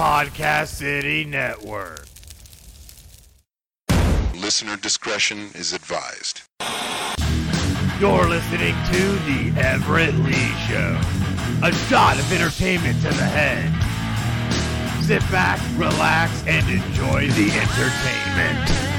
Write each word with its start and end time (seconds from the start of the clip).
Podcast 0.00 0.68
City 0.68 1.26
Network. 1.26 2.06
Listener 4.34 4.78
discretion 4.78 5.50
is 5.54 5.74
advised. 5.74 6.40
You're 8.00 8.26
listening 8.26 8.74
to 8.92 9.02
The 9.28 9.52
Everett 9.60 10.14
Lee 10.14 10.54
Show. 10.66 10.98
A 11.62 11.70
shot 11.90 12.18
of 12.18 12.32
entertainment 12.32 12.96
to 13.02 13.08
the 13.08 13.26
head. 13.26 13.68
Sit 15.04 15.20
back, 15.30 15.60
relax, 15.78 16.46
and 16.46 16.66
enjoy 16.66 17.28
the 17.32 17.50
entertainment. 17.50 18.89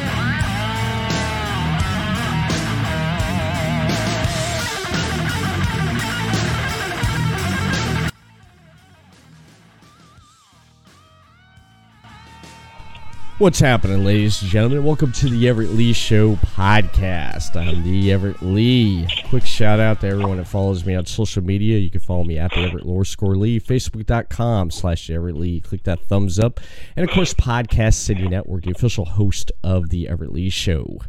What's 13.42 13.60
happening, 13.60 14.06
ladies 14.06 14.40
and 14.44 14.52
gentlemen? 14.52 14.84
Welcome 14.84 15.12
to 15.14 15.28
the 15.28 15.50
Everett 15.50 15.72
Lee 15.72 15.94
Show 15.94 16.36
podcast. 16.36 17.56
I'm 17.56 17.82
the 17.82 18.12
Everett 18.12 18.40
Lee. 18.44 19.08
Quick 19.30 19.48
shout 19.48 19.80
out 19.80 20.02
to 20.02 20.10
everyone 20.10 20.38
that 20.38 20.48
follows 20.48 20.86
me 20.86 20.94
on 20.94 21.08
social 21.08 21.44
media. 21.44 21.80
You 21.80 21.90
can 21.90 22.02
follow 22.02 22.24
me 22.24 22.38
at 22.38 22.52
the 22.52 22.60
Everett 22.60 22.86
Lore 22.86 23.04
Score 23.04 23.36
Lee, 23.36 23.60
Facebook.com 23.60 24.70
slash 24.70 25.10
Everett 25.10 25.38
Lee. 25.38 25.60
Click 25.60 25.82
that 25.86 26.06
thumbs 26.06 26.38
up. 26.38 26.60
And 26.96 27.04
of 27.04 27.16
course, 27.16 27.34
Podcast 27.34 27.96
City 27.96 28.28
Network, 28.28 28.66
the 28.66 28.72
official 28.74 29.06
host 29.06 29.52
of 29.64 29.90
the 29.90 30.08
Everett 30.08 30.32
Lee 30.32 30.52
Show. 30.52 31.00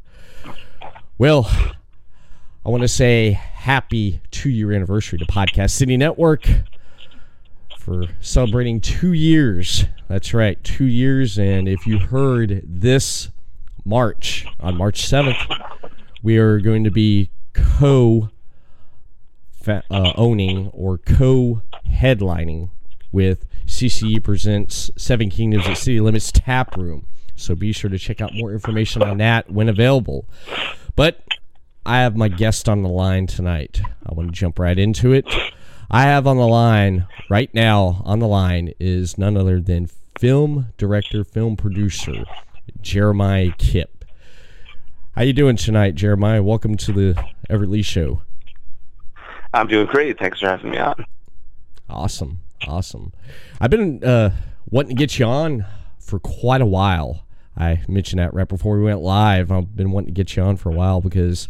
Well, 1.19 1.51
I 2.65 2.71
want 2.71 2.81
to 2.81 2.89
say 2.89 3.33
happy 3.33 4.23
two 4.31 4.49
year 4.49 4.73
anniversary 4.73 5.19
to 5.19 5.27
Podcast 5.27 5.73
City 5.73 5.99
Network 5.99 6.49
for 7.79 8.07
celebrating 8.23 8.81
two 8.81 9.13
years. 9.13 9.85
That's 10.13 10.35
right, 10.35 10.63
two 10.63 10.85
years. 10.85 11.39
And 11.39 11.67
if 11.67 11.87
you 11.87 11.99
heard 11.99 12.61
this 12.67 13.31
March, 13.83 14.45
on 14.61 14.77
March 14.77 15.09
7th, 15.09 15.59
we 16.23 16.37
are 16.37 16.61
going 16.61 16.85
to 16.85 16.91
be 16.91 17.31
co 17.55 18.29
uh, 19.67 19.81
owning 19.91 20.69
or 20.75 20.99
co 20.99 21.63
headlining 21.89 22.69
with 23.11 23.47
CCE 23.65 24.23
Presents 24.23 24.91
Seven 24.99 25.31
Kingdoms 25.31 25.67
at 25.67 25.79
City 25.79 25.99
Limits 25.99 26.31
Tap 26.31 26.77
Room. 26.77 27.07
So 27.35 27.55
be 27.55 27.73
sure 27.73 27.89
to 27.89 27.97
check 27.97 28.21
out 28.21 28.35
more 28.35 28.53
information 28.53 29.03
on 29.03 29.17
that 29.17 29.51
when 29.51 29.71
available. 29.71 30.29
But 30.95 31.25
I 31.87 32.01
have 32.01 32.17
my 32.17 32.29
guest 32.29 32.69
on 32.69 32.83
the 32.83 32.91
line 32.91 33.27
tonight. 33.27 33.81
I 34.05 34.13
want 34.13 34.29
to 34.29 34.39
jump 34.39 34.59
right 34.59 34.79
into 34.79 35.15
it. 35.15 35.25
I 35.91 36.03
have 36.03 36.27
on 36.27 36.37
the 36.37 36.47
line 36.47 37.07
right 37.31 37.53
now 37.55 38.03
on 38.05 38.19
the 38.19 38.29
line 38.29 38.75
is 38.79 39.17
none 39.17 39.39
other 39.39 39.59
than 39.59 39.89
film 40.19 40.69
director, 40.77 41.25
film 41.25 41.57
producer 41.57 42.25
Jeremiah 42.81 43.51
Kipp. 43.59 44.05
How 45.17 45.23
you 45.23 45.33
doing 45.33 45.57
tonight, 45.57 45.95
Jeremiah? 45.95 46.43
Welcome 46.43 46.77
to 46.79 46.93
the 46.93 47.25
Everett 47.51 47.71
Lee 47.71 47.83
Show. 47.83 48.23
I'm 49.53 49.67
doing 49.67 49.87
great. 49.87 50.19
Thanks 50.19 50.41
for 50.41 50.49
having 50.49 50.71
me 50.71 50.79
on. 50.79 51.05
Awesome, 51.89 52.41
awesome. 52.67 53.13
I've 53.61 53.71
been 53.71 54.03
uh, 54.03 54.31
wanting 54.71 54.97
to 54.97 55.01
get 55.01 55.19
you 55.19 55.27
on 55.27 55.67
for 55.99 56.19
quite 56.19 56.61
a 56.61 56.67
while. 56.67 57.27
I 57.57 57.83
mentioned 57.87 58.21
that 58.21 58.33
right 58.33 58.49
before 58.49 58.79
we 58.79 58.85
went 58.85 59.01
live. 59.01 59.53
I've 59.53 59.77
been 59.77 59.91
wanting 59.91 60.09
to 60.09 60.13
get 60.13 60.37
you 60.37 60.43
on 60.43 60.57
for 60.57 60.71
a 60.71 60.73
while 60.73 61.01
because 61.03 61.49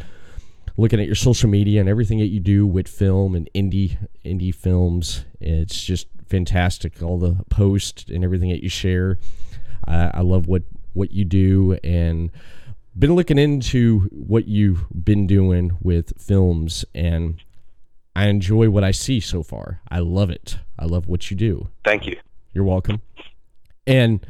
looking 0.76 1.00
at 1.00 1.06
your 1.06 1.14
social 1.14 1.48
media 1.48 1.80
and 1.80 1.88
everything 1.88 2.18
that 2.18 2.26
you 2.26 2.40
do 2.40 2.66
with 2.66 2.88
film 2.88 3.34
and 3.34 3.48
indie 3.54 3.96
indie 4.24 4.54
films. 4.54 5.24
It's 5.40 5.82
just 5.82 6.08
fantastic. 6.32 7.02
All 7.02 7.18
the 7.18 7.44
posts 7.50 8.06
and 8.08 8.24
everything 8.24 8.48
that 8.48 8.62
you 8.62 8.70
share. 8.70 9.18
Uh, 9.86 10.10
I 10.14 10.22
love 10.22 10.46
what 10.48 10.62
what 10.94 11.10
you 11.10 11.26
do 11.26 11.78
and 11.84 12.30
been 12.98 13.14
looking 13.14 13.38
into 13.38 14.00
what 14.10 14.48
you've 14.48 14.84
been 15.04 15.26
doing 15.26 15.76
with 15.80 16.12
films 16.20 16.84
and 16.94 17.42
I 18.14 18.26
enjoy 18.26 18.68
what 18.68 18.84
I 18.84 18.90
see 18.90 19.20
so 19.20 19.42
far. 19.42 19.80
I 19.90 20.00
love 20.00 20.30
it. 20.30 20.58
I 20.78 20.84
love 20.84 21.06
what 21.06 21.30
you 21.30 21.36
do. 21.36 21.68
Thank 21.84 22.06
you. 22.06 22.18
You're 22.52 22.64
welcome. 22.64 23.00
And 23.86 24.26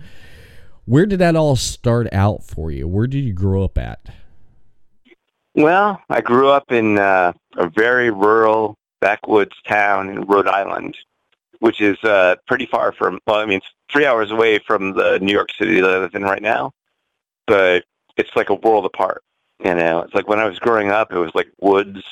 where 0.85 1.07
did 1.07 1.19
that 1.21 1.37
all 1.37 1.57
start 1.57 2.13
out 2.13 2.43
for 2.45 2.71
you? 2.71 2.87
Where 2.89 3.07
did 3.07 3.25
you 3.25 3.33
grow 3.33 3.65
up 3.65 3.79
at? 3.79 4.01
Well, 5.55 6.01
I 6.09 6.21
grew 6.21 6.49
up 6.49 6.71
in 6.71 6.99
uh, 6.99 7.33
a 7.57 7.69
very 7.69 8.11
rural 8.11 8.77
backwoods 9.01 9.57
town 9.69 10.09
in 10.09 10.23
Rhode 10.23 10.47
Island, 10.49 10.97
which 11.63 11.81
is 11.81 11.97
uh, 12.03 12.35
pretty 12.49 12.67
far 12.67 12.91
from, 12.91 13.21
well, 13.25 13.37
I 13.37 13.47
mean, 13.47 13.59
it's 13.59 13.73
three 13.89 14.05
hours 14.05 14.33
away 14.33 14.59
from 14.59 14.95
the 14.95 15.21
New 15.21 15.31
York 15.31 15.49
City 15.57 15.81
that 15.81 15.89
I 15.89 15.99
live 15.99 16.17
in 16.17 16.25
right 16.25 16.43
now, 16.43 16.73
but 17.47 17.85
it's 18.17 18.35
like 18.35 18.51
a 18.51 18.55
world 18.55 18.85
apart. 18.85 19.23
You 19.65 19.77
know, 19.77 20.01
it's 20.01 20.13
like 20.13 20.27
when 20.27 20.41
I 20.41 20.49
was 20.49 20.59
growing 20.59 20.91
up, 20.91 21.13
it 21.13 21.19
was 21.19 21.31
like 21.37 21.47
woods 21.61 22.03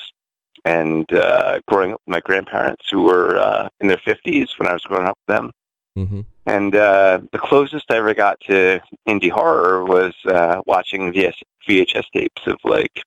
and 0.63 1.11
uh, 1.11 1.59
growing 1.67 1.91
up 1.91 2.01
with 2.07 2.13
my 2.13 2.21
grandparents 2.21 2.89
who 2.89 3.01
were 3.01 3.37
uh, 3.37 3.67
in 3.81 3.89
their 3.89 3.97
50s 3.97 4.57
when 4.57 4.69
I 4.69 4.73
was 4.73 4.83
growing 4.83 5.05
up 5.05 5.17
with 5.27 5.35
them. 5.35 5.51
Mm-hmm. 5.97 6.21
And 6.45 6.73
uh, 6.73 7.19
the 7.33 7.37
closest 7.37 7.91
I 7.91 7.97
ever 7.97 8.13
got 8.13 8.39
to 8.47 8.79
indie 9.05 9.31
horror 9.31 9.83
was 9.83 10.13
uh, 10.27 10.61
watching 10.65 11.11
VS, 11.11 11.35
VHS 11.67 12.05
tapes 12.13 12.47
of 12.47 12.57
like 12.63 13.03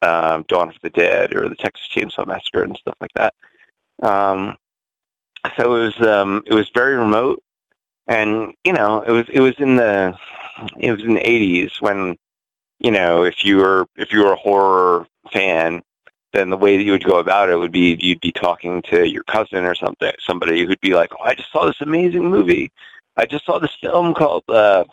um, 0.00 0.46
Dawn 0.48 0.70
of 0.70 0.76
the 0.82 0.88
Dead 0.88 1.34
or 1.34 1.50
the 1.50 1.56
Texas 1.56 1.86
Chainsaw 1.94 2.26
Massacre 2.26 2.62
and 2.62 2.74
stuff 2.78 2.96
like 3.02 3.12
that. 3.16 3.34
Um, 4.02 4.56
so 5.56 5.74
it 5.74 5.96
was 5.98 6.06
um, 6.06 6.42
it 6.46 6.54
was 6.54 6.68
very 6.74 6.96
remote, 6.96 7.42
and 8.06 8.54
you 8.64 8.72
know 8.72 9.02
it 9.02 9.10
was 9.10 9.26
it 9.28 9.40
was 9.40 9.54
in 9.58 9.76
the 9.76 10.16
it 10.78 10.90
was 10.92 11.02
in 11.02 11.14
the 11.14 11.28
eighties 11.28 11.80
when 11.80 12.16
you 12.78 12.90
know 12.90 13.24
if 13.24 13.44
you 13.44 13.58
were 13.58 13.86
if 13.96 14.12
you 14.12 14.24
were 14.24 14.32
a 14.32 14.36
horror 14.36 15.06
fan, 15.32 15.82
then 16.32 16.50
the 16.50 16.56
way 16.56 16.76
that 16.76 16.82
you 16.82 16.92
would 16.92 17.04
go 17.04 17.18
about 17.18 17.48
it 17.48 17.56
would 17.56 17.72
be 17.72 17.96
you'd 18.00 18.20
be 18.20 18.32
talking 18.32 18.82
to 18.82 19.08
your 19.08 19.24
cousin 19.24 19.64
or 19.64 19.74
something 19.74 20.12
somebody 20.20 20.64
who'd 20.64 20.80
be 20.80 20.94
like, 20.94 21.12
oh, 21.12 21.24
I 21.24 21.34
just 21.34 21.50
saw 21.52 21.66
this 21.66 21.80
amazing 21.80 22.28
movie. 22.28 22.70
I 23.16 23.26
just 23.26 23.46
saw 23.46 23.58
this 23.58 23.76
film 23.80 24.14
called 24.14 24.42
uh, 24.48 24.84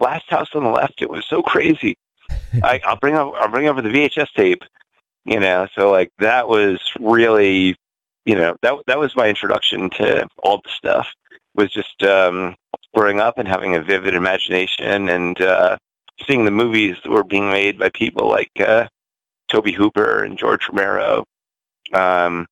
Last 0.00 0.28
House 0.28 0.48
on 0.54 0.64
the 0.64 0.70
Left. 0.70 1.00
It 1.00 1.10
was 1.10 1.24
so 1.26 1.42
crazy. 1.42 1.96
I, 2.62 2.80
I'll 2.84 2.96
bring 2.96 3.14
up 3.14 3.32
I'll 3.36 3.48
bring 3.48 3.68
over 3.68 3.82
the 3.82 3.88
VHS 3.88 4.32
tape. 4.34 4.64
You 5.24 5.38
know, 5.38 5.68
so 5.74 5.90
like 5.90 6.10
that 6.18 6.48
was 6.48 6.80
really, 6.98 7.76
you 8.24 8.34
know, 8.34 8.56
that 8.62 8.74
that 8.86 8.98
was 8.98 9.16
my 9.16 9.28
introduction 9.28 9.90
to 9.90 10.26
all 10.38 10.60
the 10.62 10.70
stuff. 10.70 11.08
Was 11.54 11.70
just 11.70 12.02
um, 12.02 12.54
growing 12.94 13.20
up 13.20 13.38
and 13.38 13.46
having 13.46 13.74
a 13.74 13.82
vivid 13.82 14.14
imagination 14.14 15.08
and 15.08 15.40
uh, 15.40 15.76
seeing 16.26 16.44
the 16.44 16.50
movies 16.50 16.96
that 17.02 17.10
were 17.10 17.24
being 17.24 17.50
made 17.50 17.78
by 17.78 17.90
people 17.90 18.28
like 18.28 18.50
uh, 18.58 18.86
Tobe 19.48 19.74
Hooper 19.74 20.24
and 20.24 20.38
George 20.38 20.68
Romero, 20.68 21.24
um, 21.92 22.46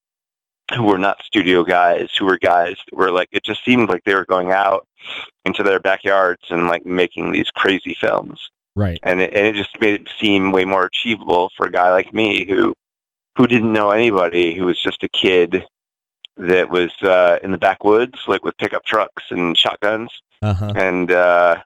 who 0.75 0.85
were 0.85 0.99
not 0.99 1.23
studio 1.23 1.65
guys, 1.65 2.11
who 2.19 2.27
were 2.27 2.39
guys 2.39 2.77
that 2.87 2.97
were 2.97 3.11
like, 3.11 3.29
it 3.33 3.43
just 3.43 3.65
seemed 3.65 3.89
like 3.89 4.05
they 4.05 4.15
were 4.15 4.27
going 4.27 4.53
out 4.53 4.87
into 5.45 5.63
their 5.63 5.81
backyards 5.81 6.43
and 6.51 6.69
like 6.69 6.85
making 6.85 7.33
these 7.33 7.51
crazy 7.51 7.97
films. 7.99 8.51
Right. 8.77 9.01
And 9.03 9.21
it, 9.21 9.33
and 9.35 9.47
it 9.47 9.55
just 9.55 9.81
made 9.81 10.01
it 10.03 10.09
seem 10.21 10.53
way 10.53 10.65
more 10.65 10.85
achievable 10.85 11.51
for 11.57 11.67
a 11.67 11.73
guy 11.73 11.91
like 11.91 12.15
me 12.15 12.47
who 12.47 12.75
who 13.37 13.47
didn't 13.47 13.73
know 13.73 13.91
anybody, 13.91 14.55
who 14.55 14.67
was 14.67 14.81
just 14.81 15.03
a 15.03 15.09
kid 15.09 15.65
that 16.37 16.71
was 16.71 16.91
uh, 17.03 17.39
in 17.43 17.53
the 17.53 17.59
backwoods, 17.59 18.19
like 18.27 18.45
with 18.45 18.57
pickup 18.57 18.85
trucks 18.85 19.25
and 19.31 19.57
shotguns, 19.57 20.11
uh-huh. 20.43 20.73
and 20.75 21.13
uh, 21.13 21.63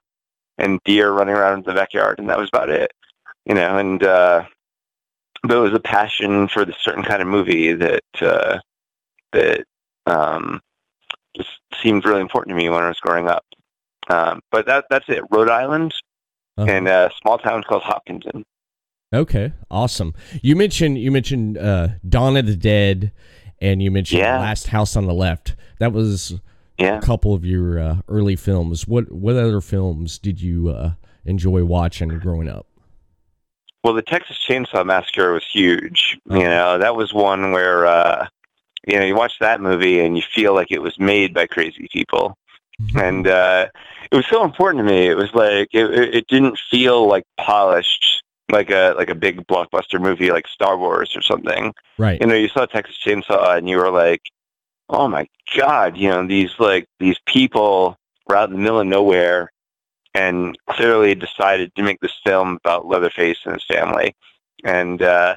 and 0.57 0.79
deer 0.83 1.11
running 1.11 1.35
around 1.35 1.59
in 1.59 1.63
the 1.63 1.73
backyard, 1.73 2.19
and 2.19 2.29
that 2.29 2.37
was 2.37 2.49
about 2.49 2.69
it, 2.69 2.91
you 3.45 3.55
know. 3.55 3.77
And 3.77 4.03
uh, 4.03 4.45
but 5.43 5.57
it 5.57 5.61
was 5.61 5.73
a 5.73 5.79
passion 5.79 6.47
for 6.47 6.65
this 6.65 6.77
certain 6.81 7.03
kind 7.03 7.21
of 7.21 7.27
movie 7.27 7.73
that 7.73 8.03
uh, 8.21 8.59
that 9.31 9.65
um, 10.05 10.61
just 11.35 11.49
seemed 11.81 12.05
really 12.05 12.21
important 12.21 12.55
to 12.55 12.61
me 12.61 12.69
when 12.69 12.83
I 12.83 12.87
was 12.87 12.99
growing 12.99 13.27
up. 13.27 13.45
Um, 14.07 14.41
but 14.51 14.65
that 14.67 14.85
that's 14.89 15.09
it. 15.09 15.23
Rhode 15.31 15.49
Island 15.49 15.93
uh-huh. 16.57 16.71
in 16.71 16.87
a 16.87 17.11
small 17.21 17.37
town 17.37 17.63
called 17.63 17.83
Hopkinton. 17.83 18.43
Okay, 19.15 19.53
awesome. 19.71 20.13
You 20.41 20.55
mentioned 20.55 20.97
you 20.97 21.09
mentioned 21.09 21.57
uh, 21.57 21.89
Dawn 22.07 22.35
of 22.35 22.45
the 22.45 22.55
Dead, 22.55 23.13
and 23.61 23.81
you 23.81 23.89
mentioned 23.89 24.19
yeah. 24.19 24.39
Last 24.39 24.67
House 24.67 24.95
on 24.97 25.05
the 25.05 25.13
Left. 25.13 25.55
That 25.79 25.93
was 25.93 26.33
yeah. 26.77 26.97
a 26.97 27.01
couple 27.01 27.33
of 27.33 27.45
your 27.45 27.79
uh, 27.79 27.97
early 28.09 28.35
films. 28.35 28.87
What 28.87 29.11
what 29.11 29.37
other 29.37 29.61
films 29.61 30.19
did 30.19 30.41
you 30.41 30.69
uh, 30.69 30.91
enjoy 31.23 31.63
watching 31.63 32.09
growing 32.19 32.49
up? 32.49 32.67
Well, 33.85 33.93
the 33.93 34.01
Texas 34.01 34.37
Chainsaw 34.45 34.85
Massacre 34.85 35.31
was 35.31 35.45
huge. 35.49 36.19
You 36.29 36.39
know, 36.39 36.77
that 36.77 36.95
was 36.95 37.13
one 37.13 37.53
where 37.53 37.85
uh, 37.85 38.27
you 38.85 38.99
know 38.99 39.05
you 39.05 39.15
watch 39.15 39.39
that 39.39 39.61
movie 39.61 40.01
and 40.01 40.17
you 40.17 40.23
feel 40.23 40.53
like 40.53 40.71
it 40.71 40.81
was 40.81 40.99
made 40.99 41.33
by 41.33 41.47
crazy 41.47 41.87
people. 41.91 42.37
Mm-hmm. 42.81 42.99
and 42.99 43.27
uh, 43.27 43.67
it 44.11 44.15
was 44.15 44.25
so 44.27 44.43
important 44.43 44.85
to 44.85 44.93
me. 44.93 45.07
It 45.07 45.15
was 45.15 45.33
like 45.33 45.69
it, 45.71 46.15
it 46.15 46.27
didn't 46.27 46.59
feel 46.69 47.07
like 47.07 47.23
polished, 47.37 48.21
like 48.51 48.69
a 48.69 48.93
like 48.97 49.09
a 49.09 49.15
big 49.15 49.45
blockbuster 49.47 49.99
movie 49.99 50.31
like 50.31 50.47
Star 50.47 50.77
Wars 50.77 51.15
or 51.15 51.21
something. 51.21 51.73
Right. 51.97 52.19
You 52.21 52.27
know, 52.27 52.35
you 52.35 52.47
saw 52.49 52.65
Texas 52.65 52.97
Chainsaw 53.03 53.57
and 53.57 53.67
you 53.67 53.77
were 53.77 53.91
like, 53.91 54.21
oh 54.89 55.07
my 55.07 55.27
god, 55.55 55.97
you 55.97 56.09
know 56.09 56.25
these 56.25 56.51
like 56.59 56.87
these 56.99 57.19
people 57.25 57.97
were 58.27 58.37
out 58.37 58.49
in 58.49 58.55
the 58.55 58.61
middle 58.61 58.79
of 58.79 58.87
nowhere 58.87 59.51
and 60.13 60.57
clearly 60.69 61.13
decided 61.13 61.75
to 61.75 61.83
make 61.83 61.99
this 61.99 62.17
film 62.23 62.57
about 62.63 62.87
Leatherface 62.87 63.39
and 63.45 63.53
his 63.53 63.65
family. 63.65 64.15
And 64.63 65.01
uh, 65.01 65.35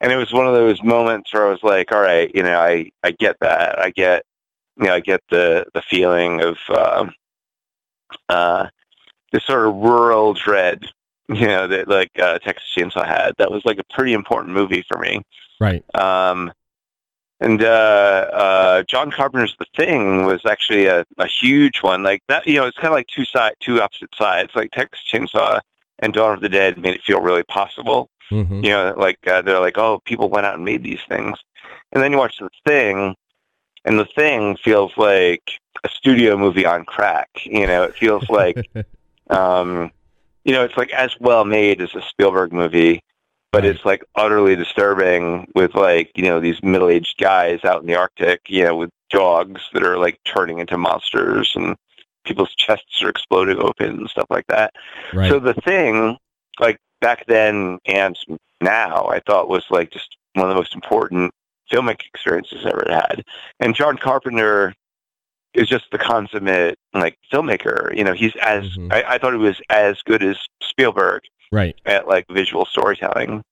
and 0.00 0.12
it 0.12 0.16
was 0.16 0.32
one 0.32 0.46
of 0.46 0.54
those 0.54 0.82
moments 0.82 1.32
where 1.32 1.46
I 1.46 1.50
was 1.50 1.62
like, 1.62 1.90
all 1.90 2.00
right, 2.00 2.30
you 2.34 2.42
know, 2.42 2.60
I, 2.60 2.90
I 3.02 3.12
get 3.12 3.36
that. 3.40 3.78
I 3.78 3.90
get 3.90 4.24
you 4.78 4.86
know, 4.86 4.94
I 4.94 5.00
get 5.00 5.22
the 5.30 5.66
the 5.74 5.82
feeling 5.82 6.42
of 6.42 6.58
uh, 6.68 7.06
uh, 8.28 8.68
this 9.32 9.44
sort 9.44 9.66
of 9.66 9.74
rural 9.76 10.34
dread, 10.34 10.84
you 11.28 11.46
know, 11.46 11.66
that 11.66 11.88
like 11.88 12.10
uh, 12.18 12.38
Texas 12.38 12.70
Chainsaw 12.76 13.06
had. 13.06 13.32
That 13.38 13.50
was 13.50 13.64
like 13.64 13.78
a 13.78 13.94
pretty 13.94 14.12
important 14.12 14.54
movie 14.54 14.84
for 14.88 14.98
me. 14.98 15.22
Right. 15.60 15.84
Um, 15.94 16.52
and 17.40 17.62
uh, 17.62 18.28
uh, 18.32 18.82
John 18.84 19.10
Carpenter's 19.10 19.56
The 19.58 19.66
Thing 19.76 20.24
was 20.24 20.40
actually 20.46 20.86
a, 20.86 21.04
a 21.18 21.26
huge 21.26 21.82
one. 21.82 22.02
Like 22.02 22.22
that, 22.28 22.46
you 22.46 22.56
know, 22.56 22.66
it's 22.66 22.76
kind 22.76 22.88
of 22.88 22.94
like 22.94 23.08
two 23.08 23.24
side, 23.24 23.54
two 23.60 23.82
opposite 23.82 24.14
sides. 24.14 24.52
Like 24.54 24.70
Texas 24.72 25.04
Chainsaw 25.10 25.60
and 25.98 26.12
Dawn 26.12 26.34
of 26.34 26.40
the 26.40 26.48
Dead 26.48 26.78
made 26.78 26.94
it 26.94 27.02
feel 27.02 27.20
really 27.20 27.42
possible. 27.44 28.08
Mm-hmm. 28.30 28.64
You 28.64 28.70
know, 28.70 28.94
like 28.96 29.18
uh, 29.26 29.42
they're 29.42 29.60
like, 29.60 29.78
oh, 29.78 30.00
people 30.04 30.28
went 30.30 30.46
out 30.46 30.54
and 30.54 30.64
made 30.64 30.82
these 30.82 31.02
things, 31.08 31.38
and 31.92 32.02
then 32.02 32.12
you 32.12 32.18
watch 32.18 32.38
The 32.38 32.48
Thing, 32.66 33.14
and 33.84 33.98
The 33.98 34.06
Thing 34.06 34.56
feels 34.56 34.96
like 34.96 35.60
a 35.84 35.88
studio 35.88 36.36
movie 36.36 36.64
on 36.64 36.84
crack. 36.84 37.28
You 37.44 37.66
know, 37.66 37.82
it 37.82 37.94
feels 37.94 38.28
like, 38.30 38.56
um, 39.30 39.90
you 40.44 40.52
know, 40.52 40.64
it's 40.64 40.76
like 40.76 40.92
as 40.92 41.14
well 41.20 41.44
made 41.44 41.80
as 41.80 41.94
a 41.94 42.02
Spielberg 42.02 42.52
movie, 42.52 43.00
but 43.52 43.64
it's 43.64 43.84
like 43.84 44.04
utterly 44.16 44.56
disturbing 44.56 45.50
with 45.54 45.74
like 45.74 46.10
you 46.16 46.24
know 46.24 46.40
these 46.40 46.62
middle-aged 46.62 47.18
guys 47.18 47.64
out 47.64 47.80
in 47.80 47.86
the 47.86 47.94
Arctic, 47.94 48.40
you 48.48 48.64
know, 48.64 48.76
with 48.76 48.90
dogs 49.10 49.62
that 49.72 49.84
are 49.84 49.96
like 49.96 50.18
turning 50.24 50.58
into 50.58 50.76
monsters 50.76 51.52
and 51.54 51.76
people's 52.24 52.54
chests 52.54 53.02
are 53.02 53.08
exploding 53.08 53.58
open 53.58 53.98
and 53.98 54.10
stuff 54.10 54.26
like 54.30 54.46
that. 54.48 54.74
Right. 55.12 55.30
So 55.30 55.38
the 55.38 55.54
thing, 55.54 56.16
like 56.58 56.78
back 57.00 57.26
then 57.26 57.78
and 57.84 58.16
now, 58.60 59.06
I 59.06 59.20
thought 59.20 59.48
was 59.48 59.64
like 59.70 59.90
just 59.90 60.16
one 60.34 60.46
of 60.46 60.54
the 60.54 60.60
most 60.60 60.74
important 60.74 61.32
filmic 61.70 62.06
experiences 62.06 62.66
I 62.66 62.70
ever 62.70 62.86
had. 62.88 63.24
And 63.60 63.74
John 63.74 63.96
Carpenter 63.96 64.74
is 65.54 65.68
just 65.68 65.84
the 65.92 65.98
consummate 65.98 66.78
like 66.92 67.16
filmmaker. 67.32 67.96
You 67.96 68.04
know, 68.04 68.12
he's 68.12 68.34
as 68.36 68.64
Mhm. 68.76 68.92
I, 68.92 69.14
I 69.14 69.18
thought 69.18 69.32
he 69.32 69.38
was 69.38 69.60
as 69.70 70.02
good 70.02 70.22
as 70.22 70.36
Spielberg 70.62 71.22
right. 71.52 71.74
at 71.86 72.06
like 72.08 72.26
visual 72.30 72.64
storytelling. 72.66 73.42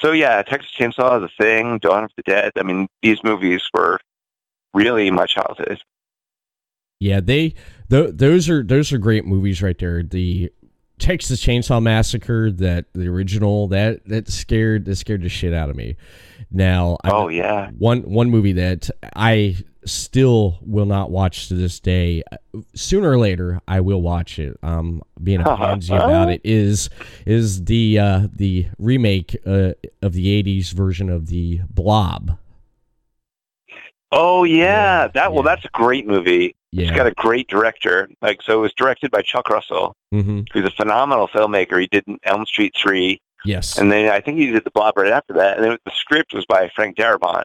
So 0.00 0.12
yeah, 0.12 0.42
Texas 0.42 0.72
Chainsaw, 0.76 1.20
The 1.20 1.28
Thing, 1.40 1.78
Dawn 1.78 2.04
of 2.04 2.10
the 2.16 2.22
Dead. 2.22 2.52
I 2.56 2.62
mean, 2.62 2.88
these 3.02 3.22
movies 3.22 3.62
were 3.72 3.98
really 4.74 5.10
my 5.10 5.26
childhood. 5.26 5.78
Yeah, 6.98 7.20
they 7.20 7.54
th- 7.90 8.10
those 8.14 8.48
are 8.48 8.62
those 8.62 8.92
are 8.92 8.98
great 8.98 9.24
movies 9.26 9.62
right 9.62 9.78
there. 9.78 10.02
The 10.02 10.50
Texas 10.98 11.44
Chainsaw 11.44 11.82
Massacre, 11.82 12.50
that 12.52 12.86
the 12.94 13.08
original, 13.08 13.66
that 13.68 14.04
that 14.06 14.28
scared 14.28 14.84
that 14.86 14.96
scared 14.96 15.22
the 15.22 15.28
shit 15.28 15.52
out 15.52 15.68
of 15.68 15.76
me. 15.76 15.96
Now, 16.50 16.96
I- 17.04 17.10
Oh 17.10 17.28
yeah. 17.28 17.70
one 17.78 18.02
one 18.02 18.30
movie 18.30 18.52
that 18.52 18.88
I 19.16 19.56
still 19.84 20.58
will 20.62 20.86
not 20.86 21.10
watch 21.10 21.48
to 21.48 21.54
this 21.54 21.80
day. 21.80 22.22
Sooner 22.74 23.10
or 23.10 23.18
later, 23.18 23.60
I 23.66 23.80
will 23.80 24.02
watch 24.02 24.38
it. 24.38 24.56
Um, 24.62 25.02
being 25.22 25.40
a 25.40 25.44
pansy 25.56 25.94
about 25.94 26.30
it 26.30 26.40
is 26.44 26.88
is 27.26 27.64
the 27.64 27.98
uh, 27.98 28.20
the 28.34 28.66
remake 28.78 29.36
uh, 29.46 29.72
of 30.02 30.12
the 30.12 30.42
'80s 30.42 30.72
version 30.72 31.08
of 31.10 31.26
the 31.26 31.60
Blob. 31.70 32.38
Oh 34.10 34.44
yeah, 34.44 34.56
Yeah, 35.04 35.08
that 35.14 35.32
well, 35.32 35.44
yeah. 35.44 35.54
that's 35.54 35.64
a 35.64 35.70
great 35.72 36.06
movie. 36.06 36.54
It's 36.74 36.90
got 36.90 37.06
a 37.06 37.12
great 37.12 37.48
director. 37.48 38.08
Like 38.22 38.40
so, 38.42 38.58
it 38.58 38.62
was 38.62 38.72
directed 38.74 39.10
by 39.10 39.22
Chuck 39.22 39.50
Russell, 39.50 39.94
hmm 40.10 40.40
who's 40.52 40.64
a 40.64 40.70
phenomenal 40.70 41.28
filmmaker. 41.28 41.80
He 41.80 41.86
did 41.86 42.04
Elm 42.24 42.46
Street 42.46 42.74
Three, 42.76 43.20
Yes. 43.44 43.78
and 43.78 43.90
then 43.92 44.10
I 44.10 44.20
think 44.20 44.38
he 44.38 44.46
did 44.50 44.64
The 44.64 44.70
Blob 44.70 44.96
right 44.96 45.10
after 45.12 45.34
that. 45.34 45.56
And 45.58 45.64
then 45.66 45.78
the 45.84 45.90
script 45.94 46.32
was 46.32 46.46
by 46.46 46.70
Frank 46.74 46.96
Darabont. 46.96 47.42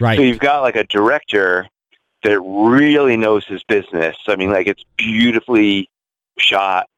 right. 0.00 0.16
So 0.16 0.22
you've 0.22 0.38
got 0.40 0.62
like 0.62 0.74
a 0.76 0.84
director 0.84 1.68
that 2.24 2.40
really 2.40 3.16
knows 3.16 3.44
his 3.46 3.62
business. 3.64 4.16
I 4.26 4.34
mean, 4.36 4.50
like 4.50 4.66
it's 4.66 4.84
beautifully 4.96 5.88
shot, 6.38 6.88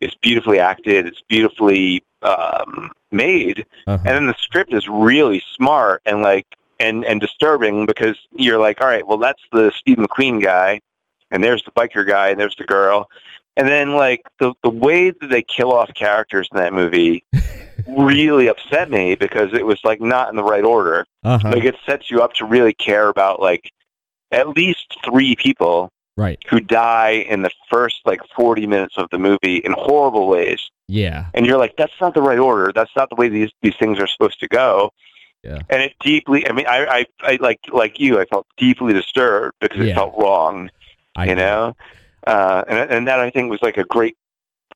it's 0.00 0.14
beautifully 0.22 0.58
acted, 0.58 1.06
it's 1.06 1.20
beautifully 1.28 2.02
um, 2.22 2.90
made, 3.12 3.66
Uh-huh. 3.86 4.02
and 4.06 4.16
then 4.16 4.26
the 4.26 4.34
script 4.38 4.72
is 4.72 4.88
really 4.88 5.42
smart 5.56 6.02
and 6.06 6.22
like 6.22 6.46
and 6.80 7.04
and 7.04 7.20
disturbing 7.20 7.86
because 7.86 8.16
you're 8.32 8.58
like, 8.58 8.80
all 8.80 8.86
right, 8.88 9.06
well 9.06 9.18
that's 9.18 9.42
the 9.52 9.70
Steve 9.76 9.98
McQueen 9.98 10.42
guy, 10.42 10.80
and 11.30 11.42
there's 11.44 11.62
the 11.64 11.70
biker 11.72 12.06
guy, 12.06 12.28
and 12.30 12.40
there's 12.40 12.56
the 12.56 12.64
girl, 12.64 13.08
and 13.56 13.68
then 13.68 13.92
like 13.94 14.22
the 14.40 14.54
the 14.62 14.70
way 14.70 15.10
that 15.10 15.28
they 15.28 15.42
kill 15.42 15.72
off 15.72 15.92
characters 15.94 16.48
in 16.52 16.58
that 16.58 16.72
movie 16.72 17.24
really 17.88 18.48
upset 18.48 18.90
me 18.90 19.14
because 19.14 19.52
it 19.54 19.64
was 19.66 19.80
like 19.84 20.00
not 20.00 20.28
in 20.30 20.36
the 20.36 20.44
right 20.44 20.64
order. 20.64 21.04
Uh-huh. 21.24 21.50
Like 21.52 21.64
it 21.64 21.76
sets 21.86 22.10
you 22.10 22.20
up 22.22 22.32
to 22.34 22.44
really 22.44 22.74
care 22.74 23.08
about 23.08 23.40
like 23.40 23.70
at 24.32 24.48
least 24.48 24.96
three 25.04 25.36
people 25.36 25.90
Right. 26.16 26.38
who 26.48 26.58
die 26.58 27.24
in 27.30 27.42
the 27.42 27.50
first 27.70 28.00
like 28.04 28.20
40 28.34 28.66
minutes 28.66 28.94
of 28.98 29.08
the 29.10 29.18
movie 29.18 29.58
in 29.58 29.72
horrible 29.78 30.26
ways. 30.26 30.68
Yeah. 30.88 31.26
And 31.32 31.46
you're 31.46 31.58
like, 31.58 31.76
that's 31.76 31.92
not 32.00 32.14
the 32.14 32.22
right 32.22 32.40
order. 32.40 32.72
That's 32.74 32.90
not 32.96 33.08
the 33.08 33.14
way 33.14 33.28
these, 33.28 33.50
these 33.62 33.76
things 33.78 34.00
are 34.00 34.08
supposed 34.08 34.40
to 34.40 34.48
go. 34.48 34.90
Yeah. 35.44 35.60
And 35.70 35.80
it 35.80 35.94
deeply, 36.00 36.48
I 36.48 36.52
mean, 36.52 36.66
I, 36.66 36.86
I, 36.86 37.06
I 37.32 37.38
like, 37.40 37.60
like 37.72 38.00
you, 38.00 38.18
I 38.18 38.24
felt 38.24 38.48
deeply 38.56 38.92
disturbed 38.92 39.54
because 39.60 39.78
Yeah. 39.78 39.92
it 39.92 39.94
felt 39.94 40.14
wrong, 40.18 40.70
I 41.14 41.26
you 41.26 41.36
know? 41.36 41.76
Uh, 42.26 42.64
and, 42.66 42.90
and 42.90 43.06
that 43.08 43.20
I 43.20 43.30
think 43.30 43.48
was 43.48 43.62
like 43.62 43.76
a 43.76 43.84
great 43.84 44.16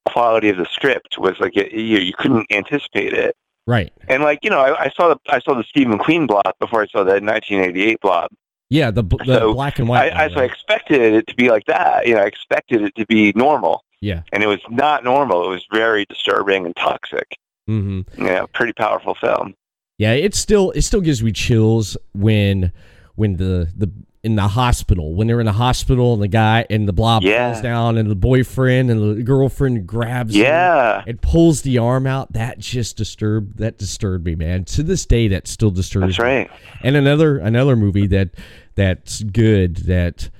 quality 0.09 0.49
of 0.49 0.59
the 0.59 0.67
script 0.67 1.19
was 1.19 1.39
like, 1.41 1.57
it, 1.57 1.73
you, 1.73 1.99
you 1.99 2.13
couldn't 2.17 2.47
anticipate 2.53 3.13
it. 3.15 3.35
Right. 3.67 3.93
And 4.09 4.23
like, 4.23 4.41
you 4.43 4.51
know, 4.51 4.61
I, 4.61 4.85
I 4.85 4.91
saw 4.97 5.09
the, 5.09 5.17
I 5.29 5.41
saw 5.41 5.55
the 5.55 5.65
Steve 5.65 5.89
McQueen 5.89 6.29
blob 6.29 6.55
before 6.61 6.83
I 6.83 6.87
saw 6.87 7.05
the 7.05 7.15
1988 7.21 8.01
blob. 8.01 8.31
Yeah. 8.73 8.91
The 8.91 9.03
the 9.03 9.25
So, 9.25 9.55
black 9.55 9.79
and 9.79 9.89
white. 9.89 10.13
I, 10.13 10.25
I, 10.25 10.29
so 10.29 10.41
I 10.41 10.45
expected 10.45 11.01
it 11.01 11.27
to 11.29 11.35
be 11.37 11.49
like 11.51 11.67
that. 11.67 12.07
You 12.07 12.15
know, 12.15 12.23
I 12.23 12.27
expected 12.27 12.83
it 12.83 12.95
to 12.97 13.07
be 13.07 13.33
normal, 13.37 13.85
Yeah. 14.01 14.23
and 14.33 14.43
it 14.43 14.47
was 14.47 14.61
not 14.71 15.05
normal. 15.05 15.45
It 15.45 15.49
was 15.51 15.67
very 15.73 16.05
disturbing 16.07 16.67
and 16.67 16.75
toxic. 16.77 17.37
Mm-hmm. 17.69 18.25
Know, 18.25 18.47
pretty 18.53 18.73
powerful 18.73 19.15
film. 19.15 19.55
Yeah, 19.99 20.13
it 20.13 20.35
still 20.35 20.73
it 20.73 20.83
still 20.83 21.01
gives 21.01 21.23
me 21.23 21.31
chills 21.33 21.97
when 22.13 22.73
when 23.15 23.37
the 23.37 23.69
the 23.77 23.91
in 24.25 24.37
the 24.37 24.47
hospital 24.49 25.15
when 25.17 25.27
they're 25.27 25.41
in 25.41 25.47
the 25.47 25.53
hospital 25.53 26.15
and 26.15 26.23
the 26.23 26.29
guy 26.29 26.65
and 26.71 26.87
the 26.89 26.93
blob 26.93 27.23
Yeah. 27.25 27.53
falls 27.53 27.63
down 27.63 27.99
and 27.99 28.08
the 28.11 28.15
boyfriend 28.17 28.89
and 28.91 29.17
the 29.19 29.23
girlfriend 29.23 29.87
grabs 29.87 30.35
him 30.35 30.43
Yeah, 30.43 31.03
and 31.06 31.20
pulls 31.20 31.63
the 31.63 31.79
arm 31.79 32.06
out. 32.06 32.32
That 32.32 32.58
just 32.58 32.96
disturbed 32.96 33.58
that 33.58 33.79
disturbed 33.79 34.25
me, 34.27 34.35
man. 34.35 34.65
To 34.67 34.82
this 34.82 35.06
day, 35.06 35.29
that 35.29 35.46
still 35.46 35.70
disturbs 35.70 36.17
that's 36.17 36.19
me. 36.19 36.25
right. 36.25 36.51
And 36.82 36.96
another 36.96 37.39
another 37.39 37.77
movie 37.77 38.06
that 38.08 38.31
that's 38.74 39.22
good 39.22 39.76
that 39.88 40.31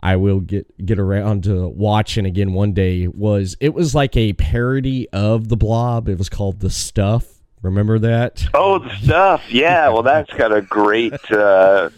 I 0.00 0.16
will 0.16 0.40
get 0.40 0.84
get 0.84 0.98
around 0.98 1.44
to 1.44 1.68
watching 1.68 2.26
again 2.26 2.52
one 2.52 2.72
day 2.72 3.06
was 3.06 3.56
it 3.60 3.72
was 3.74 3.94
like 3.94 4.16
a 4.16 4.32
parody 4.34 5.08
of 5.10 5.48
the 5.48 5.56
Blob. 5.56 6.08
It 6.08 6.18
was 6.18 6.28
called 6.28 6.60
The 6.60 6.70
Stuff. 6.70 7.26
Remember 7.62 7.98
that? 8.00 8.44
Oh, 8.54 8.80
the 8.80 8.90
stuff. 8.96 9.44
Yeah, 9.52 9.88
well, 9.90 10.02
that's 10.02 10.32
got 10.32 10.52
a 10.52 10.62
great, 10.62 11.12
uh, 11.30 11.90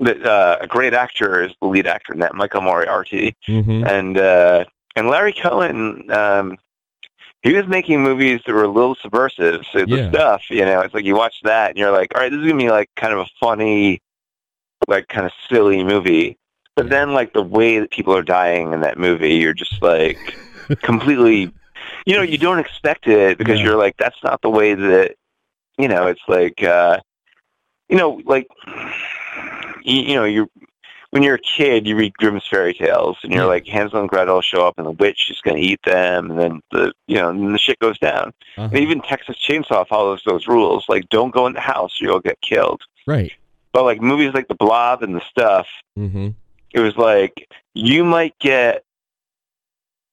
uh, 0.00 0.56
a 0.60 0.66
great 0.68 0.94
actor 0.94 1.42
is 1.42 1.52
the 1.60 1.66
lead 1.66 1.88
actor 1.88 2.12
in 2.12 2.20
that, 2.20 2.34
Michael 2.36 2.60
Moriarty, 2.60 3.34
Mm-hmm. 3.48 3.84
and 3.84 4.16
uh, 4.16 4.64
and 4.94 5.08
Larry 5.08 5.32
Cohen. 5.32 6.08
Um, 6.12 6.56
he 7.42 7.52
was 7.52 7.66
making 7.66 8.02
movies 8.02 8.40
that 8.46 8.52
were 8.52 8.64
a 8.64 8.68
little 8.68 8.96
subversive. 8.96 9.62
So 9.72 9.84
the 9.86 9.96
Yeah. 9.96 10.10
stuff, 10.10 10.42
you 10.50 10.64
know, 10.64 10.80
it's 10.80 10.92
like 10.94 11.04
you 11.04 11.14
watch 11.16 11.36
that 11.44 11.70
and 11.70 11.78
you're 11.78 11.92
like, 11.92 12.12
all 12.14 12.20
right, 12.20 12.30
this 12.30 12.38
is 12.40 12.46
gonna 12.46 12.56
be 12.62 12.70
like 12.70 12.90
kind 12.96 13.12
of 13.12 13.20
a 13.20 13.26
funny, 13.40 14.00
like 14.86 15.08
kind 15.08 15.26
of 15.26 15.32
silly 15.48 15.82
movie. 15.82 16.36
But 16.76 16.90
then 16.90 17.12
like 17.12 17.32
the 17.32 17.42
way 17.42 17.78
that 17.80 17.90
people 17.90 18.14
are 18.16 18.22
dying 18.22 18.72
in 18.72 18.80
that 18.82 18.98
movie, 18.98 19.34
you're 19.34 19.54
just 19.54 19.82
like 19.82 20.18
completely, 20.82 21.52
you 22.06 22.14
know, 22.14 22.22
you 22.22 22.38
don't 22.38 22.58
expect 22.60 23.06
it 23.08 23.38
because 23.38 23.58
Yeah. 23.58 23.66
you're 23.66 23.76
like, 23.78 23.96
that's 23.98 24.22
not 24.22 24.40
the 24.42 24.50
way 24.50 24.74
that, 24.74 25.16
you 25.76 25.88
know, 25.88 26.06
it's 26.06 26.20
like, 26.28 26.62
uh, 26.62 26.98
you 27.88 27.96
know, 27.96 28.20
like, 28.26 28.46
you, 29.82 30.00
you 30.02 30.14
know, 30.14 30.24
you're 30.24 30.48
when 31.10 31.22
you're 31.22 31.36
a 31.36 31.40
kid, 31.40 31.86
you 31.86 31.96
read 31.96 32.12
Grimm's 32.18 32.46
fairy 32.46 32.74
tales, 32.74 33.16
and 33.22 33.32
you're 33.32 33.46
like, 33.46 33.66
Hansel 33.66 33.98
and 34.00 34.10
Gretel 34.10 34.42
show 34.42 34.66
up, 34.66 34.74
and 34.76 34.86
the 34.86 34.90
witch 34.90 35.30
is 35.30 35.40
going 35.40 35.56
to 35.56 35.62
eat 35.62 35.80
them, 35.86 36.30
and 36.30 36.38
then 36.38 36.60
the, 36.70 36.92
you 37.06 37.14
know, 37.16 37.30
and 37.30 37.54
the 37.54 37.58
shit 37.58 37.78
goes 37.78 37.98
down. 37.98 38.34
Uh-huh. 38.58 38.64
And 38.70 38.76
even 38.76 39.00
Texas 39.00 39.36
Chainsaw 39.38 39.88
follows 39.88 40.20
those 40.26 40.46
rules, 40.46 40.84
like, 40.86 41.08
don't 41.08 41.32
go 41.32 41.46
in 41.46 41.54
the 41.54 41.60
house, 41.62 41.98
or 42.02 42.04
you'll 42.04 42.20
get 42.20 42.38
killed. 42.42 42.82
Right. 43.06 43.32
But 43.72 43.84
like 43.84 44.00
movies 44.00 44.32
like 44.34 44.48
The 44.48 44.54
Blob 44.54 45.02
and 45.02 45.14
the 45.14 45.22
stuff, 45.30 45.66
Mm-hmm. 45.98 46.28
it 46.72 46.80
was 46.80 46.96
like 46.96 47.48
you 47.74 48.04
might 48.04 48.38
get 48.38 48.84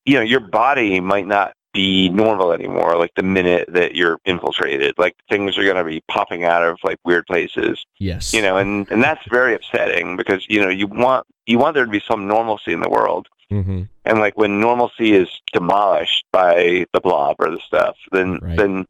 you 0.05 0.15
know 0.15 0.21
your 0.21 0.39
body 0.39 0.99
might 0.99 1.27
not 1.27 1.53
be 1.73 2.07
normal 2.09 2.53
anymore 2.53 2.95
like 2.97 3.11
the 3.15 3.23
minute 3.23 3.67
that 3.73 3.95
you're 3.95 4.17
infiltrated 4.23 4.93
like 4.97 5.13
things 5.29 5.57
are 5.57 5.63
going 5.65 5.75
to 5.75 5.83
be 5.83 6.01
popping 6.07 6.45
out 6.45 6.63
of 6.63 6.77
like 6.83 6.97
weird 7.03 7.25
places 7.27 7.85
Yes. 7.99 8.33
you 8.33 8.41
know 8.41 8.55
and 8.57 8.89
and 8.89 9.03
that's 9.03 9.21
very 9.29 9.53
upsetting 9.53 10.15
because 10.15 10.45
you 10.47 10.61
know 10.61 10.69
you 10.69 10.87
want 10.87 11.27
you 11.45 11.59
want 11.59 11.75
there 11.75 11.83
to 11.85 11.91
be 11.91 11.99
some 12.07 12.27
normalcy 12.27 12.71
in 12.73 12.79
the 12.81 12.89
world 12.89 13.27
Mm-hmm. 13.51 13.83
And 14.05 14.19
like 14.19 14.35
when 14.39 14.59
normalcy 14.59 15.13
is 15.13 15.29
demolished 15.53 16.25
by 16.31 16.87
the 16.93 16.99
blob 16.99 17.35
or 17.37 17.51
the 17.51 17.59
stuff, 17.59 17.95
then 18.11 18.39
Right. 18.41 18.57
then 18.57 18.87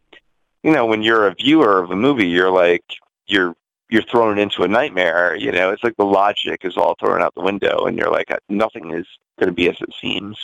you 0.63 0.71
know 0.71 0.85
when 0.85 1.01
you're 1.03 1.27
a 1.27 1.33
viewer 1.35 1.79
of 1.79 1.91
a 1.91 1.95
movie, 1.95 2.27
you're 2.27 2.49
like 2.51 2.85
you're 3.27 3.53
you're 3.89 4.03
thrown 4.03 4.39
into 4.39 4.63
a 4.63 4.67
nightmare. 4.67 5.35
You 5.35 5.51
know, 5.51 5.69
it's 5.71 5.83
like 5.83 5.95
the 5.97 6.05
logic 6.05 6.61
is 6.63 6.77
all 6.77 6.95
thrown 6.99 7.21
out 7.21 7.33
the 7.35 7.43
window, 7.43 7.85
and 7.85 7.97
you're 7.97 8.11
like 8.11 8.31
uh, 8.31 8.37
nothing 8.49 8.91
is 8.91 9.07
going 9.39 9.49
to 9.49 9.53
be 9.53 9.69
as 9.69 9.77
it 9.81 9.93
seems, 10.01 10.37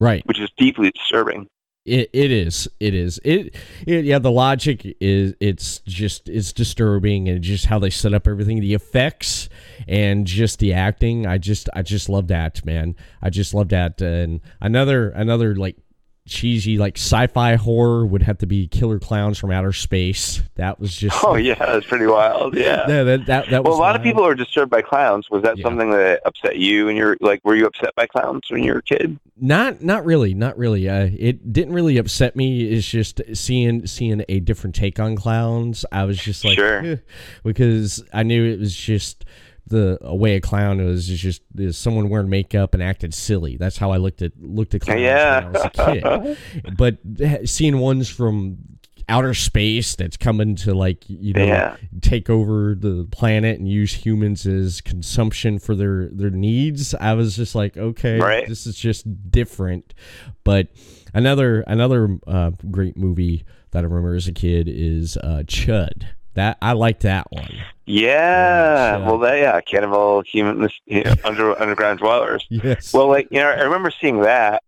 Right. 0.00 0.26
which 0.26 0.40
is 0.40 0.50
deeply 0.56 0.90
disturbing. 0.90 1.48
It 1.84 2.10
it 2.12 2.32
is 2.32 2.66
it 2.80 2.94
is 2.94 3.20
it, 3.22 3.54
it 3.86 4.04
yeah 4.04 4.18
the 4.18 4.30
logic 4.30 4.96
is 5.00 5.34
it's 5.38 5.78
just 5.86 6.28
it's 6.28 6.52
disturbing 6.52 7.28
and 7.28 7.42
just 7.42 7.66
how 7.66 7.78
they 7.78 7.90
set 7.90 8.12
up 8.12 8.26
everything 8.26 8.58
the 8.60 8.74
effects 8.74 9.48
and 9.86 10.26
just 10.26 10.58
the 10.58 10.72
acting 10.72 11.28
I 11.28 11.38
just 11.38 11.68
I 11.74 11.82
just 11.82 12.08
love 12.08 12.26
that 12.26 12.64
man 12.66 12.96
I 13.22 13.30
just 13.30 13.54
love 13.54 13.68
that 13.68 14.00
and 14.00 14.40
another 14.60 15.10
another 15.10 15.54
like 15.54 15.76
cheesy 16.26 16.76
like 16.76 16.96
sci-fi 16.98 17.54
horror 17.54 18.04
would 18.04 18.22
have 18.22 18.38
to 18.38 18.46
be 18.46 18.66
Killer 18.66 18.98
Clowns 18.98 19.38
from 19.38 19.50
Outer 19.52 19.72
Space 19.72 20.42
that 20.56 20.80
was 20.80 20.94
just 20.94 21.16
Oh 21.24 21.36
yeah, 21.36 21.54
that's 21.54 21.86
pretty 21.86 22.06
wild. 22.06 22.56
Yeah. 22.56 22.84
yeah, 22.88 23.02
that 23.04 23.26
that, 23.26 23.50
that 23.50 23.62
was 23.64 23.70
Well, 23.70 23.78
a 23.78 23.80
lot 23.80 23.94
of 23.96 24.02
people 24.02 24.24
are 24.26 24.34
disturbed 24.34 24.70
by 24.70 24.82
clowns. 24.82 25.30
Was 25.30 25.42
that 25.44 25.56
Yeah. 25.58 25.62
something 25.64 25.90
that 25.90 26.20
upset 26.24 26.56
you? 26.56 26.88
And 26.88 26.98
you're 26.98 27.16
like, 27.20 27.44
were 27.44 27.54
you 27.54 27.66
upset 27.66 27.94
by 27.94 28.06
clowns 28.06 28.42
when 28.50 28.62
you 28.64 28.72
were 28.72 28.78
a 28.78 28.82
kid? 28.82 29.18
Not 29.38 29.82
not 29.82 30.04
really, 30.04 30.34
not 30.34 30.56
really. 30.58 30.88
Uh, 30.88 31.10
it 31.16 31.52
didn't 31.52 31.74
really 31.74 31.98
upset 31.98 32.36
me. 32.36 32.62
It's 32.72 32.88
just 32.88 33.20
seeing 33.34 33.86
seeing 33.86 34.24
a 34.28 34.40
different 34.40 34.74
take 34.74 34.98
on 34.98 35.14
clowns. 35.16 35.84
I 35.92 36.04
was 36.04 36.18
just 36.18 36.44
like, 36.44 36.56
Sure. 36.58 36.84
eh, 36.84 36.96
because 37.44 38.02
I 38.12 38.22
knew 38.22 38.44
it 38.50 38.58
was 38.58 38.74
just 38.74 39.24
the 39.68 39.98
a 40.00 40.14
way 40.14 40.36
a 40.36 40.40
clown 40.40 40.84
was 40.84 41.08
is 41.10 41.20
just 41.20 41.42
is 41.56 41.76
someone 41.76 42.08
wearing 42.08 42.28
makeup 42.30 42.74
and 42.74 42.82
acted 42.82 43.12
silly. 43.14 43.56
That's 43.56 43.76
how 43.78 43.90
I 43.92 43.96
looked 43.96 44.22
at 44.22 44.32
looked 44.40 44.74
at 44.74 44.82
clowns 44.82 45.00
Yeah. 45.00 45.44
when 45.46 45.56
I 45.56 45.58
was 45.58 45.64
a 45.64 46.34
kid. 46.62 46.76
but 46.76 47.48
seeing 47.48 47.78
ones 47.78 48.08
from 48.08 48.58
outer 49.08 49.34
space 49.34 49.94
that's 49.94 50.16
coming 50.16 50.56
to 50.56 50.74
like 50.74 51.04
you 51.08 51.32
know 51.32 51.44
Yeah. 51.44 51.76
take 52.00 52.28
over 52.28 52.74
the 52.74 53.06
planet 53.12 53.56
and 53.60 53.68
use 53.68 53.92
humans 53.92 54.44
as 54.46 54.80
consumption 54.80 55.60
for 55.60 55.76
their 55.76 56.08
their 56.08 56.30
needs 56.30 56.92
i 56.96 57.12
was 57.14 57.36
just 57.36 57.54
like 57.54 57.76
okay 57.76 58.18
Right. 58.18 58.48
this 58.48 58.66
is 58.66 58.74
just 58.74 59.30
different 59.30 59.94
but 60.42 60.66
another 61.14 61.60
another 61.68 62.18
uh, 62.26 62.50
great 62.68 62.96
movie 62.96 63.44
that 63.70 63.84
i 63.84 63.86
remember 63.86 64.16
as 64.16 64.26
a 64.26 64.32
kid 64.32 64.66
is 64.68 65.16
uh, 65.18 65.44
chud 65.46 66.02
that 66.36 66.56
i 66.62 66.72
like 66.72 67.00
that 67.00 67.26
one 67.30 67.52
Yeah. 67.86 68.98
Yeah, 68.98 69.06
Well, 69.06 69.18
that, 69.18 69.38
yeah, 69.38 69.60
cannibal 69.60 70.22
human 70.22 70.68
you 70.86 71.04
know, 71.04 71.14
under 71.24 71.60
underground 71.60 72.00
dwellers. 72.00 72.44
yes 72.50 72.92
Well, 72.92 73.08
like 73.08 73.28
you 73.30 73.38
know, 73.38 73.48
I 73.48 73.62
remember 73.62 73.92
seeing 73.92 74.22
that, 74.22 74.64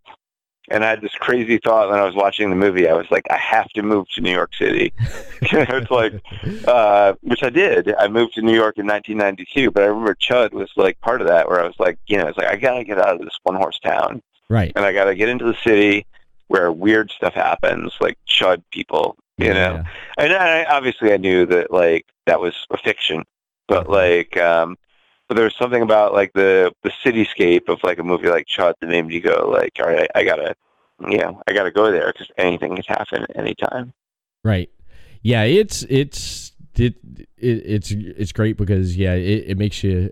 and 0.71 0.85
I 0.85 0.91
had 0.91 1.01
this 1.01 1.15
crazy 1.15 1.59
thought 1.59 1.91
when 1.91 1.99
I 1.99 2.05
was 2.05 2.15
watching 2.15 2.49
the 2.51 2.57
movie. 2.57 2.89
I 2.89 2.93
was 2.93 3.11
like, 3.11 3.25
I 3.31 3.37
have 3.37 3.69
to 3.71 3.83
move 3.83 4.07
to 4.15 4.21
New 4.21 4.33
York 4.33 4.55
City. 4.55 4.93
it's 5.43 5.91
like, 5.91 6.23
uh, 6.69 7.15
which 7.23 7.43
I 7.43 7.51
did. 7.51 7.93
I 7.97 8.07
moved 8.07 8.35
to 8.35 8.43
New 8.43 8.55
York 8.55 8.79
in 8.79 8.87
1992, 8.87 9.71
but 9.73 9.83
I 9.83 9.87
remember 9.87 10.15
Chud 10.15 10.53
was 10.53 10.71
like 10.77 11.01
part 11.01 11.21
of 11.21 11.27
that, 11.27 11.49
where 11.49 11.61
I 11.61 11.67
was 11.67 11.79
like, 11.81 11.99
you 12.07 12.19
know, 12.19 12.29
it's 12.29 12.39
like 12.39 12.49
I 12.49 12.57
gotta 12.57 12.85
get 12.85 12.99
out 12.99 13.17
of 13.17 13.21
this 13.21 13.39
one 13.43 13.57
horse 13.57 13.81
town, 13.81 14.23
right 14.49 14.73
and 14.77 14.85
I 14.85 14.93
gotta 14.93 15.15
get 15.17 15.29
into 15.29 15.45
the 15.45 15.57
city 15.65 16.07
where 16.47 16.71
weird 16.71 17.11
stuff 17.11 17.35
happens, 17.35 17.95
like 18.01 18.17
Chud 18.29 18.63
people. 18.71 19.17
You 19.39 19.55
know, 19.55 19.75
Yeah. 19.75 19.85
and 20.19 20.33
I, 20.33 20.65
obviously 20.65 21.13
I 21.13 21.17
knew 21.17 21.47
that 21.47 21.71
like 21.71 22.07
that 22.27 22.41
was 22.41 22.55
a 22.71 22.77
fiction, 22.77 23.25
but 23.69 23.89
like, 23.89 24.37
um, 24.37 24.77
but 25.29 25.37
there 25.37 25.45
was 25.45 25.55
something 25.57 25.83
about 25.83 26.13
like 26.13 26.33
the 26.33 26.73
the 26.83 26.91
cityscape 27.05 27.69
of 27.69 27.79
like 27.85 27.99
a 27.99 28.03
movie 28.03 28.29
like 28.29 28.47
Chud 28.47 28.75
that 28.81 28.87
made 28.89 29.07
me 29.07 29.21
go 29.21 29.49
like, 29.51 29.73
all 29.81 29.87
right, 29.87 30.11
I 30.15 30.25
gotta, 30.25 30.57
you 31.09 31.19
know, 31.19 31.41
I 31.47 31.53
gotta 31.53 31.71
go 31.71 31.91
there 31.93 32.13
because 32.13 32.31
anything 32.37 32.75
can 32.75 32.85
happen 32.89 33.23
at 33.23 33.37
any 33.37 33.55
time. 33.55 33.93
Right. 34.43 34.71
Yeah, 35.23 35.43
it's 35.45 35.83
it's 35.89 36.53
it, 36.77 36.95
it 37.37 37.63
it's 37.67 37.91
it's 37.93 38.33
great 38.33 38.57
because 38.57 38.97
yeah, 38.97 39.15
it, 39.15 39.45
it 39.51 39.59
makes 39.59 39.85
you 39.85 40.11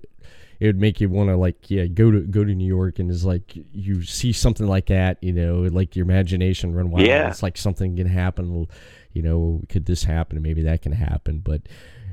it 0.58 0.66
would 0.66 0.80
make 0.80 1.00
you 1.00 1.08
want 1.08 1.28
to 1.30 1.36
like 1.36 1.70
yeah 1.70 1.86
go 1.86 2.10
to 2.10 2.20
go 2.20 2.44
to 2.44 2.54
New 2.54 2.66
York 2.66 2.98
and 2.98 3.10
is 3.10 3.24
like 3.24 3.56
you 3.72 4.02
see 4.02 4.32
something 4.32 4.66
like 4.66 4.86
that 4.86 5.18
you 5.22 5.32
know 5.32 5.60
like 5.62 5.94
your 5.94 6.04
imagination 6.04 6.74
run 6.74 6.90
wild 6.90 7.06
Yeah. 7.06 7.28
it's 7.28 7.42
like 7.42 7.58
something 7.58 7.94
can 7.96 8.06
happen 8.06 8.66
you 9.16 9.22
know 9.22 9.62
could 9.68 9.86
this 9.86 10.04
happen? 10.04 10.40
Maybe 10.42 10.62
that 10.62 10.82
can 10.82 10.92
happen. 10.92 11.40
But 11.40 11.62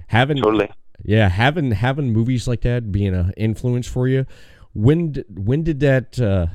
having 0.08 0.38
Totally. 0.38 0.70
yeah 1.04 1.30
having 1.30 1.72
having 1.72 2.14
movies 2.14 2.48
like 2.48 2.62
that 2.62 2.92
being 2.92 3.14
an 3.14 3.34
influence 3.36 3.88
for 3.88 4.08
you 4.08 4.26
when 4.74 5.24
when 5.30 5.64
did 5.64 5.80
that 5.82 6.20
uh, 6.20 6.48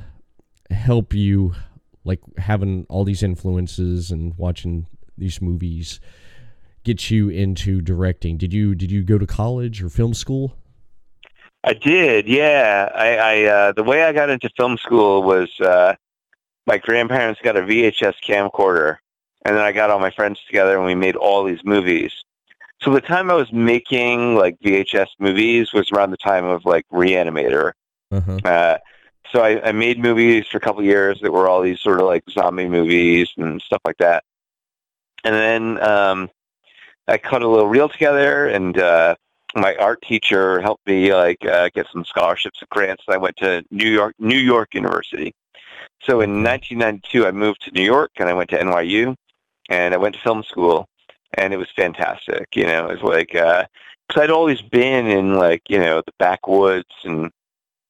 help 0.71 1.13
you 1.13 1.53
like 2.03 2.19
having 2.37 2.85
all 2.89 3.03
these 3.03 3.23
influences 3.23 4.11
and 4.11 4.37
watching 4.37 4.87
these 5.17 5.41
movies 5.41 5.99
get 6.83 7.09
you 7.09 7.29
into 7.29 7.81
directing? 7.81 8.37
Did 8.37 8.53
you 8.53 8.75
did 8.75 8.91
you 8.91 9.03
go 9.03 9.17
to 9.17 9.25
college 9.25 9.81
or 9.81 9.89
film 9.89 10.13
school? 10.13 10.55
I 11.63 11.73
did, 11.73 12.27
yeah. 12.27 12.89
I, 12.95 13.17
I 13.17 13.43
uh, 13.43 13.71
the 13.73 13.83
way 13.83 14.03
I 14.03 14.13
got 14.13 14.29
into 14.29 14.49
film 14.57 14.77
school 14.77 15.23
was 15.23 15.49
uh, 15.59 15.95
my 16.65 16.77
grandparents 16.77 17.41
got 17.43 17.57
a 17.57 17.61
VHS 17.61 18.15
camcorder, 18.25 18.97
and 19.45 19.55
then 19.55 19.63
I 19.63 19.71
got 19.71 19.89
all 19.89 19.99
my 19.99 20.11
friends 20.11 20.39
together 20.45 20.77
and 20.77 20.85
we 20.85 20.95
made 20.95 21.15
all 21.15 21.43
these 21.43 21.63
movies. 21.63 22.11
So 22.81 22.93
the 22.93 23.01
time 23.01 23.29
I 23.29 23.33
was 23.33 23.51
making 23.51 24.35
like 24.35 24.57
VHS 24.59 25.07
movies 25.19 25.73
was 25.73 25.91
around 25.91 26.11
the 26.11 26.17
time 26.17 26.45
of 26.45 26.65
like 26.65 26.85
Reanimator. 26.91 27.73
uh-huh 28.11 28.39
Uh, 28.43 28.77
so 29.31 29.41
I, 29.41 29.69
I 29.69 29.71
made 29.71 29.99
movies 29.99 30.47
for 30.47 30.57
a 30.57 30.61
couple 30.61 30.79
of 30.79 30.85
years 30.85 31.19
that 31.21 31.31
were 31.31 31.47
all 31.47 31.61
these 31.61 31.79
sort 31.79 31.99
of 31.99 32.07
like 32.07 32.23
zombie 32.29 32.67
movies 32.67 33.29
and 33.37 33.61
stuff 33.61 33.81
like 33.85 33.97
that. 33.97 34.23
And 35.23 35.35
then 35.35 35.83
um, 35.83 36.29
I 37.07 37.17
cut 37.17 37.41
a 37.41 37.47
little 37.47 37.67
reel 37.67 37.89
together, 37.89 38.47
and 38.47 38.77
uh, 38.77 39.15
my 39.55 39.75
art 39.75 40.01
teacher 40.01 40.61
helped 40.61 40.87
me 40.87 41.13
like 41.13 41.43
uh, 41.45 41.69
get 41.73 41.87
some 41.91 42.05
scholarships 42.05 42.61
and 42.61 42.69
grants. 42.69 43.03
I 43.07 43.17
went 43.17 43.37
to 43.37 43.63
New 43.71 43.89
York 43.89 44.15
New 44.19 44.37
York 44.37 44.73
University. 44.73 45.33
So 46.03 46.21
in 46.21 46.43
1992, 46.43 47.27
I 47.27 47.31
moved 47.31 47.61
to 47.63 47.71
New 47.71 47.83
York, 47.83 48.11
and 48.17 48.29
I 48.29 48.33
went 48.33 48.49
to 48.51 48.57
NYU, 48.57 49.15
and 49.69 49.93
I 49.93 49.97
went 49.97 50.15
to 50.15 50.21
film 50.21 50.43
school, 50.43 50.87
and 51.35 51.53
it 51.53 51.57
was 51.57 51.69
fantastic. 51.75 52.47
You 52.55 52.65
know, 52.65 52.87
it 52.87 53.01
was 53.01 53.03
like 53.03 53.31
because 53.31 54.23
I'd 54.23 54.31
always 54.31 54.61
been 54.61 55.07
in 55.07 55.35
like 55.35 55.61
you 55.69 55.79
know 55.79 56.01
the 56.05 56.13
backwoods 56.17 56.89
and 57.03 57.31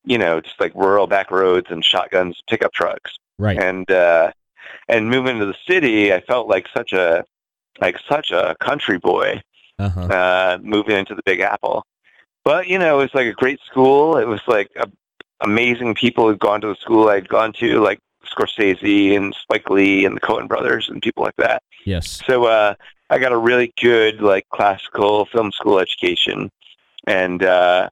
you 0.06 0.18
know, 0.18 0.42
just 0.42 0.60
like 0.60 0.74
rural 0.76 1.08
back 1.08 1.32
roads 1.32 1.68
and 1.70 1.84
shotguns, 1.84 2.42
pickup 2.48 2.74
trucks. 2.74 3.16
right 3.38 3.58
And 3.58 3.90
uh 3.90 4.32
and 4.88 5.10
moving 5.10 5.40
to 5.40 5.46
the 5.46 5.56
city, 5.68 6.14
I 6.14 6.22
felt 6.22 6.48
like 6.48 6.68
such 6.74 6.94
a 6.94 7.24
like 7.80 7.98
such 8.08 8.32
a 8.32 8.56
country 8.60 8.98
boy 8.98 9.42
uh-huh 9.78 10.02
uh 10.02 10.58
moving 10.62 10.98
into 10.98 11.16
the 11.16 11.24
Big 11.26 11.40
Apple. 11.40 11.86
But 12.44 12.68
you 12.68 12.80
know, 12.80 13.00
it 13.00 13.04
was 13.04 13.14
like 13.14 13.28
a 13.28 13.34
great 13.34 13.60
school. 13.66 14.18
It 14.18 14.28
was 14.28 14.42
like 14.48 14.70
a, 14.76 14.90
amazing 15.42 15.96
people 15.96 16.28
who'd 16.28 16.40
gone 16.40 16.62
to 16.62 16.68
the 16.68 16.76
school 16.76 17.10
I'd 17.10 17.30
gone 17.30 17.54
to, 17.54 17.80
like 17.80 18.00
Scorsese 18.26 19.16
and 19.16 19.34
Spike 19.34 19.70
Lee 19.70 20.06
and 20.06 20.16
the 20.16 20.22
Coen 20.22 20.48
brothers 20.48 20.90
and 20.90 21.02
people 21.02 21.24
like 21.24 21.36
that. 21.38 21.64
yes 21.86 22.22
So 22.28 22.46
uh, 22.46 22.76
I 23.10 23.18
got 23.18 23.32
a 23.32 23.38
really 23.38 23.74
good 23.82 24.22
like 24.22 24.48
classical 24.50 25.26
film 25.26 25.52
school 25.52 25.80
education, 25.80 26.52
and 27.08 27.44
uh, 27.44 27.90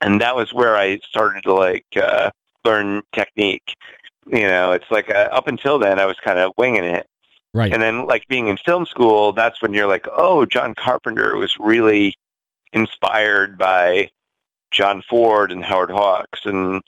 and 0.00 0.20
that 0.20 0.36
was 0.36 0.52
where 0.52 0.76
I 0.76 0.98
started 0.98 1.42
to 1.44 1.54
like 1.54 1.86
uh, 1.96 2.30
learn 2.64 3.02
technique. 3.12 3.74
You 4.26 4.46
know, 4.46 4.72
it's 4.72 4.90
like 4.90 5.10
uh, 5.10 5.28
up 5.32 5.48
until 5.48 5.78
then 5.78 5.98
I 5.98 6.06
was 6.06 6.16
kind 6.22 6.38
of 6.38 6.52
winging 6.56 6.84
it, 6.84 7.06
right 7.52 7.72
and 7.72 7.82
then 7.82 8.06
like 8.06 8.28
being 8.28 8.46
in 8.46 8.56
film 8.58 8.86
school, 8.86 9.32
that's 9.32 9.60
when 9.60 9.74
you're 9.74 9.88
like, 9.88 10.06
oh, 10.16 10.46
John 10.46 10.74
Carpenter 10.74 11.36
was 11.36 11.56
really 11.58 12.14
inspired 12.72 13.58
by 13.58 14.08
John 14.70 15.02
Ford 15.08 15.50
and 15.50 15.64
Howard 15.64 15.90
Hawks, 15.90 16.46
and 16.46 16.80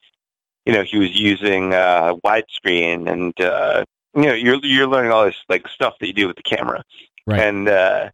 you 0.67 0.73
know 0.73 0.83
he 0.83 0.99
was 0.99 1.19
using 1.19 1.75
uh, 1.75 2.15
widescreen, 2.25 3.11
and 3.11 3.39
uh, 3.41 3.85
you 4.15 4.23
know 4.23 4.35
you're 4.35 4.57
you're 4.65 4.87
learning 4.87 5.13
all 5.13 5.25
this 5.25 5.43
like 5.49 5.67
stuff 5.69 5.95
that 6.01 6.07
you 6.07 6.13
do 6.13 6.27
with 6.27 6.37
the 6.37 6.43
camera, 6.43 6.83
Right. 7.27 7.41
and 7.41 7.69
uh, 7.69 8.11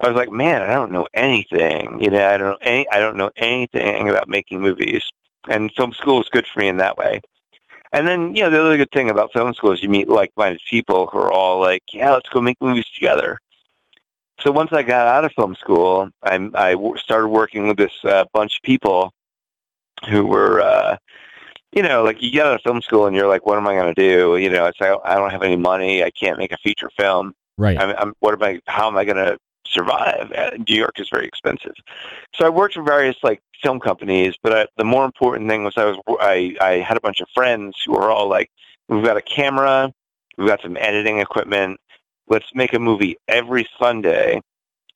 I 0.00 0.08
was 0.08 0.16
like, 0.16 0.30
man, 0.30 0.62
I 0.62 0.72
don't 0.72 0.92
know 0.92 1.06
anything. 1.14 2.00
You 2.00 2.10
know, 2.10 2.26
I 2.28 2.36
don't 2.36 2.50
know 2.50 2.58
any, 2.62 2.88
I 2.90 2.98
don't 3.00 3.16
know 3.16 3.30
anything 3.36 4.08
about 4.08 4.28
making 4.28 4.60
movies, 4.60 5.02
and 5.48 5.70
film 5.72 5.92
school 5.92 6.18
was 6.18 6.28
good 6.28 6.46
for 6.46 6.60
me 6.60 6.68
in 6.68 6.78
that 6.78 6.96
way. 6.96 7.20
And 7.92 8.06
then, 8.06 8.36
you 8.36 8.44
know, 8.44 8.50
the 8.50 8.60
other 8.60 8.76
good 8.76 8.92
thing 8.92 9.10
about 9.10 9.32
film 9.32 9.52
school 9.52 9.72
is 9.72 9.82
you 9.82 9.88
meet 9.88 10.08
like-minded 10.08 10.60
people 10.70 11.08
who 11.08 11.18
are 11.18 11.32
all 11.32 11.58
like, 11.58 11.82
yeah, 11.92 12.12
let's 12.12 12.28
go 12.28 12.40
make 12.40 12.56
movies 12.60 12.88
together. 12.94 13.36
So 14.38 14.52
once 14.52 14.72
I 14.72 14.82
got 14.84 15.08
out 15.08 15.24
of 15.24 15.32
film 15.32 15.56
school, 15.56 16.08
I, 16.22 16.36
I 16.54 16.70
w- 16.72 16.96
started 16.98 17.28
working 17.28 17.66
with 17.66 17.76
this 17.76 17.92
uh, 18.04 18.24
bunch 18.32 18.56
of 18.58 18.62
people 18.62 19.12
who 20.08 20.24
were, 20.24 20.60
uh, 20.60 20.96
you 21.72 21.82
know, 21.82 22.02
like 22.02 22.22
you 22.22 22.30
get 22.30 22.46
out 22.46 22.54
of 22.54 22.62
film 22.62 22.82
school 22.82 23.06
and 23.06 23.14
you're 23.14 23.28
like, 23.28 23.46
what 23.46 23.56
am 23.56 23.66
I 23.66 23.74
going 23.74 23.94
to 23.94 24.00
do? 24.00 24.36
You 24.36 24.50
know, 24.50 24.66
it's 24.66 24.80
like, 24.80 24.98
I 25.04 25.14
don't 25.14 25.30
have 25.30 25.42
any 25.42 25.56
money. 25.56 26.02
I 26.02 26.10
can't 26.10 26.38
make 26.38 26.52
a 26.52 26.58
feature 26.58 26.90
film. 26.98 27.34
right 27.56 27.78
I'm, 27.78 27.94
I'm 27.96 28.14
what 28.20 28.34
am 28.34 28.42
I? 28.42 28.60
How 28.66 28.88
am 28.88 28.96
I 28.96 29.04
going 29.04 29.16
to 29.16 29.38
survive. 29.70 30.32
Uh, 30.32 30.50
New 30.68 30.76
York 30.76 30.98
is 30.98 31.08
very 31.08 31.26
expensive. 31.26 31.74
So 32.34 32.44
I 32.44 32.48
worked 32.48 32.74
for 32.74 32.82
various 32.82 33.16
like 33.22 33.40
film 33.62 33.80
companies, 33.80 34.34
but 34.42 34.52
I, 34.52 34.66
the 34.76 34.84
more 34.84 35.04
important 35.04 35.48
thing 35.48 35.64
was 35.64 35.74
I 35.76 35.84
was 35.84 35.98
I, 36.20 36.56
I 36.60 36.70
had 36.78 36.96
a 36.96 37.00
bunch 37.00 37.20
of 37.20 37.28
friends 37.34 37.76
who 37.84 37.92
were 37.92 38.10
all 38.10 38.28
like, 38.28 38.50
we've 38.88 39.04
got 39.04 39.16
a 39.16 39.22
camera, 39.22 39.92
we've 40.36 40.48
got 40.48 40.62
some 40.62 40.76
editing 40.76 41.18
equipment. 41.18 41.78
Let's 42.28 42.54
make 42.54 42.74
a 42.74 42.78
movie 42.78 43.16
every 43.26 43.68
Sunday, 43.78 44.40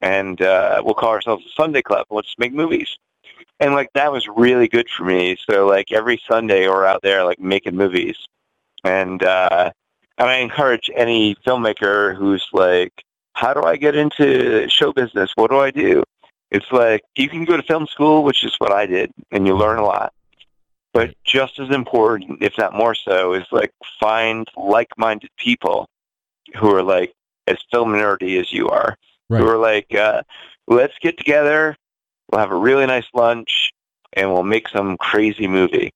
and 0.00 0.40
uh, 0.40 0.82
we'll 0.84 0.94
call 0.94 1.10
ourselves 1.10 1.44
the 1.44 1.50
Sunday 1.56 1.82
Club. 1.82 2.06
Let's 2.10 2.34
make 2.38 2.52
movies. 2.52 2.96
And 3.60 3.74
like 3.74 3.90
that 3.94 4.12
was 4.12 4.26
really 4.28 4.68
good 4.68 4.88
for 4.88 5.04
me. 5.04 5.36
So 5.48 5.66
like 5.66 5.92
every 5.92 6.20
Sunday 6.28 6.68
we're 6.68 6.86
out 6.86 7.02
there 7.02 7.24
like 7.24 7.40
making 7.40 7.76
movies, 7.76 8.16
and 8.82 9.22
uh, 9.22 9.70
and 10.18 10.28
I 10.28 10.36
encourage 10.36 10.90
any 10.94 11.34
filmmaker 11.46 12.16
who's 12.16 12.46
like, 12.52 12.92
how 13.34 13.54
do 13.54 13.62
I 13.62 13.76
get 13.76 13.96
into 13.96 14.68
show 14.68 14.92
business? 14.92 15.30
What 15.36 15.50
do 15.50 15.58
I 15.58 15.70
do? 15.70 16.02
It's 16.50 16.70
like 16.70 17.02
you 17.16 17.28
can 17.28 17.44
go 17.44 17.56
to 17.56 17.62
film 17.62 17.86
school, 17.86 18.22
which 18.22 18.44
is 18.44 18.54
what 18.58 18.72
I 18.72 18.86
did, 18.86 19.12
and 19.32 19.46
you 19.46 19.56
learn 19.56 19.78
a 19.78 19.84
lot. 19.84 20.12
But 20.92 21.14
just 21.24 21.58
as 21.58 21.70
important, 21.70 22.42
if 22.42 22.56
not 22.56 22.72
more 22.74 22.94
so, 22.94 23.34
is 23.34 23.46
like 23.50 23.72
find 23.98 24.46
like-minded 24.56 25.30
people 25.36 25.88
who 26.56 26.72
are 26.72 26.82
like 26.84 27.12
as 27.48 27.58
film 27.72 27.92
nerdy 27.92 28.40
as 28.40 28.52
you 28.52 28.68
are, 28.68 28.96
Right. 29.28 29.40
who 29.40 29.48
are 29.48 29.58
like, 29.58 29.92
uh, 29.94 30.22
let's 30.68 30.94
get 31.00 31.18
together, 31.18 31.76
we'll 32.30 32.40
have 32.40 32.50
a 32.52 32.56
really 32.56 32.86
nice 32.86 33.06
lunch, 33.14 33.70
and 34.12 34.32
we'll 34.32 34.42
make 34.42 34.68
some 34.68 34.96
crazy 34.96 35.46
movie. 35.46 35.90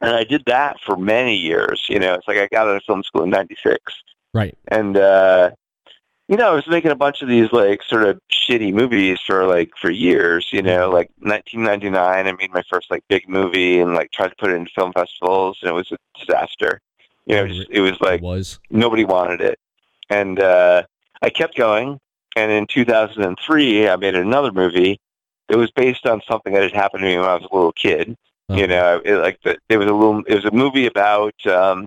And 0.00 0.14
I 0.14 0.24
did 0.24 0.44
that 0.46 0.76
for 0.86 0.96
many 0.96 1.36
years. 1.36 1.84
You 1.88 1.98
know, 1.98 2.14
it's 2.14 2.28
like 2.28 2.38
I 2.38 2.46
got 2.50 2.68
out 2.68 2.76
of 2.76 2.82
film 2.84 3.02
school 3.02 3.22
in 3.24 3.30
'96, 3.30 3.80
Right. 4.32 4.56
and 4.68 4.96
uh, 4.96 5.50
you 6.28 6.36
know, 6.36 6.52
I 6.52 6.54
was 6.54 6.66
making 6.68 6.90
a 6.90 6.94
bunch 6.96 7.22
of 7.22 7.28
these 7.28 7.50
like 7.52 7.82
sort 7.82 8.04
of 8.04 8.20
shitty 8.30 8.72
movies 8.72 9.18
for 9.26 9.46
like 9.46 9.70
for 9.80 9.90
years. 9.90 10.48
You 10.52 10.62
know, 10.62 10.90
like 10.90 11.10
1999, 11.18 12.26
I 12.26 12.32
made 12.32 12.52
my 12.52 12.62
first 12.70 12.90
like 12.90 13.02
big 13.08 13.28
movie 13.28 13.80
and 13.80 13.94
like 13.94 14.10
tried 14.12 14.28
to 14.28 14.36
put 14.36 14.50
it 14.50 14.54
in 14.56 14.66
film 14.66 14.92
festivals, 14.92 15.58
and 15.62 15.70
it 15.70 15.74
was 15.74 15.90
a 15.90 15.96
disaster. 16.18 16.80
You 17.26 17.36
know, 17.36 17.46
just, 17.48 17.68
it 17.70 17.80
was 17.80 18.00
like 18.00 18.20
It 18.20 18.24
was. 18.24 18.58
nobody 18.70 19.04
wanted 19.04 19.40
it, 19.40 19.58
and 20.10 20.38
uh, 20.40 20.84
I 21.22 21.30
kept 21.30 21.56
going. 21.56 21.98
And 22.36 22.52
in 22.52 22.66
2003, 22.68 23.88
I 23.88 23.96
made 23.96 24.14
another 24.14 24.52
movie. 24.52 25.00
It 25.48 25.56
was 25.56 25.70
based 25.70 26.06
on 26.06 26.20
something 26.28 26.52
that 26.52 26.62
had 26.62 26.72
happened 26.72 27.02
to 27.02 27.06
me 27.06 27.16
when 27.18 27.28
I 27.28 27.34
was 27.34 27.48
a 27.50 27.54
little 27.54 27.72
kid. 27.72 28.16
Uh-huh. 28.48 28.60
You 28.60 28.66
know, 28.66 29.00
it, 29.04 29.16
like 29.16 29.40
the, 29.42 29.58
there 29.68 29.78
was 29.78 29.88
a 29.88 29.94
little. 29.94 30.22
It 30.26 30.34
was 30.34 30.44
a 30.44 30.50
movie 30.50 30.86
about 30.86 31.34
um, 31.46 31.86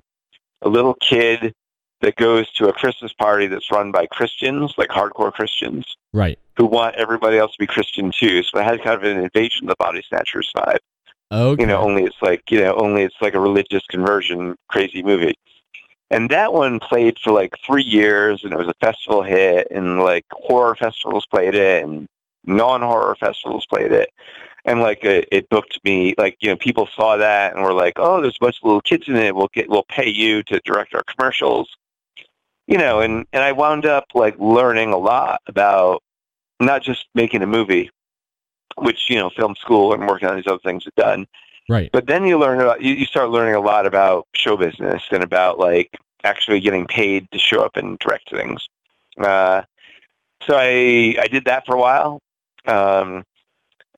a 0.62 0.70
little 0.70 0.94
kid 0.96 1.54
that 2.02 2.16
goes 2.16 2.52
to 2.54 2.68
a 2.68 2.74
Christmas 2.74 3.14
party 3.14 3.48
that's 3.48 3.72
run 3.72 3.92
by 3.92 4.08
Christians, 4.08 4.74
like 4.78 4.90
hardcore 4.90 5.32
Christians, 5.32 5.86
Right. 6.14 6.38
who 6.58 6.66
want 6.66 6.96
everybody 6.96 7.38
else 7.38 7.52
to 7.54 7.60
be 7.60 7.68
Christian 7.68 8.12
too. 8.12 8.42
So 8.44 8.60
it 8.60 8.64
had 8.64 8.84
kind 8.84 8.96
of 8.96 9.04
an 9.04 9.24
invasion 9.24 9.66
of 9.66 9.70
the 9.70 9.76
body 9.78 10.04
snatchers 10.08 10.52
vibe. 10.56 10.80
Okay. 11.32 11.62
You 11.62 11.68
know, 11.68 11.78
only 11.78 12.04
it's 12.04 12.22
like 12.22 12.50
you 12.50 12.60
know, 12.60 12.76
only 12.76 13.04
it's 13.04 13.16
like 13.22 13.36
a 13.36 13.40
religious 13.40 13.86
conversion 13.88 14.56
crazy 14.68 15.02
movie. 15.04 15.36
And 16.10 16.30
that 16.30 16.52
one 16.52 16.80
played 16.80 17.18
for 17.20 17.32
like 17.32 17.56
three 17.66 17.84
years, 17.84 18.44
and 18.44 18.52
it 18.52 18.58
was 18.58 18.68
a 18.68 18.74
festival 18.86 19.24
hit, 19.24 19.68
and 19.72 20.00
like 20.00 20.26
horror 20.32 20.76
festivals 20.76 21.26
played 21.26 21.56
it, 21.56 21.84
and 21.86 22.08
non-horror 22.46 23.16
festivals 23.20 23.66
played 23.66 23.92
it, 23.92 24.10
and 24.66 24.80
like 24.82 25.04
it, 25.04 25.28
it 25.32 25.50
booked 25.50 25.80
me. 25.84 26.14
Like 26.18 26.38
you 26.40 26.50
know, 26.50 26.56
people 26.56 26.88
saw 26.96 27.18
that 27.18 27.56
and 27.56 27.64
were 27.64 27.74
like, 27.74 27.94
"Oh, 27.98 28.22
there's 28.22 28.38
a 28.40 28.46
bunch 28.46 28.58
of 28.58 28.64
little 28.64 28.82
kids 28.82 29.08
in 29.08 29.16
it. 29.16 29.36
We'll 29.36 29.50
get, 29.54 29.70
we'll 29.70 29.84
pay 29.84 30.10
you 30.10 30.44
to 30.44 30.60
direct 30.66 30.94
our 30.94 31.04
commercials." 31.04 31.70
You 32.68 32.78
know, 32.78 33.02
and 33.02 33.26
and 33.34 33.44
I 33.44 33.52
wound 33.52 33.86
up 33.86 34.06
like 34.14 34.36
learning 34.40 34.94
a 34.94 34.98
lot 34.98 35.42
about 35.48 36.04
not 36.60 36.84
just 36.84 37.08
making 37.16 37.42
a 37.42 37.48
movie, 37.48 37.90
which 38.78 39.10
you 39.10 39.18
know, 39.18 39.30
film 39.30 39.56
school 39.56 39.94
and 39.94 40.08
working 40.08 40.28
on 40.28 40.36
these 40.36 40.48
other 40.48 40.60
things 40.60 40.86
have 40.86 40.96
done, 40.96 41.28
right. 41.68 41.90
but 41.92 42.08
then 42.08 42.26
you 42.26 42.38
learn 42.38 42.62
about 42.62 42.82
you, 42.82 42.94
you 42.94 43.06
start 43.06 43.30
learning 43.30 43.56
a 43.56 43.60
lot 43.60 43.86
about 43.86 44.28
show 44.34 44.56
business 44.56 45.04
and 45.12 45.24
about 45.24 45.60
like 45.60 45.98
actually 46.24 46.60
getting 46.60 46.86
paid 46.86 47.30
to 47.32 47.40
show 47.40 47.64
up 47.64 47.76
and 47.76 47.98
direct 48.00 48.30
things. 48.30 48.68
Uh, 49.18 49.64
so 50.44 50.56
I 50.56 51.16
I 51.20 51.28
did 51.28 51.46
that 51.46 51.66
for 51.66 51.76
a 51.76 51.80
while, 51.80 52.22
um, 52.68 53.24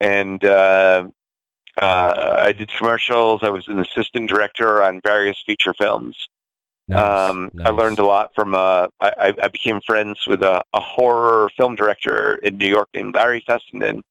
and 0.01 0.43
uh, 0.43 1.07
uh, 1.81 2.35
I 2.39 2.51
did 2.51 2.69
commercials. 2.69 3.41
I 3.43 3.49
was 3.49 3.67
an 3.67 3.79
assistant 3.79 4.29
director 4.29 4.83
on 4.83 5.01
various 5.01 5.41
feature 5.45 5.73
films. 5.73 6.27
Nice. 6.87 7.29
Um, 7.29 7.51
I 7.63 7.69
learned 7.69 7.99
a 7.99 8.05
lot 8.05 8.31
from. 8.35 8.53
Uh, 8.53 8.87
I, 8.99 9.33
I 9.41 9.47
became 9.47 9.79
friends 9.81 10.27
with 10.27 10.43
a, 10.43 10.63
a 10.73 10.79
horror 10.79 11.49
film 11.55 11.75
director 11.75 12.35
in 12.35 12.57
New 12.57 12.67
York 12.67 12.89
named 12.93 13.15
Larry 13.15 13.41
Fessenden, 13.47 14.03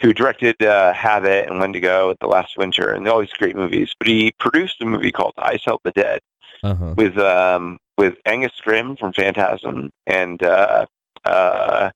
who 0.00 0.12
directed 0.12 0.62
uh, 0.62 0.92
Habit 0.92 1.48
and 1.48 1.58
Wendigo 1.58 2.10
at 2.10 2.20
the 2.20 2.28
last 2.28 2.56
winter, 2.56 2.92
and 2.92 3.08
all 3.08 3.20
these 3.20 3.32
great 3.32 3.56
movies. 3.56 3.92
But 3.98 4.06
he 4.06 4.32
produced 4.38 4.80
a 4.80 4.86
movie 4.86 5.10
called 5.10 5.34
I 5.36 5.56
Sell 5.56 5.80
the 5.82 5.90
Dead 5.90 6.20
Uh-huh. 6.62 6.94
with 6.96 7.18
um, 7.18 7.78
with 7.98 8.14
Angus 8.24 8.52
Scrimm 8.60 8.96
from 8.98 9.12
Phantasm 9.12 9.90
and 10.06 10.42
uh, 10.42 10.86
uh, 11.24 11.90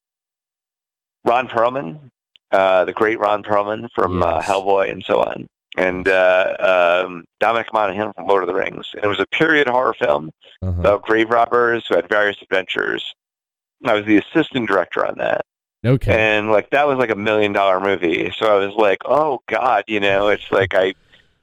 Ron 1.25 1.49
Perlman, 1.49 2.11
uh, 2.53 2.85
the 2.85 2.93
great 2.93 3.19
Ron 3.19 3.43
Perlman 3.43 3.89
from 3.95 4.23
uh, 4.23 4.41
Hellboy 4.43 4.91
and 4.91 5.03
so 5.05 5.21
on, 5.23 5.47
and 5.77 6.07
uh, 6.09 7.03
um, 7.07 7.25
Dominic 7.41 7.73
Monaghan 7.73 8.13
from 8.13 8.27
Lord 8.27 8.43
of 8.43 8.47
the 8.49 8.55
Rings. 8.55 8.89
And 8.95 9.05
it 9.05 9.09
was 9.09 9.21
a 9.21 9.27
period 9.27 9.67
horror 9.69 9.95
film 9.95 10.31
Uh-huh. 10.63 10.81
about 10.81 11.03
grave 11.03 11.31
robbers 11.31 11.87
who 11.89 11.97
had 11.97 12.09
various 12.09 12.41
adventures. 12.43 13.15
I 13.85 13.95
was 13.95 14.05
the 14.07 14.19
assistant 14.19 14.69
director 14.69 15.05
on 15.07 15.19
that, 15.19 15.43
Okay. 15.85 16.13
and 16.15 16.51
like 16.51 16.71
that 16.71 16.87
was 16.87 16.99
like 16.99 17.11
a 17.11 17.17
million 17.17 17.53
dollar 17.53 17.81
movie. 17.81 18.33
So 18.39 18.47
I 18.47 18.65
was 18.65 18.75
like, 18.77 18.99
oh 19.05 19.41
god, 19.49 19.85
you 19.89 20.01
know, 20.01 20.29
it's 20.29 20.51
like 20.51 20.75
I, 20.75 20.95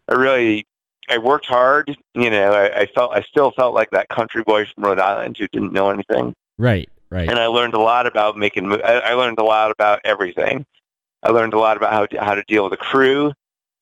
I 0.07 0.13
really, 0.15 0.65
I 1.09 1.17
worked 1.17 1.45
hard. 1.45 1.95
You 2.15 2.29
know, 2.29 2.51
I, 2.53 2.81
I 2.81 2.85
felt, 2.87 3.11
I 3.13 3.21
still 3.21 3.51
felt 3.51 3.73
like 3.75 3.91
that 3.91 4.09
country 4.09 4.43
boy 4.43 4.65
from 4.73 4.85
Rhode 4.85 4.99
Island 4.99 5.37
who 5.37 5.47
didn't 5.51 5.73
know 5.73 5.89
anything, 5.91 6.33
Right. 6.57 6.89
Right. 7.11 7.29
and 7.29 7.37
I 7.37 7.47
learned 7.47 7.73
a 7.73 7.79
lot 7.79 8.07
about 8.07 8.37
making. 8.37 8.71
I, 8.71 8.99
I 8.99 9.13
learned 9.13 9.37
a 9.37 9.43
lot 9.43 9.71
about 9.71 9.99
everything. 10.05 10.65
I 11.23 11.31
learned 11.31 11.53
a 11.53 11.59
lot 11.59 11.77
about 11.77 11.91
how 11.91 12.05
to, 12.05 12.23
how 12.23 12.35
to 12.35 12.43
deal 12.47 12.63
with 12.63 12.73
a 12.73 12.77
crew 12.77 13.33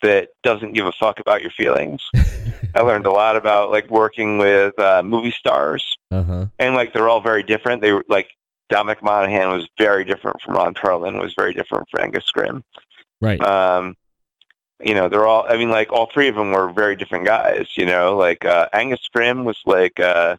that 0.02 0.30
doesn't 0.44 0.74
give 0.74 0.86
a 0.86 0.92
fuck 0.94 1.20
about 1.20 1.42
your 1.42 1.52
feelings. 1.52 2.02
I 2.76 2.82
learned 2.82 3.06
a 3.06 3.12
lot 3.12 3.36
about 3.36 3.72
like 3.72 3.90
working 3.90 4.38
with 4.38 4.78
uh, 4.80 5.04
movie 5.04 5.32
stars 5.32 5.98
uh-huh. 6.12 6.48
and 6.58 6.76
like 6.76 6.94
they're 6.94 7.10
all 7.10 7.22
very 7.22 7.44
different. 7.44 7.82
They 7.82 7.92
were 7.92 8.06
like 8.10 8.30
Dominic 8.70 9.04
Monaghan 9.04 9.50
was 9.50 9.68
very 9.78 10.06
different 10.06 10.42
from 10.42 10.56
Ron 10.56 10.74
Perlman, 10.74 11.20
was 11.20 11.34
very 11.36 11.54
different 11.54 11.88
from 11.90 12.04
Angus 12.04 12.30
Scrimm. 12.32 12.64
Right. 13.22 13.42
Um, 13.42 13.96
you 14.84 14.94
know, 14.94 15.10
they're 15.10 15.26
all. 15.26 15.46
I 15.48 15.58
mean, 15.58 15.70
like 15.70 15.92
all 15.92 16.10
three 16.14 16.30
of 16.30 16.36
them 16.36 16.52
were 16.52 16.72
very 16.72 16.96
different 16.96 17.26
guys. 17.26 17.68
You 17.76 17.86
know, 17.86 18.16
like 18.16 18.46
uh, 18.46 18.70
Angus 18.72 19.02
Scrimm 19.08 19.44
was 19.44 19.60
like 19.66 20.00
uh, 20.00 20.38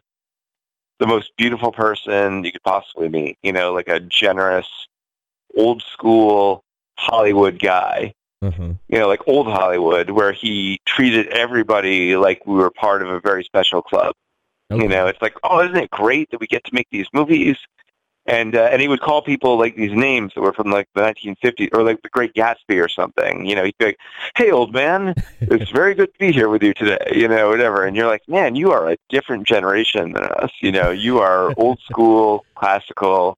the 1.01 1.07
most 1.07 1.31
beautiful 1.35 1.71
person 1.71 2.43
you 2.45 2.51
could 2.51 2.63
possibly 2.63 3.09
meet. 3.09 3.37
You 3.41 3.51
know, 3.51 3.73
like 3.73 3.87
a 3.87 3.99
generous, 3.99 4.69
old 5.57 5.81
school 5.81 6.63
Hollywood 6.97 7.57
guy 7.59 8.13
Uh-huh. 8.43 8.73
you 8.87 8.99
know, 8.99 9.07
like 9.07 9.27
old 9.27 9.47
Hollywood, 9.47 10.11
where 10.11 10.31
he 10.31 10.79
treated 10.85 11.27
everybody 11.27 12.15
like 12.15 12.45
we 12.45 12.55
were 12.55 12.71
part 12.71 13.01
of 13.01 13.09
a 13.09 13.19
very 13.19 13.43
special 13.43 13.81
club. 13.81 14.13
Okay. 14.71 14.83
You 14.83 14.89
know, 14.89 15.07
it's 15.07 15.21
like, 15.21 15.35
oh, 15.43 15.63
isn't 15.63 15.75
it 15.75 15.89
great 15.91 16.29
that 16.31 16.39
we 16.39 16.47
get 16.47 16.63
to 16.65 16.73
make 16.73 16.87
these 16.91 17.07
movies? 17.13 17.57
And 18.31 18.55
uh, 18.55 18.69
and 18.71 18.81
he 18.81 18.87
would 18.87 19.01
call 19.01 19.21
people 19.21 19.59
like 19.59 19.75
these 19.75 19.91
names 19.91 20.31
that 20.33 20.41
were 20.41 20.53
from 20.53 20.71
like 20.71 20.87
the 20.95 21.01
1950s 21.01 21.67
or 21.73 21.83
like 21.83 22.01
the 22.01 22.07
Great 22.07 22.33
Gatsby 22.33 22.81
or 22.81 22.87
something. 22.87 23.45
You 23.45 23.55
know, 23.55 23.65
he'd 23.65 23.77
be 23.77 23.87
like, 23.87 23.97
"Hey, 24.37 24.51
old 24.51 24.73
man, 24.73 25.15
it's 25.41 25.69
very 25.73 25.93
good 25.93 26.13
to 26.13 26.17
be 26.17 26.31
here 26.31 26.47
with 26.47 26.63
you 26.63 26.73
today." 26.73 27.11
You 27.13 27.27
know, 27.27 27.49
whatever. 27.49 27.83
And 27.83 27.93
you're 27.93 28.07
like, 28.07 28.21
"Man, 28.29 28.55
you 28.55 28.71
are 28.71 28.89
a 28.89 28.97
different 29.09 29.45
generation 29.45 30.13
than 30.13 30.23
us. 30.23 30.49
You 30.61 30.71
know, 30.71 30.91
you 30.91 31.19
are 31.19 31.53
old 31.57 31.79
school, 31.89 32.45
classical, 32.55 33.37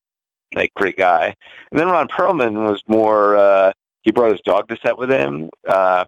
like 0.53 0.71
great 0.75 0.95
guy." 0.95 1.35
And 1.71 1.79
then 1.79 1.87
Ron 1.87 2.07
Perlman 2.07 2.69
was 2.69 2.83
more. 2.87 3.35
Uh, 3.35 3.73
he 4.03 4.11
brought 4.11 4.31
his 4.31 4.41
dog 4.41 4.67
to 4.67 4.77
set 4.85 4.99
with 4.99 5.09
him. 5.09 5.49
Uh, 5.67 6.05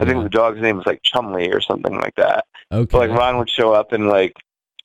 I 0.00 0.04
think 0.06 0.22
the 0.22 0.30
dog's 0.30 0.60
name 0.60 0.78
was 0.78 0.86
like 0.86 1.02
Chumley 1.02 1.50
or 1.50 1.60
something 1.60 1.94
like 1.96 2.14
that. 2.14 2.46
Okay. 2.72 2.88
But 2.90 2.98
like 2.98 3.10
Ron 3.10 3.36
would 3.36 3.50
show 3.50 3.74
up 3.74 3.92
and 3.92 4.08
like 4.08 4.32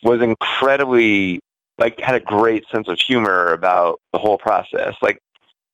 was 0.04 0.22
incredibly 0.22 1.40
like 1.78 2.00
had 2.00 2.16
a 2.16 2.20
great 2.20 2.66
sense 2.70 2.88
of 2.88 3.00
humor 3.00 3.48
about 3.54 4.00
the 4.12 4.20
whole 4.20 4.38
process. 4.38 4.96
Like 5.02 5.20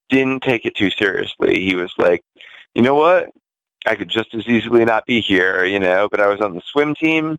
didn't 0.10 0.44
take 0.44 0.66
it 0.66 0.76
too 0.76 0.90
seriously. 0.92 1.64
He 1.64 1.76
was 1.76 1.94
like, 1.98 2.22
you 2.76 2.82
know 2.82 2.96
what? 2.96 3.30
I 3.86 3.96
could 3.96 4.10
just 4.10 4.34
as 4.34 4.48
easily 4.48 4.86
not 4.86 5.06
be 5.06 5.22
here, 5.22 5.66
you 5.66 5.80
know, 5.80 6.08
but 6.10 6.20
I 6.20 6.28
was 6.28 6.42
on 6.42 6.56
the 6.56 6.62
swim 6.62 6.96
team 6.96 7.38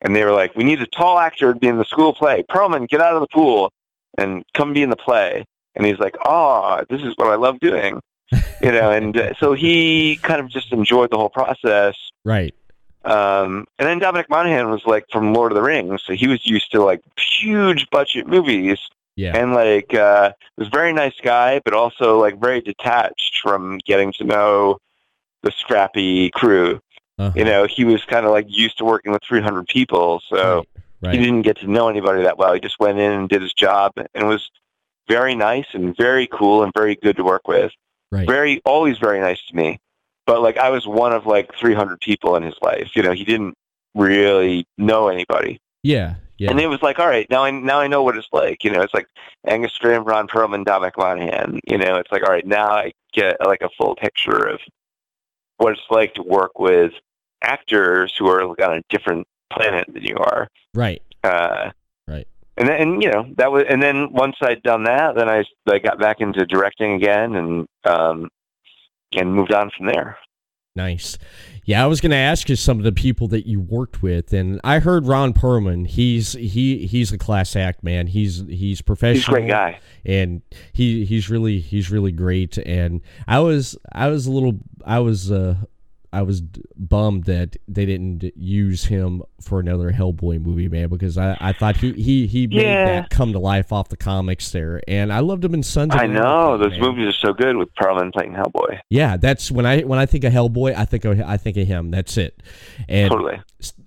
and 0.00 0.14
they 0.14 0.24
were 0.24 0.32
like, 0.32 0.54
We 0.54 0.64
need 0.64 0.80
a 0.82 0.86
tall 0.86 1.18
actor 1.18 1.52
to 1.54 1.58
be 1.58 1.68
in 1.68 1.78
the 1.78 1.84
school 1.84 2.12
play. 2.12 2.44
Perlman, 2.50 2.88
get 2.88 3.00
out 3.00 3.14
of 3.14 3.20
the 3.20 3.28
pool 3.28 3.72
and 4.18 4.44
come 4.54 4.72
be 4.72 4.82
in 4.82 4.90
the 4.90 4.96
play. 4.96 5.44
And 5.74 5.86
he's 5.86 5.98
like, 5.98 6.16
Oh, 6.24 6.84
this 6.88 7.02
is 7.02 7.14
what 7.16 7.28
I 7.28 7.36
love 7.36 7.60
doing. 7.60 8.00
you 8.60 8.72
know, 8.72 8.90
and 8.90 9.16
uh, 9.16 9.34
so 9.38 9.52
he 9.52 10.16
kind 10.22 10.40
of 10.40 10.48
just 10.48 10.72
enjoyed 10.72 11.10
the 11.10 11.16
whole 11.16 11.28
process 11.28 11.96
right. 12.24 12.54
Um, 13.06 13.66
and 13.78 13.88
then 13.88 13.98
Dominic 13.98 14.28
Monaghan 14.28 14.70
was 14.70 14.84
like 14.86 15.04
from 15.12 15.32
Lord 15.32 15.52
of 15.52 15.56
the 15.56 15.62
Rings, 15.62 16.02
so 16.04 16.12
he 16.14 16.26
was 16.28 16.44
used 16.46 16.70
to 16.72 16.82
like 16.82 17.00
huge 17.18 17.88
budget 17.90 18.26
movies 18.26 18.78
Yeah. 19.16 19.36
and 19.36 19.54
like 19.54 19.94
uh 19.94 20.32
was 20.58 20.68
a 20.68 20.70
very 20.70 20.92
nice 20.92 21.18
guy 21.22 21.60
but 21.64 21.72
also 21.74 22.18
like 22.20 22.38
very 22.40 22.60
detached 22.60 23.40
from 23.42 23.78
getting 23.86 24.12
to 24.14 24.24
know 24.24 24.78
the 25.42 25.50
scrappy 25.52 26.30
crew 26.30 26.80
Uh-huh. 27.18 27.32
you 27.38 27.44
know 27.44 27.66
he 27.66 27.84
was 27.84 28.04
kind 28.04 28.26
of 28.26 28.32
like 28.32 28.46
used 28.48 28.76
to 28.78 28.84
working 28.84 29.12
with 29.12 29.22
300 29.24 29.66
people 29.68 30.20
so 30.28 30.64
right. 31.02 31.14
he 31.14 31.18
didn't 31.24 31.42
get 31.42 31.56
to 31.58 31.66
know 31.70 31.88
anybody 31.88 32.22
that 32.24 32.36
well 32.38 32.52
he 32.54 32.60
just 32.60 32.78
went 32.80 32.98
in 32.98 33.12
and 33.12 33.28
did 33.28 33.40
his 33.42 33.52
job 33.54 33.92
and 34.14 34.28
was 34.28 34.50
very 35.08 35.34
nice 35.34 35.66
and 35.72 35.96
very 35.96 36.26
cool 36.26 36.62
and 36.62 36.72
very 36.76 36.96
good 36.96 37.16
to 37.16 37.24
work 37.24 37.46
with 37.48 37.72
Right. 38.12 38.26
very 38.26 38.60
always 38.64 38.98
very 38.98 39.20
nice 39.20 39.42
to 39.48 39.56
me 39.56 39.78
but 40.26 40.42
like 40.42 40.58
i 40.58 40.68
was 40.70 40.86
one 40.86 41.12
of 41.12 41.26
like 41.26 41.54
300 41.56 42.00
people 42.00 42.36
in 42.36 42.42
his 42.42 42.56
life 42.62 42.90
you 42.94 43.02
know 43.02 43.12
he 43.12 43.24
didn't 43.24 43.54
really 43.94 44.66
know 44.76 45.08
anybody 45.08 45.58
Yeah. 45.82 46.16
Yeah. 46.38 46.50
and 46.50 46.60
it 46.60 46.66
was 46.66 46.82
like, 46.82 46.98
all 46.98 47.06
right, 47.08 47.26
now 47.30 47.44
I 47.44 47.50
now 47.50 47.80
I 47.80 47.86
know 47.86 48.02
what 48.02 48.14
it's 48.14 48.28
like. 48.30 48.62
You 48.62 48.70
know, 48.70 48.82
it's 48.82 48.92
like 48.92 49.06
Angus 49.46 49.78
Graham, 49.78 50.04
Ron 50.04 50.28
Perlman, 50.28 50.66
Dominic 50.66 50.98
Monaghan. 50.98 51.60
You 51.66 51.78
know, 51.78 51.96
it's 51.96 52.12
like, 52.12 52.22
all 52.24 52.30
right, 52.30 52.46
now 52.46 52.68
I 52.68 52.92
get 53.14 53.38
like 53.42 53.62
a 53.62 53.70
full 53.78 53.94
picture 53.96 54.46
of 54.46 54.60
what 55.56 55.72
it's 55.72 55.80
like 55.88 56.12
to 56.16 56.22
work 56.22 56.58
with 56.58 56.92
actors 57.42 58.14
who 58.18 58.28
are 58.28 58.44
like, 58.44 58.60
on 58.60 58.76
a 58.76 58.82
different 58.90 59.26
planet 59.50 59.86
than 59.90 60.02
you 60.02 60.16
are. 60.18 60.48
right. 60.74 61.00
Uh, 61.24 61.70
Right. 62.06 62.28
And 62.58 62.68
then, 62.68 62.80
and 62.82 63.02
you 63.02 63.10
know, 63.10 63.26
that 63.38 63.50
was, 63.50 63.64
and 63.68 63.82
then 63.82 64.12
once 64.12 64.36
I'd 64.42 64.62
done 64.62 64.84
that, 64.84 65.14
then 65.16 65.28
I 65.30 65.42
I 65.68 65.78
got 65.78 65.98
back 65.98 66.20
into 66.20 66.44
directing 66.44 66.92
again, 66.92 67.34
and 67.34 67.66
um, 67.84 68.28
and 69.16 69.32
moved 69.34 69.52
on 69.52 69.70
from 69.76 69.86
there. 69.86 70.18
Nice. 70.74 71.16
Yeah, 71.64 71.82
I 71.82 71.86
was 71.86 72.02
going 72.02 72.10
to 72.10 72.16
ask 72.18 72.50
you 72.50 72.54
some 72.54 72.76
of 72.76 72.84
the 72.84 72.92
people 72.92 73.28
that 73.28 73.46
you 73.46 73.60
worked 73.60 74.02
with, 74.02 74.34
and 74.34 74.60
I 74.62 74.78
heard 74.78 75.06
Ron 75.06 75.32
Perlman. 75.32 75.86
He's 75.86 76.34
he 76.34 76.86
he's 76.86 77.12
a 77.12 77.18
class 77.18 77.56
act, 77.56 77.82
man. 77.82 78.08
He's 78.08 78.44
he's 78.46 78.82
professional. 78.82 79.14
He's 79.16 79.26
a 79.28 79.30
great 79.30 79.48
guy. 79.48 79.80
and 80.04 80.42
he 80.74 81.06
he's 81.06 81.30
really 81.30 81.60
he's 81.60 81.90
really 81.90 82.12
great. 82.12 82.58
And 82.58 83.00
I 83.26 83.40
was 83.40 83.76
I 83.90 84.08
was 84.08 84.26
a 84.26 84.30
little 84.30 84.60
I 84.84 84.98
was 84.98 85.32
uh 85.32 85.56
I 86.16 86.22
was 86.22 86.40
bummed 86.76 87.24
that 87.24 87.56
they 87.68 87.84
didn't 87.84 88.24
use 88.36 88.84
him 88.86 89.22
for 89.40 89.60
another 89.60 89.92
Hellboy 89.92 90.40
movie, 90.40 90.68
man, 90.68 90.88
because 90.88 91.18
I, 91.18 91.36
I 91.40 91.52
thought 91.52 91.76
he 91.76 91.92
he 91.92 92.26
he 92.26 92.46
made 92.46 92.62
Yeah. 92.62 92.84
that 93.02 93.10
come 93.10 93.32
to 93.32 93.38
life 93.38 93.72
off 93.72 93.88
the 93.90 93.96
comics 93.96 94.50
there, 94.50 94.80
and 94.88 95.12
I 95.12 95.20
loved 95.20 95.44
him 95.44 95.52
in 95.54 95.62
Sons. 95.62 95.94
of 95.94 96.00
I 96.00 96.06
know 96.06 96.56
those 96.56 96.72
man. 96.72 96.80
movies 96.80 97.08
are 97.08 97.26
so 97.28 97.32
good 97.32 97.56
with 97.56 97.74
Perlman 97.74 98.12
playing 98.12 98.32
Hellboy. 98.32 98.80
Yeah, 98.88 99.16
that's 99.16 99.50
when 99.50 99.66
I 99.66 99.82
when 99.82 99.98
I 99.98 100.06
think 100.06 100.24
of 100.24 100.32
Hellboy, 100.32 100.74
I 100.74 100.84
think 100.86 101.04
of 101.04 101.20
I 101.20 101.36
think 101.36 101.56
of 101.58 101.66
him. 101.66 101.90
That's 101.90 102.16
it. 102.16 102.42
And 102.88 103.10
Totally. 103.10 103.40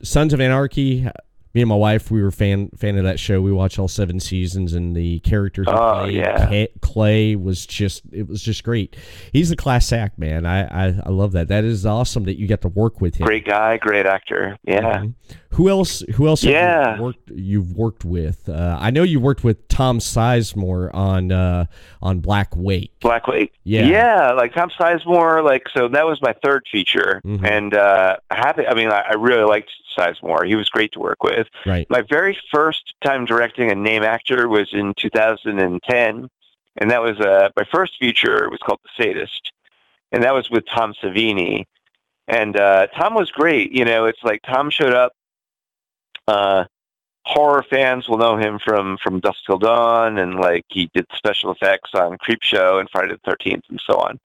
Sons 0.03 0.31
of 0.33 0.39
Anarchy. 0.39 1.07
Me 1.55 1.62
and 1.62 1.69
my 1.69 1.75
wife, 1.75 2.12
we 2.12 2.21
were 2.21 2.29
fan 2.29 2.69
fan 2.77 2.95
of 2.97 3.03
that 3.05 3.19
show. 3.19 3.41
We 3.41 3.51
watched 3.51 3.79
all 3.79 3.88
seven 3.88 4.19
seasons, 4.19 4.73
and 4.73 4.95
the 4.95 5.19
character 5.21 5.63
Oh, 5.67 6.01
played, 6.03 6.13
yeah. 6.15 6.65
Clay, 6.81 7.35
was 7.35 7.65
just 7.65 8.03
it 8.12 8.27
was 8.27 8.43
just 8.43 8.63
great. 8.63 8.95
He's 9.33 9.49
a 9.49 9.55
class 9.55 9.91
act, 9.91 10.19
man. 10.19 10.45
I, 10.45 10.65
I 10.89 10.99
I 11.05 11.09
love 11.09 11.31
that. 11.31 11.47
That 11.47 11.63
is 11.63 11.88
awesome 11.88 12.25
that 12.25 12.38
you 12.38 12.47
got 12.47 12.62
to 12.62 12.67
work 12.67 13.01
with 13.01 13.15
him. 13.15 13.25
Great 13.25 13.45
guy, 13.45 13.77
great 13.77 14.05
actor. 14.05 14.57
Yeah. 14.63 14.97
Mhm. 15.01 15.13
Who 15.53 15.67
else? 15.67 16.01
Who 16.15 16.27
else? 16.27 16.43
have 16.43 16.51
you 16.51 16.55
Yeah. 16.57 16.99
worked 17.01 17.29
you've 17.31 17.73
worked 17.73 18.05
with. 18.05 18.47
Uh, 18.47 18.77
I 18.79 18.91
know 18.91 19.03
you 19.03 19.19
worked 19.19 19.43
with 19.43 19.67
Tom 19.67 19.97
Sizemore 19.99 20.93
on 20.93 21.31
uh, 21.31 21.65
on 22.01 22.19
Black 22.19 22.55
Wake. 22.55 22.93
Black 23.01 23.27
Wake. 23.27 23.53
Yeah. 23.63 23.85
Yeah, 23.88 24.31
like 24.33 24.53
Tom 24.53 24.69
Sizemore, 24.79 25.43
like 25.43 25.63
so 25.75 25.88
that 25.88 26.05
was 26.05 26.21
my 26.21 26.33
third 26.43 26.65
feature. 26.71 27.21
Mhm. 27.25 27.43
And 27.43 27.73
uh 27.73 28.17
happy 28.29 28.67
I 28.67 28.73
mean 28.75 28.89
I, 28.91 29.01
I 29.09 29.13
really 29.15 29.43
liked 29.43 29.71
Sizemore. 29.97 30.45
He 30.47 30.55
was 30.55 30.69
great 30.69 30.91
to 30.93 30.99
work 30.99 31.23
with. 31.23 31.47
Right. 31.65 31.88
My 31.89 32.03
very 32.07 32.38
first 32.51 32.93
time 33.03 33.25
directing 33.25 33.71
a 33.71 33.75
name 33.75 34.03
actor 34.03 34.47
was 34.47 34.69
in 34.71 34.93
2010, 34.95 36.29
and 36.77 36.91
that 36.91 37.01
was 37.01 37.19
uh 37.19 37.49
my 37.57 37.63
first 37.71 37.97
feature 37.99 38.43
It 38.45 38.51
was 38.51 38.59
called 38.65 38.79
The 38.83 39.03
Sadist. 39.03 39.51
And 40.12 40.23
that 40.23 40.33
was 40.33 40.49
with 40.49 40.65
Tom 40.67 40.93
Savini. 41.03 41.65
And 42.27 42.55
uh 42.55 42.88
Tom 42.95 43.15
was 43.15 43.31
great. 43.31 43.71
You 43.71 43.85
know, 43.85 44.05
it's 44.05 44.23
like 44.23 44.41
Tom 44.43 44.69
showed 44.69 44.93
up 44.93 45.13
uh 46.29 46.65
horror 47.25 47.63
fans 47.69 48.07
will 48.09 48.17
know 48.17 48.37
him 48.37 48.59
from 48.59 48.97
from 49.03 49.19
Dusk 49.19 49.39
Till 49.45 49.57
Dawn, 49.59 50.17
and 50.17 50.35
like 50.39 50.65
he 50.69 50.89
did 50.93 51.05
special 51.15 51.51
effects 51.51 51.91
on 51.93 52.17
Creepshow 52.17 52.79
and 52.79 52.89
Friday 52.89 53.13
the 53.13 53.19
Thirteenth, 53.25 53.65
and 53.69 53.81
so 53.85 53.95
on. 53.97 54.19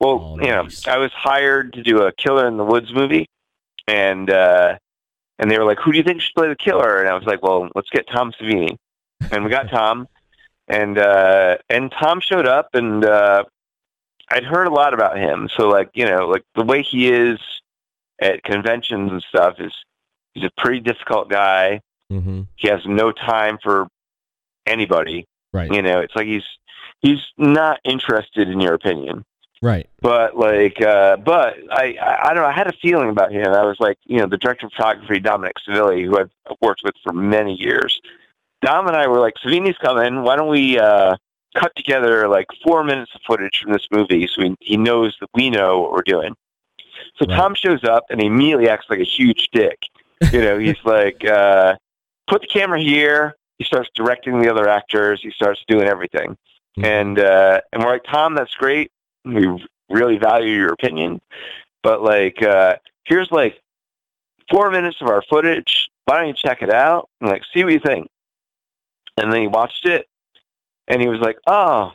Well, 0.00 0.36
Oh, 0.38 0.40
you 0.40 0.48
know. 0.48 0.68
I 0.86 0.98
was 0.98 1.12
hired 1.12 1.72
to 1.74 1.82
do 1.82 2.02
a 2.02 2.12
Killer 2.12 2.46
in 2.48 2.56
the 2.56 2.64
Woods 2.64 2.92
movie, 2.92 3.28
and 3.86 4.28
uh, 4.30 4.76
and 5.38 5.50
they 5.50 5.58
were 5.58 5.64
like, 5.64 5.78
"Who 5.78 5.92
do 5.92 5.98
you 5.98 6.04
think 6.04 6.20
should 6.20 6.34
play 6.34 6.48
the 6.48 6.56
killer?" 6.56 7.00
And 7.00 7.08
I 7.08 7.14
was 7.14 7.24
like, 7.24 7.42
"Well, 7.42 7.68
let's 7.74 7.90
get 7.90 8.08
Tom 8.08 8.32
Savini," 8.32 8.76
and 9.30 9.44
we 9.44 9.50
got 9.50 9.70
Tom, 9.78 10.08
and 10.68 10.98
uh, 10.98 11.58
and 11.70 11.92
Tom 11.92 12.20
showed 12.20 12.46
up, 12.48 12.74
and 12.74 13.04
uh, 13.04 13.44
I'd 14.30 14.44
heard 14.44 14.66
a 14.66 14.70
lot 14.74 14.92
about 14.92 15.16
him. 15.18 15.48
So 15.56 15.68
like 15.68 15.90
you 15.94 16.06
know, 16.06 16.26
like 16.28 16.42
the 16.56 16.64
way 16.64 16.82
he 16.82 17.08
is 17.08 17.38
at 18.20 18.42
conventions 18.42 19.10
and 19.12 19.22
stuff 19.22 19.54
is 19.58 19.72
he's 20.34 20.44
a 20.44 20.50
pretty 20.60 20.80
difficult 20.80 21.28
guy 21.30 21.80
Mm-hmm. 22.10 22.42
he 22.56 22.68
has 22.68 22.80
no 22.84 23.10
time 23.10 23.56
for 23.62 23.88
anybody. 24.66 25.26
Right. 25.52 25.72
You 25.72 25.80
know, 25.82 26.00
it's 26.00 26.14
like 26.14 26.26
he's 26.26 26.44
he's 27.00 27.20
not 27.38 27.80
interested 27.84 28.48
in 28.48 28.60
your 28.60 28.74
opinion. 28.74 29.24
Right. 29.62 29.88
But 30.00 30.36
like, 30.36 30.82
uh, 30.82 31.16
but 31.18 31.54
I, 31.70 31.96
I, 32.02 32.18
I 32.24 32.34
don't 32.34 32.42
know. 32.42 32.48
I 32.48 32.52
had 32.52 32.66
a 32.66 32.72
feeling 32.82 33.08
about 33.10 33.32
him. 33.32 33.46
I 33.52 33.62
was 33.64 33.78
like, 33.78 33.96
you 34.04 34.18
know, 34.18 34.26
the 34.26 34.36
director 34.36 34.66
of 34.66 34.72
photography, 34.72 35.20
Dominick 35.20 35.54
Sivilli, 35.66 36.04
who 36.04 36.18
I've 36.18 36.30
worked 36.60 36.82
with 36.84 36.94
for 37.02 37.12
many 37.12 37.54
years. 37.54 38.00
Dom 38.60 38.88
and 38.88 38.96
I 38.96 39.06
were 39.06 39.20
like, 39.20 39.34
Savini's 39.42 39.78
coming. 39.78 40.22
Why 40.22 40.36
don't 40.36 40.48
we 40.48 40.78
uh, 40.78 41.16
cut 41.56 41.72
together 41.76 42.28
like 42.28 42.46
four 42.64 42.82
minutes 42.84 43.12
of 43.14 43.20
footage 43.26 43.60
from 43.62 43.72
this 43.72 43.86
movie 43.92 44.26
so 44.26 44.42
he, 44.42 44.56
he 44.60 44.76
knows 44.76 45.16
that 45.20 45.30
we 45.34 45.48
know 45.48 45.80
what 45.80 45.92
we're 45.92 46.02
doing. 46.02 46.34
So 47.16 47.26
Right. 47.26 47.36
Tom 47.36 47.54
shows 47.54 47.84
up 47.84 48.04
and 48.10 48.20
he 48.20 48.26
immediately 48.26 48.68
acts 48.68 48.86
like 48.90 49.00
a 49.00 49.04
huge 49.04 49.48
dick. 49.52 49.78
You 50.30 50.40
know, 50.42 50.58
he's 50.58 50.76
like, 50.84 51.24
uh, 51.24 51.76
put 52.28 52.42
the 52.42 52.46
camera 52.46 52.80
here. 52.80 53.36
He 53.58 53.64
starts 53.64 53.90
directing 53.94 54.40
the 54.40 54.50
other 54.50 54.68
actors. 54.68 55.20
He 55.22 55.30
starts 55.30 55.62
doing 55.66 55.86
everything. 55.86 56.36
Mhm. 56.78 56.84
And 56.84 57.18
uh, 57.18 57.60
and 57.72 57.82
we're 57.82 57.92
like, 57.92 58.04
Tom, 58.04 58.34
that's 58.34 58.54
great. 58.54 58.90
We 59.24 59.66
really 59.88 60.18
value 60.18 60.52
your 60.54 60.72
opinion, 60.72 61.20
but 61.82 62.02
like, 62.02 62.42
uh, 62.42 62.76
here's 63.04 63.30
like 63.30 63.60
four 64.50 64.70
minutes 64.70 64.96
of 65.00 65.08
our 65.08 65.22
footage. 65.22 65.90
Why 66.06 66.18
don't 66.18 66.28
you 66.28 66.34
check 66.34 66.62
it 66.62 66.70
out 66.70 67.08
and 67.20 67.30
like 67.30 67.42
see 67.52 67.62
what 67.62 67.72
you 67.72 67.78
think? 67.78 68.08
And 69.16 69.32
then 69.32 69.42
he 69.42 69.46
watched 69.46 69.84
it, 69.86 70.08
and 70.88 71.00
he 71.00 71.08
was 71.08 71.20
like, 71.20 71.36
oh, 71.46 71.92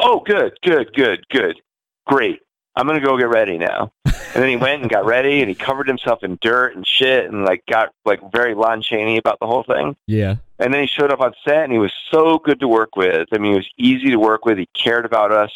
oh, 0.00 0.20
good, 0.20 0.58
good, 0.62 0.92
good, 0.94 1.28
good, 1.28 1.60
great. 2.06 2.40
I'm 2.74 2.86
gonna 2.86 3.00
go 3.00 3.18
get 3.18 3.28
ready 3.28 3.58
now. 3.58 3.92
And 4.34 4.42
then 4.42 4.48
he 4.48 4.56
went 4.56 4.82
and 4.82 4.90
got 4.90 5.04
ready, 5.04 5.40
and 5.40 5.48
he 5.48 5.54
covered 5.54 5.88
himself 5.88 6.22
in 6.22 6.38
dirt 6.40 6.76
and 6.76 6.86
shit, 6.86 7.26
and 7.26 7.44
like 7.44 7.64
got 7.66 7.92
like 8.04 8.20
very 8.30 8.54
Lon 8.54 8.82
Chaney 8.82 9.16
about 9.16 9.38
the 9.40 9.46
whole 9.46 9.62
thing. 9.62 9.96
Yeah. 10.06 10.36
And 10.58 10.72
then 10.72 10.82
he 10.82 10.86
showed 10.86 11.12
up 11.12 11.20
on 11.20 11.34
set, 11.44 11.64
and 11.64 11.72
he 11.72 11.78
was 11.78 11.92
so 12.10 12.38
good 12.38 12.60
to 12.60 12.68
work 12.68 12.96
with. 12.96 13.28
I 13.32 13.38
mean, 13.38 13.52
he 13.52 13.58
was 13.58 13.70
easy 13.78 14.10
to 14.10 14.18
work 14.18 14.44
with. 14.44 14.58
He 14.58 14.68
cared 14.74 15.04
about 15.04 15.32
us. 15.32 15.52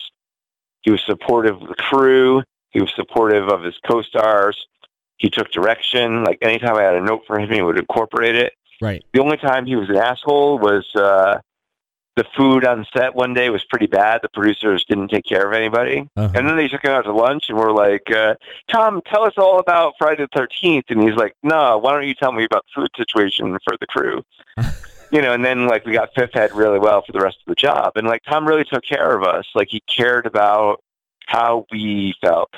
He 0.82 0.90
was 0.90 1.02
supportive 1.06 1.60
of 1.60 1.68
the 1.68 1.74
crew. 1.74 2.42
He 2.70 2.80
was 2.80 2.92
supportive 2.94 3.48
of 3.48 3.62
his 3.62 3.74
co-stars. 3.86 4.66
He 5.16 5.30
took 5.30 5.50
direction. 5.52 6.24
Like 6.24 6.38
anytime 6.42 6.76
I 6.76 6.82
had 6.82 6.94
a 6.94 7.00
note 7.00 7.22
for 7.26 7.38
him, 7.38 7.50
he 7.50 7.62
would 7.62 7.78
incorporate 7.78 8.34
it. 8.34 8.52
Right. 8.80 9.04
The 9.12 9.20
only 9.20 9.36
time 9.36 9.66
he 9.66 9.76
was 9.76 9.88
an 9.88 9.96
asshole 9.96 10.58
was 10.58 10.84
uh, 10.96 11.38
the 12.16 12.24
food 12.36 12.64
on 12.64 12.86
set 12.94 13.14
one 13.14 13.32
day 13.32 13.48
was 13.48 13.64
pretty 13.64 13.86
bad. 13.86 14.20
The 14.22 14.28
producers 14.28 14.84
didn't 14.84 15.08
take 15.08 15.24
care 15.24 15.46
of 15.46 15.54
anybody. 15.54 16.08
Uh-huh. 16.16 16.30
And 16.34 16.46
then 16.46 16.56
they 16.56 16.68
took 16.68 16.84
him 16.84 16.90
out 16.90 17.04
to 17.06 17.12
lunch 17.12 17.44
and 17.48 17.56
were 17.56 17.72
like, 17.72 18.10
uh, 18.10 18.34
Tom, 18.70 19.00
tell 19.06 19.24
us 19.24 19.32
all 19.38 19.58
about 19.58 19.94
Friday 19.98 20.26
the 20.30 20.38
13th. 20.38 20.90
And 20.90 21.02
he's 21.02 21.16
like, 21.16 21.34
no, 21.42 21.78
why 21.78 21.92
don't 21.92 22.06
you 22.06 22.14
tell 22.14 22.32
me 22.32 22.44
about 22.44 22.64
the 22.66 22.82
food 22.82 22.90
situation 22.96 23.56
for 23.64 23.76
the 23.80 23.86
crew? 23.86 24.22
you 25.10 25.22
know, 25.22 25.32
and 25.32 25.42
then 25.44 25.66
like 25.66 25.86
we 25.86 25.92
got 25.92 26.10
fifth 26.14 26.34
head 26.34 26.52
really 26.54 26.78
well 26.78 27.02
for 27.02 27.12
the 27.12 27.20
rest 27.20 27.38
of 27.46 27.46
the 27.50 27.54
job. 27.54 27.92
And 27.96 28.06
like 28.06 28.22
Tom 28.24 28.46
really 28.46 28.64
took 28.64 28.84
care 28.84 29.16
of 29.16 29.24
us. 29.24 29.46
Like 29.54 29.68
he 29.70 29.80
cared 29.80 30.26
about 30.26 30.82
how 31.26 31.64
we 31.72 32.14
felt. 32.20 32.50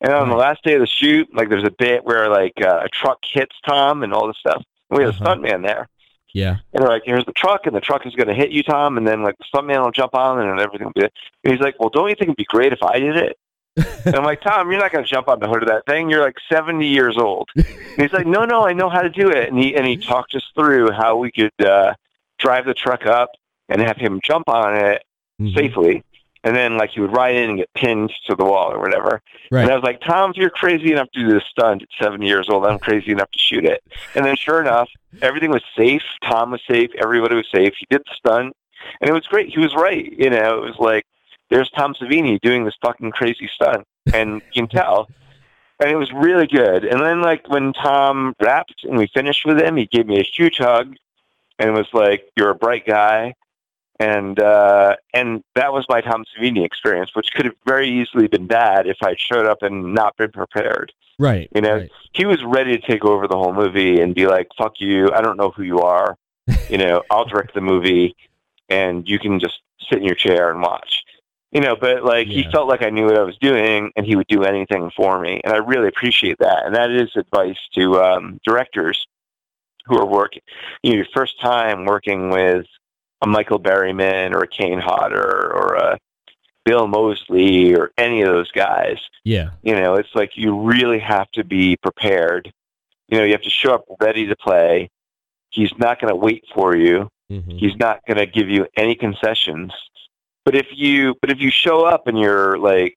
And 0.00 0.12
on 0.12 0.28
the 0.28 0.36
last 0.36 0.62
day 0.62 0.74
of 0.74 0.80
the 0.80 0.86
shoot, 0.86 1.34
like 1.34 1.48
there's 1.48 1.64
a 1.64 1.70
bit 1.70 2.04
where 2.04 2.28
like 2.28 2.52
uh, 2.60 2.82
a 2.84 2.88
truck 2.90 3.18
hits 3.24 3.56
Tom 3.66 4.02
and 4.02 4.12
all 4.12 4.26
this 4.28 4.36
stuff. 4.38 4.62
And 4.90 4.98
we 4.98 5.04
had 5.04 5.14
Uh-huh. 5.14 5.32
a 5.32 5.36
stuntman 5.36 5.64
there. 5.64 5.88
Yeah. 6.34 6.56
And 6.72 6.82
they're 6.82 6.88
like, 6.88 7.04
here's 7.06 7.24
the 7.24 7.32
truck, 7.32 7.66
and 7.66 7.74
the 7.74 7.80
truck 7.80 8.04
is 8.06 8.14
going 8.14 8.28
to 8.28 8.34
hit 8.34 8.50
you, 8.50 8.62
Tom, 8.62 8.98
and 8.98 9.06
then 9.08 9.22
like 9.22 9.36
the 9.38 9.44
stuntman 9.52 9.82
will 9.82 9.90
jump 9.92 10.14
on 10.14 10.40
and 10.40 10.60
everything 10.60 10.86
will 10.88 10.92
be. 10.92 11.02
And 11.44 11.52
he's 11.54 11.60
like, 11.60 11.78
well, 11.80 11.88
don't 11.88 12.08
you 12.10 12.14
think 12.16 12.28
it'd 12.28 12.36
be 12.36 12.44
great 12.44 12.72
if 12.72 12.82
I 12.82 12.98
did 12.98 13.16
it? 13.16 13.38
and 14.04 14.14
I'm 14.14 14.24
like, 14.24 14.40
Tom, 14.40 14.70
you're 14.70 14.80
not 14.80 14.92
going 14.92 15.04
to 15.04 15.10
jump 15.10 15.28
on 15.28 15.40
the 15.40 15.48
hood 15.48 15.62
of 15.62 15.68
that 15.68 15.86
thing. 15.86 16.10
You're 16.10 16.22
like 16.22 16.36
70 16.52 16.86
years 16.86 17.16
old. 17.16 17.48
And 17.56 17.66
he's 17.96 18.12
like, 18.12 18.26
no, 18.26 18.44
no, 18.44 18.66
I 18.66 18.72
know 18.72 18.88
how 18.90 19.00
to 19.02 19.08
do 19.08 19.30
it. 19.30 19.48
And 19.48 19.58
he 19.58 19.74
and 19.74 19.84
he 19.86 19.96
talked 19.96 20.34
us 20.34 20.44
through 20.54 20.90
how 20.92 21.16
we 21.16 21.32
could 21.32 21.52
uh, 21.64 21.94
drive 22.38 22.66
the 22.66 22.74
truck 22.74 23.06
up 23.06 23.30
and 23.68 23.80
have 23.80 23.96
him 23.96 24.20
jump 24.22 24.48
on 24.48 24.76
it 24.76 25.02
Mhm. 25.40 25.54
safely. 25.56 26.04
And 26.44 26.54
then 26.54 26.76
like 26.76 26.90
he 26.90 27.00
would 27.00 27.16
ride 27.16 27.34
in 27.34 27.50
and 27.50 27.58
get 27.58 27.72
pinned 27.74 28.12
to 28.26 28.36
the 28.36 28.44
wall 28.44 28.70
or 28.70 28.78
whatever. 28.78 29.22
Right. 29.50 29.62
And 29.62 29.70
I 29.70 29.74
was 29.74 29.82
like, 29.82 30.00
Tom, 30.02 30.30
if 30.30 30.36
you're 30.36 30.50
crazy 30.50 30.92
enough 30.92 31.10
to 31.12 31.20
do 31.20 31.32
this 31.32 31.44
stunt 31.50 31.82
at 31.82 31.88
seven 32.00 32.22
years 32.22 32.48
old, 32.50 32.66
I'm 32.66 32.78
crazy 32.78 33.12
enough 33.12 33.30
to 33.30 33.38
shoot 33.38 33.64
it. 33.64 33.82
And 34.14 34.24
then 34.24 34.36
sure 34.36 34.60
enough, 34.60 34.90
everything 35.22 35.50
was 35.50 35.64
safe. 35.76 36.02
Tom 36.22 36.50
was 36.50 36.60
safe. 36.70 36.90
Everybody 37.02 37.34
was 37.34 37.48
safe. 37.52 37.72
He 37.78 37.86
did 37.90 38.02
the 38.02 38.14
stunt. 38.14 38.54
and 39.00 39.10
it 39.10 39.12
was 39.12 39.26
great. 39.26 39.48
He 39.48 39.58
was 39.58 39.74
right. 39.74 40.12
You 40.12 40.30
know, 40.30 40.58
it 40.58 40.66
was 40.66 40.78
like 40.78 41.04
there's 41.50 41.70
Tom 41.70 41.94
Savini 41.94 42.40
doing 42.40 42.64
this 42.64 42.76
fucking 42.82 43.12
crazy 43.12 43.48
stunt, 43.52 43.86
and 44.12 44.42
you 44.52 44.62
can 44.62 44.68
tell. 44.68 45.08
And 45.80 45.90
it 45.90 45.96
was 45.96 46.12
really 46.12 46.46
good. 46.46 46.84
And 46.84 47.00
then, 47.00 47.20
like 47.20 47.48
when 47.48 47.72
Tom 47.72 48.34
wrapped 48.40 48.84
and 48.84 48.96
we 48.96 49.06
finished 49.08 49.44
with 49.44 49.60
him, 49.60 49.76
he 49.76 49.86
gave 49.86 50.06
me 50.06 50.20
a 50.20 50.22
huge 50.24 50.58
hug, 50.58 50.94
and 51.58 51.74
was 51.74 51.88
like, 51.92 52.24
"You're 52.36 52.50
a 52.50 52.54
bright 52.54 52.86
guy." 52.86 53.34
And 54.00 54.40
uh, 54.40 54.96
and 55.12 55.44
that 55.54 55.72
was 55.72 55.86
my 55.88 56.00
Tom 56.00 56.24
Savini 56.24 56.64
experience, 56.64 57.10
which 57.14 57.32
could 57.32 57.46
have 57.46 57.54
very 57.64 57.88
easily 57.88 58.26
been 58.26 58.46
bad 58.46 58.88
if 58.88 58.96
I 59.02 59.14
showed 59.16 59.46
up 59.46 59.62
and 59.62 59.94
not 59.94 60.16
been 60.16 60.32
prepared. 60.32 60.92
Right. 61.18 61.48
You 61.54 61.60
know, 61.60 61.76
right. 61.76 61.90
he 62.12 62.26
was 62.26 62.42
ready 62.42 62.76
to 62.76 62.84
take 62.84 63.04
over 63.04 63.28
the 63.28 63.36
whole 63.36 63.52
movie 63.52 64.00
and 64.00 64.14
be 64.14 64.26
like, 64.26 64.48
"Fuck 64.58 64.80
you! 64.80 65.12
I 65.12 65.20
don't 65.20 65.36
know 65.36 65.50
who 65.50 65.62
you 65.62 65.80
are. 65.80 66.16
You 66.68 66.78
know, 66.78 67.02
I'll 67.10 67.24
direct 67.24 67.54
the 67.54 67.60
movie, 67.60 68.16
and 68.68 69.08
you 69.08 69.18
can 69.18 69.38
just 69.38 69.60
sit 69.88 69.98
in 69.98 70.04
your 70.04 70.16
chair 70.16 70.50
and 70.50 70.60
watch." 70.60 71.04
You 71.52 71.60
know, 71.60 71.76
but 71.76 72.04
like 72.04 72.26
he 72.26 72.42
felt 72.50 72.66
like 72.66 72.82
I 72.82 72.90
knew 72.90 73.04
what 73.04 73.16
I 73.16 73.22
was 73.22 73.38
doing, 73.38 73.92
and 73.94 74.04
he 74.04 74.16
would 74.16 74.26
do 74.26 74.42
anything 74.42 74.90
for 74.96 75.20
me, 75.20 75.40
and 75.44 75.54
I 75.54 75.58
really 75.58 75.86
appreciate 75.86 76.38
that. 76.40 76.66
And 76.66 76.74
that 76.74 76.90
is 76.90 77.14
advice 77.14 77.58
to 77.74 78.02
um, 78.02 78.40
directors 78.44 79.06
who 79.86 79.96
are 79.98 80.06
working, 80.06 80.42
you 80.82 80.90
know, 80.90 80.96
your 80.96 81.06
first 81.14 81.40
time 81.40 81.84
working 81.84 82.30
with 82.30 82.66
a 83.22 83.26
Michael 83.26 83.60
Berryman 83.60 84.34
or 84.34 84.42
a 84.42 84.48
Kane 84.48 84.78
Hodder 84.80 85.52
or 85.54 85.74
a 85.74 85.98
Bill 86.64 86.86
Moseley 86.86 87.74
or 87.74 87.90
any 87.98 88.22
of 88.22 88.28
those 88.32 88.50
guys 88.50 88.98
Yeah. 89.24 89.50
you 89.62 89.74
know, 89.74 89.94
it's 89.94 90.14
like 90.14 90.36
you 90.36 90.58
really 90.58 90.98
have 90.98 91.30
to 91.32 91.44
be 91.44 91.76
prepared. 91.76 92.50
You 93.08 93.18
know, 93.18 93.24
you 93.24 93.32
have 93.32 93.42
to 93.42 93.50
show 93.50 93.74
up 93.74 93.84
ready 94.00 94.26
to 94.26 94.36
play. 94.36 94.88
He's 95.50 95.72
not 95.78 96.00
going 96.00 96.10
to 96.10 96.16
wait 96.16 96.44
for 96.54 96.74
you. 96.76 97.08
Mhm. 97.30 97.58
He's 97.58 97.76
not 97.76 98.00
going 98.06 98.16
to 98.18 98.26
give 98.26 98.48
you 98.48 98.66
any 98.76 98.94
concessions. 98.94 99.72
But 100.44 100.54
if 100.54 100.66
you 100.72 101.14
but 101.20 101.30
if 101.30 101.40
you 101.40 101.50
show 101.50 101.84
up 101.84 102.06
and 102.06 102.18
you're 102.18 102.58
like, 102.58 102.94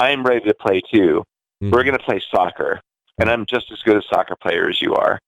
I'm 0.00 0.24
ready 0.24 0.44
to 0.46 0.54
play 0.54 0.80
too. 0.80 1.24
Mhm. 1.62 1.72
We're 1.72 1.84
going 1.84 1.98
to 1.98 2.04
play 2.04 2.20
soccer, 2.30 2.80
and 3.18 3.28
I'm 3.30 3.46
just 3.46 3.70
as 3.72 3.82
good 3.82 3.96
a 3.96 4.02
soccer 4.02 4.36
player 4.36 4.68
as 4.68 4.80
you 4.80 4.94
are. 4.94 5.18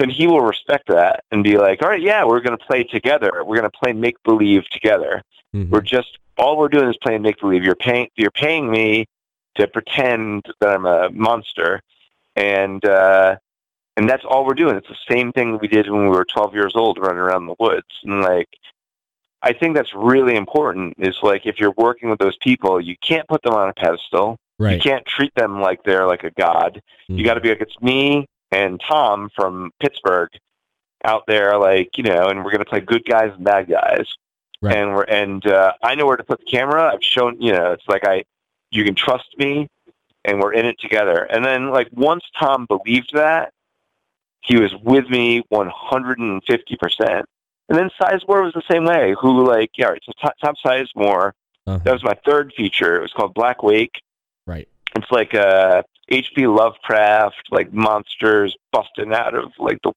Then 0.00 0.08
he 0.08 0.26
will 0.26 0.40
respect 0.40 0.88
that 0.88 1.24
and 1.30 1.44
be 1.44 1.58
like, 1.58 1.82
all 1.82 1.90
right, 1.90 2.00
yeah, 2.00 2.24
we're 2.24 2.40
going 2.40 2.56
to 2.56 2.64
play 2.64 2.84
together. 2.84 3.44
We're 3.44 3.58
going 3.58 3.70
to 3.70 3.78
play 3.78 3.92
make 3.92 4.16
believe 4.22 4.66
together. 4.70 5.22
Mhm. 5.54 5.68
We're 5.68 5.82
just 5.82 6.18
all 6.38 6.56
we're 6.56 6.68
doing 6.70 6.88
is 6.88 6.96
playing 7.02 7.20
make 7.20 7.38
believe. 7.38 7.62
You're 7.62 7.74
paying 7.74 8.08
you're 8.16 8.30
paying 8.30 8.70
me 8.70 9.04
to 9.56 9.68
pretend 9.68 10.46
that 10.60 10.70
I'm 10.70 10.86
a 10.86 11.10
monster, 11.10 11.82
and 12.34 12.82
uh, 12.82 13.36
and 13.98 14.08
that's 14.08 14.24
all 14.24 14.46
we're 14.46 14.54
doing. 14.54 14.76
It's 14.76 14.88
the 14.88 14.96
same 15.14 15.32
thing 15.32 15.52
that 15.52 15.60
we 15.60 15.68
did 15.68 15.90
when 15.90 16.04
we 16.04 16.08
were 16.08 16.24
12 16.24 16.54
years 16.54 16.72
old, 16.76 16.96
running 16.98 17.18
around 17.18 17.44
the 17.46 17.56
woods. 17.58 17.88
And 18.04 18.22
like, 18.22 18.48
I 19.42 19.52
think 19.52 19.74
that's 19.76 19.92
really 19.92 20.34
important. 20.36 20.94
Is 20.98 21.18
like 21.22 21.44
if 21.44 21.58
you're 21.60 21.74
working 21.76 22.08
with 22.08 22.20
those 22.20 22.38
people, 22.38 22.80
you 22.80 22.96
can't 23.02 23.28
put 23.28 23.42
them 23.42 23.52
on 23.52 23.68
a 23.68 23.74
pedestal. 23.74 24.38
You 24.76 24.80
can't 24.80 25.04
treat 25.04 25.34
them 25.34 25.60
like 25.60 25.82
they're 25.82 26.06
like 26.06 26.24
a 26.24 26.30
god. 26.30 26.80
You 27.08 27.16
Mhm. 27.16 27.24
got 27.24 27.34
to 27.34 27.40
be 27.40 27.50
like, 27.50 27.60
it's 27.60 27.78
me 27.82 28.26
and 28.52 28.80
Tom 28.86 29.30
from 29.34 29.72
Pittsburgh 29.80 30.30
out 31.04 31.24
there, 31.26 31.56
like 31.58 31.96
you 31.96 32.04
know, 32.04 32.28
and 32.28 32.44
we're 32.44 32.50
gonna 32.50 32.64
play 32.64 32.80
good 32.80 33.04
guys 33.04 33.32
and 33.34 33.44
bad 33.44 33.68
guys. 33.68 34.06
Right. 34.62 34.76
And 34.76 34.94
we're 34.94 35.04
and 35.04 35.46
uh, 35.46 35.72
I 35.82 35.94
know 35.94 36.06
where 36.06 36.16
to 36.16 36.24
put 36.24 36.40
the 36.40 36.44
camera. 36.50 36.92
I've 36.92 37.02
shown 37.02 37.40
you 37.40 37.52
know, 37.52 37.72
it's 37.72 37.88
like 37.88 38.06
I, 38.06 38.24
you 38.70 38.84
can 38.84 38.94
trust 38.94 39.28
me, 39.38 39.68
and 40.24 40.40
we're 40.40 40.52
in 40.52 40.66
it 40.66 40.78
together. 40.80 41.24
And 41.24 41.44
then 41.44 41.70
like 41.70 41.88
once 41.92 42.24
Tom 42.38 42.66
believed 42.66 43.12
that, 43.14 43.52
he 44.40 44.56
was 44.58 44.74
with 44.82 45.08
me 45.08 45.42
one 45.48 45.70
hundred 45.74 46.18
and 46.18 46.42
fifty 46.44 46.76
percent. 46.76 47.24
And 47.68 47.78
then 47.78 47.88
Sizemore 48.00 48.42
was 48.44 48.52
the 48.52 48.62
same 48.70 48.84
way. 48.84 49.14
Who 49.20 49.46
like 49.46 49.70
yeah, 49.78 49.86
right, 49.86 50.02
so 50.04 50.12
Tom, 50.20 50.32
Tom 50.42 50.54
Sizemore. 50.64 51.32
Uh-huh. 51.66 51.78
That 51.84 51.92
was 51.92 52.02
my 52.02 52.18
third 52.26 52.52
feature. 52.56 52.96
It 52.96 53.02
was 53.02 53.12
called 53.12 53.32
Black 53.34 53.62
Wake 53.62 54.02
Right. 54.46 54.66
it's 54.96 55.10
like 55.10 55.34
uh 55.34 55.82
H.P. 56.10 56.46
Lovecraft, 56.46 57.48
like 57.50 57.72
monsters 57.72 58.56
busting 58.72 59.12
out 59.12 59.34
of 59.34 59.52
like 59.58 59.78
the, 59.84 59.92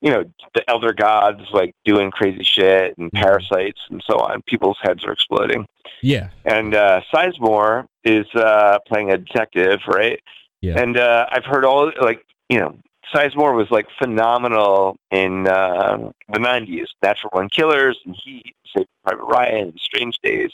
you 0.00 0.10
know, 0.10 0.24
the 0.54 0.68
elder 0.68 0.92
gods, 0.92 1.40
like 1.52 1.74
doing 1.84 2.10
crazy 2.10 2.44
shit 2.44 2.96
and 2.98 3.10
Mhm. 3.12 3.20
parasites 3.22 3.80
and 3.90 4.02
so 4.06 4.18
on. 4.18 4.42
People's 4.42 4.78
heads 4.82 5.04
are 5.04 5.12
exploding. 5.12 5.66
Yeah. 6.02 6.28
And 6.44 6.74
uh, 6.74 7.00
Sizemore 7.12 7.86
is 8.04 8.26
uh, 8.34 8.78
playing 8.86 9.10
a 9.12 9.18
detective, 9.18 9.80
right? 9.86 10.20
Yeah. 10.60 10.78
And 10.80 10.96
uh, 10.96 11.26
I've 11.30 11.44
heard 11.44 11.64
all 11.64 11.90
like 12.00 12.22
you 12.48 12.58
know, 12.58 12.76
Sizemore 13.14 13.54
was 13.56 13.70
like 13.70 13.86
phenomenal 13.98 14.96
in 15.10 15.46
uh, 15.46 16.10
the 16.32 16.38
'90s, 16.38 16.86
Natural 17.02 17.30
Born 17.32 17.48
Killers 17.48 17.98
and 18.04 18.14
Heat, 18.16 18.54
Saving 18.74 18.86
Private 19.04 19.24
Ryan, 19.24 19.68
and 19.68 19.80
Strange 19.80 20.18
Days. 20.22 20.50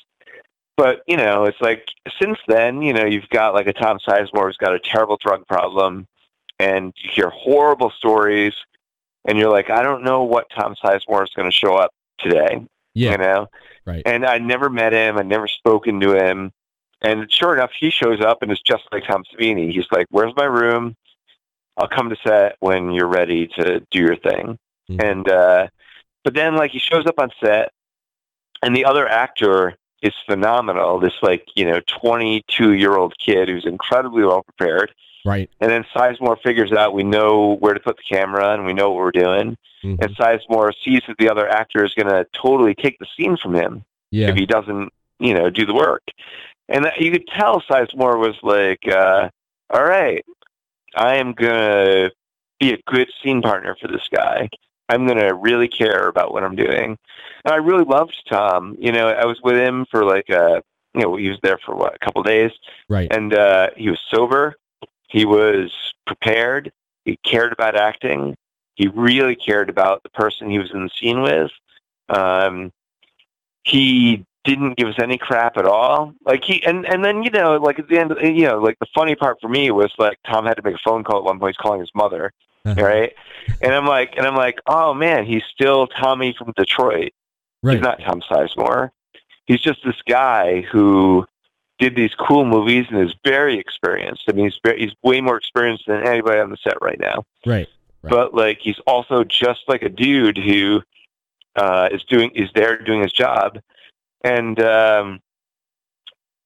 But 0.76 1.02
you 1.06 1.16
know, 1.16 1.44
it's 1.44 1.60
like 1.60 1.88
since 2.20 2.38
then, 2.48 2.82
you 2.82 2.92
know, 2.92 3.04
you've 3.06 3.28
got 3.30 3.54
like 3.54 3.66
a 3.66 3.72
Tom 3.72 3.98
Sizemore 4.06 4.46
who's 4.46 4.56
got 4.56 4.74
a 4.74 4.78
terrible 4.78 5.16
drug 5.16 5.46
problem, 5.46 6.06
and 6.58 6.92
you 6.96 7.10
hear 7.12 7.30
horrible 7.30 7.90
stories, 7.90 8.54
and 9.24 9.38
you're 9.38 9.50
like, 9.50 9.70
I 9.70 9.82
don't 9.82 10.04
know 10.04 10.22
what 10.24 10.50
Tom 10.50 10.74
Sizemore 10.82 11.24
is 11.24 11.30
going 11.34 11.50
to 11.50 11.56
show 11.56 11.74
up 11.76 11.92
today 12.18 12.64
Yeah. 12.94 13.10
you 13.12 13.18
know 13.18 13.46
Right. 13.84 14.02
and 14.06 14.24
i 14.24 14.38
never 14.38 14.70
met 14.70 14.94
him 14.94 15.18
i 15.18 15.22
never 15.22 15.46
spoken 15.46 16.00
to 16.00 16.14
him 16.14 16.50
and 17.02 17.30
sure 17.30 17.54
enough 17.54 17.72
he 17.78 17.90
shows 17.90 18.22
up 18.22 18.40
and 18.40 18.50
it's 18.50 18.62
just 18.62 18.84
like 18.90 19.04
tom 19.06 19.22
savini 19.30 19.70
he's 19.70 19.84
like 19.92 20.06
where's 20.10 20.32
my 20.34 20.46
room 20.46 20.96
i'll 21.76 21.88
come 21.88 22.08
to 22.08 22.16
set 22.26 22.56
when 22.60 22.90
you're 22.92 23.06
ready 23.06 23.48
to 23.48 23.80
do 23.90 23.98
your 24.00 24.16
thing 24.16 24.58
Mhm. 24.90 25.02
and 25.12 25.28
uh 25.28 25.66
but 26.24 26.32
then 26.32 26.56
like 26.56 26.70
he 26.70 26.78
shows 26.78 27.04
up 27.06 27.18
on 27.18 27.30
set 27.38 27.70
and 28.62 28.74
the 28.74 28.86
other 28.86 29.06
actor 29.06 29.76
is 30.06 30.14
phenomenal 30.26 30.98
this 30.98 31.12
like 31.22 31.46
you 31.54 31.64
know 31.64 31.80
22 31.86 32.72
year 32.72 32.96
old 32.96 33.14
kid 33.18 33.48
who's 33.48 33.66
incredibly 33.66 34.22
well 34.24 34.42
prepared 34.42 34.92
Right. 35.24 35.50
and 35.60 35.70
then 35.70 35.84
sizemore 35.94 36.40
figures 36.40 36.72
out 36.72 36.94
we 36.94 37.02
know 37.02 37.56
where 37.56 37.74
to 37.74 37.80
put 37.80 37.96
the 37.96 38.02
camera 38.02 38.54
and 38.54 38.64
we 38.64 38.72
know 38.72 38.90
what 38.90 38.98
we're 39.04 39.10
doing 39.26 39.56
Mhm. 39.84 40.02
and 40.02 40.16
Sizemore 40.16 40.72
sees 40.84 41.02
that 41.06 41.18
the 41.18 41.28
other 41.28 41.46
actor 41.48 41.84
is 41.84 41.92
going 41.94 42.08
to 42.08 42.26
totally 42.32 42.74
take 42.74 42.98
the 42.98 43.06
scene 43.16 43.36
from 43.36 43.54
him 43.54 43.84
Yeah. 44.10 44.28
if 44.30 44.34
he 44.36 44.46
doesn't, 44.46 44.90
you 45.20 45.34
know, 45.34 45.50
do 45.50 45.66
the 45.66 45.74
work. 45.74 46.02
And 46.68 46.84
that, 46.86 46.98
you 47.00 47.10
could 47.12 47.26
tell 47.28 47.60
Sizemore 47.60 48.18
was 48.18 48.36
like, 48.42 48.88
uh, 48.88 49.28
"All 49.70 49.84
right, 49.84 50.24
I 50.96 51.16
am 51.16 51.34
going 51.34 51.54
to 52.08 52.12
be 52.58 52.72
a 52.72 52.78
good 52.86 53.08
scene 53.22 53.42
partner 53.42 53.76
for 53.80 53.86
this 53.88 54.08
guy. 54.10 54.48
I'm 54.88 55.06
going 55.06 55.18
to 55.18 55.34
really 55.34 55.68
care 55.68 56.08
about 56.08 56.32
what 56.32 56.44
I'm 56.44 56.56
doing." 56.56 56.96
And 57.44 57.52
I 57.54 57.56
really 57.56 57.84
loved 57.84 58.22
Tom. 58.28 58.76
You 58.78 58.92
know, 58.92 59.08
I 59.08 59.24
was 59.24 59.40
with 59.42 59.56
him 59.56 59.86
for 59.90 60.04
like 60.04 60.28
a, 60.28 60.62
you 60.94 61.02
know, 61.02 61.16
he 61.16 61.28
was 61.28 61.38
there 61.42 61.58
for 61.64 61.74
what 61.74 61.94
a 61.94 61.98
couple 62.04 62.20
of 62.20 62.26
days, 62.26 62.52
Right. 62.88 63.10
and 63.12 63.32
uh, 63.34 63.70
he 63.76 63.88
was 63.90 64.00
sober. 64.10 64.54
He 65.08 65.24
was 65.24 65.72
prepared. 66.06 66.72
He 67.04 67.16
cared 67.18 67.52
about 67.52 67.76
acting. 67.76 68.36
He 68.74 68.88
really 68.88 69.36
cared 69.36 69.70
about 69.70 70.02
the 70.02 70.08
person 70.10 70.50
he 70.50 70.58
was 70.58 70.70
in 70.72 70.84
the 70.84 70.90
scene 70.90 71.22
with. 71.22 71.50
Um, 72.08 72.72
he 73.62 74.24
didn't 74.44 74.76
give 74.76 74.88
us 74.88 74.98
any 74.98 75.18
crap 75.18 75.56
at 75.56 75.64
all. 75.66 76.12
Like 76.24 76.44
he 76.44 76.64
and 76.64 76.86
and 76.86 77.04
then 77.04 77.22
you 77.22 77.30
know 77.30 77.56
like 77.56 77.78
at 77.78 77.88
the 77.88 77.98
end 77.98 78.14
you 78.22 78.46
know 78.46 78.58
like 78.58 78.78
the 78.78 78.86
funny 78.94 79.14
part 79.16 79.38
for 79.40 79.48
me 79.48 79.70
was 79.70 79.92
like 79.98 80.18
Tom 80.26 80.46
had 80.46 80.54
to 80.56 80.62
make 80.62 80.74
a 80.74 80.78
phone 80.84 81.02
call 81.04 81.18
at 81.18 81.24
one 81.24 81.38
point. 81.40 81.56
He's 81.56 81.62
calling 81.62 81.80
his 81.80 81.90
mother, 81.94 82.32
right? 82.76 83.14
And 83.60 83.72
I'm 83.74 83.86
like 83.86 84.14
and 84.16 84.26
I'm 84.26 84.36
like 84.36 84.58
oh 84.66 84.94
man, 84.94 85.24
he's 85.24 85.44
still 85.52 85.86
Tommy 85.86 86.34
from 86.36 86.52
Detroit. 86.56 87.12
Right. 87.62 87.74
He's 87.74 87.82
not 87.82 88.00
Tom 88.00 88.22
Sizemore. 88.22 88.90
He's 89.46 89.60
just 89.60 89.80
this 89.84 90.00
guy 90.08 90.62
who 90.62 91.26
did 91.78 91.94
these 91.94 92.14
cool 92.14 92.44
movies 92.44 92.86
and 92.90 93.00
is 93.00 93.14
very 93.24 93.58
experienced. 93.58 94.24
I 94.28 94.32
mean, 94.32 94.46
he's 94.46 94.58
very, 94.64 94.80
he's 94.80 94.92
way 95.02 95.20
more 95.20 95.36
experienced 95.36 95.84
than 95.86 96.06
anybody 96.06 96.40
on 96.40 96.50
the 96.50 96.56
set 96.56 96.78
right 96.80 96.98
now. 96.98 97.24
Right. 97.44 97.68
Right. 98.02 98.10
But 98.10 98.34
like, 98.34 98.58
he's 98.60 98.78
also 98.86 99.24
just 99.24 99.60
like 99.68 99.82
a 99.82 99.88
dude 99.88 100.38
who 100.38 100.82
uh, 101.56 101.88
is 101.90 102.04
doing 102.04 102.30
is 102.34 102.50
there 102.54 102.78
doing 102.78 103.02
his 103.02 103.12
job, 103.12 103.58
and 104.22 104.60
um, 104.60 105.20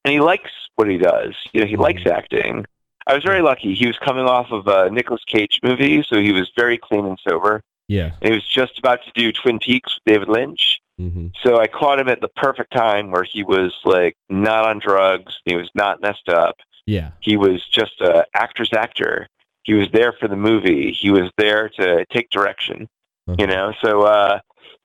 and 0.04 0.12
he 0.12 0.20
likes 0.20 0.50
what 0.76 0.88
he 0.88 0.96
does. 0.96 1.34
You 1.52 1.60
know, 1.60 1.66
he 1.66 1.76
likes 1.76 2.06
acting. 2.06 2.64
I 3.06 3.14
was 3.14 3.24
very 3.24 3.42
lucky. 3.42 3.74
He 3.74 3.86
was 3.86 3.98
coming 3.98 4.24
off 4.24 4.50
of 4.50 4.66
a 4.66 4.90
Nicolas 4.90 5.22
Cage 5.26 5.60
movie, 5.62 6.02
so 6.06 6.20
he 6.20 6.32
was 6.32 6.50
very 6.56 6.78
clean 6.78 7.06
and 7.06 7.18
sober. 7.26 7.62
Yeah. 7.88 8.12
And 8.20 8.32
he 8.32 8.34
was 8.34 8.46
just 8.46 8.78
about 8.78 9.00
to 9.04 9.10
do 9.14 9.32
Twin 9.32 9.58
Peaks 9.58 9.96
with 9.96 10.12
David 10.12 10.28
Lynch. 10.28 10.80
hmm 10.98 11.28
So 11.42 11.58
I 11.58 11.66
caught 11.66 11.98
him 11.98 12.08
at 12.08 12.20
the 12.20 12.28
perfect 12.28 12.72
time 12.72 13.10
where 13.10 13.24
he 13.24 13.42
was 13.42 13.74
like 13.84 14.16
not 14.28 14.64
on 14.66 14.78
drugs. 14.78 15.40
He 15.44 15.56
was 15.56 15.68
not 15.74 16.00
messed 16.00 16.28
up. 16.28 16.56
Yeah. 16.86 17.10
He 17.20 17.36
was 17.36 17.66
just 17.68 18.00
a 18.00 18.24
actor's 18.34 18.72
actor. 18.72 19.26
He 19.64 19.74
was 19.74 19.88
there 19.92 20.12
for 20.12 20.28
the 20.28 20.36
movie. 20.36 20.92
He 20.92 21.10
was 21.10 21.30
there 21.36 21.68
to 21.70 22.04
take 22.06 22.30
direction. 22.30 22.88
Uh-huh. 23.26 23.36
You 23.38 23.46
know, 23.46 23.72
so 23.82 24.02
uh 24.02 24.38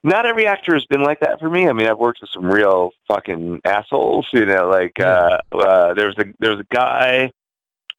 not 0.03 0.25
every 0.27 0.45
actor 0.45 0.73
has 0.73 0.85
been 0.85 1.01
like 1.03 1.19
that 1.21 1.39
for 1.39 1.49
me. 1.49 1.67
I 1.67 1.73
mean, 1.73 1.87
I've 1.87 1.97
worked 1.97 2.21
with 2.21 2.29
some 2.29 2.45
real 2.45 2.91
fucking 3.07 3.61
assholes. 3.65 4.27
You 4.33 4.45
know, 4.45 4.67
like 4.67 4.99
uh, 4.99 5.39
uh 5.51 5.93
there 5.95 6.07
was 6.07 6.17
a 6.17 6.25
there 6.39 6.51
was 6.51 6.59
a 6.59 6.75
guy, 6.75 7.31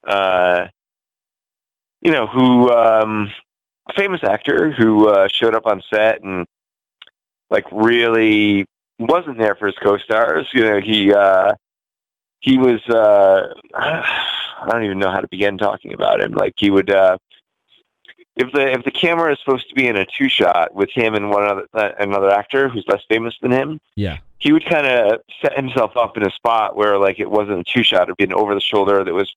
uh, 0.06 0.66
you 2.02 2.12
know, 2.12 2.26
who 2.26 2.70
um, 2.70 3.32
a 3.88 3.92
famous 3.94 4.22
actor 4.22 4.70
who 4.70 5.08
uh, 5.08 5.28
showed 5.28 5.54
up 5.54 5.66
on 5.66 5.82
set 5.92 6.22
and 6.22 6.46
like 7.50 7.64
really 7.72 8.66
wasn't 8.98 9.38
there 9.38 9.54
for 9.54 9.66
his 9.66 9.76
co-stars. 9.82 10.48
You 10.52 10.64
know, 10.64 10.80
he 10.80 11.12
uh, 11.12 11.54
he 12.40 12.58
was. 12.58 12.80
Uh, 12.88 13.52
I 14.58 14.68
don't 14.70 14.84
even 14.84 14.98
know 14.98 15.10
how 15.10 15.20
to 15.20 15.28
begin 15.28 15.58
talking 15.58 15.92
about 15.92 16.20
him. 16.20 16.32
Like 16.32 16.54
he 16.56 16.70
would. 16.70 16.90
Uh, 16.90 17.18
if 18.36 18.52
the 18.52 18.72
if 18.72 18.84
the 18.84 18.90
camera 18.90 19.32
is 19.32 19.38
supposed 19.38 19.68
to 19.70 19.74
be 19.74 19.86
in 19.86 19.96
a 19.96 20.04
two 20.06 20.28
shot 20.28 20.74
with 20.74 20.90
him 20.90 21.14
and 21.14 21.30
one 21.30 21.44
other 21.44 21.66
uh, 21.72 21.90
another 21.98 22.30
actor 22.30 22.68
who's 22.68 22.84
less 22.88 23.02
famous 23.08 23.34
than 23.40 23.50
him, 23.50 23.80
Yeah. 23.96 24.18
he 24.38 24.52
would 24.52 24.64
kind 24.66 24.86
of 24.86 25.20
set 25.40 25.56
himself 25.56 25.96
up 25.96 26.16
in 26.18 26.26
a 26.26 26.30
spot 26.30 26.76
where 26.76 26.98
like 26.98 27.18
it 27.18 27.30
wasn't 27.30 27.60
a 27.60 27.64
two 27.64 27.82
shot; 27.82 28.02
it'd 28.04 28.16
be 28.18 28.24
an 28.24 28.34
over 28.34 28.54
the 28.54 28.60
shoulder 28.60 29.04
that 29.04 29.14
was 29.14 29.34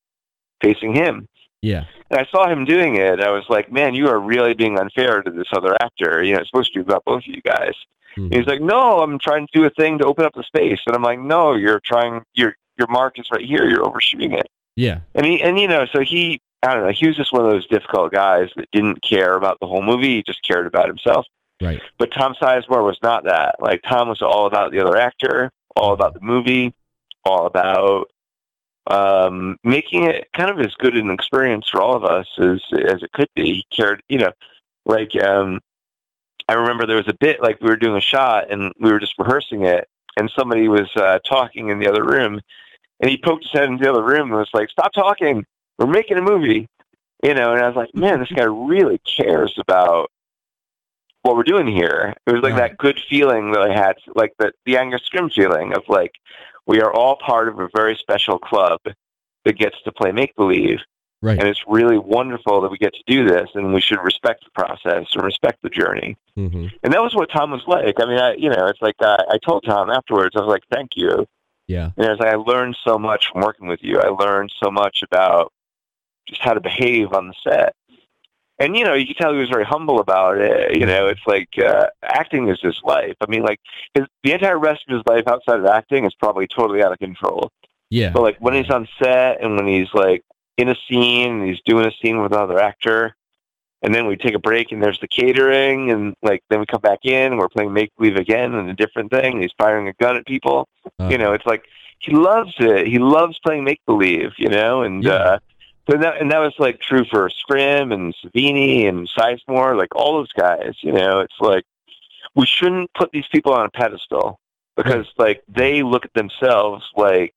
facing 0.62 0.93
him. 0.93 1.28
Yeah. 1.62 1.86
And 2.10 2.19
I 2.19 2.26
saw 2.32 2.50
him 2.50 2.65
doing 2.65 2.95
it. 2.95 3.19
I 3.19 3.32
was 3.32 3.43
like, 3.50 3.72
man, 3.72 3.93
you 3.93 4.08
are 4.08 4.19
really 4.19 4.54
being 4.54 4.80
unfair 4.80 5.22
to 5.22 5.30
this 5.32 5.48
other 5.52 5.76
actor. 5.82 6.24
You 6.24 6.34
know, 6.34 6.39
it's 6.39 6.50
supposed 6.50 6.74
to 6.74 6.80
be 6.80 6.84
about 6.84 7.04
both 7.06 7.24
of 7.24 7.28
you 7.28 7.41
guys. 7.41 7.74
Mhm. 8.17 8.26
And 8.26 8.34
he's 8.36 8.48
like, 8.48 8.62
no, 8.62 9.02
I'm 9.02 9.19
trying 9.19 9.48
to 9.48 9.60
do 9.60 9.65
a 9.65 9.69
thing 9.69 9.98
to 10.00 10.06
open 10.06 10.26
up 10.26 10.34
the 10.34 10.43
space. 10.43 10.80
And 10.88 10.95
I'm 10.95 11.04
like, 11.04 11.19
no, 11.19 11.56
you're 11.56 11.82
trying, 11.82 12.24
your, 12.34 12.56
your 12.78 12.88
mark 12.88 13.19
is 13.19 13.28
right 13.32 13.45
here. 13.45 13.69
You're 13.69 13.86
overshooting 13.86 14.34
it. 14.34 14.48
Yeah. 14.76 15.00
And 15.13 15.26
he, 15.26 15.41
and 15.41 15.60
you 15.60 15.67
know, 15.67 15.86
so 15.91 16.00
he, 16.00 16.41
I 16.63 16.74
don't 16.74 16.84
know, 16.84 16.91
he 16.91 17.08
was 17.08 17.17
just 17.17 17.34
one 17.34 17.45
of 17.45 17.52
those 17.52 17.67
difficult 17.67 18.12
guys 18.12 18.50
that 18.56 18.69
didn't 18.72 19.02
care 19.02 19.36
about 19.36 19.58
the 19.60 19.67
whole 19.67 19.82
movie. 19.82 20.15
He 20.15 20.24
just 20.24 20.41
cared 20.43 20.65
about 20.65 20.88
himself. 20.88 21.26
Right. 21.62 21.82
But 21.98 22.12
Tom 22.12 22.36
Sizemore 22.41 22.86
was 22.86 22.98
not 23.04 23.26
that. 23.26 23.56
Like 23.60 23.82
Tom 23.84 24.08
was 24.08 24.22
all 24.22 24.45
about 24.45 24.72
the 24.72 24.80
other 24.80 24.95
actor, 24.98 25.52
all 25.76 25.91
about 25.93 26.13
the 26.13 26.22
movie, 26.22 26.74
all 27.26 27.45
about 27.45 28.10
um, 28.88 29.58
making 29.63 30.04
it 30.06 30.28
kind 30.36 30.50
of 30.50 30.60
as 30.65 30.74
good 30.76 30.96
an 30.96 31.12
experience 31.12 31.68
for 31.70 31.82
all 31.82 31.96
of 31.96 32.04
us 32.04 32.28
as 32.39 32.62
as 32.74 33.04
it 33.04 33.12
could 33.13 33.30
be. 33.36 33.44
He 33.46 33.65
cared, 33.76 34.02
you 34.10 34.18
know, 34.20 34.32
like 34.86 35.15
um, 35.22 35.60
I 36.48 36.54
remember 36.54 36.86
there 36.86 36.98
was 36.98 37.08
a 37.08 37.18
bit 37.20 37.42
like 37.42 37.62
we 37.62 37.70
were 37.70 37.78
doing 37.78 37.98
a 37.98 38.02
shot 38.02 38.52
and 38.52 38.74
we 38.80 38.92
were 38.92 39.00
just 39.00 39.13
rehearsing 39.20 39.65
it, 39.65 39.88
and 40.18 40.32
somebody 40.38 40.68
was 40.68 40.89
uh, 40.96 41.20
talking 41.20 41.70
in 41.70 41.80
the 41.80 41.88
other 41.88 42.04
room, 42.04 42.39
and 43.00 43.10
he 43.10 43.18
poked 43.18 43.44
his 43.44 43.52
head 43.54 43.70
into 43.70 43.84
the 43.84 43.92
other 43.92 44.04
room 44.04 44.30
and 44.30 44.39
was 44.39 44.50
like, 44.54 44.70
"Stop 44.70 44.94
talking! 44.94 45.46
We're 45.78 45.88
making 45.88 46.18
a 46.18 46.22
movie." 46.22 46.68
You 47.24 47.34
know, 47.34 47.54
and 47.54 47.62
I 47.62 47.68
was 47.68 47.76
like, 47.76 47.94
"Man, 47.94 48.20
this 48.20 48.32
guy 48.32 48.46
really 48.46 49.00
cares 49.00 49.54
about." 49.58 50.12
What 51.24 51.36
we're 51.36 51.44
doing 51.44 51.68
here, 51.68 52.13
it 52.26 52.32
was 52.32 52.42
like 52.42 52.54
Right. 52.54 52.70
that 52.70 52.78
good 52.78 52.98
feeling 53.10 53.52
that 53.52 53.62
I 53.62 53.74
had, 53.74 53.98
like 54.15 54.32
the 54.39 54.54
the 54.65 54.78
Angus 54.78 55.02
Scrimm 55.02 55.32
feeling 55.32 55.76
of 55.76 55.84
like 55.89 56.13
we 56.70 56.82
are 56.82 56.94
all 56.94 57.18
part 57.18 57.48
of 57.50 57.60
a 57.60 57.68
very 57.76 57.96
special 57.96 58.38
club 58.38 58.80
that 59.44 59.58
gets 59.58 59.76
to 59.84 59.92
play 59.92 60.12
make 60.12 60.36
believe. 60.36 60.80
Right. 61.22 61.38
and 61.38 61.50
it's 61.50 61.62
really 61.68 61.98
wonderful 61.98 62.62
that 62.62 62.72
we 62.72 62.78
get 62.78 62.94
to 62.94 63.04
do 63.06 63.28
this 63.28 63.50
and 63.54 63.74
we 63.74 63.82
should 63.82 64.02
respect 64.02 64.46
the 64.46 64.52
process 64.52 65.06
and 65.14 65.22
respect 65.22 65.62
the 65.62 65.70
journey. 65.70 66.16
Hmm 66.36 66.68
and 66.82 66.94
that 66.94 67.02
was 67.02 67.14
what 67.14 67.30
tom 67.30 67.52
was 67.52 67.64
like. 67.68 67.96
I 68.00 68.06
mean 68.06 68.20
i 68.20 68.36
you 68.36 68.50
know 68.50 68.68
it's 68.68 68.82
like 68.82 68.96
uh, 69.02 69.24
i 69.30 69.38
told 69.38 69.66
tom 69.66 69.90
afterwards 69.90 70.38
i 70.38 70.40
was 70.40 70.48
like 70.48 70.64
thank 70.72 70.92
you. 70.96 71.28
Yeah. 71.68 71.92
and 71.98 72.06
I 72.06 72.12
was 72.12 72.20
like 72.20 72.34
i 72.34 72.36
learned 72.36 72.78
so 72.88 72.98
much 72.98 73.32
from 73.32 73.42
working 73.42 73.68
with 73.68 73.82
you. 73.84 74.00
I 74.00 74.08
learned 74.08 74.54
so 74.64 74.72
much 74.72 75.04
about 75.04 75.52
just 76.26 76.42
how 76.42 76.54
to 76.54 76.62
behave 76.62 77.12
on 77.12 77.28
the 77.28 77.34
set 77.44 77.76
and 78.60 78.76
you 78.76 78.84
know 78.84 78.93
you 78.93 79.08
could 79.08 79.17
tell 79.17 79.34
he 79.34 79.39
was 79.39 79.50
very 79.50 79.63
humble 79.65 80.00
about 80.00 80.38
it 80.38 80.76
you 80.78 80.86
know 80.86 81.08
it's 81.08 81.22
like 81.28 81.50
uh, 81.63 81.88
acting 82.04 82.48
is 82.50 82.60
his 82.62 82.80
life 82.84 83.15
i 83.22 83.26
mean 83.30 83.41
like 83.43 83.60
his, 83.93 84.06
the 84.24 84.32
entire 84.34 84.60
rest 84.60 84.82
of 84.88 84.93
his 84.95 85.04
life 85.08 85.28
outside 85.28 85.60
of 85.60 85.65
acting 85.65 86.06
is 86.06 86.13
probably 86.15 86.48
totally 86.48 86.82
out 86.84 86.91
of 86.91 87.00
control 87.00 87.52
Yeah. 87.89 88.12
but 88.12 88.22
like 88.22 88.38
when 88.39 88.54
he's 88.54 88.69
on 88.69 88.88
set 89.02 89.41
and 89.41 89.56
when 89.56 89.67
he's 89.67 89.91
like 89.93 90.24
in 90.58 90.69
a 90.69 90.76
scene 90.89 91.32
and 91.39 91.48
he's 91.50 91.62
doing 91.65 91.86
a 91.86 91.91
scene 92.02 92.22
with 92.22 92.34
another 92.34 92.60
actor, 92.60 93.15
and 93.82 93.95
then 93.95 94.08
we 94.08 94.17
take 94.17 94.34
a 94.36 94.39
break 94.39 94.74
and 94.74 94.84
there's 94.84 95.00
the 95.00 95.08
catering 95.08 95.89
and 95.89 96.13
like 96.22 96.43
then 96.50 96.60
we 96.60 96.65
come 96.65 96.82
back 96.82 97.00
in 97.06 97.32
and 97.32 97.38
we're 97.39 97.48
playing 97.48 97.72
make 97.72 97.95
believe 97.98 98.17
again 98.17 98.54
and 98.56 98.69
a 98.69 98.74
different 98.74 99.10
thing. 99.10 99.36
And 99.36 99.41
he's 99.41 99.54
firing 99.58 99.88
a 99.88 99.93
gun 99.93 100.17
at 100.17 100.26
people. 100.26 100.67
Uh, 101.00 101.08
you 101.08 101.17
know, 101.17 101.32
it's 101.32 101.45
like 101.45 101.63
he 102.00 102.12
loves 102.13 102.54
it. 102.60 102.88
He 102.88 103.00
loves 103.00 103.39
playing 103.39 103.63
make 103.63 103.80
believe. 103.86 104.32
You 104.38 104.50
know, 104.50 104.82
and 104.82 105.02
Yeah. 105.02 105.12
uh, 105.13 105.39
so 105.89 105.97
that 105.97 106.21
and 106.21 106.32
that 106.32 106.39
was 106.39 106.54
like 106.60 106.80
true 106.80 107.06
for 107.06 107.30
Scrimm 107.30 107.93
and 107.93 108.13
Savini 108.15 108.88
and 108.88 109.10
Sizemore, 109.10 109.78
like 109.78 109.95
all 109.95 110.17
those 110.17 110.32
guys. 110.34 110.75
You 110.82 110.91
know, 110.91 111.19
it's 111.19 111.39
like 111.39 111.63
we 112.36 112.45
shouldn't 112.45 112.93
put 112.93 113.12
these 113.12 113.28
people 113.32 113.54
on 113.54 113.65
a 113.65 113.71
pedestal 113.71 114.39
because 114.75 115.08
like 115.17 115.41
they 115.47 115.82
look 115.82 116.06
at 116.06 116.13
themselves 116.13 116.86
like 116.95 117.34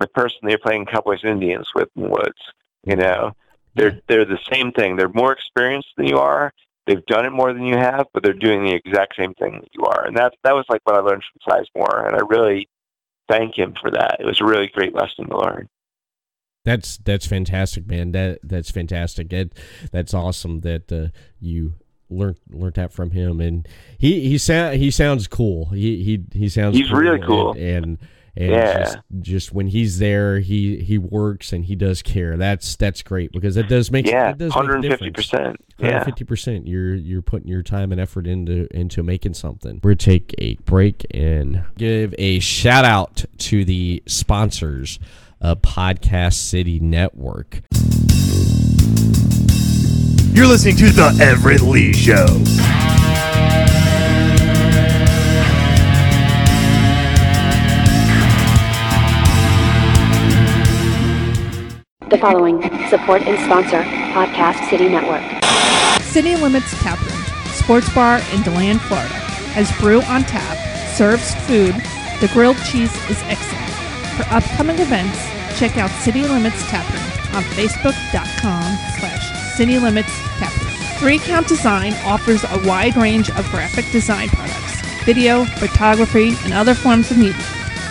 the 0.00 0.06
person 0.06 0.38
they're 0.42 0.58
playing 0.58 0.86
Cowboys 0.86 1.24
Indians 1.24 1.68
with 1.74 1.88
in 1.96 2.02
the 2.02 2.08
woods. 2.08 2.38
You 2.84 2.96
know, 2.96 3.32
they're 3.74 4.00
they're 4.06 4.24
the 4.24 4.38
same 4.52 4.72
thing. 4.72 4.96
They're 4.96 5.08
more 5.08 5.32
experienced 5.32 5.88
than 5.96 6.06
you 6.06 6.18
are. 6.18 6.52
They've 6.86 7.04
done 7.06 7.26
it 7.26 7.30
more 7.30 7.52
than 7.52 7.64
you 7.64 7.76
have, 7.76 8.06
but 8.12 8.22
they're 8.22 8.32
doing 8.32 8.64
the 8.64 8.72
exact 8.72 9.16
same 9.16 9.34
thing 9.34 9.60
that 9.60 9.68
you 9.72 9.84
are. 9.84 10.06
And 10.06 10.16
that 10.16 10.34
that 10.44 10.54
was 10.54 10.66
like 10.68 10.82
what 10.84 10.96
I 10.96 11.00
learned 11.00 11.22
from 11.24 11.54
Sizemore, 11.74 12.06
and 12.06 12.16
I 12.16 12.20
really 12.20 12.68
thank 13.28 13.58
him 13.58 13.74
for 13.80 13.90
that. 13.90 14.16
It 14.20 14.26
was 14.26 14.40
a 14.40 14.44
really 14.44 14.68
great 14.68 14.94
lesson 14.94 15.28
to 15.28 15.38
learn. 15.38 15.68
That's 16.68 16.98
that's 16.98 17.26
fantastic, 17.26 17.86
man. 17.86 18.12
That 18.12 18.40
that's 18.42 18.70
fantastic. 18.70 19.30
That 19.30 19.52
that's 19.90 20.12
awesome 20.12 20.60
that 20.60 20.92
uh, 20.92 21.08
you 21.40 21.74
learned 22.10 22.36
learned 22.50 22.74
that 22.74 22.92
from 22.92 23.12
him. 23.12 23.40
And 23.40 23.66
he 23.96 24.28
he 24.28 24.36
sound 24.36 24.76
he 24.76 24.90
sounds 24.90 25.26
cool. 25.26 25.70
He 25.70 26.02
he 26.04 26.24
he 26.38 26.48
sounds 26.50 26.76
He's 26.76 26.92
really 26.92 27.20
cool. 27.20 27.52
And 27.52 27.60
and, 27.62 27.98
and 28.36 28.50
Yeah. 28.50 28.78
just 28.84 28.98
just 29.20 29.52
when 29.54 29.68
he's 29.68 29.98
there, 29.98 30.40
he 30.40 30.76
he 30.80 30.98
works 30.98 31.54
and 31.54 31.64
he 31.64 31.74
does 31.74 32.02
care. 32.02 32.36
That's 32.36 32.76
that's 32.76 33.02
great 33.02 33.32
because 33.32 33.54
that 33.54 33.68
does 33.68 33.90
make 33.90 34.04
Yeah, 34.06 34.30
it 34.32 34.36
does 34.38 34.52
hundred 34.52 34.84
and 34.84 34.92
fifty 34.92 35.10
percent. 35.10 35.56
Yeah. 35.78 36.04
fifty 36.04 36.24
percent. 36.24 36.66
You're 36.68 36.94
you're 36.94 37.22
putting 37.22 37.48
your 37.48 37.62
time 37.62 37.92
and 37.92 38.00
effort 38.00 38.26
into 38.26 38.68
into 38.76 39.02
making 39.02 39.34
something. 39.34 39.80
We're 39.82 39.94
take 39.94 40.34
a 40.36 40.56
break 40.66 41.06
and 41.12 41.64
give 41.78 42.14
a 42.18 42.40
shout 42.40 42.84
out 42.84 43.24
to 43.38 43.64
the 43.64 44.02
sponsors 44.06 44.98
of 45.40 45.62
Podcast 45.62 46.34
City 46.34 46.80
Network. 46.80 47.60
You're 50.34 50.46
listening 50.46 50.76
to 50.76 50.90
The 50.90 51.18
Everett 51.20 51.62
Lee 51.62 51.92
Show. 51.92 52.26
The 62.08 62.16
following 62.18 62.62
support 62.88 63.22
and 63.22 63.38
sponsor 63.44 63.82
Podcast 64.12 64.68
City 64.70 64.88
Network. 64.88 65.22
City 66.02 66.36
Limits 66.36 66.70
Tap 66.82 66.98
Room, 67.00 67.52
sports 67.52 67.92
bar 67.94 68.20
in 68.32 68.42
DeLand, 68.42 68.80
Florida, 68.82 69.14
has 69.54 69.70
brew 69.78 70.00
on 70.02 70.22
tap, 70.22 70.56
serves 70.96 71.34
food. 71.46 71.74
The 72.20 72.30
grilled 72.32 72.56
cheese 72.64 72.92
is 73.10 73.20
excellent. 73.24 73.67
For 74.18 74.34
upcoming 74.34 74.80
events, 74.80 75.16
check 75.60 75.78
out 75.78 75.90
City 76.02 76.24
Limits 76.24 76.68
Tap 76.68 76.84
Room 76.92 77.36
on 77.36 77.44
Facebook.com 77.54 78.76
slash 78.98 79.56
City 79.56 79.78
Limits 79.78 80.10
Tap 80.38 80.52
Room. 80.60 80.72
Three 80.98 81.18
Count 81.20 81.46
Design 81.46 81.94
offers 82.04 82.42
a 82.42 82.66
wide 82.66 82.96
range 82.96 83.30
of 83.30 83.48
graphic 83.52 83.84
design 83.92 84.28
products, 84.30 84.82
video, 85.04 85.44
photography, 85.44 86.32
and 86.42 86.52
other 86.52 86.74
forms 86.74 87.12
of 87.12 87.18
media. 87.18 87.36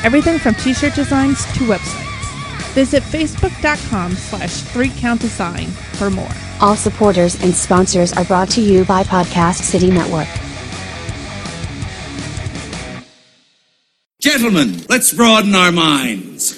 Everything 0.03 0.37
from 0.37 0.53
t-shirt 0.55 0.95
designs 0.95 1.45
to 1.53 1.59
websites. 1.59 2.73
Visit 2.73 3.03
Facebook.com 3.03 4.11
slash 4.11 4.63
Three 4.63 4.89
Count 4.89 5.21
Design 5.21 5.67
for 5.67 6.09
more. 6.09 6.27
All 6.59 6.75
supporters 6.75 7.41
and 7.41 7.55
sponsors 7.55 8.11
are 8.11 8.25
brought 8.25 8.49
to 8.49 8.61
you 8.61 8.83
by 8.83 9.03
Podcast 9.03 9.61
City 9.61 9.89
Network. 9.89 10.27
Gentlemen, 14.19 14.81
let's 14.89 15.13
broaden 15.13 15.53
our 15.53 15.71
minds. 15.71 16.55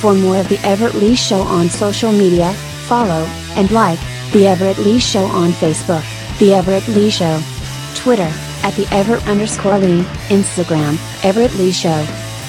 For 0.00 0.12
more 0.12 0.36
of 0.36 0.46
The 0.50 0.60
Everett 0.62 0.92
Lee 0.94 1.16
Show 1.16 1.40
on 1.40 1.70
social 1.70 2.12
media, 2.12 2.52
follow 2.86 3.24
and 3.56 3.70
like 3.70 3.98
The 4.32 4.46
Everett 4.46 4.76
Lee 4.76 4.98
Show 4.98 5.24
on 5.24 5.52
Facebook, 5.52 6.04
The 6.38 6.52
Everett 6.52 6.86
Lee 6.88 7.08
Show, 7.08 7.40
Twitter, 7.94 8.30
at 8.62 8.74
The 8.74 8.86
Everett 8.92 9.26
underscore 9.26 9.78
Lee, 9.78 10.02
Instagram, 10.28 10.98
Everett 11.24 11.54
Lee 11.54 11.72
Show. 11.72 12.06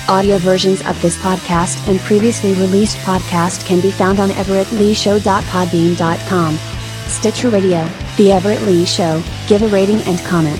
Audio 0.10 0.38
versions 0.40 0.86
of 0.86 1.02
this 1.02 1.16
podcast 1.20 1.88
and 1.88 1.98
previously 2.02 2.54
released 2.56 2.98
podcast 2.98 3.66
can 3.66 3.80
be 3.80 3.92
found 3.92 4.20
on 4.20 4.28
everettleeshow.podbean.com. 4.32 6.60
Stitcher 7.08 7.50
Radio, 7.50 7.88
The 8.18 8.34
Everett 8.34 8.62
Lee 8.64 8.84
Show, 8.86 9.24
give 9.48 9.62
a 9.62 9.70
rating 9.70 10.02
and 10.02 10.20
comment. 10.26 10.60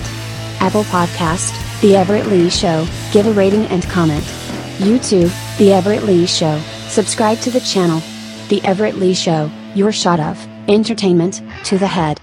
Apple 0.62 0.84
Podcast, 0.84 1.50
The 1.80 1.96
Everett 1.96 2.28
Lee 2.28 2.48
Show, 2.48 2.86
give 3.10 3.26
a 3.26 3.32
rating 3.32 3.66
and 3.66 3.82
comment. 3.82 4.22
YouTube, 4.78 5.28
The 5.58 5.72
Everett 5.72 6.04
Lee 6.04 6.24
Show, 6.24 6.60
subscribe 6.86 7.40
to 7.40 7.50
the 7.50 7.58
channel. 7.62 8.00
The 8.48 8.62
Everett 8.62 8.96
Lee 8.96 9.12
Show, 9.12 9.50
your 9.74 9.90
shot 9.90 10.20
of 10.20 10.38
entertainment 10.68 11.42
to 11.64 11.78
the 11.78 11.88
head. 11.88 12.20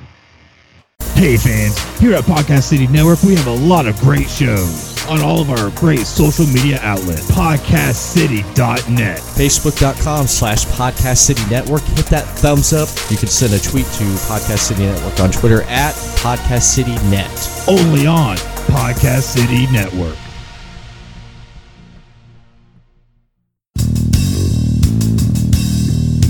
Hey 1.19 1.35
fans, 1.37 1.77
here 1.99 2.13
at 2.13 2.23
Podcast 2.23 2.63
City 2.63 2.87
Network, 2.87 3.21
we 3.23 3.35
have 3.35 3.47
a 3.47 3.53
lot 3.55 3.87
of 3.87 3.99
great 3.99 4.29
shows 4.29 4.95
on 5.07 5.19
all 5.21 5.41
of 5.41 5.49
our 5.49 5.69
great 5.71 6.05
social 6.07 6.45
media 6.47 6.79
outlets. 6.81 7.29
PodcastCity.net. 7.31 9.17
Facebook.com 9.19 10.27
slash 10.27 10.65
Podcast 10.67 11.17
City 11.17 11.41
Network. 11.49 11.81
Hit 11.81 12.05
that 12.05 12.23
thumbs 12.23 12.71
up. 12.71 12.87
You 13.11 13.17
can 13.17 13.27
send 13.27 13.53
a 13.53 13.59
tweet 13.59 13.85
to 13.85 14.03
Podcast 14.29 14.59
City 14.59 14.83
Network 14.83 15.19
on 15.19 15.31
Twitter 15.31 15.63
at 15.63 15.93
Podcast 16.19 16.61
City 16.73 16.95
Net. 17.09 17.29
Only 17.67 18.07
on 18.07 18.37
Podcast 18.67 19.23
City 19.23 19.67
Network. 19.73 20.15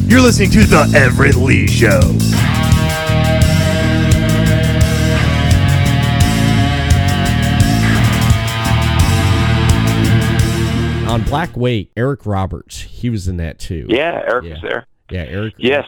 You're 0.07 0.21
listening 0.21 0.49
to 0.51 0.63
The 0.63 0.91
Everett 0.95 1.35
Lee 1.35 1.67
Show. 1.67 1.99
On 11.09 11.23
Black 11.23 11.57
Wake, 11.57 11.91
Eric 11.97 12.25
Roberts, 12.27 12.81
he 12.81 13.09
was 13.09 13.27
in 13.27 13.37
that 13.37 13.57
too. 13.57 13.85
Yeah, 13.89 14.21
Eric 14.27 14.45
Yeah. 14.45 14.51
was 14.53 14.61
there. 14.61 14.87
Yeah, 15.09 15.23
Eric. 15.27 15.55
Yes. 15.57 15.87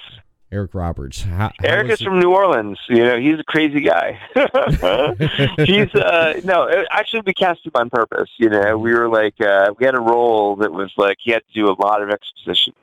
Eric 0.52 0.74
Roberts. 0.74 1.22
How, 1.22 1.48
how 1.48 1.52
Eric 1.64 1.92
is 1.92 2.02
it- 2.02 2.06
from 2.06 2.20
New 2.20 2.34
Orleans. 2.34 2.78
You 2.90 3.04
know, 3.06 3.20
he's 3.20 3.40
a 3.40 3.44
crazy 3.44 3.82
guy. 3.82 4.20
he's 5.66 5.94
uh 5.96 6.42
no, 6.44 6.64
it- 6.64 6.88
actually 6.92 7.22
we 7.26 7.34
cast 7.34 7.66
him 7.66 7.72
on 7.76 7.90
purpose. 7.92 8.30
You 8.38 8.50
know, 8.50 8.78
we 8.78 8.94
were 8.94 9.08
like 9.08 9.40
uh 9.40 9.72
we 9.80 9.86
had 9.86 9.96
a 9.96 10.00
role 10.02 10.56
that 10.58 10.72
was 10.74 10.92
like 10.98 11.18
he 11.22 11.32
had 11.32 11.44
to 11.48 11.54
do 11.54 11.70
a 11.70 11.76
lot 11.80 12.02
of 12.02 12.10
exposition. 12.10 12.74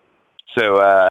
So 0.56 0.76
uh 0.76 1.08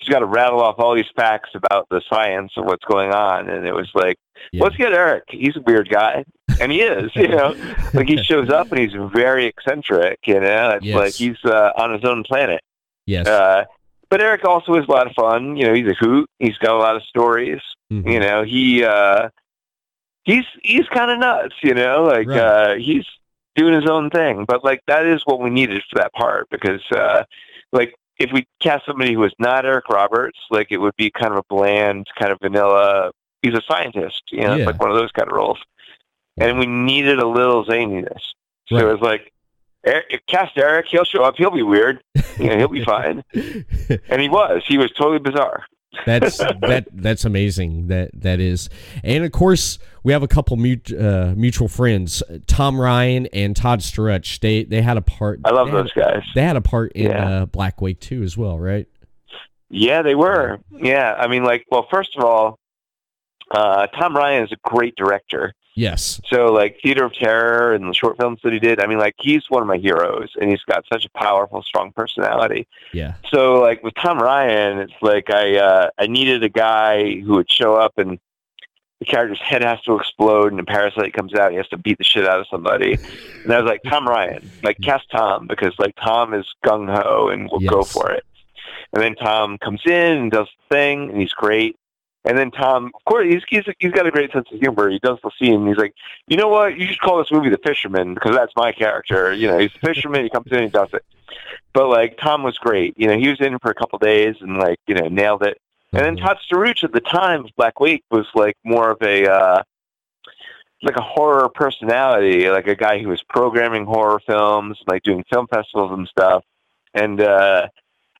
he's 0.00 0.08
got 0.08 0.20
to 0.20 0.26
rattle 0.26 0.60
off 0.60 0.76
all 0.78 0.94
these 0.94 1.10
facts 1.14 1.50
about 1.54 1.86
the 1.90 2.00
science 2.12 2.52
of 2.56 2.64
what's 2.64 2.84
going 2.84 3.12
on, 3.12 3.48
and 3.48 3.66
it 3.66 3.72
was 3.74 3.88
like, 3.94 4.16
Yeah. 4.52 4.64
let's 4.64 4.76
get 4.76 4.92
Eric. 4.92 5.24
He's 5.28 5.56
a 5.56 5.60
weird 5.60 5.88
guy, 5.88 6.24
and 6.60 6.72
he 6.72 6.80
is. 6.82 7.10
You 7.14 7.28
know, 7.28 7.54
like 7.94 8.08
he 8.08 8.16
shows 8.22 8.48
up 8.50 8.72
and 8.72 8.80
he's 8.80 8.94
very 9.14 9.46
eccentric. 9.46 10.18
You 10.26 10.40
know, 10.40 10.70
it's 10.70 10.84
Yes. 10.84 10.96
like 10.96 11.14
he's 11.14 11.44
uh, 11.44 11.72
on 11.76 11.92
his 11.92 12.04
own 12.04 12.24
planet. 12.24 12.60
Yes. 13.06 13.26
Uh, 13.26 13.64
but 14.08 14.20
Eric 14.20 14.44
also 14.44 14.74
is 14.74 14.86
a 14.88 14.90
lot 14.90 15.06
of 15.06 15.12
fun. 15.14 15.56
You 15.56 15.66
know, 15.68 15.74
he's 15.74 15.86
a 15.86 15.94
hoot. 15.94 16.28
He's 16.38 16.56
got 16.58 16.74
a 16.74 16.78
lot 16.78 16.96
of 16.96 17.02
stories. 17.04 17.60
Mhm. 17.92 18.10
You 18.12 18.20
know, 18.20 18.42
he 18.42 18.82
uh, 18.84 19.28
he's 20.24 20.44
he's 20.62 20.86
kind 20.88 21.10
of 21.10 21.18
nuts. 21.18 21.54
You 21.62 21.74
know, 21.74 22.04
like 22.04 22.26
Right. 22.28 22.38
uh, 22.38 22.74
he's 22.76 23.04
doing 23.56 23.74
his 23.74 23.88
own 23.88 24.10
thing. 24.10 24.44
But 24.46 24.64
like 24.64 24.80
that 24.86 25.06
is 25.06 25.22
what 25.26 25.40
we 25.40 25.50
needed 25.50 25.82
for 25.90 25.98
that 26.00 26.12
part 26.12 26.48
because 26.50 26.80
uh, 26.92 27.24
like 27.72 27.94
if 28.20 28.30
we 28.32 28.46
cast 28.60 28.86
somebody 28.86 29.14
who 29.14 29.20
was 29.20 29.32
not 29.38 29.64
Eric 29.66 29.88
Roberts, 29.88 30.38
like 30.50 30.68
it 30.70 30.76
would 30.78 30.94
be 30.96 31.10
kind 31.10 31.32
of 31.32 31.38
a 31.38 31.42
bland, 31.48 32.06
kind 32.18 32.30
of 32.32 32.38
vanilla. 32.40 33.10
He's 33.42 33.54
a 33.54 33.62
scientist. 33.68 34.22
You 34.30 34.42
know, 34.42 34.54
Yeah. 34.56 34.66
like 34.66 34.80
one 34.80 34.90
of 34.90 34.96
those 34.96 35.10
kind 35.12 35.28
of 35.28 35.36
roles. 35.36 35.58
And 36.38 36.58
we 36.58 36.66
needed 36.66 37.18
a 37.18 37.26
little 37.26 37.64
zaniness. 37.64 38.20
So 38.68 38.76
Right. 38.76 38.84
it 38.84 38.92
was 38.92 39.00
like. 39.00 39.32
Eric, 39.82 40.22
cast 40.26 40.58
Eric, 40.58 40.88
he'll 40.90 41.04
show 41.04 41.24
up. 41.24 41.36
He'll 41.38 41.50
be 41.50 41.62
weird. 41.62 42.02
You 42.38 42.48
know, 42.50 42.56
he'll 42.58 42.68
be 42.68 42.84
fine. 42.96 43.24
And 43.34 44.20
he 44.20 44.28
was. 44.28 44.62
He 44.68 44.76
was 44.76 44.90
totally 44.92 45.20
bizarre. 45.20 45.64
That's 46.06 46.38
that 46.60 46.86
that's 46.92 47.24
amazing 47.24 47.88
that 47.88 48.10
that 48.14 48.40
is 48.40 48.68
and 49.02 49.24
of 49.24 49.32
course 49.32 49.78
we 50.04 50.12
have 50.12 50.22
a 50.22 50.28
couple 50.28 50.56
mut- 50.56 50.92
uh, 50.92 51.34
mutual 51.36 51.68
friends 51.68 52.22
tom 52.46 52.80
ryan 52.80 53.26
and 53.32 53.54
todd 53.56 53.80
Staruch. 53.82 54.38
they 54.40 54.64
they 54.64 54.82
had 54.82 54.96
a 54.96 55.02
part 55.02 55.40
I 55.44 55.50
love 55.50 55.66
they 55.66 55.72
had- 55.76 55.84
those 55.84 55.92
guys. 55.92 56.22
they 56.34 56.42
had 56.42 56.56
a 56.56 56.60
part 56.60 56.92
in 56.92 57.10
Yeah. 57.10 57.28
uh, 57.42 57.46
black 57.46 57.80
wake 57.82 58.00
too 58.00 58.22
as 58.22 58.36
well 58.38 58.58
right 58.58 58.86
Yeah, 59.68 60.02
they 60.02 60.14
were. 60.16 60.58
Yeah, 60.72 61.14
I 61.16 61.28
mean, 61.28 61.44
like, 61.44 61.64
well, 61.70 61.86
first 61.92 62.16
of 62.16 62.24
all, 62.24 62.58
uh, 63.52 63.86
Tom 63.88 64.16
Ryan 64.16 64.42
is 64.44 64.50
a 64.52 64.56
great 64.68 64.96
director. 64.96 65.54
Yes 65.86 66.20
So, 66.32 66.38
like, 66.60 66.72
Theater 66.82 67.04
of 67.04 67.12
Terror 67.14 67.72
and 67.74 67.82
the 67.90 67.94
short 67.94 68.16
films 68.20 68.38
that 68.44 68.52
he 68.52 68.58
did, 68.68 68.76
I 68.82 68.86
mean, 68.86 68.98
like, 69.06 69.14
he's 69.18 69.44
one 69.48 69.62
of 69.62 69.68
my 69.74 69.78
heroes, 69.78 70.30
and 70.38 70.50
he's 70.50 70.62
got 70.72 70.84
such 70.92 71.04
a 71.06 71.10
powerful, 71.26 71.62
strong 71.62 71.92
personality. 72.00 72.62
yeah 72.92 73.12
So, 73.32 73.40
like, 73.60 73.82
with 73.84 73.94
Tom 73.94 74.18
Ryan, 74.18 74.78
it's 74.84 75.00
like 75.02 75.26
I 75.30 75.46
uh, 75.68 75.86
I 76.02 76.06
needed 76.06 76.40
a 76.44 76.48
guy 76.68 77.20
who 77.24 77.32
would 77.38 77.50
show 77.50 77.72
up 77.84 77.94
and 78.02 78.18
the 79.00 79.06
character's 79.06 79.40
head 79.40 79.62
has 79.62 79.80
to 79.82 79.96
explode 79.96 80.52
and 80.52 80.60
a 80.60 80.64
parasite 80.64 81.14
comes 81.14 81.32
out 81.34 81.46
and 81.46 81.52
he 81.52 81.56
has 81.56 81.68
to 81.68 81.78
beat 81.78 81.96
the 81.96 82.04
shit 82.04 82.26
out 82.26 82.38
of 82.38 82.46
somebody. 82.50 82.98
And 83.44 83.50
I 83.50 83.58
was 83.60 83.66
like, 83.66 83.80
Tom 83.88 84.06
Ryan, 84.06 84.42
like 84.62 84.76
cast 84.82 85.10
Tom 85.10 85.46
because 85.46 85.72
like 85.78 85.94
Tom 85.96 86.34
is 86.34 86.46
gung 86.66 86.84
ho 86.94 87.28
and 87.32 87.48
will 87.50 87.60
go 87.70 87.82
for 87.82 88.10
it. 88.10 88.24
And 88.92 89.02
then 89.02 89.14
Tom 89.14 89.56
comes 89.56 89.80
in 89.86 90.18
and 90.18 90.30
does 90.30 90.48
the 90.68 90.74
thing 90.76 91.08
and 91.10 91.18
he's 91.18 91.32
great. 91.32 91.76
And 92.24 92.36
then 92.36 92.50
Tom, 92.50 92.90
of 92.94 93.04
course, 93.06 93.26
he's, 93.32 93.42
he's 93.48 93.64
he's 93.78 93.92
got 93.92 94.06
a 94.06 94.10
great 94.10 94.30
sense 94.32 94.46
of 94.52 94.60
humor. 94.60 94.90
He 94.90 94.98
does 94.98 95.18
the 95.22 95.30
scene. 95.38 95.54
And 95.54 95.68
he's 95.68 95.78
like, 95.78 95.94
you 96.26 96.36
know 96.36 96.48
what? 96.48 96.76
You 96.76 96.86
should 96.86 97.00
call 97.00 97.16
this 97.18 97.32
movie 97.32 97.48
The 97.48 97.58
Fisherman 97.64 98.12
because 98.14 98.34
that's 98.34 98.52
my 98.56 98.72
character. 98.72 99.32
You 99.32 99.48
know, 99.48 99.58
he's 99.58 99.72
the 99.72 99.86
fisherman. 99.86 100.24
He 100.24 100.30
comes 100.30 100.46
in 100.48 100.56
and 100.58 100.64
he 100.64 100.70
does 100.70 100.90
it. 100.92 101.04
But 101.72 101.88
like 101.88 102.18
Tom 102.18 102.42
was 102.42 102.58
great. 102.58 102.94
You 102.98 103.06
know, 103.06 103.16
he 103.16 103.28
was 103.28 103.40
in 103.40 103.58
for 103.58 103.70
a 103.70 103.74
couple 103.74 103.96
of 103.96 104.02
days 104.02 104.36
and 104.40 104.58
like 104.58 104.78
you 104.86 104.94
know 104.94 105.08
nailed 105.08 105.42
it. 105.42 105.58
And 105.92 106.04
then 106.04 106.16
Mhm. 106.16 106.20
Todd 106.26 106.38
Staruch 106.46 106.84
at 106.84 106.92
the 106.92 107.00
time 107.00 107.46
of 107.46 107.50
Black 107.56 107.80
Wake 107.80 108.04
was 108.10 108.26
like 108.34 108.56
more 108.64 108.90
of 108.90 108.98
a 109.02 109.26
uh, 109.26 109.62
like 110.82 110.96
a 110.96 111.02
horror 111.02 111.48
personality, 111.48 112.48
like 112.50 112.66
a 112.66 112.74
guy 112.74 112.98
who 112.98 113.08
was 113.08 113.22
programming 113.22 113.84
horror 113.86 114.20
films, 114.26 114.78
like 114.86 115.02
doing 115.02 115.24
film 115.30 115.46
festivals 115.46 115.92
and 115.92 116.06
stuff. 116.08 116.44
And 116.94 117.20
uh, 117.20 117.68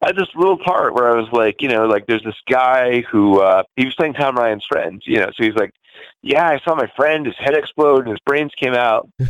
I 0.03 0.09
had 0.09 0.17
this 0.17 0.29
little 0.35 0.59
part 0.59 0.95
where 0.95 1.11
I 1.11 1.21
was 1.21 1.31
like, 1.33 1.61
you 1.61 1.69
know, 1.69 1.87
like 1.87 2.07
there's 2.07 2.25
this 2.25 2.41
guy 2.49 3.03
who 3.03 3.41
uh, 3.41 3.65
he 3.77 3.85
was 3.85 3.95
playing 3.95 4.15
Tom 4.15 4.37
Ryan's 4.37 4.65
friend, 4.65 5.03
you 5.05 5.19
know, 5.19 5.31
so 5.35 5.45
he's 5.45 5.55
like, 5.55 5.73
yeah, 6.23 6.49
I 6.49 6.59
saw 6.61 6.75
my 6.75 6.91
friend, 6.97 7.27
his 7.27 7.37
head 7.39 7.55
explode 7.55 8.01
and 8.01 8.11
his 8.11 8.21
brains 8.25 8.53
came 8.57 8.75
out. 8.75 9.09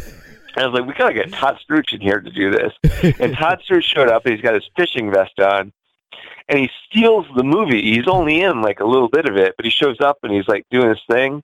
And 0.53 0.65
I 0.65 0.67
was 0.67 0.81
like, 0.81 0.89
we 0.89 0.95
gotta 0.95 1.15
get 1.15 1.33
Todd 1.33 1.61
Staruch 1.63 1.93
in 1.93 2.01
here 2.01 2.21
to 2.21 2.29
do 2.29 2.51
this. 2.51 2.73
And 3.21 3.37
Todd 3.37 3.61
Staruch 3.65 3.85
showed 3.85 4.09
up 4.09 4.27
and 4.27 4.35
he's 4.35 4.43
got 4.43 4.55
his 4.55 4.69
fishing 4.77 5.09
vest 5.13 5.39
on 5.39 5.73
and 6.49 6.59
he 6.59 6.71
steals 6.87 7.27
the 7.37 7.45
movie. 7.45 7.95
He's 7.95 8.09
only 8.09 8.41
in 8.41 8.61
like 8.61 8.81
a 8.81 8.85
little 8.85 9.09
bit 9.09 9.27
of 9.27 9.37
it, 9.37 9.55
but 9.57 9.65
he 9.65 9.71
shows 9.71 10.01
up 10.01 10.19
and 10.25 10.33
he's 10.33 10.49
like 10.49 10.65
doing 10.71 10.89
his 10.89 11.03
thing. 11.09 11.43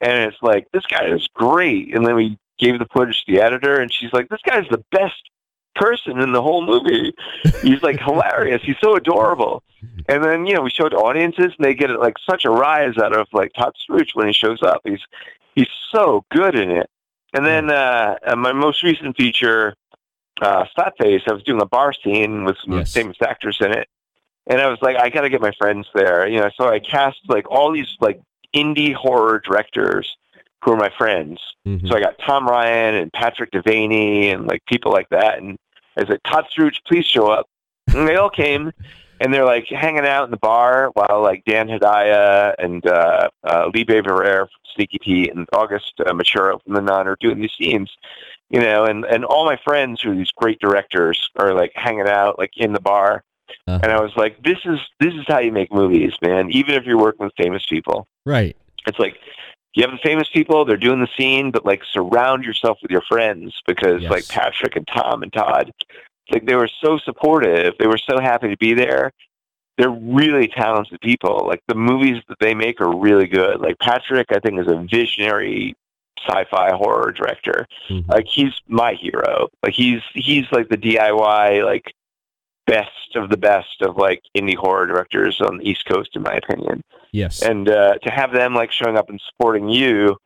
And 0.00 0.30
it's 0.30 0.40
like, 0.40 0.68
this 0.72 0.86
guy 0.86 1.06
is 1.06 1.26
great. 1.34 1.94
And 1.94 2.06
then 2.06 2.14
we 2.14 2.38
gave 2.58 2.78
the 2.78 2.86
footage 2.92 3.24
to 3.24 3.32
the 3.32 3.40
editor 3.40 3.80
and 3.80 3.92
she's 3.92 4.12
like, 4.12 4.28
this 4.28 4.40
guy's 4.46 4.68
the 4.70 4.84
best 4.92 5.20
person 5.76 6.18
in 6.20 6.32
the 6.32 6.42
whole 6.42 6.64
movie. 6.64 7.14
He's 7.62 7.82
like 7.82 8.00
hilarious. 8.00 8.62
He's 8.64 8.78
so 8.80 8.96
adorable. 8.96 9.62
And 10.08 10.22
then, 10.24 10.46
you 10.46 10.54
know, 10.54 10.60
we 10.62 10.70
showed 10.70 10.92
audiences 10.94 11.52
and 11.56 11.64
they 11.64 11.74
get 11.74 11.90
like 11.98 12.14
such 12.28 12.44
a 12.44 12.50
rise 12.50 12.98
out 12.98 13.16
of 13.16 13.28
like 13.32 13.52
Todd 13.54 13.72
Staruch 13.82 14.10
when 14.14 14.26
he 14.26 14.32
shows 14.32 14.62
up. 14.62 14.80
He's 14.84 15.00
he's 15.54 15.68
so 15.92 16.24
good 16.30 16.54
in 16.54 16.70
it. 16.70 16.88
And 17.32 17.46
then 17.46 17.70
uh, 17.70 18.16
uh, 18.26 18.36
my 18.36 18.52
most 18.52 18.82
recent 18.82 19.16
feature, 19.16 19.74
uh, 20.42 20.64
Slapface, 20.76 21.22
I 21.28 21.32
was 21.32 21.42
doing 21.44 21.62
a 21.62 21.66
bar 21.66 21.92
scene 21.92 22.44
with 22.44 22.56
some 22.64 22.78
Yes. 22.78 22.92
famous 22.92 23.16
actors 23.22 23.58
in 23.60 23.70
it. 23.72 23.88
And 24.48 24.60
I 24.60 24.66
was 24.68 24.78
like, 24.82 24.96
I 24.96 25.10
got 25.10 25.20
to 25.20 25.30
get 25.30 25.40
my 25.40 25.52
friends 25.58 25.86
there. 25.94 26.26
You 26.26 26.40
know, 26.40 26.50
so 26.56 26.68
I 26.68 26.80
cast 26.80 27.18
like 27.28 27.48
all 27.50 27.70
these 27.72 27.96
like 28.00 28.20
indie 28.54 28.94
horror 28.94 29.40
directors 29.44 30.16
who 30.62 30.72
are 30.72 30.76
my 30.76 30.90
friends. 30.96 31.40
Mhm. 31.66 31.88
So 31.88 31.96
I 31.96 32.00
got 32.00 32.18
Tom 32.18 32.46
Ryan 32.46 32.94
and 32.96 33.12
Patrick 33.12 33.50
Devaney 33.50 34.32
and 34.32 34.46
like 34.46 34.64
people 34.66 34.92
like 34.92 35.08
that. 35.10 35.38
And 35.38 35.58
I 35.96 36.06
said, 36.06 36.20
Todd 36.24 36.46
Staruch, 36.50 36.82
please 36.86 37.06
show 37.06 37.28
up. 37.28 37.46
And 37.94 38.08
they 38.08 38.16
all 38.16 38.30
came 38.30 38.72
and 39.20 39.32
they're 39.34 39.44
like 39.44 39.66
hanging 39.68 40.06
out 40.06 40.24
in 40.24 40.30
the 40.30 40.36
bar 40.36 40.90
while 40.94 41.22
like 41.22 41.44
Dan 41.44 41.68
Hedaya 41.68 42.54
and 42.58 42.86
uh, 42.86 43.28
uh, 43.44 43.70
Libe 43.74 44.04
Barer 44.04 44.46
from 44.46 44.60
Sneaky 44.74 44.98
Pete 44.98 45.34
and 45.34 45.46
August 45.52 45.94
uh, 46.00 46.12
Maturo 46.12 46.62
from 46.62 46.74
The 46.74 46.80
Nun 46.80 47.08
are 47.08 47.16
doing 47.20 47.40
these 47.40 47.52
scenes. 47.58 47.90
You 48.48 48.60
know, 48.60 48.84
and, 48.84 49.04
and 49.04 49.24
all 49.24 49.44
my 49.44 49.58
friends 49.62 50.02
who 50.02 50.10
are 50.10 50.16
these 50.16 50.32
great 50.32 50.58
directors 50.58 51.30
are 51.36 51.54
like 51.54 51.70
hanging 51.76 52.08
out 52.08 52.38
like 52.38 52.56
in 52.56 52.72
the 52.72 52.80
bar. 52.80 53.22
Uh-huh. 53.66 53.78
And 53.82 53.92
I 53.92 54.00
was 54.00 54.12
like, 54.16 54.42
this 54.42 54.58
is 54.64 54.78
this 54.98 55.14
is 55.14 55.24
how 55.28 55.38
you 55.38 55.52
make 55.52 55.72
movies, 55.72 56.12
man. 56.20 56.50
Even 56.50 56.74
if 56.74 56.84
you're 56.84 56.98
working 56.98 57.26
with 57.26 57.34
famous 57.36 57.64
people 57.66 58.06
right 58.26 58.56
it's 58.86 58.98
like 58.98 59.16
you 59.74 59.82
have 59.82 59.92
the 59.92 59.98
famous 60.02 60.28
people 60.28 60.64
they're 60.64 60.76
doing 60.76 61.00
the 61.00 61.08
scene 61.16 61.50
but 61.50 61.64
like 61.64 61.82
surround 61.92 62.44
yourself 62.44 62.78
with 62.82 62.90
your 62.90 63.02
friends 63.02 63.54
because 63.66 64.02
Yes. 64.02 64.10
like 64.10 64.28
patrick 64.28 64.76
and 64.76 64.86
tom 64.86 65.22
and 65.22 65.32
todd 65.32 65.70
like 66.30 66.44
they 66.46 66.54
were 66.56 66.68
so 66.82 66.98
supportive 66.98 67.74
they 67.78 67.86
were 67.86 67.98
so 67.98 68.20
happy 68.20 68.48
to 68.48 68.56
be 68.56 68.74
there. 68.74 69.12
They're 69.78 69.88
really 69.90 70.46
talented 70.46 71.00
people. 71.00 71.46
Like 71.46 71.62
the 71.66 71.74
movies 71.74 72.22
that 72.28 72.38
they 72.38 72.54
make 72.54 72.82
are 72.82 72.94
really 72.94 73.26
good. 73.26 73.60
Like 73.60 73.78
patrick 73.78 74.26
i 74.30 74.38
think 74.38 74.60
is 74.60 74.66
a 74.70 74.76
visionary 74.90 75.74
sci-fi 76.18 76.72
horror 76.72 77.12
director. 77.12 77.66
Mhm. 77.88 78.06
like 78.08 78.26
he's 78.26 78.52
my 78.68 78.92
hero. 78.94 79.48
Like 79.62 79.72
he's 79.72 80.02
he's 80.14 80.44
like 80.52 80.68
the 80.68 80.76
diy 80.76 81.64
like 81.64 81.94
best 82.70 83.16
of 83.16 83.30
the 83.30 83.36
best 83.36 83.82
of 83.82 83.96
like 83.96 84.22
indie 84.36 84.56
horror 84.56 84.86
directors 84.86 85.40
on 85.40 85.58
the 85.58 85.68
east 85.68 85.84
coast 85.86 86.10
in 86.14 86.22
my 86.22 86.34
opinion 86.42 86.82
yes 87.12 87.42
and 87.42 87.68
uh, 87.68 87.94
to 87.98 88.10
have 88.10 88.32
them 88.32 88.54
like 88.54 88.70
showing 88.70 88.96
up 88.96 89.08
and 89.10 89.20
supporting 89.28 89.68
you, 89.68 90.16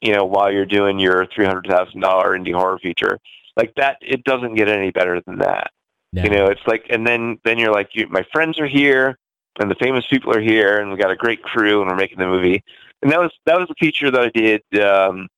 you 0.00 0.12
know, 0.12 0.24
while 0.24 0.52
you're 0.52 0.66
doing 0.66 0.98
your 0.98 1.26
three 1.26 1.46
hundred 1.46 1.66
thousand 1.66 2.00
dollar 2.00 2.36
indie 2.36 2.54
horror 2.54 2.78
feature, 2.78 3.18
like 3.56 3.72
that, 3.76 3.96
it 4.00 4.24
doesn't 4.24 4.54
get 4.54 4.68
any 4.68 4.90
better 4.90 5.20
than 5.26 5.38
that. 5.38 5.70
Now, 6.12 6.24
You 6.24 6.30
know, 6.30 6.46
it's 6.46 6.66
like, 6.66 6.86
and 6.90 7.06
then 7.06 7.38
then 7.44 7.58
you're 7.58 7.72
like, 7.72 7.90
you, 7.94 8.06
my 8.08 8.24
friends 8.32 8.58
are 8.60 8.66
here, 8.66 9.18
and 9.58 9.70
the 9.70 9.74
famous 9.76 10.04
people 10.08 10.34
are 10.34 10.40
here, 10.40 10.78
and 10.78 10.90
we 10.90 10.96
got 10.96 11.10
a 11.10 11.16
great 11.16 11.42
crew, 11.42 11.80
and 11.80 11.90
we're 11.90 11.96
making 11.96 12.18
the 12.18 12.26
movie. 12.26 12.62
And 13.02 13.12
that 13.12 13.20
was 13.20 13.32
that 13.46 13.58
was 13.58 13.68
a 13.70 13.74
feature 13.74 14.10
that 14.10 14.20
I 14.20 14.30
did. 14.30 14.62
Um, 14.82 15.28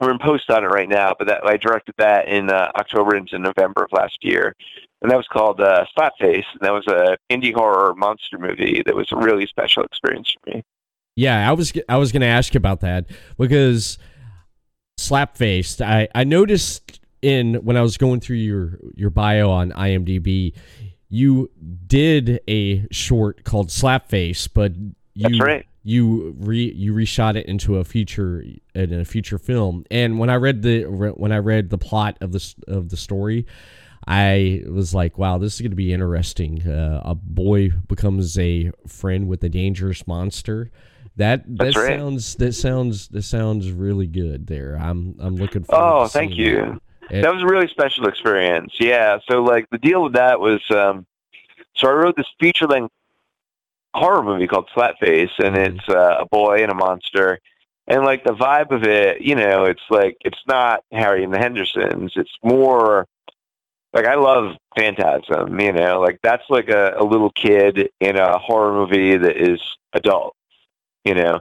we're 0.00 0.10
in 0.10 0.18
post 0.18 0.50
on 0.50 0.64
it 0.64 0.68
right 0.68 0.88
now, 0.88 1.14
but 1.18 1.28
that 1.28 1.46
I 1.46 1.56
directed 1.56 1.94
that 1.98 2.28
in 2.28 2.50
uh, 2.50 2.70
October 2.76 3.16
into 3.16 3.38
November 3.38 3.84
of 3.84 3.92
last 3.92 4.18
year, 4.22 4.54
and 5.02 5.10
that 5.10 5.16
was 5.16 5.28
called 5.28 5.60
uh, 5.60 5.84
Slapface, 5.96 6.44
and 6.52 6.60
that 6.62 6.72
was 6.72 6.86
a 6.86 7.16
indie 7.30 7.54
horror 7.54 7.94
monster 7.94 8.38
movie 8.38 8.82
that 8.86 8.94
was 8.94 9.10
a 9.12 9.16
really 9.16 9.46
special 9.46 9.84
experience 9.84 10.34
for 10.42 10.54
me. 10.54 10.64
Yeah, 11.16 11.48
I 11.48 11.52
was 11.52 11.72
I 11.88 11.98
was 11.98 12.12
going 12.12 12.22
to 12.22 12.28
ask 12.28 12.54
you 12.54 12.58
about 12.58 12.80
that 12.80 13.06
because 13.38 13.98
slapfaced. 14.98 15.84
I 15.84 16.08
I 16.14 16.24
noticed 16.24 17.00
in 17.20 17.56
when 17.56 17.76
I 17.76 17.82
was 17.82 17.96
going 17.98 18.20
through 18.20 18.36
your 18.36 18.78
your 18.94 19.10
bio 19.10 19.50
on 19.50 19.72
IMDb, 19.72 20.54
you 21.08 21.50
did 21.86 22.40
a 22.48 22.86
short 22.90 23.44
called 23.44 23.68
Slapface, 23.68 24.48
but 24.52 24.74
you 25.14 25.28
That's 25.28 25.40
right. 25.40 25.66
You 25.82 26.34
re 26.38 26.72
you 26.72 26.92
reshot 26.92 27.36
it 27.36 27.46
into 27.46 27.76
a 27.76 27.84
feature 27.84 28.44
in 28.74 28.92
a 28.92 29.04
feature 29.04 29.38
film. 29.38 29.84
And 29.90 30.18
when 30.18 30.30
I 30.30 30.36
read 30.36 30.62
the 30.62 30.84
when 30.84 31.32
I 31.32 31.38
read 31.38 31.70
the 31.70 31.78
plot 31.78 32.18
of 32.20 32.32
the 32.32 32.54
of 32.68 32.90
the 32.90 32.96
story, 32.96 33.46
I 34.06 34.62
was 34.68 34.94
like, 34.94 35.18
wow, 35.18 35.38
this 35.38 35.54
is 35.54 35.60
going 35.60 35.70
to 35.70 35.76
be 35.76 35.92
interesting. 35.92 36.66
Uh, 36.66 37.02
a 37.04 37.14
boy 37.14 37.70
becomes 37.88 38.38
a 38.38 38.72
friend 38.86 39.28
with 39.28 39.42
a 39.44 39.48
dangerous 39.48 40.06
monster. 40.06 40.70
That 41.16 41.44
that 41.56 41.76
right. 41.76 41.98
sounds 41.98 42.34
that 42.36 42.52
sounds 42.52 43.08
that 43.08 43.22
sounds 43.22 43.70
really 43.72 44.06
good. 44.06 44.46
There, 44.46 44.76
I'm 44.80 45.16
I'm 45.20 45.36
looking 45.36 45.64
forward. 45.64 46.04
Oh, 46.04 46.08
thank 46.08 46.36
you. 46.36 46.80
that. 47.10 47.22
That 47.22 47.34
was 47.34 47.42
a 47.42 47.46
really 47.46 47.68
special 47.68 48.06
experience. 48.06 48.72
Yeah. 48.78 49.18
So 49.30 49.42
like 49.42 49.68
the 49.70 49.78
deal 49.78 50.02
with 50.02 50.12
that 50.14 50.40
was, 50.40 50.60
um, 50.70 51.06
so 51.74 51.88
I 51.88 51.92
wrote 51.92 52.16
this 52.16 52.26
feature 52.38 52.66
length 52.66 52.92
horror 53.94 54.22
movie 54.22 54.46
called 54.46 54.68
Slapface, 54.74 55.30
and 55.38 55.56
Mhm. 55.56 55.78
it's 55.78 55.88
uh, 55.88 56.18
a 56.20 56.26
boy 56.26 56.62
and 56.62 56.70
a 56.70 56.74
monster. 56.74 57.38
And 57.86 58.04
like 58.04 58.22
the 58.24 58.34
vibe 58.34 58.70
of 58.70 58.84
it, 58.84 59.20
you 59.20 59.34
know, 59.34 59.64
it's 59.64 59.82
like 59.90 60.16
it's 60.24 60.38
not 60.46 60.84
Harry 60.92 61.24
and 61.24 61.34
the 61.34 61.38
Hendersons. 61.38 62.12
It's 62.14 62.36
more 62.44 63.06
like 63.92 64.06
I 64.06 64.14
love 64.14 64.54
Phantasm. 64.76 65.58
You 65.58 65.72
know, 65.72 66.00
like 66.00 66.20
that's 66.22 66.44
like 66.48 66.68
a, 66.68 66.94
a 66.96 67.04
little 67.04 67.30
kid 67.30 67.90
in 68.00 68.16
a 68.16 68.38
horror 68.38 68.72
movie 68.72 69.16
that 69.16 69.36
is 69.36 69.60
adult. 69.92 70.36
You 71.04 71.14
know, 71.14 71.40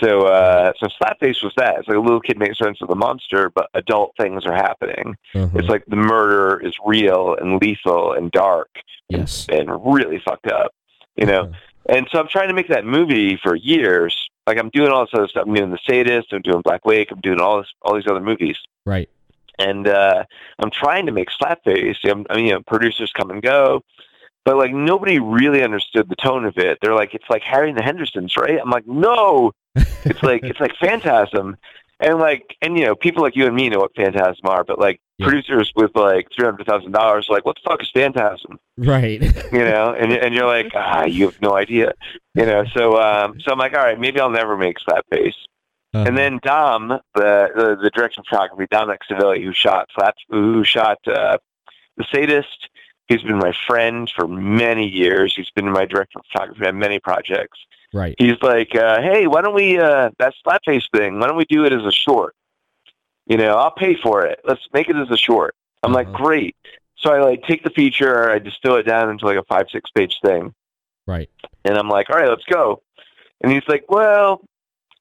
so 0.00 0.22
uh, 0.28 0.72
so 0.78 0.86
Slapface 0.86 1.42
was 1.42 1.52
that. 1.58 1.80
It's 1.80 1.88
like 1.88 1.98
a 1.98 2.00
little 2.00 2.20
kid 2.20 2.38
makes 2.38 2.56
friends 2.56 2.80
with 2.80 2.88
a 2.90 2.94
monster, 2.94 3.50
but 3.50 3.68
adult 3.74 4.12
things 4.18 4.46
are 4.46 4.54
happening. 4.54 5.14
uh-huh. 5.34 5.48
It's 5.58 5.68
like 5.68 5.84
the 5.86 5.96
murder 5.96 6.58
is 6.66 6.72
real 6.86 7.34
and 7.38 7.60
lethal 7.60 8.12
and 8.14 8.30
dark 8.30 8.70
yes. 9.10 9.44
and 9.50 9.68
really 9.94 10.20
fucked 10.24 10.46
up. 10.46 10.72
You 11.16 11.26
know, 11.26 11.40
Uh-huh. 11.42 11.52
And 11.88 12.08
so 12.10 12.20
I'm 12.20 12.28
trying 12.28 12.48
to 12.48 12.54
make 12.54 12.68
that 12.68 12.84
movie 12.84 13.36
for 13.42 13.54
years. 13.54 14.28
Like 14.46 14.58
I'm 14.58 14.70
doing 14.70 14.90
all 14.90 15.04
this 15.04 15.14
other 15.14 15.28
stuff. 15.28 15.44
I'm 15.46 15.54
doing 15.54 15.70
The 15.70 15.78
Sadist. 15.86 16.32
I'm 16.32 16.42
doing 16.42 16.62
Black 16.62 16.84
Wake. 16.84 17.10
I'm 17.10 17.20
doing 17.20 17.40
all 17.40 17.58
this, 17.58 17.68
all 17.82 17.94
these 17.94 18.06
other 18.06 18.20
movies. 18.20 18.56
Right. 18.86 19.08
And 19.58 19.86
uh, 19.86 20.24
I'm 20.58 20.70
trying 20.70 21.06
to 21.06 21.12
make 21.12 21.28
Slapface. 21.30 21.96
I'm, 22.04 22.26
I 22.30 22.36
mean, 22.36 22.46
you 22.46 22.52
know, 22.52 22.62
producers 22.62 23.12
come 23.12 23.30
and 23.30 23.42
go, 23.42 23.82
but 24.44 24.56
like 24.56 24.72
nobody 24.72 25.18
really 25.18 25.62
understood 25.62 26.08
the 26.08 26.16
tone 26.16 26.44
of 26.44 26.58
it. 26.58 26.78
They're 26.80 26.94
like, 26.94 27.14
it's 27.14 27.28
like 27.28 27.42
Harry 27.42 27.68
and 27.68 27.78
the 27.78 27.82
Hendersons, 27.82 28.36
right? 28.36 28.58
I'm 28.60 28.70
like, 28.70 28.86
no, 28.86 29.52
it's 29.76 30.22
like 30.22 30.42
it's 30.42 30.60
like 30.60 30.74
Phantasm, 30.80 31.56
and 32.02 32.18
like 32.18 32.56
and 32.60 32.78
you 32.78 32.84
know 32.84 32.94
people 32.94 33.22
like 33.22 33.36
you 33.36 33.46
and 33.46 33.54
me 33.54 33.68
know 33.68 33.78
what 33.80 33.94
Phantasm 33.94 34.44
are, 34.44 34.64
but 34.64 34.78
like 34.78 35.00
Yeah. 35.18 35.26
producers 35.28 35.72
with 35.76 35.92
like 35.94 36.28
three 36.34 36.44
hundred 36.44 36.66
thousand 36.66 36.92
dollars, 36.92 37.28
like 37.30 37.44
what 37.44 37.56
the 37.56 37.68
fuck 37.68 37.82
is 37.82 37.90
Phantasm? 37.90 38.58
Right. 38.76 39.22
You 39.52 39.64
know, 39.64 39.94
and 39.94 40.12
and 40.12 40.34
you're 40.34 40.46
like 40.46 40.72
ah, 40.74 41.04
you 41.04 41.26
have 41.26 41.40
no 41.40 41.54
idea, 41.56 41.92
you 42.34 42.46
know. 42.46 42.64
So 42.74 43.00
um, 43.00 43.40
so 43.40 43.52
I'm 43.52 43.58
like, 43.58 43.74
all 43.74 43.84
right, 43.84 43.98
maybe 44.00 44.18
I'll 44.20 44.30
never 44.30 44.56
make 44.56 44.78
Slapface. 44.78 45.34
Uh-huh. 45.94 46.04
And 46.06 46.16
then 46.16 46.40
Dom, 46.42 46.88
the 46.88 47.50
the, 47.54 47.78
the 47.82 47.90
director 47.90 48.20
of 48.20 48.26
photography, 48.26 48.66
Dominick 48.70 49.00
Sivilli, 49.10 49.44
who 49.44 49.52
shot 49.52 49.88
Slap, 49.94 50.14
who 50.30 50.64
shot 50.64 50.98
uh, 51.06 51.36
the 51.96 52.04
Sadist. 52.10 52.68
He's 53.08 53.22
been 53.22 53.38
my 53.38 53.52
friend 53.66 54.10
for 54.16 54.26
many 54.26 54.88
years. 54.88 55.34
He's 55.36 55.50
been 55.50 55.70
my 55.70 55.84
director 55.84 56.18
of 56.20 56.24
photography 56.32 56.66
on 56.66 56.78
many 56.78 56.98
projects 56.98 57.58
right. 57.92 58.14
he's 58.18 58.40
like, 58.42 58.74
uh, 58.74 59.00
"Hey, 59.02 59.26
why 59.26 59.42
don't 59.42 59.54
we 59.54 59.78
uh, 59.78 60.10
that 60.18 60.34
slapface 60.46 60.84
thing? 60.94 61.18
Why 61.18 61.26
don't 61.28 61.36
we 61.36 61.44
do 61.46 61.64
it 61.64 61.72
as 61.72 61.84
a 61.84 61.92
short? 61.92 62.34
You 63.26 63.36
know, 63.36 63.54
I'll 63.56 63.70
pay 63.70 63.96
for 64.02 64.24
it. 64.26 64.40
Let's 64.44 64.62
make 64.72 64.88
it 64.88 64.96
as 64.96 65.10
a 65.10 65.16
short." 65.16 65.54
I'm 65.82 65.92
like, 65.92 66.08
Uh-huh. 66.08 66.16
"Great." 66.24 66.56
So 66.98 67.12
I 67.12 67.20
like 67.20 67.42
take 67.44 67.64
the 67.64 67.70
feature, 67.70 68.30
I 68.30 68.38
distill 68.38 68.76
it 68.76 68.84
down 68.84 69.10
into 69.10 69.24
like 69.26 69.36
a 69.36 69.42
five 69.44 69.66
six 69.72 69.90
page 69.90 70.18
thing, 70.24 70.54
Right. 71.06 71.28
and 71.64 71.76
I'm 71.76 71.88
like, 71.88 72.08
"All 72.10 72.16
right, 72.16 72.28
let's 72.28 72.44
go." 72.44 72.82
And 73.40 73.50
he's 73.52 73.66
like, 73.68 73.84
"Well, 73.88 74.40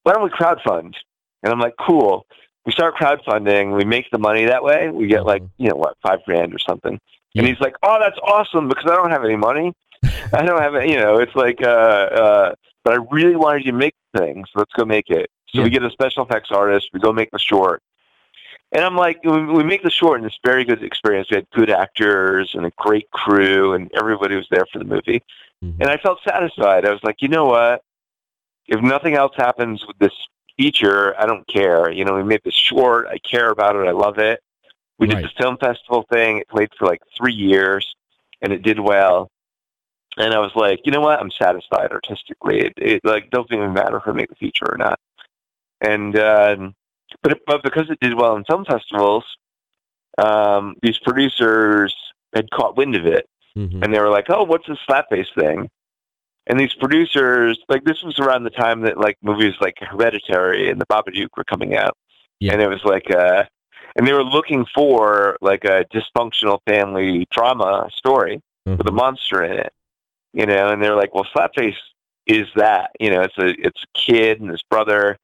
why 0.03 0.13
don't 0.13 0.23
we 0.23 0.29
crowdfund?" 0.29 0.95
And 1.43 1.53
I'm 1.53 1.59
like, 1.59 1.75
"Cool." 1.79 2.25
We 2.65 2.71
start 2.71 2.95
crowdfunding. 2.95 3.75
We 3.75 3.85
make 3.85 4.05
the 4.11 4.19
money 4.19 4.45
that 4.45 4.63
way. 4.63 4.89
We 4.89 5.07
get 5.07 5.25
like 5.25 5.41
Uh-huh. 5.41 5.49
you 5.57 5.69
know 5.69 5.75
what 5.75 5.97
five 6.03 6.19
grand 6.25 6.53
or 6.53 6.59
something. 6.59 6.99
Yeah. 7.33 7.41
And 7.41 7.47
he's 7.47 7.59
like, 7.59 7.75
"Oh, 7.83 7.97
that's 7.99 8.17
awesome 8.23 8.67
because 8.67 8.85
I 8.85 8.95
don't 8.95 9.09
have 9.11 9.23
any 9.23 9.35
money. 9.37 9.73
I 10.33 10.41
don't 10.43 10.61
have 10.61 10.75
it. 10.75 10.89
You 10.89 10.97
know, 10.97 11.17
it's 11.19 11.35
like, 11.35 11.61
uh, 11.63 11.65
uh, 11.67 12.51
but 12.83 12.93
I 12.93 12.97
really 13.11 13.35
wanted 13.35 13.65
you 13.65 13.71
to 13.71 13.77
make 13.77 13.95
things. 14.17 14.47
Let's 14.55 14.73
go 14.73 14.85
make 14.85 15.09
it." 15.09 15.29
So 15.49 15.59
Yeah. 15.59 15.63
we 15.65 15.69
get 15.69 15.83
a 15.83 15.91
special 15.91 16.23
effects 16.23 16.51
artist. 16.51 16.89
We 16.93 16.99
go 16.99 17.11
make 17.11 17.31
the 17.31 17.39
short. 17.39 17.81
And 18.73 18.85
I'm 18.85 18.95
like, 18.95 19.23
we 19.23 19.43
we 19.45 19.63
make 19.63 19.83
the 19.83 19.89
short, 19.89 20.17
and 20.19 20.25
it's 20.25 20.39
very 20.45 20.63
good 20.63 20.81
experience. 20.83 21.29
We 21.29 21.35
had 21.35 21.49
good 21.51 21.69
actors 21.69 22.55
and 22.55 22.65
a 22.65 22.71
great 22.77 23.09
crew, 23.11 23.73
and 23.73 23.91
everybody 23.93 24.35
was 24.35 24.47
there 24.49 24.65
for 24.71 24.79
the 24.79 24.85
movie. 24.85 25.21
Mhm. 25.63 25.81
And 25.81 25.89
I 25.89 25.97
felt 25.97 26.19
satisfied. 26.23 26.85
I 26.85 26.91
was 26.91 27.03
like, 27.03 27.21
you 27.21 27.27
know 27.27 27.45
what? 27.45 27.83
If 28.67 28.81
nothing 28.81 29.15
else 29.15 29.35
happens 29.35 29.85
with 29.85 29.97
this 29.99 30.13
feature, 30.57 31.19
I 31.19 31.25
don't 31.25 31.45
care. 31.47 31.91
You 31.91 32.05
know, 32.05 32.13
we 32.13 32.23
made 32.23 32.41
this 32.43 32.53
short. 32.53 33.07
I 33.07 33.17
care 33.17 33.49
about 33.49 33.75
it. 33.75 33.87
I 33.87 33.91
love 33.91 34.17
it. 34.19 34.39
We 34.99 35.07
did 35.07 35.23
the 35.23 35.29
film 35.29 35.57
festival 35.57 36.03
thing. 36.11 36.37
It 36.37 36.47
played 36.47 36.69
for 36.77 36.85
like 36.85 37.01
three 37.17 37.33
years, 37.33 37.95
and 38.41 38.53
it 38.53 38.61
did 38.61 38.79
well. 38.79 39.29
And 40.17 40.33
I 40.33 40.39
was 40.39 40.51
like, 40.55 40.81
you 40.83 40.91
know 40.91 41.01
what? 41.01 41.19
I'm 41.19 41.31
satisfied 41.31 41.91
artistically. 41.91 42.59
It, 42.59 42.73
it 42.77 43.01
like 43.03 43.29
doesn't 43.31 43.53
even 43.53 43.73
matter 43.73 43.97
if 43.97 44.03
I 44.07 44.11
make 44.11 44.29
the 44.29 44.35
feature 44.35 44.65
or 44.69 44.77
not. 44.77 44.99
And 45.79 46.17
um, 46.19 46.75
but 47.23 47.39
but 47.47 47.63
because 47.63 47.89
it 47.89 47.99
did 48.01 48.13
well 48.13 48.35
in 48.35 48.43
film 48.43 48.65
festivals, 48.65 49.23
um, 50.17 50.75
these 50.81 50.97
producers 50.99 51.95
had 52.35 52.49
caught 52.51 52.77
wind 52.77 52.95
of 52.95 53.05
it, 53.05 53.25
Mhm. 53.57 53.83
and 53.83 53.93
they 53.93 53.99
were 53.99 54.09
like, 54.09 54.29
"Oh, 54.29 54.43
what's 54.43 54.67
this 54.67 54.77
slapface 54.87 55.33
thing?" 55.35 55.69
And 56.47 56.59
these 56.59 56.73
producers, 56.73 57.57
like 57.69 57.83
this 57.83 58.03
was 58.03 58.19
around 58.19 58.43
the 58.43 58.49
time 58.49 58.81
that 58.81 58.97
like 58.97 59.17
movies 59.21 59.53
like 59.61 59.77
Hereditary 59.79 60.69
and 60.69 60.79
The 60.81 60.85
Babadook 60.87 61.29
were 61.37 61.43
coming 61.43 61.75
out, 61.75 61.95
Yeah. 62.39 62.53
and 62.53 62.61
it 62.61 62.67
was 62.67 62.83
like, 62.83 63.09
uh, 63.13 63.45
and 63.95 64.07
they 64.07 64.13
were 64.13 64.23
looking 64.23 64.65
for 64.73 65.37
like 65.41 65.65
a 65.65 65.85
dysfunctional 65.93 66.59
family 66.67 67.25
drama 67.31 67.89
story 67.93 68.41
with 68.77 68.87
a 68.87 68.91
monster 68.91 69.43
in 69.43 69.53
it, 69.59 69.73
you 70.33 70.45
know, 70.45 70.69
and 70.69 70.81
they're 70.81 70.95
like, 70.95 71.13
well, 71.13 71.27
Slapface 71.35 71.75
is 72.27 72.47
that, 72.55 72.91
you 72.99 73.09
know, 73.09 73.21
it's 73.21 73.37
a 73.37 73.47
it's 73.67 73.83
a 73.83 73.99
kid 73.99 74.39
and 74.41 74.49
his 74.49 74.63
brother, 74.69 75.17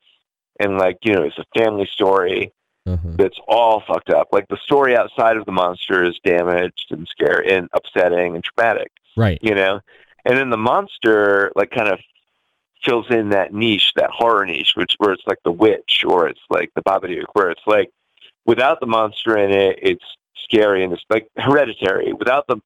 and 0.60 0.78
like 0.78 0.98
you 1.04 1.14
know, 1.14 1.24
it's 1.24 1.38
a 1.38 1.46
family 1.60 1.88
story 1.92 2.52
Uh-huh. 2.86 3.10
that's 3.16 3.40
all 3.48 3.84
fucked 3.88 4.10
up. 4.10 4.30
Like 4.32 4.48
the 4.50 4.58
story 4.64 4.96
outside 4.98 5.38
of 5.38 5.46
the 5.46 5.52
monster 5.52 6.04
is 6.04 6.20
damaged 6.24 6.88
and 6.92 7.08
scary 7.08 7.52
and 7.54 7.70
upsetting 7.74 8.36
and 8.36 8.44
traumatic, 8.44 8.92
Right. 9.16 9.40
you 9.42 9.56
know, 9.56 9.80
and 10.26 10.38
then 10.38 10.50
the 10.50 10.58
monster 10.58 11.52
like 11.56 11.72
kind 11.72 11.90
of 11.90 12.00
fills 12.84 13.10
in 13.10 13.30
that 13.30 13.54
niche, 13.54 13.92
that 13.96 14.10
horror 14.12 14.46
niche, 14.46 14.74
which 14.76 14.96
where 14.98 15.12
it's 15.14 15.24
like 15.28 15.40
the 15.44 15.52
witch 15.52 16.04
or 16.08 16.28
it's 16.28 16.40
like 16.50 16.72
the 16.76 16.82
Babadook, 16.84 17.26
where 17.34 17.50
it's 17.50 17.66
like 17.68 17.90
without 18.46 18.80
the 18.80 18.86
monster 18.88 19.38
in 19.38 19.52
it, 19.52 19.80
it's 19.82 20.06
scary 20.44 20.84
and 20.84 20.94
it's 20.94 21.04
like 21.10 21.28
hereditary. 21.38 22.14
Without 22.14 22.48
the 22.48 22.58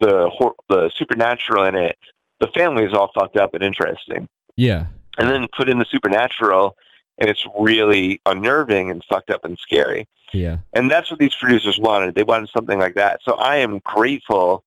the 0.00 0.28
hor- 0.30 0.54
the 0.68 0.90
supernatural 0.94 1.64
in 1.64 1.74
it, 1.74 1.96
the 2.40 2.48
family 2.48 2.84
is 2.84 2.92
all 2.92 3.10
fucked 3.14 3.36
up 3.36 3.54
and 3.54 3.62
interesting. 3.62 4.28
Yeah. 4.56 4.86
And 5.18 5.28
then 5.28 5.46
put 5.56 5.68
in 5.68 5.78
the 5.78 5.84
supernatural, 5.84 6.76
and 7.18 7.28
it's 7.28 7.46
really 7.58 8.20
unnerving 8.26 8.90
and 8.90 9.04
fucked 9.04 9.30
up 9.30 9.44
and 9.44 9.58
scary. 9.58 10.06
Yeah. 10.32 10.58
And 10.72 10.90
that's 10.90 11.10
what 11.10 11.20
these 11.20 11.34
producers 11.34 11.78
wanted. 11.78 12.14
They 12.14 12.22
wanted 12.22 12.50
something 12.50 12.78
like 12.78 12.94
that. 12.94 13.20
So 13.22 13.34
I 13.34 13.56
am 13.56 13.80
grateful 13.84 14.64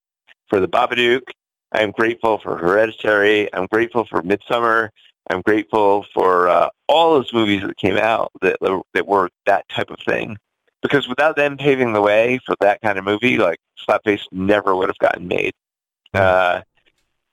for 0.50 0.60
the 0.60 0.68
Babadook. 0.68 1.24
I 1.72 1.82
am 1.82 1.92
grateful 1.92 2.38
for 2.38 2.58
Hereditary. 2.58 3.52
I'm 3.54 3.66
grateful 3.68 4.06
for 4.06 4.22
Midsommar. 4.22 4.90
I'm 5.30 5.42
grateful 5.42 6.06
for 6.14 6.50
uh, 6.50 6.70
all 6.88 7.14
those 7.14 7.34
movies 7.34 7.62
that 7.62 7.78
came 7.78 7.98
out 7.98 8.32
that 8.42 8.58
that 8.94 9.08
were 9.08 9.30
that 9.46 9.68
type 9.70 9.90
of 9.90 10.00
thing. 10.06 10.38
Because 10.84 11.08
without 11.08 11.36
them 11.36 11.58
paving 11.58 11.94
the 11.94 12.02
way 12.02 12.40
for 12.46 12.56
that 12.60 12.82
kind 12.82 13.00
of 13.00 13.06
movie, 13.06 13.38
like 13.38 13.58
Slapface 13.88 14.26
never 14.32 14.76
would 14.76 14.90
have 14.90 14.98
gotten 15.00 15.28
made. 15.28 15.54
Uh, 16.14 16.62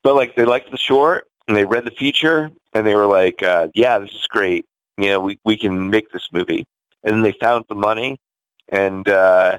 but 0.02 0.14
like 0.14 0.34
they 0.36 0.44
liked 0.46 0.70
the 0.70 0.78
short 0.78 1.26
and 1.46 1.56
they 1.56 1.64
read 1.64 1.84
the 1.84 1.90
feature 1.90 2.50
and 2.72 2.86
they 2.86 2.94
were 2.94 3.06
like, 3.06 3.42
uh, 3.42 3.68
"Yeah, 3.74 3.98
this 3.98 4.12
is 4.12 4.26
great. 4.28 4.64
You 4.96 5.08
know, 5.08 5.20
we 5.20 5.38
we 5.44 5.58
can 5.58 5.90
make 5.90 6.10
this 6.12 6.28
movie." 6.32 6.64
And 7.02 7.16
then 7.16 7.22
they 7.22 7.32
found 7.32 7.64
the 7.68 7.74
money 7.74 8.18
and 8.70 9.06
uh, 9.08 9.58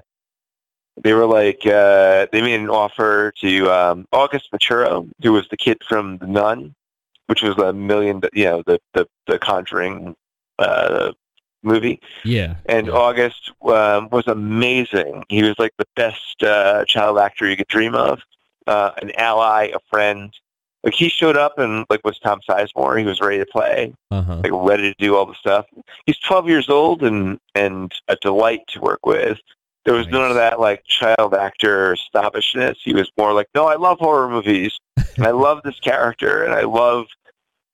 they 1.04 1.14
were 1.14 1.26
like, 1.26 1.66
uh, 1.66 2.28
they 2.32 2.42
made 2.42 2.60
an 2.60 2.70
offer 2.70 3.32
to 3.42 3.72
um, 3.72 4.06
August 4.12 4.52
Maturo, 4.52 5.10
who 5.22 5.34
was 5.34 5.48
the 5.50 5.58
kid 5.58 5.78
from 5.88 6.18
The 6.18 6.28
Nun, 6.28 6.76
which 7.28 7.42
was 7.42 7.58
a 7.58 7.74
million, 7.74 8.22
you 8.34 8.46
know, 8.46 8.64
the 8.66 8.80
the, 8.94 9.08
the 9.28 9.40
Conjuring 9.40 10.16
uh, 10.60 11.12
movie. 11.64 12.00
Yeah. 12.24 12.56
And 12.68 12.88
yeah. 12.88 12.94
August 12.94 13.52
um, 13.64 14.10
was 14.12 14.28
amazing. 14.28 15.24
He 15.30 15.44
was 15.44 15.56
like 15.60 15.74
the 15.78 15.88
best 15.96 16.42
uh, 16.44 16.86
child 16.86 17.18
actor 17.20 17.48
you 17.50 17.58
could 17.58 17.68
dream 17.68 17.96
of, 17.96 18.20
uh, 18.68 18.92
an 19.02 19.12
ally, 19.18 19.72
a 19.74 19.80
friend. 19.90 20.34
Like 20.84 20.96
he 20.96 21.10
showed 21.10 21.38
up 21.38 21.60
and 21.60 21.86
like 21.90 22.04
was 22.04 22.18
Tom 22.20 22.40
Sizemore. 22.50 22.98
He 23.00 23.06
was 23.06 23.22
ready 23.22 23.38
to 23.38 23.46
play, 23.46 23.94
Uh-huh. 24.10 24.42
like 24.44 24.52
ready 24.52 24.92
to 24.92 24.96
do 24.98 25.16
all 25.16 25.26
the 25.28 25.36
stuff. 25.36 25.66
He's 26.08 26.18
12 26.20 26.48
years 26.48 26.70
old 26.70 27.04
and 27.04 27.40
and 27.54 27.94
a 28.08 28.16
delight 28.16 28.62
to 28.70 28.82
work 28.82 29.06
with. 29.06 29.38
There 29.86 29.94
was 29.96 30.08
none 30.08 30.30
of 30.30 30.36
that 30.36 30.60
like 30.60 30.84
child 30.86 31.34
actor 31.36 31.96
snobbishness. 31.96 32.80
He 32.84 32.94
was 32.94 33.12
more 33.18 33.34
like, 33.34 33.48
no, 33.56 33.66
I 33.68 33.76
love 33.76 33.98
horror 34.00 34.30
movies. 34.30 34.78
I 35.20 35.32
love 35.32 35.62
this 35.64 35.80
character, 35.80 36.44
and 36.44 36.54
I 36.54 36.62
love 36.62 37.06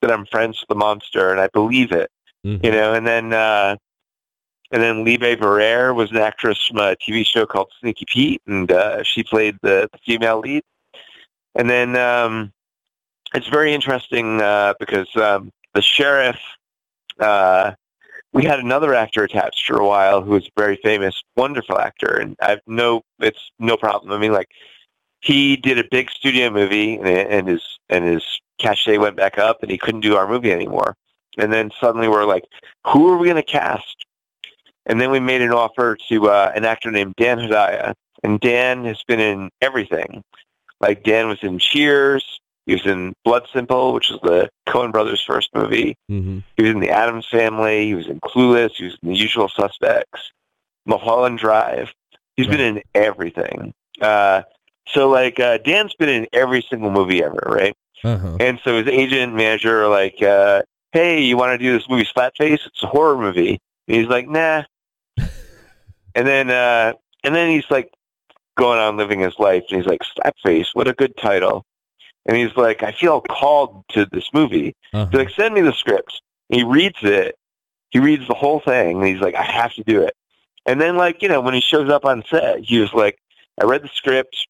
that 0.01 0.11
I'm 0.11 0.25
friends 0.25 0.59
with 0.59 0.69
the 0.69 0.75
monster, 0.75 1.31
and 1.31 1.39
I 1.39 1.47
believe 1.47 1.91
it. 1.91 2.09
Mhm. 2.45 2.63
You 2.63 2.71
know, 2.71 2.93
and 2.93 3.05
then 3.05 3.33
uh, 3.33 3.75
and 4.71 4.81
then 4.81 5.05
Libe 5.05 5.39
Barer 5.39 5.93
was 5.93 6.11
an 6.11 6.17
actress 6.17 6.67
from 6.67 6.77
a 6.77 6.95
TV 6.95 7.25
show 7.25 7.45
called 7.45 7.71
Sneaky 7.79 8.05
Pete, 8.07 8.41
and 8.47 8.71
uh, 8.71 9.03
she 9.03 9.23
played 9.23 9.57
the, 9.61 9.89
the 9.91 9.99
female 10.05 10.39
lead. 10.39 10.63
And 11.55 11.69
then 11.69 11.95
um, 11.95 12.51
it's 13.33 13.47
very 13.47 13.73
interesting 13.73 14.41
uh, 14.41 14.73
because 14.79 15.07
um, 15.15 15.51
the 15.73 15.81
sheriff, 15.81 16.39
uh, 17.19 17.71
we 18.33 18.43
had 18.43 18.59
another 18.59 18.93
actor 18.93 19.23
attached 19.23 19.65
for 19.65 19.77
a 19.77 19.87
while 19.87 20.21
who 20.21 20.31
was 20.31 20.45
a 20.45 20.61
very 20.61 20.77
famous, 20.83 21.23
wonderful 21.35 21.79
actor, 21.79 22.17
and 22.17 22.35
I've 22.41 22.59
no, 22.67 23.01
it's 23.19 23.51
no 23.59 23.77
problem. 23.77 24.11
I 24.11 24.17
mean, 24.17 24.33
like 24.33 24.49
he 25.21 25.55
did 25.55 25.79
a 25.79 25.83
big 25.89 26.11
studio 26.11 26.49
movie, 26.49 26.97
and, 26.97 27.07
and 27.07 27.47
his 27.47 27.63
and 27.89 28.03
his 28.03 28.23
cachet 28.59 28.97
went 28.97 29.15
back 29.15 29.37
up, 29.37 29.63
and 29.63 29.71
he 29.71 29.77
couldn't 29.77 30.01
do 30.01 30.17
our 30.17 30.27
movie 30.27 30.51
anymore. 30.51 30.95
And 31.37 31.51
then 31.51 31.71
suddenly 31.79 32.07
we're 32.07 32.25
like, 32.25 32.45
who 32.87 33.11
are 33.11 33.17
we 33.17 33.27
going 33.27 33.35
to 33.35 33.43
cast? 33.43 34.05
And 34.85 34.99
then 35.01 35.11
we 35.11 35.19
made 35.19 35.41
an 35.41 35.51
offer 35.51 35.97
to 36.09 36.29
uh, 36.29 36.51
an 36.55 36.65
actor 36.65 36.91
named 36.91 37.15
Dan 37.17 37.39
Hedaya, 37.39 37.93
and 38.23 38.39
Dan 38.39 38.85
has 38.85 39.03
been 39.03 39.19
in 39.19 39.49
everything. 39.61 40.23
Like 40.79 41.03
Dan 41.03 41.27
was 41.27 41.39
in 41.41 41.59
Cheers. 41.59 42.39
He 42.65 42.73
was 42.73 42.85
in 42.85 43.13
Blood 43.23 43.47
Simple, 43.51 43.93
which 43.93 44.11
is 44.11 44.19
the 44.23 44.49
Coen 44.67 44.91
Brothers' 44.91 45.23
first 45.23 45.49
movie. 45.55 45.95
Mhm. 46.09 46.43
He 46.55 46.63
was 46.63 46.71
in 46.71 46.79
The 46.79 46.89
Addams 46.89 47.27
Family. 47.27 47.87
He 47.87 47.95
was 47.95 48.07
in 48.07 48.19
Clueless. 48.19 48.71
He 48.75 48.85
was 48.85 48.97
in 49.01 49.09
The 49.09 49.15
Usual 49.15 49.49
Suspects, 49.49 50.31
Mulholland 50.85 51.39
Drive. 51.39 51.93
He's 52.35 52.47
been 52.47 52.59
in 52.59 52.83
everything. 52.93 53.73
Uh, 53.99 54.43
so 54.87 55.09
like 55.09 55.39
uh, 55.39 55.57
Dan's 55.57 55.95
been 55.95 56.09
in 56.09 56.27
every 56.33 56.61
single 56.69 56.91
movie 56.91 57.23
ever, 57.23 57.43
right? 57.45 57.75
Uh-huh. 58.03 58.37
And 58.39 58.59
so 58.63 58.77
his 58.77 58.87
agent 58.87 59.21
and 59.21 59.35
manager 59.35 59.83
are 59.83 59.89
like, 59.89 60.21
uh, 60.21 60.61
"Hey, 60.91 61.21
you 61.21 61.37
want 61.37 61.51
to 61.51 61.57
do 61.57 61.77
this 61.77 61.89
movie 61.89 62.05
Slapface? 62.05 62.65
It's 62.65 62.83
a 62.83 62.87
horror 62.87 63.17
movie." 63.17 63.59
And 63.87 63.97
he's 63.97 64.07
like, 64.07 64.27
"Nah." 64.27 64.63
and 65.17 66.27
then 66.27 66.49
uh, 66.49 66.93
and 67.23 67.35
then 67.35 67.49
he's 67.49 67.69
like 67.69 67.91
going 68.57 68.79
on 68.79 68.97
living 68.97 69.19
his 69.19 69.37
life, 69.39 69.63
and 69.69 69.77
he's 69.77 69.87
like, 69.87 70.01
"Slapface, 70.01 70.67
what 70.73 70.87
a 70.87 70.93
good 70.93 71.15
title." 71.17 71.65
And 72.25 72.35
he's 72.35 72.55
like, 72.57 72.83
"I 72.83 72.91
feel 72.91 73.21
called 73.21 73.83
to 73.89 74.05
this 74.11 74.29
movie." 74.33 74.75
Uh-huh. 74.93 75.07
He's 75.11 75.17
like, 75.17 75.29
"Send 75.31 75.53
me 75.53 75.61
the 75.61 75.73
script." 75.73 76.21
And 76.49 76.59
He 76.59 76.63
reads 76.63 76.99
it. 77.01 77.35
He 77.89 77.99
reads 77.99 78.27
the 78.27 78.33
whole 78.33 78.59
thing, 78.59 78.97
and 78.97 79.07
he's 79.07 79.21
like, 79.21 79.35
"I 79.35 79.43
have 79.43 79.73
to 79.75 79.83
do 79.83 80.01
it." 80.01 80.13
And 80.65 80.81
then, 80.81 80.97
like 80.97 81.21
you 81.21 81.29
know, 81.29 81.41
when 81.41 81.53
he 81.53 81.61
shows 81.61 81.89
up 81.89 82.05
on 82.05 82.23
set, 82.29 82.59
he 82.59 82.79
was 82.79 82.93
like, 82.93 83.17
"I 83.61 83.65
read 83.65 83.83
the 83.83 83.89
script 83.89 84.47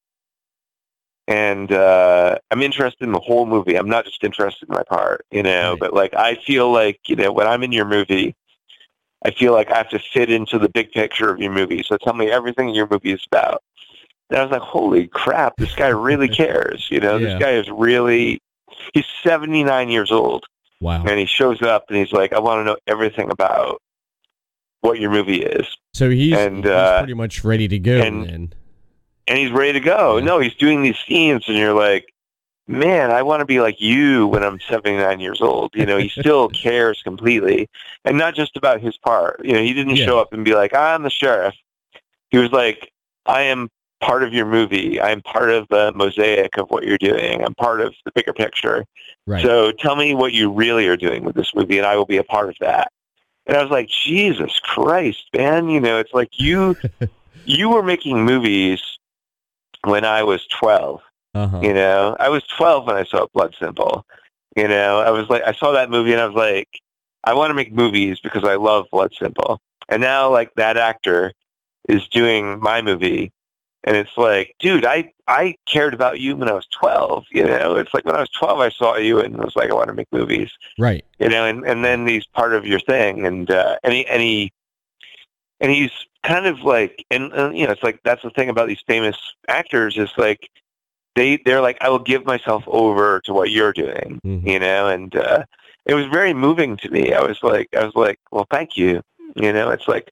and 1.28 1.72
uh, 1.72 2.38
I'm 2.52 2.62
interested 2.62 3.04
in 3.04 3.12
the 3.12 3.20
whole 3.20 3.46
movie. 3.46 3.76
I'm 3.76 3.90
not 3.90 4.06
just 4.06 4.24
interested 4.24 4.70
in 4.70 4.76
my 4.76 4.84
part, 4.84 5.26
you 5.32 5.44
know. 5.44 5.72
Right. 5.72 5.80
But 5.80 5.94
like, 5.94 6.14
I 6.14 6.36
feel 6.36 6.72
like 6.72 7.00
you 7.08 7.16
know, 7.16 7.32
when 7.32 7.48
I'm 7.48 7.64
in 7.64 7.72
your 7.72 7.86
movie, 7.86 8.36
I 9.26 9.32
feel 9.32 9.52
like 9.54 9.72
I 9.72 9.78
have 9.78 9.90
to 9.90 10.00
fit 10.00 10.30
into 10.32 10.58
the 10.60 10.70
big 10.70 10.92
picture 10.92 11.30
of 11.30 11.40
your 11.40 11.52
movie. 11.52 11.84
So 11.84 11.98
tell 11.98 12.14
me 12.14 12.30
everything 12.32 12.70
your 12.70 12.88
movie 12.90 13.12
is 13.12 13.26
about. 13.32 13.62
And 14.30 14.40
I 14.40 14.44
was 14.44 14.52
like, 14.52 14.62
holy 14.62 15.08
crap, 15.08 15.56
this 15.58 15.74
guy 15.76 15.88
really 15.90 16.28
cares. 16.44 16.88
You 16.90 17.00
know, 17.00 17.18
Yeah. 17.18 17.30
this 17.34 17.40
guy 17.42 17.52
is 17.52 17.70
really. 17.70 18.42
He's 18.94 19.06
79 19.24 19.90
years 19.90 20.12
old, 20.12 20.46
Wow. 20.82 21.04
and 21.06 21.18
he 21.20 21.26
shows 21.26 21.62
up 21.62 21.86
and 21.90 21.98
he's 21.98 22.12
like, 22.12 22.32
I 22.32 22.40
want 22.40 22.60
to 22.60 22.64
know 22.64 22.78
everything 22.86 23.32
about 23.32 23.82
what 24.82 25.00
your 25.00 25.10
movie 25.10 25.42
is. 25.42 25.66
So 25.94 26.10
he's, 26.10 26.38
and, 26.38 26.58
he's 26.64 26.72
uh, 26.72 27.00
pretty 27.00 27.16
much 27.16 27.44
ready 27.44 27.68
to 27.70 27.80
go 27.80 28.00
and- 28.00 28.26
then. 28.30 28.54
And 29.28 29.38
he's 29.38 29.52
ready 29.52 29.74
to 29.74 29.80
go. 29.80 30.20
No, 30.20 30.40
he's 30.40 30.56
doing 30.56 30.82
these 30.82 30.98
scenes, 31.08 31.44
and 31.48 31.58
you're 31.58 31.74
like, 31.74 32.14
man, 32.68 33.12
I 33.12 33.24
want 33.24 33.40
to 33.42 33.46
be 33.46 33.60
like 33.60 33.80
you 33.80 34.28
when 34.28 34.44
I'm 34.44 34.60
79 34.60 35.20
years 35.20 35.42
old. 35.42 35.72
You 35.74 35.86
know, 35.86 35.98
he 35.98 36.10
still 36.10 36.50
cares 36.64 37.02
completely, 37.04 37.70
and 38.06 38.18
not 38.18 38.36
just 38.36 38.58
about 38.58 38.82
his 38.82 38.98
part. 38.98 39.42
You 39.44 39.54
know, 39.54 39.62
he 39.62 39.74
didn't 39.74 39.96
Yeah. 39.96 40.06
show 40.06 40.20
up 40.20 40.34
and 40.34 40.44
be 40.46 40.54
like, 40.56 40.74
I'm 40.74 41.04
the 41.04 41.10
sheriff. 41.10 41.56
He 42.30 42.38
was 42.38 42.52
like, 42.52 42.92
I 43.26 43.44
am 43.44 43.70
part 44.02 44.24
of 44.24 44.34
your 44.34 44.46
movie. 44.46 45.02
I'm 45.02 45.22
part 45.22 45.50
of 45.50 45.68
the 45.70 45.92
mosaic 45.96 46.58
of 46.58 46.70
what 46.70 46.84
you're 46.84 46.98
doing. 46.98 47.44
I'm 47.44 47.56
part 47.56 47.82
of 47.82 47.96
the 48.06 48.12
bigger 48.12 48.34
picture. 48.34 48.86
Right. 49.26 49.44
So 49.44 49.72
tell 49.72 49.96
me 49.96 50.14
what 50.14 50.34
you 50.34 50.52
really 50.52 50.88
are 50.88 50.98
doing 50.98 51.24
with 51.24 51.36
this 51.36 51.54
movie, 51.56 51.78
and 51.78 51.88
I 51.88 51.96
will 51.96 52.06
be 52.06 52.18
a 52.18 52.24
part 52.24 52.50
of 52.50 52.56
that. 52.60 52.92
And 53.46 53.56
I 53.58 53.62
was 53.62 53.72
like, 53.72 53.88
Jesus 53.88 54.60
Christ, 54.60 55.26
man! 55.36 55.70
You 55.70 55.80
know, 55.80 56.00
it's 56.00 56.14
like 56.14 56.38
you 56.38 56.76
you 57.46 57.70
were 57.70 57.82
making 57.84 58.24
movies 58.26 58.82
when 59.88 60.06
I 60.06 60.24
was 60.24 60.46
twelve. 60.48 61.02
uh-huh. 61.34 61.60
You 61.62 61.74
know, 61.74 62.16
I 62.20 62.30
was 62.30 62.44
twelve 62.44 62.86
when 62.88 62.96
I 62.96 63.04
saw 63.04 63.28
Blood 63.34 63.56
Simple. 63.60 64.06
You 64.56 64.68
know, 64.68 65.00
I 65.00 65.12
was 65.12 65.30
like, 65.30 65.44
I 65.46 65.54
saw 65.54 65.72
that 65.74 65.90
movie 65.90 66.12
and 66.14 66.22
I 66.22 66.26
was 66.26 66.36
like, 66.36 66.68
I 67.24 67.34
want 67.34 67.52
to 67.52 67.54
make 67.54 67.72
movies 67.74 68.20
because 68.20 68.44
I 68.44 68.56
love 68.56 68.86
Blood 68.92 69.14
Simple. 69.18 69.60
And 69.90 70.02
now, 70.02 70.30
like 70.32 70.52
that 70.56 70.78
actor 70.78 71.34
is 71.88 72.08
doing 72.10 72.60
my 72.60 72.82
movie, 72.82 73.32
and 73.84 73.96
it's 73.96 74.18
like, 74.18 74.54
dude, 74.60 74.84
I 74.86 75.12
I 75.28 75.56
cared 75.66 75.94
about 75.94 76.20
you 76.20 76.36
when 76.36 76.50
I 76.50 76.54
was 76.54 76.68
twelve. 76.68 77.26
You 77.32 77.46
know, 77.46 77.76
it's 77.76 77.94
like 77.94 78.04
when 78.06 78.16
I 78.16 78.20
was 78.22 78.30
twelve, 78.32 78.60
I 78.60 78.70
saw 78.70 78.98
you 78.98 79.20
and 79.20 79.38
was 79.38 79.56
like, 79.56 79.70
I 79.70 79.74
want 79.74 79.88
to 79.88 79.94
make 79.94 80.12
movies 80.12 80.52
Right. 80.78 81.06
you 81.20 81.30
know, 81.30 81.46
and, 81.46 81.66
and 81.66 81.86
then 81.86 82.08
he's 82.08 82.26
part 82.26 82.54
of 82.54 82.66
your 82.66 82.80
thing, 82.80 83.26
and 83.26 83.50
uh, 83.52 83.78
and 83.84 83.94
he 83.94 84.52
and 85.60 85.72
he's 85.72 85.92
kind 86.24 86.46
of 86.46 86.60
like, 86.62 87.06
and 87.12 87.34
uh, 87.34 87.50
you 87.54 87.66
know, 87.66 87.72
it's 87.72 87.84
like 87.84 88.00
that's 88.04 88.22
the 88.24 88.30
thing 88.32 88.50
about 88.50 88.68
these 88.68 88.84
famous 88.88 89.18
actors 89.48 89.98
is 89.98 90.10
like 90.18 90.50
they 91.16 91.38
they're 91.46 91.62
like, 91.62 91.78
I 91.82 91.90
will 91.90 92.00
give 92.00 92.26
myself 92.26 92.64
over 92.68 93.22
to 93.26 93.34
what 93.34 93.52
you're 93.52 93.74
doing, 93.74 94.20
Mhm. 94.26 94.46
you 94.48 94.60
know, 94.60 94.88
and 94.88 95.16
uh, 95.16 95.44
it 95.86 95.94
was 95.94 96.06
very 96.08 96.34
moving 96.34 96.78
to 96.78 96.90
me. 96.90 97.14
I 97.14 97.22
was 97.22 97.42
like, 97.44 97.68
I 97.76 97.84
was 97.86 97.96
like, 97.96 98.20
well, 98.32 98.46
thank 98.52 98.78
you, 98.78 99.02
you 99.36 99.52
know, 99.54 99.70
it's 99.72 99.88
like. 99.88 100.10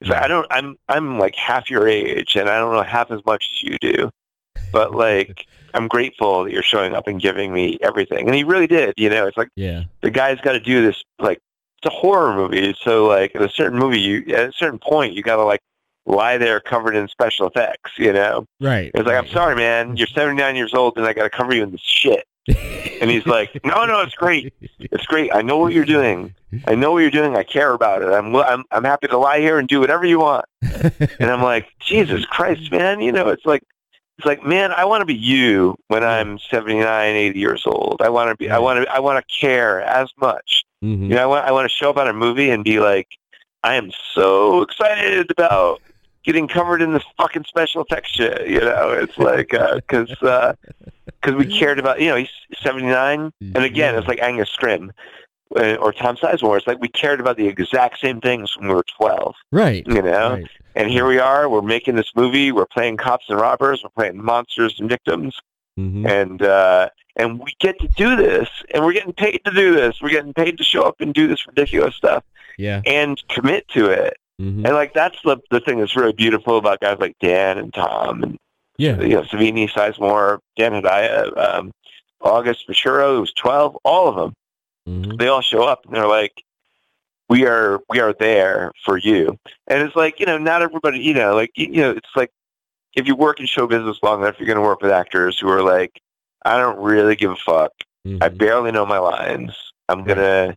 It's 0.00 0.10
like 0.10 0.22
I 0.22 0.28
don't. 0.28 0.46
I'm. 0.50 0.76
I'm 0.88 1.18
like 1.18 1.34
half 1.36 1.70
your 1.70 1.86
age, 1.88 2.34
and 2.36 2.48
I 2.50 2.58
don't 2.58 2.74
know 2.74 2.82
half 2.82 3.10
as 3.12 3.24
much 3.24 3.48
as 3.52 3.62
you 3.62 3.78
do. 3.80 4.10
But 4.72 4.92
like, 4.92 5.46
I'm 5.74 5.86
grateful 5.88 6.44
that 6.44 6.52
you're 6.52 6.64
showing 6.64 6.94
up 6.94 7.06
and 7.06 7.20
giving 7.20 7.54
me 7.54 7.78
everything. 7.80 8.26
And 8.26 8.34
he 8.34 8.42
really 8.44 8.66
did. 8.66 8.94
You 8.98 9.08
know, 9.08 9.26
it's 9.28 9.36
like 9.38 9.48
Yeah. 9.56 9.84
the 10.02 10.10
guy's 10.10 10.40
got 10.40 10.52
to 10.52 10.60
do 10.60 10.84
this 10.84 11.00
like 11.20 11.38
it's 11.84 11.94
a 11.94 11.98
horror 11.98 12.34
movie. 12.34 12.74
So 12.80 13.06
like 13.06 13.34
at 13.34 13.42
a 13.42 13.48
certain 13.48 13.78
movie 13.78 14.00
you 14.00 14.24
at 14.34 14.48
a 14.48 14.52
certain 14.52 14.78
point 14.78 15.14
you 15.14 15.22
got 15.22 15.36
to 15.36 15.44
like 15.44 15.60
lie 16.06 16.38
there 16.38 16.60
covered 16.60 16.94
in 16.94 17.08
special 17.08 17.46
effects 17.46 17.92
you 17.96 18.12
know? 18.12 18.46
Right. 18.60 18.90
it's 18.94 19.06
like 19.06 19.16
i'm 19.16 19.28
sorry 19.28 19.56
man. 19.56 19.96
You're 19.96 20.06
79 20.06 20.56
years 20.56 20.74
old 20.74 20.96
and 20.96 21.06
i 21.06 21.12
got 21.12 21.24
to 21.24 21.30
cover 21.30 21.54
you 21.54 21.62
in 21.62 21.70
this 21.72 21.80
shit. 21.80 22.26
And 23.00 23.10
he's 23.10 23.26
like 23.26 23.58
no 23.64 23.84
no 23.84 24.00
it's 24.00 24.14
great. 24.14 24.52
It's 24.78 25.06
great. 25.06 25.30
I 25.34 25.42
know 25.42 25.58
what 25.58 25.72
you're 25.72 25.84
doing. 25.84 26.34
I 26.66 26.74
know 26.74 26.92
what 26.92 26.98
you're 26.98 27.10
doing. 27.10 27.36
I 27.36 27.42
care 27.42 27.72
about 27.72 28.02
it. 28.02 28.08
I'm 28.08 28.34
i'm, 28.36 28.64
I'm 28.70 28.84
happy 28.84 29.08
to 29.08 29.18
lie 29.18 29.40
here 29.40 29.58
and 29.58 29.68
do 29.68 29.80
whatever 29.80 30.04
you 30.04 30.20
want. 30.20 30.46
And 30.62 31.30
i'm 31.30 31.42
like 31.42 31.68
jesus 31.80 32.24
christ 32.26 32.70
man. 32.70 33.00
You 33.00 33.12
know 33.12 33.28
it's 33.28 33.44
like 33.44 33.62
it's 34.18 34.26
like 34.26 34.44
man 34.44 34.70
i 34.72 34.84
want 34.84 35.00
to 35.00 35.06
be 35.06 35.14
you 35.14 35.76
when 35.88 36.04
i'm 36.04 36.38
79 36.38 37.16
80 37.16 37.38
years 37.38 37.62
old. 37.66 38.00
I 38.00 38.08
want 38.08 38.30
to 38.30 38.36
be 38.36 38.50
i 38.50 38.58
want 38.58 38.84
to 38.84 38.92
i 38.92 39.00
want 39.00 39.26
to 39.26 39.40
care 39.40 39.80
as 39.82 40.10
much 40.18 40.64
Mhm. 40.84 41.02
you 41.08 41.14
know, 41.14 41.22
I 41.22 41.26
want 41.26 41.46
I 41.46 41.52
want 41.52 41.64
to 41.70 41.74
show 41.74 41.90
up 41.90 41.96
on 41.96 42.08
a 42.08 42.12
movie 42.12 42.50
and 42.50 42.62
be 42.62 42.78
like, 42.80 43.08
I 43.62 43.74
am 43.76 43.90
so 44.12 44.62
excited 44.62 45.30
about 45.30 45.80
getting 46.24 46.46
covered 46.48 46.82
in 46.82 46.92
this 46.92 47.02
fucking 47.16 47.44
special 47.44 47.82
effects 47.82 48.10
shit. 48.10 48.46
You 48.48 48.60
know, 48.60 48.90
it's 48.90 49.16
like 49.18 49.48
because 49.48 50.10
because 50.10 51.34
we 51.36 51.46
cared 51.46 51.78
about 51.78 52.00
you 52.00 52.08
know 52.08 52.16
he's 52.16 52.30
seventy 52.62 52.86
nine, 52.86 53.32
and 53.40 53.64
again 53.64 53.94
it's 53.94 54.06
like 54.08 54.20
Angus 54.20 54.50
Scrimm 54.54 54.90
uh, 55.56 55.74
or 55.76 55.92
Tom 55.92 56.16
Sizemore. 56.16 56.58
It's 56.58 56.66
like 56.66 56.80
we 56.80 56.88
cared 56.88 57.20
about 57.20 57.36
the 57.36 57.46
exact 57.48 58.00
same 58.00 58.20
things 58.20 58.56
when 58.56 58.68
we 58.68 58.74
were 58.74 58.84
twelve. 58.98 59.34
Right. 59.52 59.86
You 59.86 60.02
know, 60.02 60.32
Right. 60.34 60.46
and 60.76 60.90
here 60.90 61.06
we 61.06 61.18
are. 61.18 61.48
We're 61.48 61.62
making 61.62 61.96
this 61.96 62.10
movie. 62.14 62.52
We're 62.52 62.66
playing 62.66 62.98
cops 62.98 63.26
and 63.30 63.40
robbers. 63.40 63.82
We're 63.82 63.90
playing 63.90 64.22
monsters 64.22 64.78
and 64.80 64.88
victims 64.88 65.38
Mhm. 65.78 66.08
and 66.08 66.42
uh, 66.42 66.88
and 67.16 67.38
we 67.40 67.52
get 67.58 67.78
to 67.80 67.88
do 67.88 68.14
this, 68.16 68.48
and 68.72 68.84
we're 68.84 68.92
getting 68.92 69.12
paid 69.12 69.40
to 69.44 69.50
do 69.52 69.74
this. 69.74 70.00
We're 70.00 70.10
getting 70.10 70.32
paid 70.34 70.58
to 70.58 70.64
show 70.64 70.82
up 70.82 71.00
and 71.00 71.12
do 71.12 71.26
this 71.26 71.46
ridiculous 71.46 71.94
stuff 71.96 72.22
Yeah. 72.58 72.80
and 72.86 73.20
commit 73.28 73.66
to 73.68 73.86
it. 73.90 74.16
Mhm. 74.40 74.64
And 74.64 74.74
like 74.74 74.94
that's 74.94 75.20
the 75.24 75.38
the 75.50 75.60
thing 75.60 75.78
that's 75.78 75.96
really 75.96 76.12
beautiful 76.12 76.58
about 76.58 76.80
guys 76.80 76.98
like 77.00 77.16
Dan 77.20 77.58
and 77.58 77.72
Tom 77.74 78.22
and 78.22 78.38
Yeah. 78.78 79.00
you 79.00 79.14
know 79.14 79.22
Savini, 79.22 79.68
Sizemore, 79.70 80.38
Dan 80.56 80.72
Hedaya, 80.72 81.36
um, 81.36 81.72
August 82.20 82.68
Maturo, 82.68 83.14
who 83.14 83.20
was 83.20 83.32
twelve, 83.32 83.76
all 83.84 84.08
of 84.08 84.16
them. 84.16 84.34
Mhm. 84.88 85.18
They 85.18 85.28
all 85.28 85.40
show 85.42 85.62
up 85.64 85.84
and 85.86 85.94
they're 85.94 86.06
like, 86.08 86.42
"We 87.28 87.46
are 87.46 87.80
we 87.88 88.00
are 88.00 88.12
there 88.12 88.72
for 88.84 88.96
you." 88.96 89.38
And 89.66 89.82
it's 89.82 89.96
like 89.96 90.20
you 90.20 90.26
know, 90.26 90.38
not 90.38 90.62
everybody, 90.62 91.00
you 91.00 91.14
know, 91.14 91.34
like 91.34 91.50
you 91.56 91.68
know, 91.80 91.90
it's 91.90 92.14
like 92.16 92.30
if 92.94 93.06
you 93.06 93.14
work 93.16 93.40
in 93.40 93.46
show 93.46 93.66
business 93.66 93.98
long 94.02 94.22
enough, 94.22 94.36
you're 94.38 94.46
going 94.46 94.56
to 94.56 94.62
work 94.62 94.80
with 94.82 94.90
actors 94.90 95.38
who 95.38 95.48
are 95.48 95.62
like, 95.62 96.00
"I 96.44 96.58
don't 96.58 96.78
really 96.78 97.16
give 97.16 97.32
a 97.32 97.36
fuck. 97.36 97.72
I 98.06 98.28
Mhm. 98.28 98.38
barely 98.38 98.70
know 98.72 98.84
my 98.84 98.98
lines. 98.98 99.56
I'm 99.88 100.04
gonna 100.04 100.56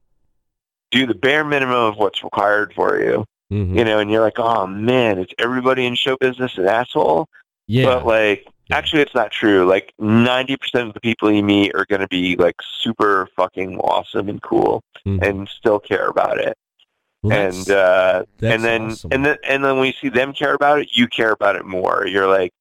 do 0.92 1.06
the 1.06 1.16
bare 1.16 1.44
minimum 1.46 1.76
of 1.76 1.96
what's 1.98 2.24
required 2.24 2.74
for 2.74 3.02
you, 3.02 3.26
Mhm. 3.52 3.78
you 3.78 3.86
know, 3.86 4.00
and 4.00 4.12
you're 4.12 4.22
like, 4.22 4.38
oh 4.40 4.68
man, 4.68 5.18
it's 5.18 5.34
everybody 5.40 5.86
in 5.86 5.96
show 5.96 6.18
business 6.18 6.58
an 6.58 6.68
asshole. 6.68 7.28
Yeah. 7.68 7.86
But 7.86 8.06
like, 8.06 8.48
actually, 8.72 9.02
it's 9.02 9.16
not 9.16 9.32
true. 9.32 9.66
Like, 9.66 9.94
ninety 9.98 10.58
percent 10.58 10.90
of 10.90 10.94
the 10.94 11.00
people 11.00 11.32
you 11.32 11.44
meet 11.44 11.74
are 11.76 11.86
going 11.86 12.02
to 12.02 12.08
be 12.08 12.36
like 12.36 12.56
super 12.62 13.28
fucking 13.38 13.80
awesome 13.80 14.28
and 14.30 14.42
cool, 14.42 14.82
Mhm. 15.06 15.22
and 15.26 15.50
still 15.50 15.80
care 15.80 16.08
about 16.08 16.38
it. 16.40 16.58
Well, 17.30 17.38
and 17.38 17.70
uh, 17.70 18.24
and 18.42 18.64
then 18.64 18.82
awesome. 18.92 19.12
and 19.14 19.26
then 19.26 19.38
and 19.44 19.64
then 19.64 19.78
when 19.78 19.88
you 19.88 19.94
see 20.02 20.10
them 20.10 20.34
care 20.34 20.54
about 20.54 20.80
it, 20.80 20.90
you 20.94 21.08
care 21.08 21.32
about 21.32 21.56
it 21.56 21.66
more. 21.66 22.06
You're 22.08 22.28
like, 22.28 22.52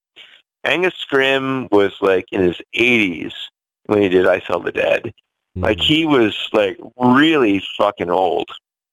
Angus 0.65 0.95
Scrimm 0.95 1.71
was 1.71 1.93
like 2.01 2.27
in 2.33 2.43
his 2.43 2.61
80s 2.75 3.33
when 3.87 4.03
he 4.03 4.09
did 4.09 4.27
I 4.27 4.41
Sell 4.41 4.61
the 4.61 4.73
Dead. 4.73 5.13
Like 5.55 5.79
Mhm. 5.79 5.83
he 5.83 6.07
was 6.07 6.49
like 6.53 6.79
really 6.99 7.63
fucking 7.79 8.11
old. 8.11 8.49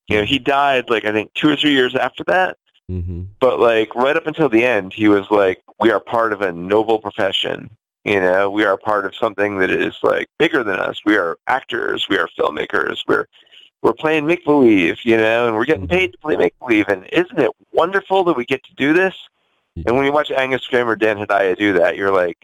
You 0.08 0.18
know, 0.20 0.24
he 0.26 0.40
died 0.40 0.90
like 0.90 1.06
I 1.06 1.12
think 1.12 1.34
two 1.34 1.50
or 1.50 1.56
three 1.56 1.72
years 1.72 1.96
after 1.96 2.24
that. 2.26 2.58
Mhm. 2.92 3.28
But 3.40 3.60
like 3.60 3.94
right 3.96 4.16
up 4.16 4.28
until 4.28 4.50
the 4.50 4.64
end, 4.64 4.94
he 4.94 5.08
was 5.08 5.30
like, 5.32 5.62
"We 5.80 5.92
are 5.92 6.00
part 6.00 6.34
of 6.34 6.42
a 6.42 6.52
noble 6.52 7.00
profession. 7.00 7.70
You 8.06 8.20
know, 8.20 8.50
we 8.50 8.66
are 8.66 8.78
part 8.78 9.06
of 9.06 9.16
something 9.16 9.58
that 9.60 9.72
is 9.72 9.96
like 10.04 10.28
bigger 10.38 10.62
than 10.64 10.78
us. 10.80 11.00
We 11.06 11.16
are 11.16 11.38
actors. 11.48 12.08
We 12.10 12.18
are 12.18 12.28
filmmakers. 12.38 13.00
We're 13.08 13.28
we're 13.84 13.94
playing 13.94 14.26
make 14.26 14.44
believe. 14.44 15.06
You 15.06 15.18
know, 15.18 15.48
and 15.48 15.56
we're 15.56 15.66
getting 15.66 15.88
paid 15.88 16.14
to 16.14 16.18
play 16.18 16.36
make 16.36 16.58
believe. 16.58 16.88
And 16.88 17.06
isn't 17.14 17.38
it 17.38 17.52
wonderful 17.72 18.24
that 18.24 18.36
we 18.36 18.46
get 18.46 18.64
to 18.64 18.74
do 18.76 18.94
this? 18.94 19.16
And 19.86 19.96
when 19.96 20.06
you 20.06 20.12
watch 20.12 20.32
Angus 20.32 20.68
Scrimm 20.68 20.86
or 20.86 20.96
Dan 20.96 21.18
Hedaya 21.18 21.58
do 21.58 21.74
that, 21.74 21.98
you're 21.98 22.14
like, 22.14 22.38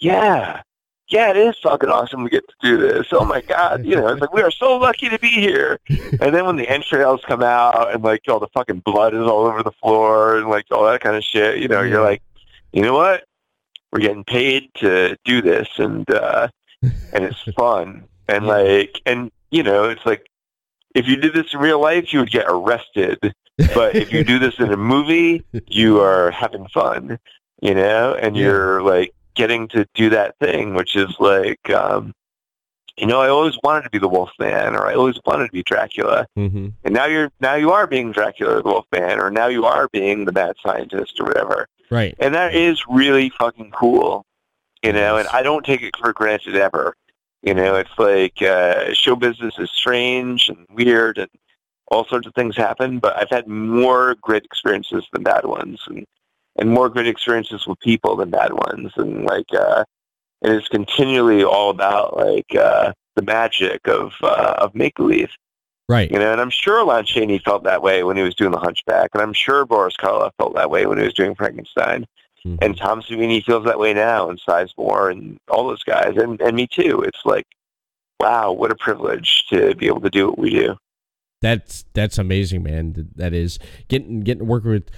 yeah, 0.00 0.62
yeah, 1.08 1.30
it 1.30 1.36
is 1.36 1.58
fucking 1.62 1.88
awesome 1.88 2.22
we 2.22 2.30
get 2.30 2.46
to 2.48 2.54
do 2.60 2.76
this. 2.76 3.08
Oh 3.12 3.24
my 3.24 3.40
god, 3.40 3.84
you 3.84 3.96
know, 3.96 4.08
it's 4.08 4.20
like 4.20 4.32
we 4.32 4.42
are 4.42 4.50
so 4.50 4.76
lucky 4.76 5.08
to 5.08 5.18
be 5.18 5.28
here. 5.28 5.78
And 6.20 6.34
then 6.34 6.46
when 6.46 6.56
the 6.56 6.68
entrails 6.68 7.22
come 7.26 7.42
out 7.42 7.94
and 7.94 8.02
like 8.02 8.22
all 8.28 8.40
the 8.40 8.48
fucking 8.48 8.80
blood 8.80 9.14
is 9.14 9.20
all 9.20 9.46
over 9.46 9.62
the 9.62 9.72
floor 9.72 10.38
and 10.38 10.48
like 10.48 10.66
all 10.70 10.84
that 10.86 11.00
kind 11.00 11.16
of 11.16 11.22
shit, 11.22 11.58
you 11.58 11.68
know, 11.68 11.82
you're 11.82 12.02
like, 12.02 12.22
you 12.72 12.82
know 12.82 12.94
what? 12.94 13.24
We're 13.92 14.00
getting 14.00 14.24
paid 14.24 14.70
to 14.76 15.16
do 15.24 15.40
this 15.40 15.68
and 15.78 16.08
uh 16.10 16.48
and 17.12 17.24
it's 17.24 17.40
fun. 17.56 18.04
And 18.26 18.46
like 18.46 19.00
and 19.06 19.30
you 19.50 19.62
know, 19.62 19.84
it's 19.84 20.04
like 20.04 20.28
if 20.94 21.06
you 21.06 21.16
did 21.16 21.32
this 21.34 21.52
in 21.52 21.60
real 21.60 21.80
life 21.80 22.12
you 22.12 22.20
would 22.20 22.30
get 22.30 22.46
arrested. 22.48 23.32
But 23.74 23.96
if 23.96 24.12
you 24.12 24.22
do 24.22 24.38
this 24.38 24.54
in 24.58 24.72
a 24.72 24.76
movie, 24.76 25.44
you 25.66 26.00
are 26.00 26.30
having 26.30 26.68
fun, 26.68 27.18
you 27.60 27.74
know, 27.74 28.14
and 28.14 28.36
Yeah. 28.36 28.44
you're 28.44 28.82
like 28.82 29.12
getting 29.34 29.66
to 29.68 29.84
do 29.94 30.10
that 30.10 30.36
thing, 30.40 30.74
which 30.74 30.94
is 30.96 31.14
like, 31.18 31.68
um, 31.70 32.12
you 32.96 33.06
know, 33.06 33.20
I 33.20 33.28
always 33.28 33.56
wanted 33.64 33.82
to 33.84 33.90
be 33.90 33.98
the 33.98 34.08
Wolfman, 34.08 34.74
or 34.76 34.86
I 34.86 34.94
always 34.94 35.18
wanted 35.26 35.46
to 35.46 35.52
be 35.52 35.62
Dracula, 35.62 36.26
Mhm. 36.36 36.72
and 36.84 36.94
now 36.94 37.06
you're 37.06 37.30
now 37.40 37.54
you 37.54 37.70
are 37.72 37.86
being 37.86 38.12
Dracula 38.12 38.62
the 38.62 38.68
Wolfman, 38.68 39.18
or 39.20 39.30
now 39.30 39.46
you 39.48 39.64
are 39.66 39.88
being 39.92 40.24
the 40.24 40.32
mad 40.32 40.54
scientist, 40.64 41.18
or 41.20 41.24
whatever, 41.26 41.66
Right. 41.90 42.14
and 42.18 42.34
that 42.34 42.54
is 42.54 42.82
really 42.88 43.30
fucking 43.30 43.70
cool, 43.72 44.24
you 44.82 44.92
know, 44.92 45.16
and 45.16 45.26
I 45.28 45.42
don't 45.42 45.64
take 45.64 45.82
it 45.82 45.96
for 45.96 46.12
granted 46.12 46.56
ever. 46.56 46.96
You 47.42 47.54
know, 47.54 47.76
it's 47.76 47.98
like 47.98 48.42
uh, 48.42 48.92
show 48.94 49.14
business 49.14 49.54
is 49.58 49.70
strange 49.70 50.48
and 50.48 50.66
weird, 50.70 51.18
and 51.18 51.30
all 51.86 52.04
sorts 52.04 52.26
of 52.26 52.34
things 52.34 52.56
happen. 52.56 52.98
But 52.98 53.16
I've 53.16 53.30
had 53.30 53.46
more 53.46 54.16
great 54.20 54.44
experiences 54.44 55.06
than 55.12 55.22
bad 55.22 55.44
ones, 55.44 55.80
and 55.86 56.04
and 56.56 56.70
more 56.70 56.88
great 56.88 57.06
experiences 57.06 57.66
with 57.66 57.78
people 57.80 58.16
than 58.16 58.30
bad 58.30 58.52
ones, 58.52 58.92
and 58.96 59.24
like 59.24 59.46
uh, 59.54 59.84
and 60.42 60.52
it's 60.52 60.68
continually 60.68 61.44
all 61.44 61.70
about 61.70 62.16
like 62.16 62.54
uh, 62.54 62.92
the 63.14 63.22
magic 63.22 63.86
of 63.86 64.12
uh, 64.22 64.54
of 64.58 64.74
make 64.74 64.96
believe. 64.96 65.30
Right. 65.88 66.10
You 66.10 66.18
know, 66.18 66.32
and 66.32 66.40
I'm 66.40 66.50
sure 66.50 66.84
Lon 66.84 67.06
Chaney 67.06 67.38
felt 67.38 67.64
that 67.64 67.82
way 67.82 68.04
when 68.04 68.16
he 68.16 68.22
was 68.22 68.34
doing 68.34 68.50
The 68.50 68.58
Hunchback, 68.58 69.10
and 69.14 69.22
I'm 69.22 69.32
sure 69.32 69.64
Boris 69.64 69.96
Karloff 69.96 70.32
felt 70.36 70.54
that 70.54 70.70
way 70.70 70.84
when 70.86 70.98
he 70.98 71.04
was 71.04 71.14
doing 71.14 71.34
Frankenstein. 71.34 72.06
Mhm. 72.48 72.58
And 72.62 72.76
Tom 72.76 73.02
Savini 73.02 73.44
feels 73.44 73.64
that 73.64 73.78
way 73.78 73.92
now, 73.94 74.28
and 74.28 74.40
Sizemore, 74.40 75.10
and 75.10 75.38
all 75.48 75.68
those 75.68 75.82
guys, 75.84 76.14
and 76.16 76.40
and 76.40 76.56
me 76.56 76.66
too. 76.66 77.02
It's 77.02 77.20
like, 77.24 77.46
wow, 78.20 78.52
what 78.52 78.70
a 78.72 78.76
privilege 78.76 79.44
to 79.50 79.74
be 79.74 79.86
able 79.86 80.00
to 80.00 80.10
do 80.10 80.28
what 80.28 80.38
we 80.38 80.50
do. 80.50 80.76
that's 81.40 81.84
that's 81.94 82.18
amazing, 82.18 82.62
man. 82.64 83.10
That 83.14 83.32
is 83.32 83.58
getting 83.88 84.20
getting 84.22 84.46
work 84.46 84.64
with 84.64 84.90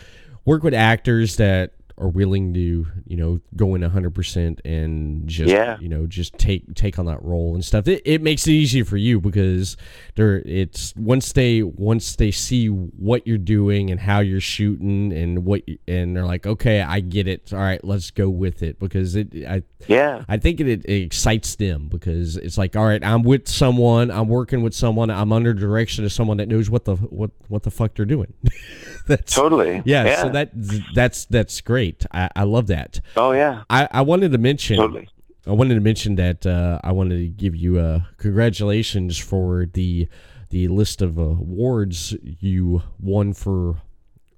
work 0.46 0.62
with 0.62 0.72
actors 0.72 1.36
that 1.36 1.72
are 2.00 2.08
willing 2.08 2.54
to 2.54 2.86
you 3.06 3.16
know 3.16 3.40
go 3.56 3.74
in 3.74 3.82
hundred 3.82 4.14
percent 4.14 4.60
and 4.64 5.28
just 5.28 5.50
Yeah. 5.52 5.78
you 5.80 5.88
know 5.88 6.06
just 6.06 6.38
take 6.38 6.74
take 6.74 6.98
on 6.98 7.06
that 7.06 7.22
role 7.22 7.54
and 7.54 7.64
stuff. 7.64 7.86
It, 7.86 8.02
it 8.04 8.22
makes 8.22 8.46
it 8.46 8.52
easier 8.52 8.84
for 8.84 8.96
you 8.96 9.20
because 9.20 9.76
they're 10.16 10.38
it's 10.46 10.94
once 10.96 11.32
they 11.32 11.62
once 11.62 12.16
they 12.16 12.30
see 12.30 12.68
what 12.68 13.26
you're 13.26 13.38
doing 13.38 13.90
and 13.90 14.00
how 14.00 14.20
you're 14.20 14.40
shooting 14.40 15.12
and 15.12 15.44
what 15.44 15.62
and 15.86 16.16
they're 16.16 16.24
like 16.26 16.46
okay 16.46 16.80
I 16.80 17.00
get 17.00 17.28
it 17.28 17.52
all 17.52 17.58
right 17.60 17.82
let's 17.84 18.10
go 18.10 18.28
with 18.28 18.62
it 18.62 18.78
because 18.78 19.14
it 19.16 19.28
I 19.46 19.62
Yeah, 19.86 20.24
I 20.28 20.36
think 20.38 20.60
it, 20.60 20.68
it 20.68 21.02
excites 21.02 21.56
them 21.56 21.88
because 21.88 22.36
it's 22.36 22.58
like, 22.58 22.76
all 22.76 22.84
right, 22.86 23.02
I'm 23.02 23.22
with 23.22 23.48
someone, 23.48 24.10
I'm 24.10 24.28
working 24.28 24.62
with 24.62 24.74
someone, 24.74 25.10
I'm 25.10 25.32
under 25.32 25.54
direction 25.54 26.04
of 26.04 26.12
someone 26.12 26.36
that 26.36 26.48
knows 26.48 26.68
what 26.70 26.84
the 26.84 26.96
what 26.96 27.30
what 27.48 27.62
the 27.62 27.70
fuck 27.70 27.94
they're 27.94 28.04
doing. 28.04 28.32
that's 29.06 29.34
totally. 29.34 29.82
yeah, 29.84 30.22
So 30.22 30.28
that 30.30 30.50
that's 30.94 31.24
that's 31.26 31.60
great. 31.60 32.06
I, 32.12 32.30
I 32.34 32.42
love 32.44 32.66
that. 32.68 33.00
oh 33.16 33.32
yeah, 33.32 33.64
I, 33.70 33.88
I 33.90 34.02
wanted 34.02 34.32
to 34.32 34.38
mention 34.38 34.76
totally. 34.76 35.08
I 35.46 35.52
wanted 35.52 35.74
to 35.74 35.80
mention 35.80 36.16
that 36.16 36.46
uh, 36.46 36.78
I 36.84 36.92
wanted 36.92 37.18
to 37.18 37.28
give 37.28 37.56
you 37.56 37.78
uh, 37.78 38.00
congratulations 38.18 39.18
for 39.18 39.66
the 39.66 40.08
the 40.50 40.68
list 40.68 41.00
of 41.00 41.16
awards 41.16 42.14
you 42.22 42.82
won 42.98 43.32
for 43.32 43.76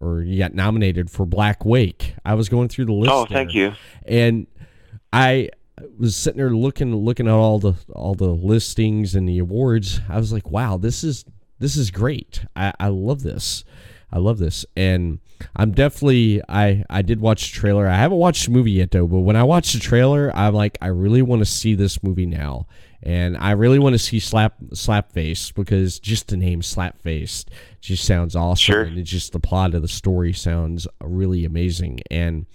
or 0.01 0.21
you 0.21 0.39
got 0.39 0.53
nominated 0.55 1.11
for 1.11 1.25
Black 1.25 1.65
Wake. 1.65 2.15
I 2.25 2.35
was 2.35 2.49
going 2.49 2.69
through 2.69 2.87
the 2.87 2.93
list. 2.93 3.13
Oh, 3.13 3.25
thank 3.25 3.53
there 3.53 3.71
you. 3.71 3.75
and 4.07 4.47
I 5.13 5.51
was 5.99 6.17
sitting 6.17 6.39
there 6.39 6.51
looking 6.51 6.95
looking 6.95 7.27
at 7.27 7.33
all 7.33 7.59
the 7.59 7.75
all 7.93 8.15
the 8.15 8.31
listings 8.31 9.15
and 9.15 9.29
the 9.29 9.39
awards. 9.39 10.01
I 10.09 10.19
was 10.19 10.33
like, 10.33 10.51
wow, 10.51 10.77
this 10.77 11.03
is 11.05 11.25
this 11.59 11.77
is 11.77 11.91
great. 11.91 12.45
I, 12.57 12.73
I 12.79 12.89
love 12.89 13.23
this. 13.23 13.65
I 14.13 14.19
love 14.19 14.39
this. 14.39 14.67
And 14.77 15.19
I'm 15.57 15.73
definitely 15.73 16.43
I 16.49 16.85
I 16.91 17.03
did 17.03 17.21
watch 17.21 17.51
the 17.51 17.59
trailer. 17.59 17.89
I 17.89 17.97
haven't 17.97 18.19
watched 18.19 18.47
the 18.47 18.53
movie 18.53 18.73
yet 18.73 18.91
though, 18.91 19.07
but 19.07 19.21
when 19.21 19.37
I 19.37 19.43
watched 19.43 19.73
the 19.73 19.81
trailer, 19.81 20.31
I'm 20.35 20.55
like, 20.55 20.79
I 20.81 20.89
really 20.89 21.23
want 21.23 21.41
to 21.41 21.47
see 21.47 21.75
this 21.75 22.03
movie 22.03 22.27
now. 22.27 22.67
And 23.03 23.37
I 23.37 23.53
really 23.53 23.81
want 23.81 23.95
to 23.95 23.99
see 23.99 24.21
Slap 24.21 24.61
Slapface 24.71 25.53
because 25.53 25.99
just 25.99 26.29
the 26.29 26.37
name 26.37 26.61
Slapface 26.61 27.45
just 27.81 28.05
sounds 28.05 28.37
awesome. 28.37 28.63
Sure. 28.63 28.83
And 28.83 28.99
it's 28.99 29.11
just 29.11 29.33
the 29.33 29.41
plot 29.41 29.75
of 29.75 29.83
the 29.83 29.89
story 29.89 30.33
sounds 30.33 30.87
really 31.01 31.45
amazing. 31.45 32.01
And 32.11 32.47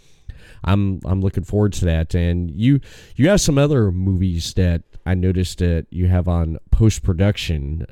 I'm 0.64 1.02
I'm 1.06 1.22
looking 1.22 1.44
forward 1.44 1.74
to 1.74 1.86
that. 1.86 2.16
And 2.16 2.52
you 2.52 2.80
you 3.16 3.28
have 3.30 3.42
some 3.42 3.58
other 3.58 3.92
movies 3.92 4.54
that 4.54 4.84
I 5.06 5.16
noticed 5.16 5.60
that 5.60 5.88
you 5.90 6.08
have 6.08 6.28
on 6.28 6.60
post 6.72 7.04
production 7.04 7.86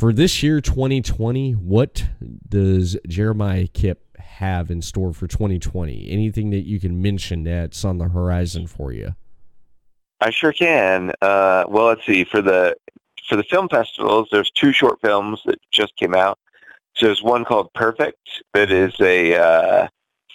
for 0.00 0.14
this 0.14 0.42
year 0.42 0.62
2020. 0.62 1.52
What 1.52 2.06
does 2.48 2.96
Jeremiah 3.06 3.66
Kipp 3.66 4.16
have 4.18 4.70
in 4.70 4.80
store 4.80 5.12
for 5.12 5.26
2020? 5.26 6.08
Anything 6.10 6.48
that 6.50 6.60
you 6.60 6.80
can 6.80 7.02
mention 7.02 7.44
that's 7.44 7.84
on 7.84 7.98
the 7.98 8.08
horizon 8.08 8.66
for 8.66 8.94
you? 8.94 9.14
I 10.22 10.30
sure 10.30 10.54
can. 10.54 11.12
Uh, 11.20 11.64
well, 11.68 11.84
let's 11.84 12.06
see. 12.06 12.24
For 12.24 12.40
the 12.40 12.76
for 13.28 13.36
the 13.36 13.44
film 13.44 13.68
festivals, 13.68 14.28
there's 14.32 14.50
two 14.50 14.72
short 14.72 15.02
films 15.02 15.42
that 15.44 15.58
just 15.70 15.94
came 15.96 16.14
out. 16.14 16.38
So 16.94 17.06
there's 17.06 17.22
one 17.22 17.44
called 17.44 17.70
Perfect 17.74 18.42
that 18.54 18.70
is 18.70 18.98
a 19.00 19.36
uh, 19.36 19.88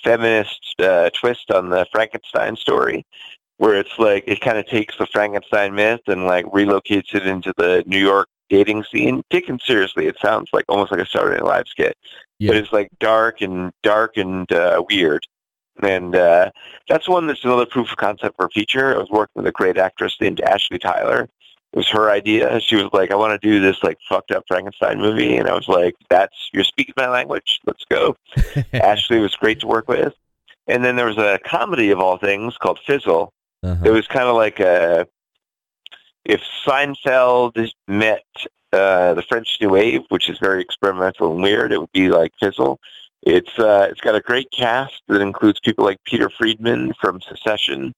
feminist 0.04 0.76
uh, 0.78 1.10
twist 1.20 1.50
on 1.50 1.70
the 1.70 1.88
Frankenstein 1.92 2.56
story, 2.56 3.04
where 3.58 3.76
it's 3.80 3.98
like 3.98 4.26
it 4.28 4.42
kind 4.42 4.60
of 4.60 4.68
takes 4.68 4.96
the 5.00 5.08
Frankenstein 5.08 5.74
myth 5.74 6.02
and 6.06 6.26
like 6.26 6.46
relocates 6.46 7.16
it 7.16 7.26
into 7.26 7.52
the 7.58 7.84
New 7.88 8.00
York 8.00 8.28
dating 8.50 8.84
scene. 8.86 9.22
Taken 9.30 9.60
seriously, 9.60 10.08
it 10.08 10.18
sounds 10.22 10.50
like 10.54 10.66
almost 10.70 10.92
like 10.92 11.02
a 11.02 11.06
Saturday 11.06 11.36
Night 11.36 11.46
Live 11.46 11.68
skit, 11.68 11.98
Yeah. 12.40 12.50
but 12.52 12.58
it's 12.58 12.72
like 12.72 12.90
dark 13.00 13.42
and 13.42 13.72
dark 13.84 14.18
and 14.18 14.52
uh, 14.52 14.84
weird. 14.90 15.26
And 15.84 16.16
uh, 16.16 16.52
that's 16.88 17.08
one 17.10 17.28
that's 17.28 17.44
another 17.44 17.66
proof 17.66 17.92
of 17.92 17.98
concept 17.98 18.38
for 18.38 18.46
a 18.46 18.50
feature. 18.50 18.96
I 18.96 18.98
was 18.98 19.10
working 19.10 19.34
with 19.36 19.48
a 19.48 19.52
great 19.52 19.78
actress 19.78 20.16
named 20.22 20.40
Ashley 20.42 20.80
Tyler. 20.80 21.28
It 21.74 21.78
was 21.78 21.90
her 21.90 22.10
idea. 22.10 22.62
She 22.62 22.78
was 22.78 22.90
like, 22.94 23.12
I 23.12 23.16
want 23.16 23.40
to 23.40 23.46
do 23.46 23.60
this 23.60 23.84
like 23.84 23.98
fucked 24.08 24.32
up 24.32 24.46
Frankenstein 24.48 25.00
movie. 25.00 25.36
And 25.36 25.50
I 25.50 25.54
was 25.54 25.68
like, 25.68 25.94
that's, 26.10 26.50
you're 26.54 26.64
speaking 26.64 26.94
my 26.96 27.10
language. 27.10 27.60
Let's 27.66 27.84
go. 27.84 28.16
Ashley 28.74 29.20
was 29.20 29.36
great 29.36 29.60
to 29.60 29.68
work 29.68 29.90
with. 29.90 30.14
And 30.68 30.86
then 30.86 30.96
there 30.96 31.08
was 31.08 31.18
a 31.18 31.38
comedy 31.46 31.92
of 31.92 32.00
all 32.00 32.18
things 32.18 32.58
called 32.58 32.80
Fizzle. 32.88 33.34
It 33.62 33.68
Uh-huh. 33.68 33.92
was 33.92 34.08
kind 34.08 34.26
of 34.30 34.36
like 34.38 34.62
a, 34.62 35.06
if 36.26 36.42
Seinfeld 36.66 37.72
met 37.88 38.24
uh, 38.74 39.14
the 39.14 39.22
French 39.22 39.58
New 39.62 39.70
Wave, 39.70 40.02
which 40.10 40.30
is 40.30 40.38
very 40.40 40.62
experimental 40.62 41.32
and 41.32 41.42
weird, 41.42 41.72
it 41.72 41.80
would 41.80 41.92
be 41.92 42.10
like 42.10 42.34
Fizzle. 42.40 42.80
It's 43.22 43.58
uh, 43.58 43.88
it's 43.90 44.02
got 44.02 44.16
a 44.16 44.22
great 44.22 44.52
cast 44.52 45.02
that 45.08 45.22
includes 45.22 45.60
people 45.60 45.86
like 45.86 45.98
Peter 46.06 46.30
Friedman 46.30 46.94
from 47.00 47.22
Succession 47.22 47.94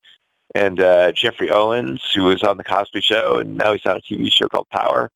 and 0.55 0.79
uh, 0.79 1.11
Geoffrey 1.11 1.49
Owens, 1.49 2.01
who 2.13 2.23
was 2.23 2.43
on 2.43 2.57
the 2.57 2.63
Cosby 2.63 3.01
Show, 3.01 3.39
and 3.39 3.57
now 3.57 3.73
he's 3.73 3.85
on 3.85 3.97
a 3.97 4.01
TV 4.01 4.31
show 4.31 4.47
called 4.47 4.69
Power. 4.69 5.09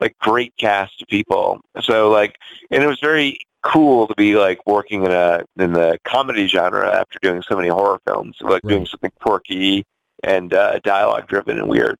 Like 0.00 0.16
great 0.18 0.56
cast 0.58 1.02
of 1.02 1.08
people. 1.08 1.60
So 1.80 2.10
like, 2.10 2.36
and 2.70 2.82
it 2.82 2.86
was 2.86 3.00
very 3.00 3.38
cool 3.62 4.06
to 4.06 4.14
be 4.14 4.36
like 4.36 4.64
working 4.66 5.04
in 5.04 5.10
a 5.10 5.44
in 5.56 5.72
the 5.72 5.98
comedy 6.04 6.46
genre 6.46 6.88
after 6.88 7.18
doing 7.20 7.42
so 7.42 7.56
many 7.56 7.68
horror 7.68 8.00
films, 8.06 8.36
like 8.40 8.62
doing 8.62 8.86
something 8.86 9.10
quirky 9.20 9.84
and 10.22 10.54
uh, 10.54 10.78
dialogue 10.80 11.26
driven 11.26 11.58
and 11.58 11.68
weird. 11.68 11.96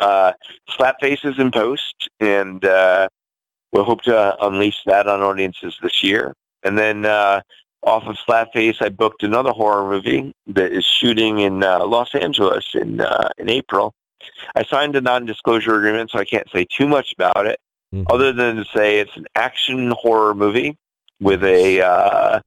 Uh, 0.00 0.32
Slapface's 0.70 1.38
in 1.38 1.50
post, 1.50 2.08
and 2.20 2.64
uh, 2.64 3.08
we'll 3.72 3.84
hope 3.84 4.02
to 4.02 4.36
unleash 4.44 4.78
that 4.86 5.06
on 5.06 5.20
audiences 5.22 5.76
this 5.82 6.02
year. 6.02 6.34
And 6.62 6.76
then 6.76 7.06
uh, 7.06 7.40
off 7.82 8.04
of 8.04 8.16
Slapface, 8.16 8.82
I 8.82 8.88
booked 8.88 9.22
another 9.22 9.50
horror 9.50 9.88
movie 9.88 10.32
that 10.48 10.72
is 10.72 10.84
shooting 10.84 11.38
in 11.38 11.62
uh, 11.62 11.86
Los 11.86 12.14
Angeles 12.14 12.66
in 12.74 13.00
uh, 13.00 13.28
in 13.38 13.48
April. 13.48 13.94
I 14.54 14.64
signed 14.64 14.96
a 14.96 15.00
non-disclosure 15.00 15.76
agreement, 15.76 16.10
so 16.10 16.18
I 16.18 16.24
can't 16.24 16.48
say 16.50 16.66
too 16.70 16.88
much 16.88 17.12
about 17.12 17.46
it, 17.46 17.60
Mhm. 17.94 18.04
other 18.12 18.32
than 18.32 18.56
to 18.56 18.64
say 18.76 18.98
it's 18.98 19.16
an 19.16 19.26
action 19.34 19.92
horror 19.98 20.34
movie 20.34 20.76
with 21.20 21.42
a 21.44 21.80
uh, 21.80 22.40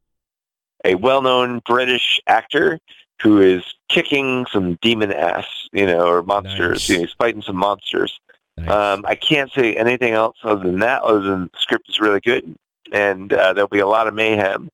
a 0.85 0.95
well-known 0.95 1.61
British 1.65 2.19
actor 2.27 2.79
who 3.21 3.39
is 3.39 3.63
kicking 3.89 4.45
some 4.51 4.77
demon 4.81 5.11
ass, 5.11 5.45
you 5.71 5.85
know, 5.85 6.07
or 6.07 6.23
monsters. 6.23 6.77
Nice. 6.79 6.89
You 6.89 6.95
know, 6.95 7.01
he's 7.03 7.13
fighting 7.13 7.41
some 7.41 7.57
monsters. 7.57 8.19
Nice. 8.57 8.69
Um, 8.69 9.05
I 9.07 9.15
can't 9.15 9.51
say 9.51 9.75
anything 9.75 10.13
else 10.13 10.37
other 10.43 10.63
than 10.63 10.79
that, 10.79 11.01
other 11.03 11.21
than 11.21 11.43
the 11.43 11.59
script 11.59 11.89
is 11.89 11.99
really 11.99 12.19
good, 12.19 12.55
and 12.91 13.31
uh, 13.31 13.53
there'll 13.53 13.67
be 13.67 13.79
a 13.79 13.87
lot 13.87 14.07
of 14.07 14.13
mayhem. 14.13 14.69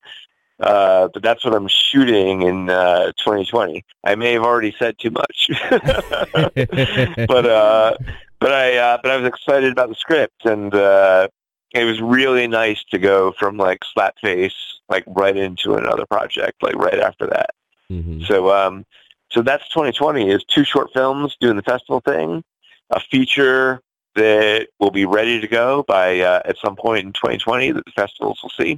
Uh, 0.60 1.08
but 1.14 1.22
that's 1.22 1.46
what 1.46 1.54
I'm 1.54 1.68
shooting 1.68 2.42
in 2.42 2.70
uh, 2.70 3.12
2020. 3.18 3.86
I 4.04 4.16
may 4.16 4.34
have 4.34 4.42
already 4.42 4.76
said 4.80 4.98
too 4.98 5.12
much, 5.12 5.52
but 5.70 7.46
uh, 7.46 7.96
but 8.40 8.52
I 8.52 8.78
uh, 8.78 8.98
but 9.04 9.12
I 9.12 9.18
was 9.18 9.28
excited 9.28 9.72
about 9.72 9.90
the 9.90 9.96
script, 9.96 10.46
and 10.46 10.74
uh, 10.74 11.28
it 11.76 11.84
was 11.84 12.02
really 12.02 12.48
nice 12.48 12.84
to 12.90 12.98
go 12.98 13.34
from 13.38 13.58
like 13.58 13.82
Slapface 13.96 14.54
like 14.90 15.04
right 15.06 15.38
into 15.38 15.76
another 15.76 16.06
project, 16.08 16.64
like 16.64 16.76
right 16.76 17.00
after 17.00 17.28
that. 17.28 17.52
Mhm. 17.92 18.28
So 18.28 18.54
um, 18.54 18.86
so 19.32 19.42
that's 19.42 19.68
2020 19.70 20.30
is 20.30 20.44
two 20.46 20.64
short 20.64 20.90
films 20.94 21.36
doing 21.40 21.56
the 21.56 21.64
festival 21.64 22.02
thing, 22.02 22.44
a 22.90 23.00
feature 23.00 23.82
that 24.16 24.68
will 24.80 24.92
be 24.92 25.06
ready 25.06 25.40
to 25.40 25.48
go 25.48 25.84
by 25.84 26.20
uh, 26.20 26.42
at 26.46 26.58
some 26.58 26.76
point 26.76 27.06
in 27.06 27.14
2020 27.14 27.72
that 27.72 27.86
the 27.86 27.92
festivals 27.92 28.40
will 28.42 28.50
see, 28.50 28.78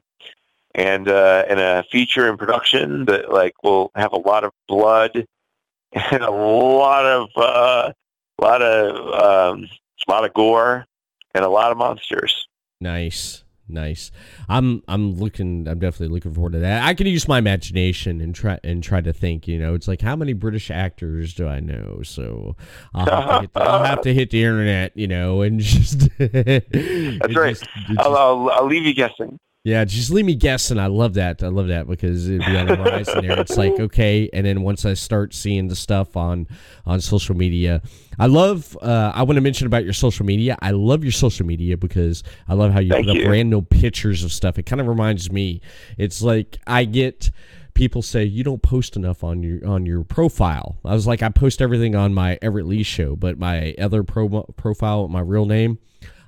and 0.76 1.07
uh, 1.07 1.45
and 1.47 1.60
a 1.60 1.84
feature 1.91 2.28
in 2.28 2.38
production 2.38 3.05
that 3.05 3.32
like 3.32 3.53
will 3.64 3.91
have 3.95 4.14
a 4.14 4.20
lot 4.20 4.43
of 4.43 4.51
blood 4.68 5.26
and 5.93 6.24
a 6.24 6.32
lot 6.32 7.05
of 7.05 7.30
uh, 7.36 7.91
lot 8.41 8.62
of 8.62 9.55
um, 9.55 9.68
lot 10.07 10.26
of 10.26 10.34
gore 10.34 10.86
and 11.34 11.45
a 11.45 11.49
lot 11.49 11.72
of 11.72 11.78
monsters. 11.78 12.47
Nice, 12.82 13.43
nice. 13.70 14.12
I'm 14.48 14.84
I'm 14.88 15.14
looking. 15.14 15.68
I'm 15.68 15.80
definitely 15.80 16.14
looking 16.14 16.34
forward 16.34 16.54
to 16.54 16.60
that. 16.60 16.84
I 16.84 16.94
can 16.94 17.08
use 17.08 17.28
my 17.28 17.38
imagination 17.38 18.22
and 18.22 18.34
try 18.34 18.60
and 18.64 18.84
try 18.84 19.02
to 19.02 19.14
think. 19.14 19.48
You 19.48 19.60
know, 19.60 19.74
it's 19.74 19.88
like 19.88 20.02
how 20.02 20.16
many 20.16 20.34
British 20.34 20.72
actors 20.72 21.34
do 21.34 21.48
I 21.48 21.60
know? 21.60 22.02
So 22.04 22.56
I'll 22.94 23.06
have 23.06 23.28
to 23.28 23.42
hit 23.42 23.54
the, 23.54 23.62
I'll 23.62 23.86
have 23.86 24.02
to 24.02 24.14
hit 24.14 24.30
the 24.32 24.44
internet. 24.44 24.96
You 24.96 25.08
know, 25.08 25.42
and 25.42 25.60
just 25.60 26.10
That's 26.18 27.36
right. 27.36 27.62
I'll, 27.98 28.16
I'll, 28.16 28.50
I'll 28.50 28.68
leave 28.68 28.86
you 28.86 28.94
guessing. 28.94 29.40
Yeah, 29.66 29.84
just 29.84 30.10
leave 30.10 30.24
me 30.24 30.36
guessing. 30.36 30.80
I 30.80 30.88
love 30.88 31.16
that. 31.16 31.43
I 31.43 31.49
love 31.49 31.68
that 31.68 31.86
because 31.86 32.30
it'd 32.30 32.45
be 32.45 32.55
on 32.55 32.68
the 32.68 32.78
horizon 32.78 33.26
there. 33.26 33.38
It's 33.39 33.57
like 33.57 33.74
okay, 33.80 34.30
and 34.32 34.45
then 34.45 34.62
once 34.62 34.86
I 34.86 34.93
start 34.93 35.34
seeing 35.34 35.68
the 35.68 35.76
stuff 35.76 36.16
on 36.16 36.47
on 36.86 37.01
social 37.01 37.36
media, 37.36 37.82
I 38.18 38.28
love. 38.28 38.78
Uh, 38.82 39.12
I 39.14 39.24
want 39.24 39.36
to 39.36 39.41
mention 39.41 39.68
about 39.68 39.84
your 39.84 39.91
social 39.93 40.26
media. 40.26 40.57
I 40.62 40.72
love 40.72 41.03
your 41.03 41.12
social 41.12 41.45
media 41.45 41.76
because 41.76 42.24
I 42.47 42.53
love 42.53 42.72
how 42.72 42.80
you 42.80 42.91
Thank 42.91 43.07
put 43.07 43.16
you. 43.18 43.24
up 43.24 43.30
random 43.30 43.66
pictures 43.66 44.24
of 44.24 44.32
stuff. 44.32 44.57
It 44.57 44.64
kind 44.64 44.80
of 44.80 44.88
reminds 44.88 45.30
me. 45.30 45.60
It's 45.97 46.22
like 46.22 46.57
I 46.66 46.86
get 46.86 47.30
people 47.74 48.01
say 48.01 48.24
you 48.24 48.43
don't 48.45 48.62
post 48.62 48.95
enough 48.95 49.26
on 49.26 49.43
your 49.43 49.68
on 49.68 49.86
your 49.86 50.05
profile. 50.05 50.78
I 50.86 50.93
was 50.93 51.05
like 51.05 51.22
I 51.22 51.28
post 51.28 51.62
everything 51.62 51.95
on 51.95 52.14
my 52.14 52.39
Everett 52.41 52.66
Lee 52.66 52.84
show, 52.84 53.18
but 53.18 53.38
my 53.38 53.76
other 53.78 54.03
pro, 54.03 54.43
profile, 54.55 55.10
my 55.10 55.20
real 55.20 55.45
name, 55.45 55.80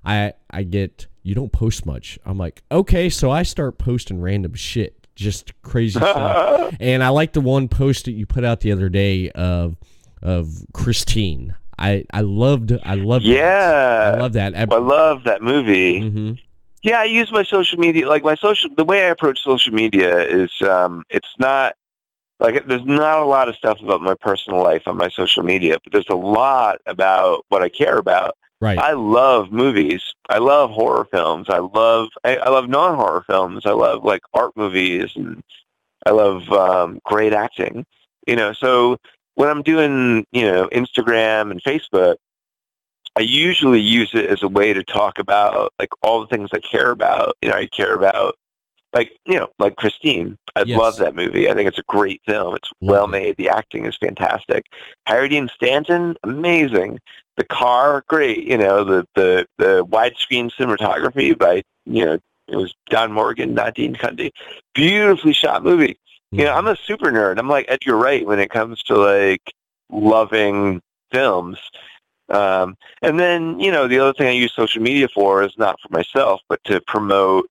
I 0.06 0.34
I 0.50 0.64
get 0.64 1.08
you 1.24 1.36
don't 1.36 1.52
post 1.52 1.86
much. 1.86 2.18
I'm 2.26 2.38
like, 2.38 2.64
okay, 2.72 3.10
so 3.10 3.30
I 3.30 3.44
start 3.44 3.78
posting 3.78 4.22
random 4.22 4.54
shit, 4.56 5.08
just 5.16 5.60
crazy 5.62 6.00
stuff. 6.00 6.76
And 6.80 7.04
I 7.04 7.10
like 7.10 7.34
the 7.34 7.42
one 7.42 7.68
post 7.68 8.06
that 8.06 8.14
you 8.14 8.26
put 8.26 8.44
out 8.44 8.62
the 8.62 8.72
other 8.72 8.90
day 8.90 9.30
of 9.32 9.78
of 10.22 10.66
Christine. 10.74 11.56
I 11.78 12.06
I 12.14 12.22
loved 12.22 12.74
I 12.84 12.96
loved 12.96 13.26
Yeah. 13.26 14.14
I 14.16 14.20
love 14.20 14.34
that. 14.34 14.56
I 14.56 14.64
love 14.66 15.24
that 15.26 15.42
movie. 15.42 16.00
hmm 16.00 16.34
Yeah, 16.84 17.00
I 17.00 17.06
use 17.06 17.32
my 17.32 17.44
social 17.44 17.80
media 17.80 18.08
like 18.08 18.24
my 18.24 18.36
social. 18.36 18.70
The 18.76 18.86
way 18.86 19.06
I 19.06 19.10
approach 19.10 19.42
social 19.44 19.74
media 19.74 20.20
is 20.20 20.52
um, 20.62 21.04
it's 21.10 21.34
not 21.38 21.76
like 22.40 22.66
there's 22.68 22.86
not 22.86 23.20
a 23.20 23.26
lot 23.26 23.48
of 23.50 23.56
stuff 23.56 23.80
about 23.82 24.02
my 24.02 24.16
personal 24.16 24.64
life 24.64 24.84
on 24.88 24.98
my 24.98 25.10
social 25.10 25.44
media, 25.44 25.78
but 25.84 25.94
there's 25.94 26.10
a 26.10 26.16
lot 26.16 26.80
about 26.88 27.46
what 27.50 27.62
I 27.62 27.70
care 27.70 27.98
about. 27.98 28.36
Right. 28.62 28.78
I 28.78 28.94
love 28.94 29.52
movies. 29.52 30.14
I 30.30 30.38
love 30.38 30.70
horror 30.70 31.06
films. 31.06 31.50
I 31.50 31.58
love 31.58 32.10
I, 32.24 32.38
I 32.38 32.50
love 32.50 32.70
non 32.70 32.96
horror 32.96 33.24
films. 33.26 33.66
I 33.66 33.72
love 33.72 34.04
like 34.04 34.22
art 34.34 34.56
movies 34.56 35.12
and 35.16 35.44
I 36.06 36.12
love 36.12 36.48
um, 36.52 37.00
great 37.04 37.34
acting. 37.34 37.86
You 38.28 38.36
know, 38.36 38.54
so 38.54 38.98
when 39.34 39.50
I'm 39.50 39.64
doing 39.64 40.28
you 40.32 40.44
know 40.44 40.70
Instagram 40.70 41.50
and 41.50 41.62
Facebook, 41.64 42.18
I 43.16 43.22
usually 43.22 43.82
use 43.82 44.12
it 44.14 44.28
as 44.28 44.44
a 44.44 44.48
way 44.48 44.74
to 44.74 44.84
talk 44.84 45.18
about 45.18 45.74
like 45.80 45.90
all 46.04 46.22
the 46.22 46.28
things 46.28 46.52
I 46.54 46.60
care 46.60 46.92
about. 46.92 47.36
You 47.42 47.50
know, 47.50 47.56
I 47.56 47.66
care 47.66 47.96
about 47.96 48.36
like 48.94 49.12
you 49.26 49.38
know 49.38 49.50
like 49.60 49.76
Christine. 49.76 50.38
I 50.56 50.64
Yes. 50.64 50.78
love 50.78 50.98
that 50.98 51.16
movie. 51.16 51.50
I 51.50 51.54
think 51.54 51.68
it's 51.68 51.80
a 51.80 51.84
great 51.88 52.22
film. 52.26 52.56
It's 52.56 52.70
well 52.82 53.08
made. 53.08 53.38
The 53.38 53.50
acting 53.50 53.86
is 53.86 53.98
fantastic. 53.98 54.66
Harry 55.06 55.30
Dean 55.30 55.50
Stanton, 55.56 56.16
amazing. 56.24 57.00
The 57.38 57.46
car, 57.46 58.04
great. 58.08 58.44
You 58.46 58.58
know 58.58 58.84
the 58.84 59.08
the 59.16 59.48
the 59.58 59.86
widescreen 59.86 60.52
cinematography 60.52 61.38
by 61.38 61.64
you 61.86 62.06
know 62.06 62.20
it 62.48 62.56
was 62.58 62.74
Don 62.90 63.12
Morgan, 63.14 63.54
not 63.54 63.76
Dean 63.76 63.96
Cundey. 63.96 64.32
Beautifully 64.76 65.34
shot 65.34 65.64
movie. 65.64 65.98
You 66.34 66.46
know, 66.46 66.54
I'm 66.54 66.68
a 66.68 66.78
super 66.78 67.12
nerd. 67.12 67.40
I'm 67.40 67.50
like 67.50 67.66
Edgar 67.68 67.98
Wright 67.98 68.26
when 68.26 68.40
it 68.40 68.50
comes 68.50 68.82
to 68.84 68.96
like 68.96 69.54
loving 69.90 70.82
films. 71.12 71.60
Um, 72.30 72.78
and 73.02 73.20
then, 73.20 73.60
you 73.60 73.70
know, 73.72 73.88
the 73.88 74.00
other 74.00 74.14
thing 74.14 74.28
I 74.28 74.32
use 74.32 74.54
social 74.54 74.82
media 74.82 75.10
for 75.10 75.44
is 75.44 75.52
not 75.58 75.80
for 75.82 75.90
myself, 75.92 76.40
but 76.48 76.64
to 76.66 76.80
promote 76.88 77.50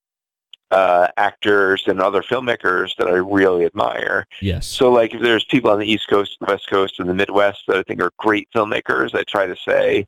uh, 0.71 1.09
actors 1.17 1.83
and 1.87 2.01
other 2.01 2.23
filmmakers 2.23 2.95
that 2.97 3.09
I 3.09 3.17
really 3.17 3.65
admire. 3.65 4.27
yes. 4.41 4.67
So, 4.67 4.91
like, 4.91 5.15
if 5.15 5.21
there's 5.21 5.45
people 5.45 5.71
on 5.71 5.79
the 5.79 5.91
East 5.91 6.09
Coast, 6.09 6.37
the 6.41 6.47
West 6.47 6.69
Coast, 6.69 7.01
and 7.01 7.09
the 7.09 7.15
Midwest 7.15 7.63
that 7.67 7.77
I 7.77 7.83
think 7.83 8.03
are 8.03 8.13
great 8.19 8.49
filmmakers, 8.55 9.15
I 9.15 9.25
try 9.25 9.47
to 9.47 9.57
say, 9.57 10.07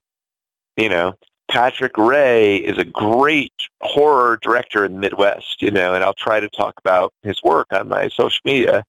you 0.77 0.89
know, 0.89 1.15
Patrick 1.51 1.99
Rea 1.99 2.57
is 2.57 2.79
a 2.79 2.85
great 2.85 3.53
horror 3.83 4.39
director 4.41 4.85
in 4.85 4.95
the 4.95 4.99
Midwest, 4.99 5.61
you 5.61 5.71
know, 5.71 5.95
and 5.95 6.03
I'll 6.03 6.15
try 6.15 6.41
to 6.41 6.49
talk 6.49 6.75
about 6.79 7.13
his 7.23 7.43
work 7.43 7.67
on 7.73 7.89
my 7.89 8.09
social 8.09 8.41
media, 8.45 8.85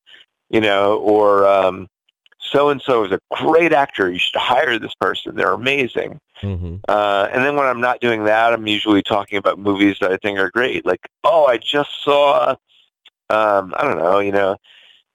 you 0.50 0.62
know, 0.62 0.98
or 1.00 1.46
um, 1.46 1.88
so 2.40 2.70
and 2.70 2.82
so 2.82 3.04
is 3.04 3.12
a 3.12 3.20
great 3.34 3.74
actor. 3.74 4.12
You 4.12 4.20
should 4.20 4.40
hire 4.40 4.80
this 4.80 4.94
person. 4.96 5.36
They're 5.36 5.54
amazing. 5.54 6.20
Hmm 6.42 6.76
Uh, 6.88 7.30
and 7.32 7.44
then 7.44 7.56
when 7.56 7.66
I'm 7.66 7.82
not 7.82 8.02
doing 8.02 8.26
that, 8.26 8.54
I'm 8.54 8.68
usually 8.68 9.02
talking 9.02 9.38
about 9.38 9.60
movies 9.60 9.98
that 10.02 10.12
I 10.12 10.18
think 10.18 10.40
are 10.40 10.52
great. 10.52 10.86
Like, 10.86 11.08
oh, 11.24 11.46
I 11.46 11.58
just 11.58 12.04
saw, 12.04 12.56
um, 13.30 13.74
I 13.78 13.84
don't 13.84 13.98
know, 13.98 14.20
you 14.20 14.32
know, 14.32 14.58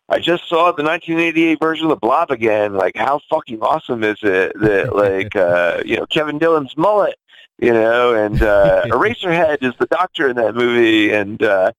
I 0.09 0.19
just 0.19 0.49
saw 0.49 0.73
the 0.73 0.83
1988 0.83 1.61
version 1.61 1.85
of 1.87 1.91
The 1.91 1.97
Blob 1.97 2.31
again. 2.31 2.75
Like, 2.75 2.97
how 2.97 3.21
fucking 3.29 3.61
awesome 3.61 4.03
is 4.05 4.19
it 4.23 4.59
that, 4.61 4.95
like, 4.97 5.37
uh, 5.37 5.83
you 5.85 5.97
know, 5.97 6.07
Kevin 6.07 6.39
Dillon's 6.39 6.77
mullet, 6.77 7.17
you 7.59 7.73
know, 7.73 8.15
and 8.15 8.43
uh, 8.43 8.85
Eraserhead 8.87 9.63
is 9.63 9.75
the 9.79 9.87
doctor 9.87 10.29
in 10.29 10.37
that 10.37 10.55
movie, 10.55 11.13
and 11.13 11.43
uh, 11.43 11.73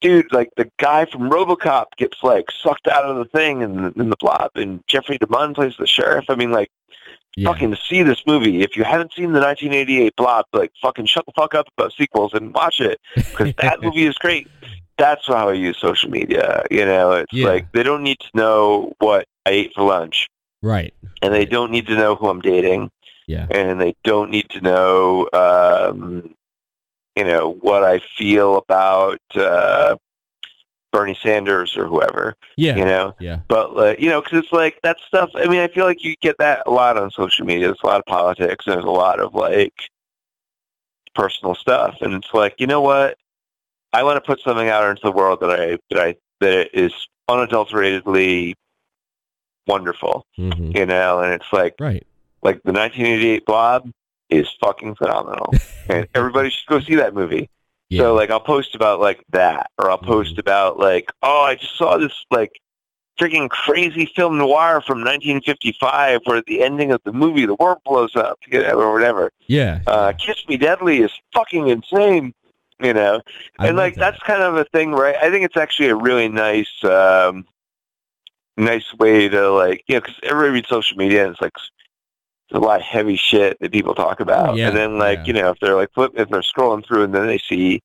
dude, 0.00 0.32
like 0.32 0.50
the 0.56 0.70
guy 0.78 1.04
from 1.06 1.30
RoboCop 1.30 1.86
gets 1.96 2.22
like 2.22 2.50
sucked 2.50 2.88
out 2.88 3.04
of 3.04 3.16
the 3.16 3.24
thing 3.26 3.62
in, 3.62 3.92
in 3.96 4.10
the 4.10 4.16
Blob, 4.18 4.50
and 4.54 4.82
Jeffrey 4.86 5.18
DeMunn 5.18 5.54
plays 5.54 5.74
the 5.78 5.86
sheriff. 5.86 6.26
I 6.28 6.36
mean, 6.36 6.52
like 6.52 6.70
Yeah. 7.36 7.52
fucking 7.52 7.76
see 7.88 8.02
this 8.02 8.22
movie. 8.26 8.62
If 8.62 8.76
you 8.76 8.84
haven't 8.84 9.12
seen 9.12 9.32
the 9.32 9.40
1988 9.40 10.16
Blob, 10.16 10.46
like 10.54 10.72
fucking 10.80 11.04
shut 11.06 11.26
the 11.26 11.32
fuck 11.36 11.54
up 11.54 11.66
about 11.76 11.92
sequels 11.92 12.32
and 12.34 12.54
watch 12.54 12.80
it 12.80 12.98
because 13.14 13.52
that 13.58 13.82
movie 13.82 14.06
is 14.06 14.14
great. 14.16 14.48
That's 14.96 15.26
how 15.26 15.50
I 15.50 15.52
use 15.52 15.76
social 15.78 16.10
media. 16.10 16.64
You 16.70 16.86
know, 16.86 17.12
it's 17.12 17.32
Yeah. 17.32 17.48
like 17.48 17.70
they 17.72 17.82
don't 17.82 18.02
need 18.02 18.18
to 18.20 18.28
know 18.34 18.94
what 19.00 19.26
I 19.44 19.50
ate 19.50 19.74
for 19.74 19.82
lunch, 19.84 20.28
Right. 20.62 20.94
and 21.20 21.34
they 21.34 21.44
don't 21.44 21.70
need 21.70 21.86
to 21.88 21.94
know 21.94 22.14
who 22.14 22.28
I'm 22.28 22.40
dating, 22.40 22.90
Yeah. 23.26 23.46
and 23.50 23.78
they 23.80 23.94
don't 24.02 24.30
need 24.30 24.48
to 24.50 24.60
know, 24.62 25.28
um, 25.34 26.34
you 27.16 27.24
know, 27.24 27.52
what 27.60 27.84
I 27.84 27.98
feel 28.16 28.56
about 28.56 29.20
uh, 29.34 29.96
Bernie 30.96 31.18
Sanders 31.22 31.76
or 31.76 31.86
whoever. 31.86 32.34
Yeah. 32.56 32.76
You 32.76 32.84
know, 32.86 33.14
Yeah. 33.20 33.40
but 33.48 33.76
like, 33.76 34.00
you 34.00 34.08
know, 34.08 34.22
because 34.22 34.38
it's 34.44 34.52
like 34.52 34.80
that 34.82 34.96
stuff. 35.06 35.30
I 35.34 35.46
mean, 35.46 35.60
I 35.60 35.68
feel 35.68 35.84
like 35.84 36.02
you 36.02 36.14
get 36.22 36.36
that 36.38 36.62
a 36.66 36.70
lot 36.70 36.96
on 36.96 37.10
social 37.10 37.44
media. 37.44 37.66
There's 37.66 37.78
a 37.84 37.86
lot 37.86 37.98
of 37.98 38.06
politics. 38.06 38.66
And 38.66 38.74
there's 38.74 38.84
a 38.84 38.90
lot 38.90 39.20
of 39.20 39.34
like 39.34 39.74
personal 41.14 41.54
stuff, 41.54 41.96
and 42.00 42.12
it's 42.14 42.32
like, 42.34 42.54
you 42.58 42.66
know 42.66 42.80
what? 42.80 43.16
I 43.92 44.02
want 44.02 44.16
to 44.16 44.20
put 44.20 44.40
something 44.40 44.68
out 44.68 44.88
into 44.88 45.00
the 45.02 45.12
world 45.12 45.40
that 45.40 45.50
I 45.50 45.78
that 45.90 45.98
I 46.00 46.14
that 46.40 46.68
is 46.78 46.92
unadulteratedly 47.28 48.54
wonderful, 49.66 50.24
hmm 50.36 50.70
you 50.74 50.86
know, 50.86 51.20
and 51.20 51.32
it's 51.32 51.52
like 51.52 51.74
Right. 51.80 52.06
like 52.42 52.62
the 52.64 52.72
1988 52.72 53.46
Blob 53.46 53.90
is 54.30 54.48
fucking 54.60 54.94
phenomenal, 54.96 55.52
and 55.88 56.06
everybody 56.14 56.50
should 56.50 56.66
go 56.68 56.80
see 56.80 56.96
that 56.96 57.14
movie. 57.14 57.48
Yeah. 57.88 58.02
So 58.02 58.14
like 58.14 58.30
I'll 58.30 58.40
post 58.40 58.74
about 58.74 59.00
like 59.00 59.24
that, 59.30 59.70
or 59.78 59.90
I'll 59.90 59.98
post 59.98 60.36
Mhm. 60.36 60.40
about 60.40 60.78
like, 60.78 61.12
oh, 61.22 61.42
I 61.42 61.54
just 61.54 61.76
saw 61.76 61.96
this 61.98 62.12
like 62.30 62.52
freaking 63.18 63.48
crazy 63.48 64.06
film 64.14 64.36
noir 64.38 64.82
from 64.82 65.02
1955 65.02 66.20
where 66.24 66.42
the 66.46 66.62
ending 66.62 66.92
of 66.92 67.00
the 67.04 67.12
movie 67.12 67.46
the 67.46 67.54
world 67.54 67.78
blows 67.84 68.14
up, 68.14 68.38
you 68.46 68.60
know, 68.62 68.78
or 68.80 68.92
whatever. 68.92 69.30
yeah. 69.46 69.80
Uh, 69.86 70.12
Kiss 70.12 70.46
Me 70.48 70.56
Deadly 70.58 70.98
is 71.00 71.10
fucking 71.32 71.68
insane, 71.68 72.34
you 72.80 72.92
know, 72.92 73.22
I 73.58 73.68
and 73.68 73.76
like 73.76 73.94
that. 73.94 74.12
that's 74.12 74.22
kind 74.24 74.42
of 74.42 74.56
a 74.56 74.64
thing, 74.64 74.92
right? 74.92 75.16
I 75.16 75.30
think 75.30 75.44
it's 75.46 75.56
actually 75.56 75.88
a 75.88 75.94
really 75.96 76.28
nice, 76.28 76.68
um, 76.84 77.46
nice 78.58 78.92
way 78.94 79.28
to 79.28 79.50
like, 79.50 79.82
you 79.86 79.94
know, 79.94 80.00
because 80.00 80.16
everybody 80.22 80.54
reads 80.54 80.68
social 80.68 80.96
media 80.98 81.22
and 81.24 81.32
it's 81.32 81.40
like 81.40 81.52
a 82.52 82.58
lot 82.58 82.76
of 82.80 82.82
heavy 82.86 83.16
shit 83.16 83.58
that 83.60 83.72
people 83.72 83.94
talk 83.94 84.20
about, 84.20 84.50
Oh, 84.50 84.54
yeah, 84.54 84.68
and 84.68 84.76
then 84.76 84.98
like 84.98 85.18
yeah. 85.20 85.24
you 85.26 85.32
know 85.32 85.50
if 85.50 85.58
they're 85.60 85.74
like 85.74 85.92
flip, 85.92 86.12
if 86.16 86.28
they're 86.28 86.40
scrolling 86.42 86.84
through 86.86 87.02
and 87.04 87.14
then 87.14 87.26
they 87.26 87.38
see 87.38 87.82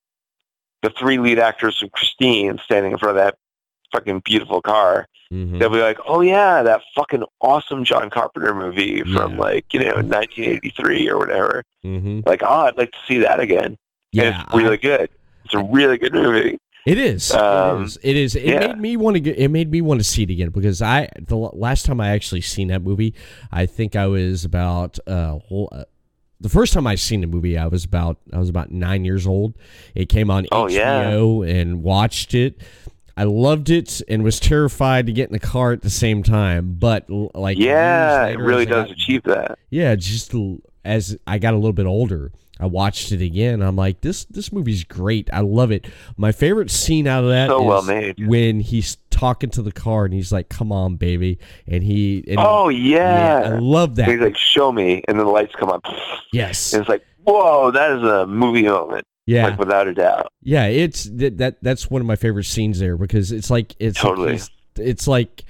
the 0.82 0.90
three 0.90 1.18
lead 1.18 1.38
actors 1.38 1.78
from 1.78 1.90
Christine 1.90 2.58
standing 2.64 2.92
in 2.92 2.98
front 2.98 3.16
of 3.18 3.24
that 3.24 3.36
fucking 3.92 4.20
beautiful 4.24 4.60
car, 4.62 5.06
Mhm. 5.32 5.58
they'll 5.58 5.70
be 5.70 5.80
like, 5.80 5.98
oh 6.06 6.20
yeah, 6.20 6.62
that 6.62 6.82
fucking 6.94 7.24
awesome 7.40 7.84
John 7.84 8.10
Carpenter 8.10 8.54
movie 8.54 9.02
from 9.02 9.32
Yeah. 9.34 9.38
like 9.40 9.64
you 9.72 9.80
know 9.80 10.00
1983 10.00 11.08
or 11.08 11.18
whatever. 11.18 11.64
Mhm. 11.84 12.26
Like, 12.26 12.42
oh, 12.42 12.66
I'd 12.66 12.76
like 12.76 12.92
to 12.92 12.98
see 13.06 13.18
that 13.18 13.40
again. 13.40 13.76
Yeah. 14.12 14.24
and 14.24 14.36
it's 14.46 14.54
really 14.54 14.76
good. 14.76 15.08
It's 15.44 15.54
a 15.54 15.62
really 15.64 15.96
good 15.98 16.12
movie. 16.14 16.58
It 16.86 16.98
is. 16.98 17.32
Um, 17.32 17.82
it 17.82 17.84
is. 17.84 17.96
It 18.02 18.16
is. 18.16 18.34
It 18.36 18.44
yeah. 18.44 18.58
made 18.68 18.78
me 18.78 18.96
want 18.96 19.14
to 19.14 19.20
get. 19.20 19.38
It 19.38 19.48
made 19.48 19.70
me 19.70 19.80
want 19.80 20.00
to 20.00 20.04
see 20.04 20.24
it 20.24 20.30
again 20.30 20.50
because 20.50 20.82
I 20.82 21.08
the 21.20 21.36
last 21.36 21.86
time 21.86 22.00
I 22.00 22.10
actually 22.10 22.40
seen 22.40 22.68
that 22.68 22.82
movie, 22.82 23.14
I 23.52 23.66
think 23.66 23.94
I 23.94 24.06
was 24.08 24.44
about 24.44 24.98
uh, 25.06 25.38
whole, 25.38 25.68
uh 25.72 25.84
the 26.40 26.48
first 26.48 26.72
time 26.72 26.88
I 26.88 26.96
seen 26.96 27.20
the 27.20 27.28
movie, 27.28 27.56
I 27.56 27.68
was 27.68 27.84
about 27.84 28.18
I 28.32 28.38
was 28.40 28.48
about 28.48 28.72
nine 28.72 29.04
years 29.04 29.28
old. 29.28 29.54
It 29.94 30.08
came 30.08 30.28
on 30.28 30.46
Oh, 30.50 30.66
yeah. 30.66 31.04
HBO 31.12 31.48
and 31.48 31.84
watched 31.84 32.34
it. 32.34 32.60
I 33.16 33.24
loved 33.24 33.70
it 33.70 34.00
and 34.08 34.24
was 34.24 34.40
terrified 34.40 35.06
to 35.06 35.12
get 35.12 35.28
in 35.28 35.34
the 35.34 35.38
car 35.38 35.70
at 35.72 35.82
the 35.82 35.90
same 35.90 36.24
time. 36.24 36.74
But 36.80 37.08
like 37.08 37.58
Yeah, 37.58 38.26
it 38.26 38.38
really 38.40 38.64
does 38.66 38.88
got- 38.88 38.90
achieve 38.90 39.22
that. 39.24 39.56
yeah, 39.70 39.94
just 39.94 40.34
as 40.84 41.16
I 41.28 41.38
got 41.38 41.54
a 41.54 41.56
little 41.58 41.74
bit 41.74 41.86
older, 41.86 42.32
I 42.62 42.66
watched 42.66 43.10
it 43.10 43.20
again. 43.20 43.60
I'm 43.60 43.74
like, 43.76 44.00
this 44.02 44.24
this 44.26 44.52
movie's 44.52 44.84
great. 44.84 45.28
I 45.32 45.40
love 45.40 45.72
it. 45.72 45.86
My 46.16 46.30
favorite 46.30 46.70
scene 46.70 47.06
out 47.08 47.24
of 47.24 47.30
that 47.30 47.48
So 47.48 47.60
is 47.60 47.66
well 47.66 47.82
made. 47.82 48.26
when 48.26 48.60
he's 48.60 48.96
talking 49.10 49.50
to 49.50 49.62
the 49.62 49.72
car 49.72 50.04
and 50.04 50.14
he's 50.14 50.32
like, 50.32 50.48
"Come 50.48 50.70
on, 50.70 50.94
baby," 50.96 51.38
and 51.66 51.82
he 51.82 52.24
and 52.28 52.38
Oh 52.38 52.68
I 52.68 52.72
yeah. 52.72 53.42
I 53.46 53.58
love 53.58 53.96
that. 53.96 54.08
He's 54.08 54.20
like, 54.20 54.36
show 54.36 54.70
me, 54.70 55.02
and 55.08 55.18
then 55.18 55.26
the 55.26 55.32
lights 55.32 55.54
come 55.58 55.70
on. 55.70 55.80
yes, 56.32 56.72
And 56.72 56.80
it's 56.80 56.88
like, 56.88 57.04
whoa, 57.24 57.70
that 57.72 57.90
is 57.98 58.02
a 58.04 58.26
movie 58.26 58.62
moment, 58.62 59.04
yeah, 59.26 59.48
like 59.48 59.58
without 59.58 59.88
a 59.88 59.94
doubt. 59.94 60.28
yeah. 60.42 60.66
It's 60.66 61.04
that, 61.04 61.38
that 61.38 61.56
that's 61.62 61.90
one 61.90 62.00
of 62.00 62.06
my 62.06 62.16
favorite 62.16 62.44
scenes 62.44 62.78
there 62.78 62.96
because 62.96 63.32
it's 63.32 63.50
like 63.50 63.74
it's 63.80 63.98
Totally. 64.00 64.32
he's- 64.32 64.50
it's 64.76 65.06
like 65.06 65.44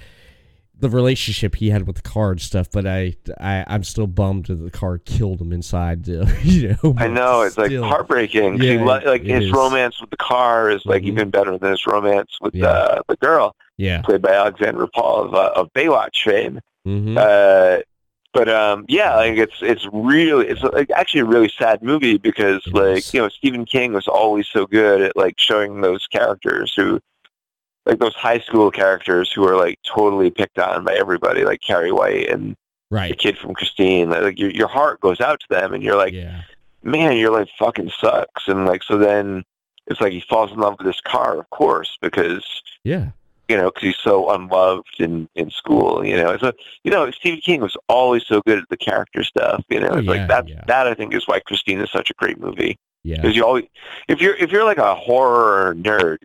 the 0.82 0.90
relationship 0.90 1.54
he 1.54 1.70
had 1.70 1.86
with 1.86 1.96
the 1.96 2.02
car 2.02 2.32
and 2.32 2.40
stuff. 2.40 2.70
But 2.70 2.86
I, 2.86 3.14
I 3.40 3.64
I'm 3.66 3.84
still 3.84 4.06
bummed 4.06 4.46
that 4.46 4.56
the 4.56 4.70
car 4.70 4.98
killed 4.98 5.40
him 5.40 5.52
inside. 5.52 6.06
uh, 6.10 6.26
you 6.42 6.76
know, 6.82 6.94
I 6.98 7.08
know 7.08 7.40
it's 7.42 7.56
like 7.56 7.68
still. 7.68 7.84
heartbreaking. 7.84 8.58
'cause 8.58 8.66
he 8.66 8.74
Yeah, 8.74 8.84
li- 8.84 9.06
like 9.06 9.22
his 9.22 9.44
is. 9.46 9.52
romance 9.52 10.00
with 10.00 10.10
the 10.10 10.16
car 10.18 10.70
is 10.70 10.84
like 10.84 11.02
Mhm. 11.04 11.06
even 11.06 11.30
better 11.30 11.56
than 11.56 11.70
his 11.70 11.86
romance 11.86 12.36
with 12.42 12.54
Yeah. 12.54 12.66
uh, 12.66 13.00
the 13.08 13.16
girl 13.16 13.56
Yeah. 13.78 14.02
played 14.02 14.20
by 14.20 14.32
Alexandra 14.32 14.86
Paul 14.88 15.24
of, 15.24 15.34
uh, 15.34 15.52
of 15.56 15.72
Baywatch 15.72 16.22
fame. 16.24 16.60
hmm 16.84 17.16
Uh, 17.16 17.78
but 18.34 18.48
um, 18.48 18.84
yeah, 18.88 19.14
like 19.16 19.36
it's 19.36 19.58
it's 19.60 19.86
really 19.92 20.48
it's 20.48 20.62
like 20.62 20.90
actually 20.90 21.20
a 21.20 21.24
really 21.26 21.50
sad 21.56 21.82
movie 21.82 22.16
because 22.18 22.66
like 22.72 23.12
you 23.14 23.20
know 23.20 23.28
Stephen 23.28 23.64
King 23.66 23.92
was 23.92 24.08
always 24.08 24.46
so 24.48 24.66
good 24.66 25.00
at 25.02 25.16
like 25.16 25.34
showing 25.38 25.80
those 25.82 26.06
characters 26.08 26.72
who 26.74 26.98
like 27.86 27.98
those 27.98 28.14
high 28.14 28.38
school 28.40 28.70
characters 28.70 29.30
who 29.32 29.46
are 29.46 29.56
like 29.56 29.78
totally 29.84 30.30
picked 30.30 30.58
on 30.58 30.84
by 30.84 30.94
everybody, 30.94 31.44
like 31.44 31.60
Carrie 31.60 31.92
White 31.92 32.28
and 32.28 32.56
the 33.10 33.16
kid 33.16 33.38
from 33.38 33.54
Christine. 33.54 34.10
Like 34.10 34.38
your 34.38 34.50
your 34.50 34.68
heart 34.68 35.00
goes 35.00 35.20
out 35.20 35.40
to 35.40 35.46
them, 35.50 35.72
and 35.74 35.82
you're 35.82 35.96
like, 35.96 36.12
yeah. 36.12 36.42
man, 36.82 37.16
your 37.16 37.30
life 37.32 37.48
fucking 37.58 37.90
sucks. 38.00 38.46
And 38.48 38.66
like 38.66 38.82
so 38.82 38.98
then 38.98 39.44
it's 39.88 40.00
like 40.00 40.12
he 40.12 40.20
falls 40.20 40.52
in 40.52 40.58
love 40.58 40.76
with 40.78 40.86
this 40.86 41.00
car, 41.00 41.38
of 41.38 41.50
course, 41.50 41.98
because 42.00 42.44
Yeah. 42.84 43.08
you 43.48 43.56
know, 43.56 43.70
because 43.70 43.82
he's 43.82 43.98
so 43.98 44.30
unloved 44.30 45.00
in 45.00 45.28
in 45.34 45.50
school. 45.50 46.04
You 46.04 46.16
know, 46.16 46.36
so 46.38 46.52
you 46.84 46.90
know, 46.92 47.10
Stephen 47.10 47.40
King 47.40 47.62
was 47.62 47.76
always 47.88 48.24
so 48.26 48.40
good 48.46 48.58
at 48.58 48.68
the 48.68 48.76
character 48.76 49.24
stuff. 49.24 49.64
You 49.68 49.80
know, 49.80 49.88
Oh, 49.90 49.98
it's 49.98 50.04
yeah, 50.06 50.10
like 50.12 50.28
that. 50.28 50.48
yeah. 50.48 50.62
That 50.68 50.86
I 50.86 50.94
think 50.94 51.14
is 51.14 51.26
why 51.26 51.40
Christine 51.40 51.80
is 51.80 51.90
such 51.90 52.10
a 52.10 52.14
great 52.14 52.38
movie. 52.38 52.78
Yeah. 53.04 53.16
Because 53.16 53.34
you 53.34 53.44
always, 53.44 53.64
if 54.06 54.20
you're 54.20 54.36
if 54.36 54.52
you're 54.52 54.64
like 54.64 54.78
a 54.78 54.94
horror 54.94 55.74
nerd, 55.74 56.18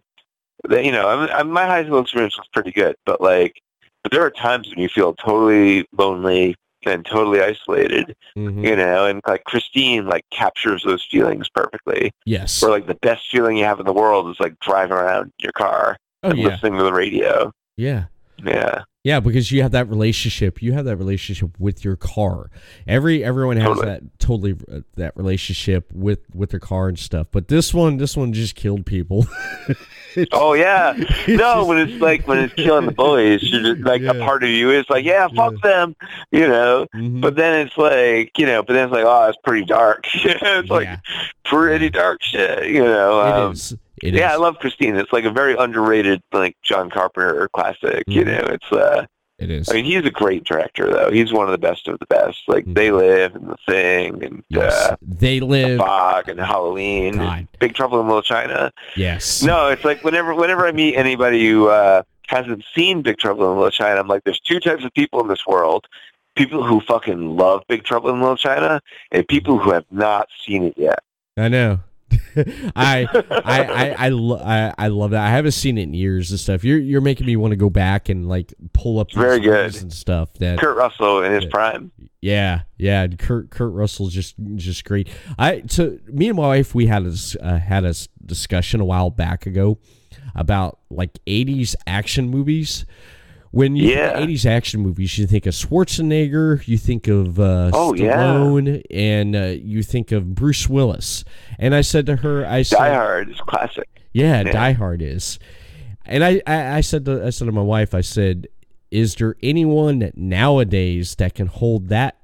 you 0.69 0.91
know, 0.91 1.07
I 1.07 1.43
mean, 1.43 1.51
my 1.53 1.65
high 1.65 1.83
school 1.85 1.99
experience 1.99 2.37
was 2.37 2.47
pretty 2.53 2.71
good, 2.71 2.95
but 3.05 3.21
like, 3.21 3.61
but 4.03 4.11
there 4.11 4.21
are 4.21 4.31
times 4.31 4.69
when 4.69 4.79
you 4.79 4.89
feel 4.89 5.13
totally 5.13 5.85
lonely 5.97 6.55
and 6.85 7.05
totally 7.05 7.41
isolated. 7.41 8.15
Mhm. 8.37 8.63
You 8.63 8.75
know, 8.75 9.05
and 9.05 9.21
like 9.27 9.43
Christine 9.43 10.05
like 10.05 10.23
captures 10.31 10.83
those 10.83 11.03
feelings 11.09 11.49
perfectly. 11.49 12.11
Yes. 12.25 12.61
Where 12.61 12.71
like 12.71 12.87
the 12.87 12.95
best 12.95 13.29
feeling 13.29 13.57
you 13.57 13.65
have 13.65 13.79
in 13.79 13.85
the 13.85 13.93
world 13.93 14.29
is 14.29 14.39
like 14.39 14.59
driving 14.59 14.93
around 14.97 15.25
in 15.25 15.31
your 15.39 15.51
car 15.53 15.97
Oh 16.23 16.29
and 16.29 16.39
yeah. 16.39 16.47
listening 16.49 16.77
to 16.77 16.83
the 16.83 16.93
radio. 16.93 17.51
Yeah. 17.75 18.05
Yeah. 18.43 18.83
Yeah, 19.03 19.21
because 19.21 19.51
you 19.53 19.61
have 19.61 19.71
that 19.71 19.87
relationship. 19.89 20.61
You 20.61 20.73
have 20.73 20.83
that 20.85 20.97
relationship 20.97 21.57
with 21.59 21.85
your 21.85 21.95
car. 21.95 22.49
Every 22.85 23.23
everyone 23.23 23.55
has 23.57 23.65
Totally. 23.67 23.85
that 23.85 24.19
totally 24.19 24.55
uh, 24.71 24.81
that 24.95 25.15
relationship 25.15 25.89
with 25.93 26.19
with 26.33 26.49
their 26.49 26.59
car 26.59 26.89
and 26.89 26.99
stuff. 26.99 27.27
But 27.31 27.47
this 27.47 27.73
one, 27.73 27.97
this 27.97 28.17
one 28.17 28.33
just 28.33 28.55
killed 28.55 28.85
people. 28.85 29.25
Oh 30.31 30.53
yeah. 30.53 30.93
No, 31.27 31.65
when 31.65 31.77
it's 31.77 32.01
like 32.01 32.27
when 32.27 32.39
it's 32.39 32.53
killing 32.55 32.85
the 32.85 32.91
bullies, 32.91 33.43
you're 33.43 33.75
just 33.75 33.85
like 33.85 34.01
a 34.03 34.13
part 34.15 34.43
of 34.43 34.49
you 34.49 34.71
is 34.71 34.85
like, 34.89 35.05
yeah, 35.05 35.27
fuck 35.35 35.53
them, 35.61 35.95
you 36.31 36.47
know. 36.47 36.87
Mhm. 36.95 37.21
But 37.21 37.35
then 37.35 37.65
it's 37.67 37.77
like, 37.77 38.31
you 38.37 38.45
know, 38.45 38.63
but 38.63 38.73
then 38.73 38.85
it's 38.85 38.93
like, 38.93 39.05
oh, 39.05 39.27
it's 39.29 39.37
pretty 39.43 39.65
dark. 39.65 40.05
it's 40.13 40.69
like 40.69 40.85
yeah, 40.85 40.99
pretty 41.45 41.89
dark 41.89 42.21
shit, 42.23 42.67
you 42.69 42.83
know. 42.83 43.21
it 43.21 43.31
Um, 43.33 43.51
is. 43.53 43.75
It 44.03 44.13
yeah, 44.13 44.31
I 44.31 44.35
love 44.35 44.59
Christine. 44.59 44.95
It's 44.95 45.11
like 45.11 45.25
a 45.25 45.31
very 45.31 45.55
underrated 45.55 46.21
like 46.31 46.55
John 46.63 46.89
Carpenter 46.89 47.47
classic. 47.53 48.03
You 48.07 48.23
Mhm. 48.23 48.25
know, 48.27 48.53
it's 48.53 48.71
uh, 48.71 49.05
It 49.39 49.51
is. 49.51 49.69
I 49.69 49.73
mean, 49.73 49.85
he's 49.85 50.03
a 50.03 50.09
great 50.09 50.43
director 50.45 50.91
though. 50.91 51.11
He's 51.11 51.31
one 51.31 51.45
of 51.45 51.51
the 51.51 51.59
best 51.59 51.87
of 51.87 51.99
the 51.99 52.07
best. 52.07 52.39
Like 52.47 52.65
Mhm. 52.65 52.73
They 52.75 52.91
Live 52.91 53.35
and 53.35 53.47
The 53.49 53.57
Thing 53.67 54.23
and 54.23 54.43
yes. 54.49 54.73
uh, 54.73 54.95
they 55.01 55.39
live. 55.39 55.77
Fog 55.77 56.27
and 56.27 56.39
Halloween, 56.39 57.19
and 57.19 57.47
Big 57.59 57.75
Trouble 57.75 57.99
in 58.01 58.07
Little 58.07 58.23
China. 58.23 58.71
Yes. 58.95 59.43
No, 59.43 59.67
it's 59.69 59.85
like 59.85 60.03
whenever 60.03 60.33
whenever 60.33 60.65
I 60.65 60.71
meet 60.71 60.95
anybody 60.95 61.47
who 61.47 61.67
uh, 61.69 62.01
hasn't 62.27 62.63
seen 62.73 63.03
Big 63.03 63.19
Trouble 63.19 63.49
in 63.51 63.57
Little 63.57 63.69
China, 63.71 63.99
I'm 63.99 64.07
like, 64.07 64.23
there's 64.23 64.39
two 64.39 64.59
types 64.59 64.83
of 64.83 64.91
people 64.95 65.21
in 65.21 65.27
this 65.27 65.45
world: 65.45 65.85
people 66.35 66.63
who 66.63 66.81
fucking 66.81 67.37
love 67.37 67.61
Big 67.67 67.83
Trouble 67.83 68.09
in 68.09 68.19
Little 68.19 68.37
China, 68.37 68.81
and 69.11 69.27
people 69.27 69.59
who 69.59 69.69
have 69.71 69.85
not 69.91 70.29
seen 70.45 70.63
it 70.63 70.73
yet. 70.77 70.99
I 71.37 71.47
know. 71.47 71.79
I, 72.75 73.07
I, 73.31 73.63
I, 73.63 73.95
I, 74.05 74.09
lo- 74.09 74.41
I, 74.43 74.73
I 74.77 74.87
love 74.89 75.11
that. 75.11 75.25
I 75.25 75.29
haven't 75.29 75.51
seen 75.51 75.77
it 75.77 75.83
in 75.83 75.93
years 75.93 76.31
and 76.31 76.39
stuff. 76.39 76.63
You're, 76.63 76.77
you're 76.77 77.01
making 77.01 77.25
me 77.25 77.35
want 77.35 77.51
to 77.51 77.55
go 77.55 77.69
back 77.69 78.09
and 78.09 78.27
like 78.27 78.53
pull 78.73 78.99
up 78.99 79.11
Very 79.11 79.39
good. 79.39 79.75
and 79.81 79.91
stuff. 79.91 80.33
That 80.35 80.59
Kurt 80.59 80.77
Russell 80.77 81.23
in 81.23 81.31
his 81.33 81.45
prime. 81.45 81.91
Yeah, 82.21 82.61
yeah. 82.77 83.07
Kurt 83.07 83.49
Kurt 83.49 83.73
Russell's 83.73 84.13
just 84.13 84.35
just 84.55 84.85
great. 84.85 85.07
I 85.37 85.63
so 85.67 85.97
me 86.07 86.29
and 86.29 86.37
my 86.37 86.47
wife 86.47 86.73
we 86.73 86.87
had 86.87 87.05
a 87.05 87.15
uh, 87.41 87.59
had 87.59 87.85
a 87.85 87.93
discussion 88.25 88.81
a 88.81 88.85
while 88.85 89.09
back 89.09 89.45
ago 89.45 89.77
about 90.35 90.79
like 90.89 91.13
'80s 91.27 91.75
action 91.85 92.29
movies. 92.29 92.85
When 93.57 93.75
you 93.75 93.89
Yeah. 93.89 94.09
think 94.09 94.17
of 94.17 94.29
80s 94.29 94.45
action 94.45 94.81
movies, 94.81 95.17
you 95.17 95.25
think 95.25 95.47
of 95.47 95.53
Schwarzenegger, 95.55 96.67
you 96.67 96.77
think 96.77 97.07
of 97.07 97.39
uh, 97.39 97.71
Oh, 97.73 97.95
yeah. 97.95 98.15
Stallone, 98.15 98.83
and 98.91 99.35
uh, 99.35 99.55
you 99.59 99.81
think 99.81 100.11
of 100.11 100.35
Bruce 100.35 100.69
Willis. 100.69 101.23
And 101.57 101.73
I 101.73 101.81
said 101.81 102.05
to 102.05 102.17
her, 102.17 102.45
I 102.45 102.61
said, 102.61 102.77
Die 102.77 102.93
Hard 102.93 103.29
is 103.31 103.39
classic. 103.41 103.87
yeah, 104.13 104.43
Yeah. 104.43 104.51
Die 104.51 104.71
Hard 104.73 105.01
is. 105.01 105.39
And 106.05 106.23
I, 106.23 106.39
I, 106.45 106.77
I 106.77 106.81
said 106.81 107.05
to 107.05 107.25
I 107.25 107.31
said 107.31 107.45
to 107.45 107.51
my 107.51 107.61
wife, 107.63 107.95
I 107.95 108.01
said, 108.01 108.47
is 108.91 109.15
there 109.15 109.35
anyone 109.41 110.11
nowadays 110.15 111.15
that 111.15 111.33
can 111.33 111.47
hold 111.47 111.89
that? 111.89 112.15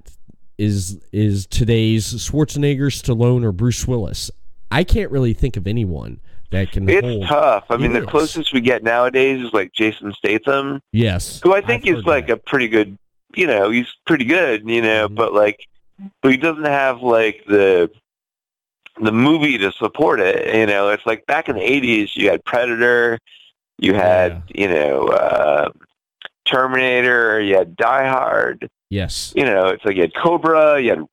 Is 0.56 1.00
is 1.12 1.48
today's 1.48 2.14
Schwarzenegger, 2.14 2.92
Stallone, 2.92 3.42
or 3.44 3.50
Bruce 3.50 3.88
Willis? 3.88 4.30
I 4.70 4.84
can't 4.84 5.10
really 5.10 5.34
think 5.34 5.56
of 5.56 5.66
anyone 5.66 6.20
that 6.50 6.70
can 6.72 6.88
It's 6.88 7.00
hold. 7.06 7.26
tough. 7.26 7.64
I 7.70 7.76
mean, 7.76 7.92
the 7.92 8.02
closest 8.06 8.52
we 8.52 8.60
get 8.60 8.82
nowadays 8.82 9.44
is 9.44 9.52
like 9.52 9.72
Jason 9.72 10.12
Statham, 10.12 10.80
Yes, 10.92 11.40
who 11.42 11.54
I 11.54 11.60
think 11.60 11.86
I've 11.86 11.98
is 11.98 12.04
like 12.04 12.28
that. 12.28 12.32
a 12.34 12.36
pretty 12.36 12.68
good. 12.68 12.96
You 13.36 13.46
know, 13.48 13.70
he's 13.70 13.92
pretty 14.06 14.24
good. 14.24 14.68
You 14.68 14.80
know, 14.82 15.08
Mhm. 15.08 15.14
but 15.16 15.32
like, 15.32 15.66
but 16.22 16.30
he 16.30 16.36
doesn't 16.36 16.64
have 16.66 17.00
like 17.02 17.44
the 17.48 17.90
the 19.00 19.10
movie 19.12 19.58
to 19.58 19.72
support 19.72 20.20
it. 20.20 20.54
You 20.54 20.66
know, 20.66 20.90
it's 20.90 21.04
like 21.04 21.26
back 21.26 21.48
in 21.48 21.56
the 21.56 21.62
'80s, 21.62 22.14
you 22.14 22.30
had 22.30 22.44
Predator, 22.44 23.18
you 23.78 23.94
had 23.94 24.42
you 24.54 24.68
know 24.68 25.08
uh, 25.08 25.70
Terminator, 26.44 27.40
you 27.40 27.56
had 27.56 27.76
Die 27.76 28.08
Hard. 28.08 28.68
Yes. 28.90 29.32
You 29.34 29.44
know, 29.44 29.68
it's 29.68 29.84
like 29.84 29.96
you 29.96 30.02
had 30.02 30.14
Cobra, 30.14 30.80
you 30.80 30.90
had 30.90 31.04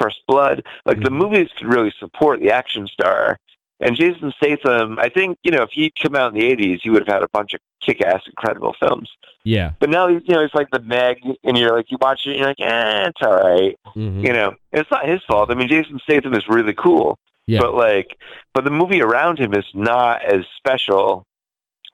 First 0.00 0.18
Blood. 0.26 0.64
Like 0.84 1.00
the 1.00 1.10
Mhm. 1.10 1.16
movies 1.18 1.48
could 1.56 1.66
really 1.72 1.92
support 2.00 2.40
the 2.40 2.50
action 2.50 2.86
star. 2.88 3.38
And 3.80 3.94
Jason 3.94 4.32
Statham, 4.36 4.98
I 4.98 5.08
think, 5.08 5.38
you 5.44 5.52
know, 5.52 5.62
if 5.62 5.70
he'd 5.72 5.92
come 6.02 6.16
out 6.16 6.34
in 6.34 6.40
the 6.40 6.46
80s, 6.52 6.80
he 6.82 6.90
would 6.90 7.06
have 7.06 7.14
had 7.14 7.22
a 7.22 7.28
bunch 7.28 7.54
of 7.54 7.60
kick-ass, 7.80 8.22
incredible 8.26 8.74
films. 8.80 9.08
Yeah. 9.44 9.72
But 9.78 9.88
now, 9.90 10.08
you 10.08 10.20
know, 10.28 10.40
it's 10.42 10.54
like 10.54 10.68
the 10.72 10.80
Meg, 10.80 11.18
and 11.44 11.56
you're 11.56 11.74
like, 11.76 11.90
you 11.90 11.96
watch 12.00 12.26
it, 12.26 12.30
and 12.30 12.38
you're 12.40 12.48
like, 12.48 12.60
eh, 12.60 13.06
it's 13.08 13.22
all 13.22 13.36
right. 13.36 13.76
Mhm. 13.96 14.26
You 14.26 14.32
know, 14.32 14.54
it's 14.72 14.90
not 14.90 15.08
his 15.08 15.20
fault. 15.28 15.50
I 15.50 15.54
mean, 15.54 15.68
Jason 15.68 16.00
Statham 16.02 16.34
is 16.34 16.42
really 16.48 16.74
cool, 16.74 17.18
Yeah. 17.46 17.60
but 17.60 17.74
like, 17.74 18.18
but 18.52 18.64
the 18.64 18.70
movie 18.72 19.00
around 19.00 19.38
him 19.38 19.54
is 19.54 19.64
not 19.74 20.22
as 20.24 20.44
special 20.56 21.24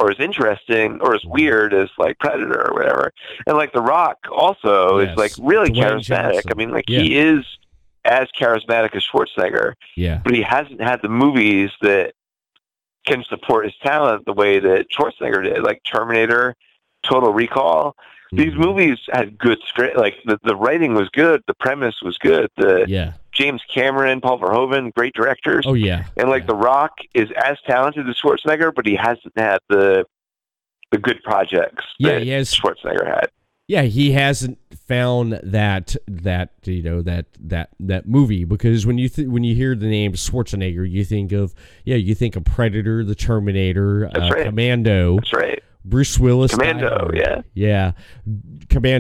or 0.01 0.11
as 0.11 0.19
interesting 0.19 1.01
or 1.03 1.15
as 1.15 1.25
weird 1.25 1.73
as 1.75 1.89
like 1.99 2.19
Predator 2.19 2.69
or 2.71 2.75
whatever. 2.75 3.13
And 3.47 3.57
like 3.57 3.73
The 3.73 3.83
Rock 3.83 4.17
also 4.33 4.99
Yes. 5.01 5.11
is 5.13 5.17
like 5.19 5.33
really 5.39 5.69
Dwayne 5.71 5.99
charismatic. 6.01 6.33
Johnson. 6.33 6.51
I 6.51 6.55
mean, 6.55 6.71
like 6.73 6.89
Yeah. 6.89 7.01
he 7.01 7.17
is 7.19 7.45
as 8.05 8.29
charismatic 8.39 8.95
as 8.95 9.05
Schwarzenegger, 9.05 9.75
yeah. 9.97 10.21
but 10.25 10.35
he 10.35 10.43
hasn't 10.43 10.81
had 10.81 11.01
the 11.03 11.09
movies 11.09 11.71
that 11.81 12.13
can 13.07 13.25
support 13.29 13.65
his 13.67 13.75
talent 13.83 14.25
the 14.27 14.33
way 14.33 14.59
that 14.59 14.87
Schwarzenegger 14.91 15.43
did, 15.45 15.63
like 15.63 15.83
Terminator, 15.85 16.55
Total 17.03 17.33
Recall. 17.33 17.97
These 18.33 18.55
Mhm. 18.55 18.59
movies 18.59 18.99
had 19.13 19.39
good 19.39 19.59
script, 19.69 19.97
like 19.97 20.17
the, 20.25 20.39
the 20.43 20.57
writing 20.57 20.95
was 20.95 21.09
good, 21.11 21.43
the 21.47 21.55
premise 21.55 22.01
was 22.03 22.17
good, 22.19 22.49
the 22.57 22.85
Yeah. 22.89 23.13
James 23.33 23.63
Cameron, 23.73 24.21
Paul 24.21 24.39
Verhoeven, 24.39 24.93
great 24.95 25.15
directors. 25.15 25.65
Oh 25.67 25.75
yeah. 25.75 26.05
And 26.17 26.29
like 26.31 26.43
yeah. 26.45 26.47
The 26.49 26.55
Rock 26.57 26.93
is 27.15 27.31
as 27.37 27.59
talented 27.67 28.09
as 28.09 28.17
Schwarzenegger, 28.17 28.75
but 28.75 28.87
he 28.87 28.97
hasn't 28.97 29.33
had 29.37 29.59
the 29.69 30.05
the 30.91 30.99
good 30.99 31.23
projects 31.25 31.85
Yeah, 31.99 32.13
that 32.13 32.23
he 32.23 32.31
has- 32.31 32.55
Schwarzenegger 32.55 33.07
had. 33.07 33.29
Yeah, 33.67 33.83
he 33.83 34.13
hasn't 34.13 34.59
found 34.87 35.41
that 35.43 35.97
that 36.07 36.51
you 36.65 36.83
know 36.83 37.01
that 37.01 37.27
that 37.41 37.71
that 37.81 38.07
movie 38.07 38.45
because 38.45 38.85
when 38.85 38.99
you 38.99 39.09
th- 39.09 39.29
when 39.29 39.43
you 39.43 39.55
hear 39.55 39.75
the 39.75 39.87
name 39.87 40.13
Schwarzenegger, 40.13 40.89
you 40.89 41.05
think 41.05 41.33
of 41.33 41.55
yeah, 41.85 41.97
you 41.97 42.15
think 42.15 42.37
of 42.37 42.45
Predator, 42.45 43.05
The 43.05 43.15
Terminator, 43.15 44.11
That's 44.13 44.31
uh, 44.31 44.35
right. 44.35 44.47
Commando, 44.47 45.17
That's 45.17 45.33
right. 45.33 45.63
Bruce 45.85 46.19
Willis, 46.19 46.53
Commando, 46.53 47.11
yeah. 47.13 47.43
yeah. 47.53 47.93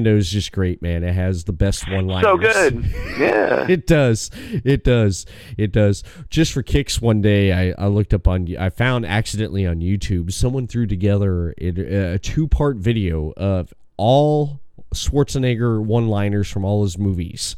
is 0.06 0.30
just 0.30 0.52
great, 0.52 0.82
man. 0.82 1.02
It 1.02 1.14
has 1.14 1.44
the 1.44 1.52
best 1.52 1.90
one 1.90 2.06
line. 2.06 2.22
So 2.22 2.36
good. 2.36 2.84
Yeah. 3.18 3.66
It 3.74 3.86
does. 3.86 4.30
It 4.34 4.84
does. 4.84 5.24
It 5.56 5.72
does. 5.72 6.04
Just 6.28 6.52
for 6.52 6.62
kicks, 6.62 7.00
one 7.00 7.22
day 7.22 7.52
I, 7.52 7.74
I 7.78 7.86
looked 7.86 8.12
up 8.12 8.28
on, 8.28 8.54
I 8.58 8.68
found 8.68 9.06
accidentally 9.06 9.66
on 9.66 9.80
YouTube, 9.80 10.32
someone 10.32 10.66
threw 10.66 10.86
together 10.86 11.54
it, 11.56 11.78
a 11.78 12.18
two 12.18 12.46
part 12.46 12.76
video 12.76 13.32
of 13.38 13.72
all 13.97 14.61
Schwarzenegger 14.95 15.82
one 15.82 16.07
liners 16.09 16.49
from 16.49 16.64
all 16.64 16.82
his 16.84 16.97
movies. 16.99 17.57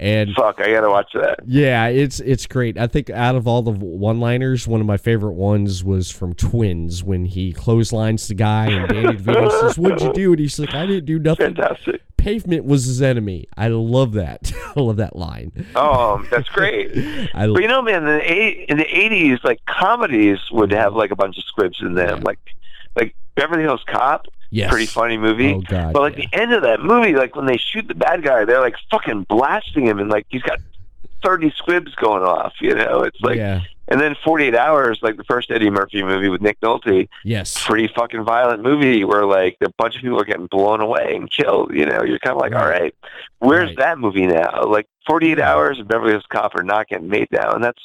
And 0.00 0.30
Fuck, 0.34 0.58
I 0.60 0.72
gotta 0.72 0.88
watch 0.88 1.10
that. 1.14 1.40
yeah, 1.46 1.86
it's 1.88 2.18
it's 2.20 2.46
great. 2.46 2.78
I 2.78 2.86
think 2.86 3.10
out 3.10 3.34
of 3.36 3.46
all 3.46 3.62
the 3.62 3.70
one-liners, 3.70 4.66
one 4.66 4.80
of 4.80 4.86
my 4.86 4.96
favorite 4.96 5.32
ones 5.34 5.84
was 5.84 6.10
from 6.10 6.34
Twins 6.34 7.04
when 7.04 7.26
he 7.26 7.52
clotheslines 7.52 8.26
the 8.28 8.34
guy 8.34 8.66
and 8.70 8.88
Danny 8.92 9.18
DeVito 9.18 9.50
says, 9.60 9.78
"What'd 9.78 10.00
you 10.00 10.12
do?" 10.14 10.30
And 10.32 10.40
he's 10.40 10.58
like, 10.58 10.74
"I 10.74 10.86
didn't 10.86 11.04
do 11.04 11.18
nothing. 11.18 11.54
Fantastic. 11.54 12.02
Pavement 12.16 12.64
was 12.64 12.86
his 12.86 13.02
enemy." 13.02 13.46
I 13.56 13.68
love 13.68 14.12
that. 14.14 14.50
I 14.76 14.80
love 14.80 14.96
that 14.96 15.14
line. 15.14 15.52
Oh, 15.76 16.24
that's 16.30 16.48
great. 16.48 16.90
I 17.34 17.46
But 17.48 17.60
you 17.60 17.68
know, 17.68 17.82
man, 17.82 17.96
in 18.06 18.18
the 18.18 18.32
eight, 18.32 18.66
in 18.70 18.78
the 18.78 18.86
eighties, 18.86 19.38
like 19.44 19.60
comedies 19.66 20.38
would 20.52 20.72
have 20.72 20.94
like 20.94 21.10
a 21.10 21.16
bunch 21.16 21.36
of 21.36 21.44
scripts 21.44 21.80
in 21.82 21.92
them, 21.94 22.18
Yeah. 22.18 22.22
like 22.24 22.38
like 22.96 23.14
Beverly 23.34 23.62
Hills 23.62 23.84
Cop, 23.86 24.26
yes, 24.50 24.70
pretty 24.70 24.86
funny 24.86 25.16
movie. 25.18 25.52
Oh 25.54 25.60
God, 25.60 25.92
But 25.92 26.02
like 26.02 26.16
yeah. 26.18 26.26
the 26.30 26.40
end 26.40 26.52
of 26.52 26.62
that 26.62 26.80
movie, 26.80 27.14
like 27.14 27.36
when 27.36 27.46
they 27.46 27.56
shoot 27.56 27.86
the 27.88 27.94
bad 27.94 28.22
guy, 28.22 28.44
they're 28.44 28.60
like 28.60 28.76
fucking 28.90 29.24
blasting 29.24 29.86
him, 29.86 29.98
and 29.98 30.08
like 30.10 30.26
he's 30.28 30.42
got 30.42 30.58
thirty 31.22 31.50
squibs 31.56 31.94
going 31.96 32.22
off. 32.22 32.54
You 32.60 32.74
know, 32.74 33.02
it's 33.02 33.20
like, 33.20 33.36
yeah, 33.36 33.62
and 33.88 34.00
then 34.00 34.14
Forty 34.24 34.44
Eight 34.44 34.54
Hours, 34.54 34.98
like 35.02 35.16
the 35.16 35.24
first 35.24 35.50
Eddie 35.50 35.70
Murphy 35.70 36.02
movie 36.02 36.28
with 36.28 36.40
Nick 36.40 36.60
Nolte, 36.60 37.08
yes, 37.24 37.62
pretty 37.66 37.88
fucking 37.94 38.24
violent 38.24 38.62
movie 38.62 39.04
where 39.04 39.24
like 39.26 39.56
a 39.60 39.70
bunch 39.78 39.96
of 39.96 40.02
people 40.02 40.20
are 40.20 40.24
getting 40.24 40.46
blown 40.46 40.80
away 40.80 41.14
and 41.16 41.30
killed. 41.30 41.72
You 41.74 41.86
know, 41.86 42.02
you're 42.04 42.18
kind 42.20 42.36
of 42.36 42.40
like, 42.40 42.52
Right. 42.52 42.62
all 42.62 42.68
right, 42.68 42.94
where's 43.40 43.68
Right. 43.70 43.78
that 43.78 43.98
movie 43.98 44.26
now? 44.26 44.64
Like 44.64 44.86
Forty 45.06 45.32
Eight 45.32 45.40
Hours 45.40 45.78
and 45.78 45.88
Beverly 45.88 46.12
Hills 46.12 46.26
Cop 46.28 46.54
are 46.54 46.62
not 46.62 46.88
getting 46.88 47.08
made 47.08 47.28
now, 47.32 47.52
and 47.52 47.62
that's 47.64 47.82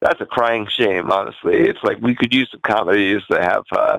that's 0.00 0.20
a 0.20 0.26
crying 0.26 0.66
shame. 0.68 1.10
Honestly, 1.10 1.54
it's 1.68 1.82
like 1.82 1.98
we 2.02 2.14
could 2.14 2.34
use 2.34 2.48
some 2.50 2.60
comedies 2.60 3.22
that 3.30 3.42
have 3.42 3.62
uh, 3.72 3.98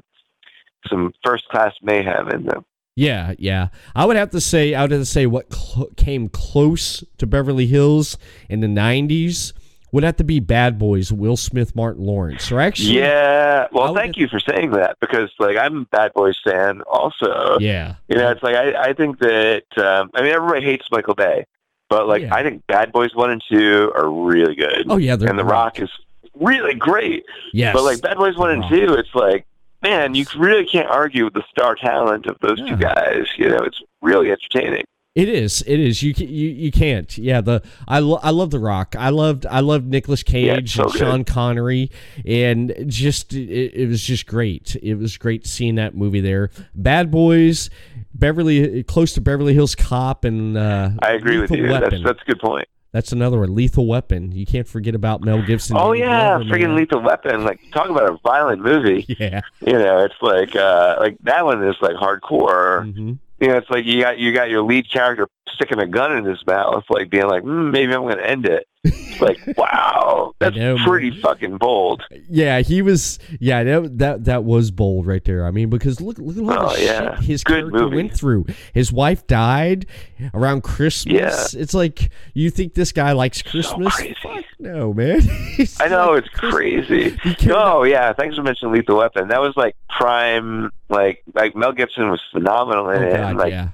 some 0.89 1.13
first 1.23 1.47
class 1.49 1.73
mayhem 1.81 2.29
in 2.29 2.45
them. 2.45 2.65
yeah, 2.95 3.33
yeah. 3.37 3.67
I 3.95 4.05
would 4.05 4.15
have 4.15 4.29
to 4.31 4.41
say, 4.41 4.73
I 4.73 4.81
would 4.81 4.91
have 4.91 5.01
to 5.01 5.05
say, 5.05 5.25
what 5.25 5.53
cl- 5.53 5.89
came 5.97 6.29
close 6.29 7.03
to 7.17 7.27
Beverly 7.27 7.67
Hills 7.67 8.17
in 8.49 8.59
the 8.61 8.67
'90s 8.67 9.53
would 9.91 10.03
have 10.03 10.17
to 10.17 10.23
be 10.25 10.39
Bad 10.41 10.77
Boys, 10.77 11.11
Will 11.13 11.37
Smith, 11.37 11.73
Martin 11.75 12.03
Lawrence, 12.05 12.51
or 12.51 12.59
actually, 12.59 12.97
Yeah. 12.97 13.67
Well, 13.71 13.93
thank 13.95 14.17
you 14.17 14.27
for 14.27 14.39
saying 14.41 14.71
that 14.71 14.97
because, 14.99 15.29
like, 15.39 15.55
I'm 15.55 15.77
a 15.81 15.85
Bad 15.85 16.13
Boys 16.13 16.37
fan 16.43 16.81
also. 16.81 17.57
yeah, 17.59 17.95
You 18.09 18.17
know, 18.17 18.29
it's 18.31 18.43
like 18.43 18.55
I, 18.55 18.89
I 18.89 18.93
think 18.93 19.19
that 19.19 19.63
um, 19.77 20.09
I 20.13 20.21
mean 20.21 20.31
everybody 20.33 20.65
hates 20.65 20.85
Michael 20.91 21.15
Bay, 21.15 21.45
but 21.89 22.07
like 22.07 22.23
Yeah. 22.23 22.35
I 22.35 22.43
think 22.43 22.65
Bad 22.67 22.91
Boys 22.91 23.15
one 23.15 23.31
and 23.31 23.41
two 23.49 23.91
are 23.95 24.09
really 24.09 24.55
good. 24.55 24.85
Oh 24.89 24.97
yeah, 24.97 25.15
they're 25.15 25.29
and 25.29 25.39
The 25.39 25.43
great. 25.43 25.51
Rock 25.53 25.79
is 25.81 25.89
really 26.37 26.73
great. 26.73 27.23
Yes, 27.53 27.73
But 27.73 27.83
like 27.83 28.01
Bad 28.01 28.17
Boys 28.17 28.35
one 28.35 28.51
and 28.51 28.63
two, 28.67 28.95
it's 28.95 29.13
like 29.15 29.45
man, 29.87 30.15
you 30.15 30.25
really 30.37 30.65
can't 30.65 30.89
argue 30.89 31.25
with 31.25 31.33
the 31.33 31.43
star 31.49 31.75
talent 31.75 32.25
of 32.25 32.37
those 32.41 32.59
Yeah. 32.59 32.69
two 32.69 32.77
guys. 32.77 33.25
You 33.37 33.49
know, 33.49 33.59
it's 33.63 33.81
really 34.01 34.31
entertaining. 34.31 34.83
It 35.15 35.29
is. 35.29 35.63
It 35.65 35.79
is. 35.79 36.03
You 36.03 36.13
you 36.17 36.49
you 36.49 36.71
can't. 36.73 37.17
Yeah. 37.17 37.39
The 37.39 37.61
I 37.87 37.99
lo- 37.99 38.19
I 38.21 38.31
love 38.31 38.51
The 38.51 38.59
Rock. 38.59 38.95
I 38.99 39.09
loved 39.11 39.45
I 39.45 39.61
loved 39.61 39.85
Nicolas 39.87 40.23
Cage 40.23 40.75
so 40.75 40.83
and 40.83 40.91
good. 40.91 40.99
Sean 40.99 41.23
Connery, 41.23 41.89
and 42.25 42.75
just 42.87 43.31
it, 43.33 43.73
it 43.73 43.87
was 43.87 44.03
just 44.03 44.27
great. 44.27 44.75
It 44.83 44.95
was 44.95 45.15
great 45.17 45.47
seeing 45.47 45.75
that 45.75 45.95
movie 45.95 46.19
there. 46.19 46.49
Bad 46.73 47.11
Boys, 47.11 47.69
Beverly 48.13 48.83
close 48.83 49.13
to 49.13 49.21
Beverly 49.21 49.53
Hills 49.53 49.73
Cop, 49.73 50.25
and 50.25 50.57
uh, 50.57 50.89
I 51.01 51.13
agree 51.13 51.37
with 51.37 51.51
you. 51.51 51.69
Weapon. 51.69 52.01
That's 52.03 52.03
that's 52.03 52.21
a 52.21 52.25
good 52.25 52.39
point. 52.41 52.67
That's 52.95 53.11
another 53.11 53.39
one. 53.39 53.53
Lethal 53.53 53.87
Weapon. 53.87 54.31
You 54.31 54.45
can't 54.45 54.65
forget 54.65 54.95
about 54.95 55.19
Mel 55.19 55.41
Gibson. 55.41 55.75
Oh 55.75 55.91
yeah, 55.91 56.39
freaking. 56.39 56.77
Lethal 56.77 57.01
Weapon. 57.01 57.43
Like 57.43 57.59
talk 57.73 57.89
about 57.89 58.09
a 58.09 58.17
violent 58.23 58.61
movie. 58.61 59.05
Yeah. 59.19 59.41
You 59.59 59.73
know, 59.73 60.05
it's 60.05 60.15
like 60.21 60.55
uh 60.55 60.95
like 60.99 61.17
that 61.23 61.43
one 61.43 61.61
is 61.67 61.75
like 61.81 61.95
hardcore. 61.95 62.89
hmm 62.93 63.13
you 63.41 63.47
know, 63.49 63.57
it's 63.57 63.69
like 63.69 63.83
you 63.85 64.01
got 64.01 64.17
you 64.17 64.31
got 64.33 64.49
your 64.49 64.61
lead 64.61 64.89
character 64.89 65.27
sticking 65.49 65.79
a 65.79 65.85
gun 65.85 66.15
in 66.17 66.23
his 66.23 66.41
mouth, 66.47 66.85
like 66.89 67.09
being 67.09 67.27
like, 67.27 67.43
mm, 67.43 67.69
maybe 67.69 67.93
I'm 67.93 68.03
going 68.03 68.17
to 68.17 68.29
end 68.29 68.45
it. 68.45 68.65
It's 68.85 69.19
like, 69.21 69.39
wow, 69.57 70.33
that's 70.39 70.55
know, 70.55 70.75
man. 70.77 70.87
pretty 70.87 71.19
fucking 71.21 71.57
bold. 71.57 72.03
Yeah, 72.29 72.59
he 72.61 72.81
was. 72.81 73.17
Yeah, 73.39 73.63
that, 73.63 73.97
that 73.97 74.23
that 74.25 74.43
was 74.43 74.71
bold 74.71 75.07
right 75.07 75.23
there. 75.23 75.45
I 75.45 75.51
mean, 75.51 75.69
because 75.69 75.99
look 76.01 76.17
look 76.19 76.37
at 76.37 76.57
all 76.59 76.69
Oh, 76.71 76.75
the 76.75 76.83
yeah. 76.83 77.15
shit 77.15 77.23
his 77.25 77.43
Good 77.43 77.53
character 77.71 77.79
movie. 77.83 77.95
went 77.95 78.13
through. 78.13 78.45
His 78.73 78.91
wife 78.93 79.25
died 79.27 79.85
around 80.33 80.61
Christmas. 80.63 81.53
Yeah. 81.53 81.61
It's 81.61 81.73
like 81.73 82.11
you 82.33 82.49
think 82.49 82.73
this 82.75 82.91
guy 82.91 83.11
likes 83.13 83.41
Christmas? 83.41 83.95
Fuck 84.21 84.43
no, 84.59 84.93
man. 84.93 85.21
I 85.79 85.87
know 85.87 86.11
like, 86.13 86.25
it's 86.25 86.33
crazy. 86.35 87.17
Oh 87.49 87.83
yeah, 87.83 88.13
thanks 88.13 88.35
for 88.35 88.43
mentioning 88.43 88.73
Lethal 88.73 88.97
Weapon. 88.97 89.27
That 89.29 89.41
was 89.41 89.55
like 89.57 89.75
prime. 89.89 90.71
Like 90.89 91.23
like 91.33 91.55
Mel 91.55 91.71
Gibson 91.71 92.09
was 92.09 92.21
phenomenal 92.31 92.89
in 92.91 93.01
Oh 93.03 93.07
it. 93.07 93.17
God, 93.17 93.35
like 93.37 93.51
yeah. 93.51 93.69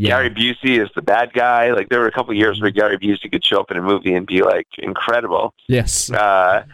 Yeah. 0.00 0.08
Gary 0.08 0.30
Busey 0.30 0.82
is 0.82 0.88
the 0.94 1.02
bad 1.02 1.32
guy. 1.34 1.72
Like 1.72 1.90
there 1.90 2.00
were 2.00 2.06
a 2.06 2.12
couple 2.12 2.32
years 2.34 2.58
where 2.58 2.70
Gary 2.70 2.96
Busey 2.96 3.30
could 3.30 3.44
show 3.44 3.60
up 3.60 3.70
in 3.70 3.76
a 3.76 3.82
movie 3.82 4.14
and 4.14 4.26
be 4.26 4.40
like 4.42 4.66
incredible. 4.78 5.52
yes. 5.68 6.10
uh, 6.10 6.64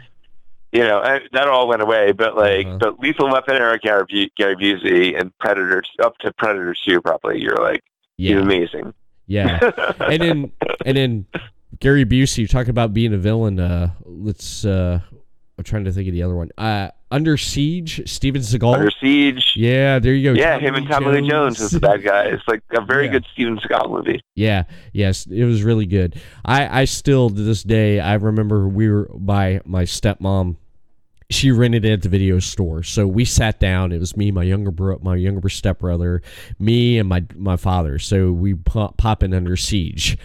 you 0.73 0.81
know, 0.83 1.01
and 1.01 1.23
that 1.33 1.49
all 1.49 1.67
went 1.67 1.83
away. 1.83 2.13
But 2.13 2.37
like, 2.37 2.67
Uh-huh. 2.67 2.79
but 2.79 3.01
Lethal 3.01 3.31
Weapon 3.31 3.57
era 3.57 3.79
Gary, 3.81 4.05
Bu- 4.09 4.29
Gary 4.37 4.55
Busey 4.57 5.19
and 5.19 5.37
Predator 5.39 5.83
up 6.01 6.17
to 6.19 6.33
Predator 6.35 6.75
Two, 6.85 7.01
probably 7.01 7.41
you're 7.41 7.57
like 7.57 7.83
Yeah. 8.17 8.37
amazing. 8.39 8.95
Yeah. 9.27 9.59
and 10.01 10.23
then 10.23 10.53
and 10.85 10.97
then 10.97 11.27
Gary 11.81 12.05
Busey 12.05 12.39
you're 12.39 12.47
talking 12.49 12.71
about 12.71 12.95
being 12.95 13.13
a 13.13 13.19
villain. 13.19 13.59
Uh, 13.59 13.91
let's. 14.05 14.65
Uh, 14.65 15.01
I'm 15.59 15.65
trying 15.65 15.85
to 15.85 15.93
think 15.93 16.07
of 16.07 16.15
the 16.15 16.23
other 16.23 16.35
one. 16.37 16.51
Uh, 16.59 16.91
Under 17.11 17.37
Siege, 17.37 18.03
Steven 18.11 18.43
Seagal. 18.43 18.75
Under 18.75 18.91
Siege. 18.91 19.53
yeah, 19.55 20.01
there 20.01 20.13
you 20.13 20.35
go. 20.35 20.39
Yeah, 20.41 20.59
him 20.59 20.75
and 20.75 20.89
Tommy 20.89 21.21
Lee 21.21 21.29
Jones 21.29 21.61
is 21.61 21.71
the 21.71 21.79
bad 21.81 22.03
guy. 22.03 22.25
It's 22.25 22.43
like 22.49 22.63
a 22.73 22.81
very 22.85 23.07
Yeah. 23.07 23.13
good 23.13 23.27
Steven 23.33 23.59
Seagal 23.59 23.91
movie. 23.91 24.21
Yeah, 24.35 24.65
yes, 24.93 25.25
it 25.27 25.45
was 25.45 25.63
really 25.63 25.87
good. 25.87 26.21
I, 26.45 26.81
I 26.81 26.85
still 26.85 27.31
to 27.31 27.35
this 27.43 27.63
day 27.63 28.01
I 28.01 28.15
remember 28.15 28.67
we 28.67 28.91
were 28.91 29.09
by 29.15 29.61
my 29.65 29.85
stepmom. 29.85 30.57
She 31.29 31.51
rented 31.51 31.85
it 31.85 31.93
at 31.93 32.03
the 32.03 32.09
video 32.09 32.39
store, 32.39 32.85
so 32.85 33.05
we 33.07 33.25
sat 33.25 33.59
down. 33.59 33.91
It 33.91 33.99
was 33.99 34.17
me, 34.17 34.31
my 34.31 34.45
younger 34.45 34.71
bro, 34.71 34.99
my 35.03 35.17
younger 35.17 35.49
stepbrother, 35.49 36.23
me, 36.61 36.99
and 36.99 37.09
my 37.09 37.25
my 37.35 37.57
father. 37.57 37.99
So 37.99 38.31
we 38.33 38.55
pop, 38.55 38.97
pop 38.97 39.23
in 39.25 39.35
under 39.35 39.57
siege, 39.57 40.17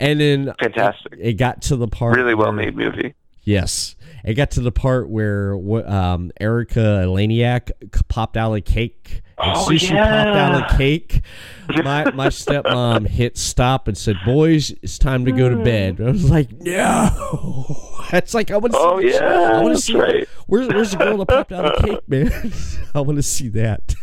and 0.00 0.20
then 0.20 0.52
Fantastic. 0.60 1.12
It, 1.14 1.20
it 1.20 1.32
got 1.34 1.62
to 1.62 1.76
the 1.76 1.86
part 1.88 2.16
Really 2.16 2.34
well 2.34 2.50
made 2.52 2.76
movie. 2.76 3.14
Yes. 3.44 3.94
It 4.24 4.34
got 4.34 4.50
to 4.52 4.60
the 4.60 4.72
part 4.72 5.08
where 5.08 5.54
um, 5.88 6.30
Erika 6.40 7.02
Eleniak 7.04 7.70
popped 8.08 8.36
out 8.36 8.52
a 8.54 8.60
cake. 8.60 9.22
And 9.38 9.52
Oh, 9.56 9.70
as 9.72 9.80
she 9.80 9.88
popped 9.94 10.00
out 10.36 10.70
a 10.72 10.76
cake, 10.76 11.22
my, 11.68 12.10
my 12.12 12.26
stepmom 12.28 13.06
hit 13.06 13.38
stop 13.38 13.88
and 13.88 13.96
said, 13.96 14.16
Boys, 14.26 14.70
it's 14.82 14.98
time 14.98 15.24
to 15.24 15.32
go 15.32 15.48
to 15.48 15.56
bed. 15.56 16.00
I 16.00 16.10
was 16.10 16.30
like, 16.30 16.50
No. 16.60 17.76
It's 18.12 18.34
like, 18.34 18.50
I 18.50 18.56
want 18.56 18.72
to 18.72 18.78
see 18.78 18.84
Oh, 18.84 19.00
this. 19.00 19.14
yeah, 19.20 19.52
I 19.58 19.62
want 19.62 19.76
to 19.76 19.80
see 19.80 19.94
right. 19.94 20.28
Where's, 20.48 20.66
where's 20.66 20.90
the 20.90 20.96
girl 20.96 21.18
that 21.18 21.28
popped 21.28 21.52
out 21.52 21.78
a 21.78 21.82
cake, 21.86 22.08
man? 22.08 22.52
I 22.92 23.00
want 23.02 23.18
to 23.18 23.22
see 23.22 23.48
that. 23.50 23.94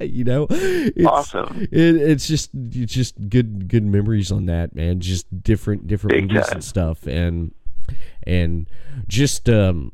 you 0.00 0.24
know? 0.24 0.46
It's, 0.48 1.06
Awesome. 1.06 1.68
It, 1.70 1.70
it's 1.96 2.26
just 2.26 2.48
it's 2.54 2.94
just 2.94 3.28
good 3.28 3.68
good 3.68 3.84
memories 3.84 4.32
on 4.32 4.46
that, 4.46 4.74
man. 4.74 5.00
Just 5.00 5.26
different 5.42 5.86
different 5.86 6.14
Big 6.16 6.28
movies 6.28 6.46
time. 6.46 6.54
and 6.54 6.64
stuff, 6.64 7.06
and 7.06 7.52
and 8.24 8.68
just 9.06 9.48
um, 9.48 9.92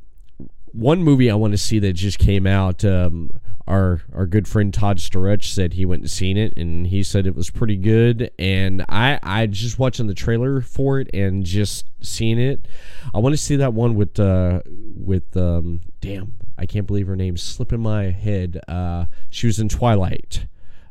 one 0.72 1.02
movie 1.02 1.30
I 1.30 1.34
want 1.34 1.52
to 1.52 1.58
see 1.58 1.78
that 1.80 1.92
just 1.94 2.18
came 2.18 2.46
out. 2.46 2.84
Um, 2.84 3.40
our 3.66 4.02
our 4.12 4.26
good 4.26 4.46
friend 4.46 4.74
Todd 4.74 4.98
Staruch 4.98 5.44
said 5.44 5.72
he 5.72 5.86
went 5.86 6.02
and 6.02 6.10
seen 6.10 6.36
it, 6.36 6.52
and 6.56 6.86
he 6.86 7.02
said 7.02 7.26
it 7.26 7.34
was 7.34 7.48
pretty 7.50 7.76
good. 7.76 8.30
And 8.38 8.84
I 8.88 9.18
I 9.22 9.46
just 9.46 9.78
watching 9.78 10.06
the 10.06 10.14
trailer 10.14 10.60
for 10.60 11.00
it 11.00 11.08
and 11.14 11.44
just 11.44 11.86
seeing 12.02 12.38
it. 12.38 12.66
I 13.14 13.18
want 13.18 13.32
to 13.32 13.38
see 13.38 13.56
that 13.56 13.72
one 13.72 13.94
with 13.94 14.20
uh 14.20 14.60
with 14.66 15.34
um 15.36 15.80
damn 16.00 16.34
I 16.56 16.66
can't 16.66 16.86
believe 16.86 17.06
her 17.06 17.16
name's 17.16 17.42
slipping 17.42 17.80
my 17.80 18.10
head. 18.10 18.60
Uh, 18.68 19.06
she 19.30 19.46
was 19.46 19.58
in 19.58 19.68
Twilight. 19.68 20.46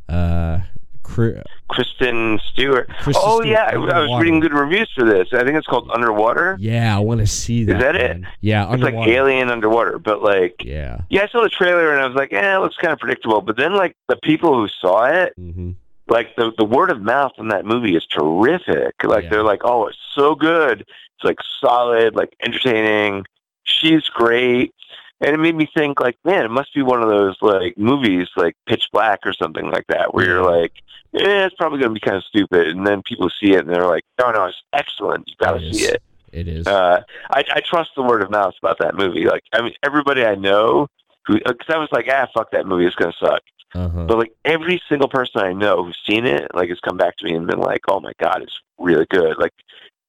Uh, 0.10 0.60
Cri- 1.04 1.42
Kristen 1.70 2.40
Stewart. 2.52 2.90
Kristen 3.02 3.24
oh 3.26 3.42
Stewart, 3.42 3.48
yeah, 3.48 3.64
I, 3.66 3.74
I 3.74 4.00
was 4.08 4.22
reading 4.22 4.40
good 4.40 4.54
reviews 4.54 4.90
for 4.96 5.06
this. 5.06 5.28
I 5.34 5.44
think 5.44 5.56
it's 5.58 5.68
called 5.68 5.90
Underwater. 5.94 6.58
yeah, 6.60 6.96
I 6.96 7.00
want 7.00 7.20
to 7.20 7.28
see 7.28 7.64
that. 7.66 7.76
Is 7.76 7.82
that 7.82 7.96
it? 7.96 8.22
Yeah, 8.42 8.74
It's 8.74 8.82
like. 8.84 8.94
Alien 8.96 9.50
Underwater, 9.50 10.00
but 10.00 10.22
like 10.24 10.64
Yeah. 10.64 11.02
yeah, 11.10 11.24
I 11.24 11.28
saw 11.28 11.42
the 11.44 11.50
trailer 11.50 11.92
and 11.94 12.02
I 12.02 12.08
was 12.08 12.16
like, 12.16 12.32
eh, 12.34 12.56
it 12.56 12.60
looks 12.60 12.78
kind 12.78 12.94
of 12.94 13.00
predictable. 13.00 13.42
But 13.42 13.58
then 13.58 13.74
like 13.76 13.96
the 14.08 14.16
people 14.18 14.56
who 14.56 14.68
saw 14.68 15.06
it, 15.06 15.34
hmm 15.38 15.72
like 16.10 16.36
the 16.36 16.52
the 16.58 16.66
word 16.66 16.90
of 16.92 17.02
mouth 17.02 17.32
on 17.38 17.48
that 17.48 17.66
movie 17.66 17.96
is 17.96 18.06
terrific. 18.06 18.94
Like 19.06 19.24
Yeah. 19.24 19.30
they're 19.30 19.44
like, 19.44 19.62
oh, 19.64 19.88
it's 19.88 19.98
so 20.14 20.36
good. 20.36 20.82
It's 20.82 21.24
like 21.24 21.38
solid, 21.62 22.14
like 22.14 22.34
entertaining. 22.46 23.24
She's 23.64 24.10
great. 24.10 24.74
And 25.22 25.34
it 25.34 25.38
made 25.40 25.56
me 25.56 25.70
think, 25.74 26.02
like, 26.02 26.18
man, 26.26 26.44
it 26.44 26.52
must 26.52 26.74
be 26.76 26.82
one 26.82 27.02
of 27.02 27.08
those 27.08 27.38
like 27.42 27.78
movies, 27.78 28.28
like 28.36 28.58
Pitch 28.68 28.90
Black 28.92 29.20
or 29.26 29.32
something 29.32 29.72
like 29.72 29.88
that, 29.88 30.14
where 30.14 30.26
you're 30.26 30.44
like, 30.44 30.74
it's 31.14 31.56
probably 31.56 31.80
going 31.80 31.94
to 31.94 32.00
be 32.00 32.00
kind 32.00 32.18
of 32.18 32.24
stupid, 32.24 32.68
and 32.68 32.86
then 32.86 33.02
people 33.04 33.30
see 33.30 33.54
it 33.54 33.60
and 33.60 33.70
they're 33.70 33.88
like, 33.88 34.04
no, 34.20 34.32
no, 34.32 34.46
it's 34.46 34.62
excellent. 34.74 35.28
You 35.28 35.36
got 35.40 35.60
to 35.60 35.74
see 35.74 35.86
it. 35.86 36.02
It 36.32 36.48
is. 36.48 36.66
Uh, 36.66 37.04
I, 37.30 37.44
I 37.54 37.62
trust 37.62 37.92
the 37.96 38.02
word 38.02 38.24
of 38.24 38.32
mouth 38.32 38.56
about 38.62 38.80
that 38.80 38.96
movie. 38.96 39.26
Like, 39.26 39.44
I 39.54 39.62
mean, 39.62 39.74
everybody 39.84 40.26
I 40.26 40.36
know, 40.36 40.88
who, 41.26 41.36
because 41.38 41.70
I 41.70 41.78
was 41.78 41.90
like, 41.92 42.08
ah, 42.10 42.28
fuck 42.34 42.52
that 42.52 42.66
movie, 42.66 42.86
it's 42.86 42.96
gonna 42.96 43.14
suck. 43.20 43.42
Uh-huh. 43.76 44.06
But 44.06 44.18
like 44.18 44.34
every 44.44 44.82
single 44.90 45.08
person 45.08 45.42
I 45.42 45.54
know 45.54 45.84
who's 45.84 46.00
seen 46.06 46.26
it, 46.26 46.48
like, 46.54 46.70
has 46.70 46.80
come 46.80 46.98
back 46.98 47.18
to 47.18 47.26
me 47.26 47.36
and 47.36 47.48
been 47.48 47.60
like, 47.60 47.82
oh 47.88 48.00
my 48.00 48.14
god, 48.20 48.42
it's 48.42 48.60
really 48.80 49.06
good. 49.10 49.38
Like, 49.38 49.54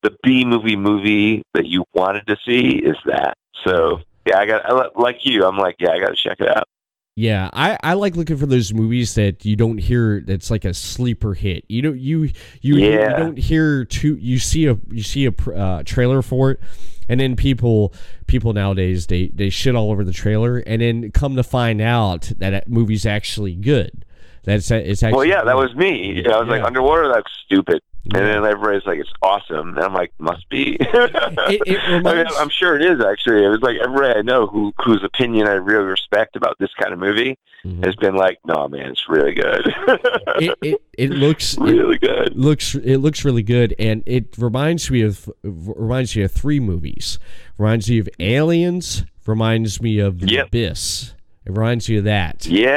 the 0.02 0.16
B 0.22 0.44
movie 0.44 0.76
movie 0.76 1.42
that 1.54 1.66
you 1.66 1.84
wanted 1.94 2.26
to 2.26 2.36
see 2.44 2.76
is 2.76 2.96
that. 3.06 3.36
So 3.64 4.00
yeah, 4.26 4.38
I 4.38 4.46
got 4.46 4.64
I, 4.64 4.88
like 4.96 5.24
you. 5.24 5.44
I'm 5.44 5.56
like, 5.56 5.76
yeah, 5.78 5.90
I 5.90 5.98
got 5.98 6.10
to 6.10 6.14
check 6.14 6.40
it 6.40 6.48
out. 6.48 6.68
Yeah, 7.16 7.48
I, 7.52 7.78
I 7.80 7.92
like 7.94 8.16
looking 8.16 8.36
for 8.36 8.46
those 8.46 8.74
movies 8.74 9.14
that 9.14 9.44
you 9.44 9.54
don't 9.54 9.78
hear 9.78 10.20
that's 10.20 10.50
like 10.50 10.64
a 10.64 10.74
sleeper 10.74 11.34
hit. 11.34 11.64
You 11.68 11.82
don't 11.82 11.98
you 12.00 12.22
you, 12.60 12.76
you 12.76 12.90
Yeah. 12.90 13.16
don't 13.16 13.38
hear 13.38 13.84
too 13.84 14.16
you 14.16 14.40
see 14.40 14.66
a 14.66 14.76
you 14.90 15.02
see 15.04 15.26
a 15.26 15.50
uh, 15.52 15.84
trailer 15.84 16.22
for 16.22 16.50
it 16.50 16.60
and 17.08 17.20
then 17.20 17.36
people 17.36 17.94
people 18.26 18.52
nowadays 18.52 19.06
they 19.06 19.28
they 19.28 19.48
shit 19.48 19.76
all 19.76 19.92
over 19.92 20.02
the 20.02 20.12
trailer 20.12 20.58
and 20.58 20.82
then 20.82 21.12
come 21.12 21.36
to 21.36 21.44
find 21.44 21.80
out 21.80 22.32
that 22.38 22.50
that 22.50 22.68
movie's 22.68 23.06
actually 23.06 23.54
good. 23.54 24.03
That's 24.44 24.70
it's 24.70 25.02
actually 25.02 25.16
Well, 25.16 25.24
yeah, 25.26 25.42
that 25.44 25.56
was 25.56 25.74
me. 25.74 26.24
I 26.26 26.38
was 26.38 26.48
like, 26.48 26.60
Yeah. 26.60 26.66
underwater, 26.66 27.08
that's 27.12 27.30
stupid. 27.44 27.80
Yeah. 28.04 28.18
And 28.18 28.26
then 28.44 28.44
everybody's 28.52 28.84
like, 28.86 28.98
it's 28.98 29.12
awesome. 29.22 29.68
And 29.70 29.78
I'm 29.78 29.94
like, 29.94 30.12
must 30.18 30.46
be. 30.50 30.76
It, 30.78 31.62
it 31.66 31.78
I 32.06 32.14
mean, 32.14 32.26
I'm 32.38 32.50
sure 32.50 32.76
it 32.78 32.82
is 32.84 33.02
actually. 33.02 33.42
It 33.44 33.48
was 33.48 33.60
like 33.62 33.78
everybody 33.82 34.18
I 34.18 34.22
know 34.22 34.46
who 34.46 34.72
whose 34.84 35.02
opinion 35.02 35.46
I 35.48 35.52
really 35.52 35.86
respect 35.86 36.36
about 36.36 36.58
this 36.58 36.68
kind 36.78 36.92
of 36.92 36.98
movie 36.98 37.38
Mhm. 37.64 37.82
has 37.82 37.96
been 37.96 38.14
like, 38.14 38.40
no, 38.44 38.68
man, 38.68 38.90
it's 38.90 39.08
really 39.08 39.32
good. 39.32 39.66
it, 40.36 40.58
it 40.60 40.82
it 40.98 41.10
looks 41.10 41.56
really 41.56 41.96
good. 41.96 42.36
looks 42.36 42.74
it 42.74 42.98
looks 42.98 43.24
really 43.24 43.42
good 43.42 43.74
and 43.78 44.02
it 44.04 44.36
reminds 44.36 44.90
me 44.90 45.00
of 45.00 45.30
reminds 45.42 46.14
me 46.14 46.24
of 46.24 46.30
three 46.30 46.60
movies 46.60 47.18
reminds 47.56 47.88
me 47.88 47.98
of 48.00 48.08
aliens 48.20 49.04
reminds 49.26 49.80
me 49.80 49.98
of 49.98 50.20
the 50.20 50.30
Yep. 50.30 50.48
abyss 50.48 51.13
it 51.46 51.50
reminds 51.50 51.88
you 51.88 51.98
of 51.98 52.04
that 52.04 52.46
Yeah, 52.46 52.68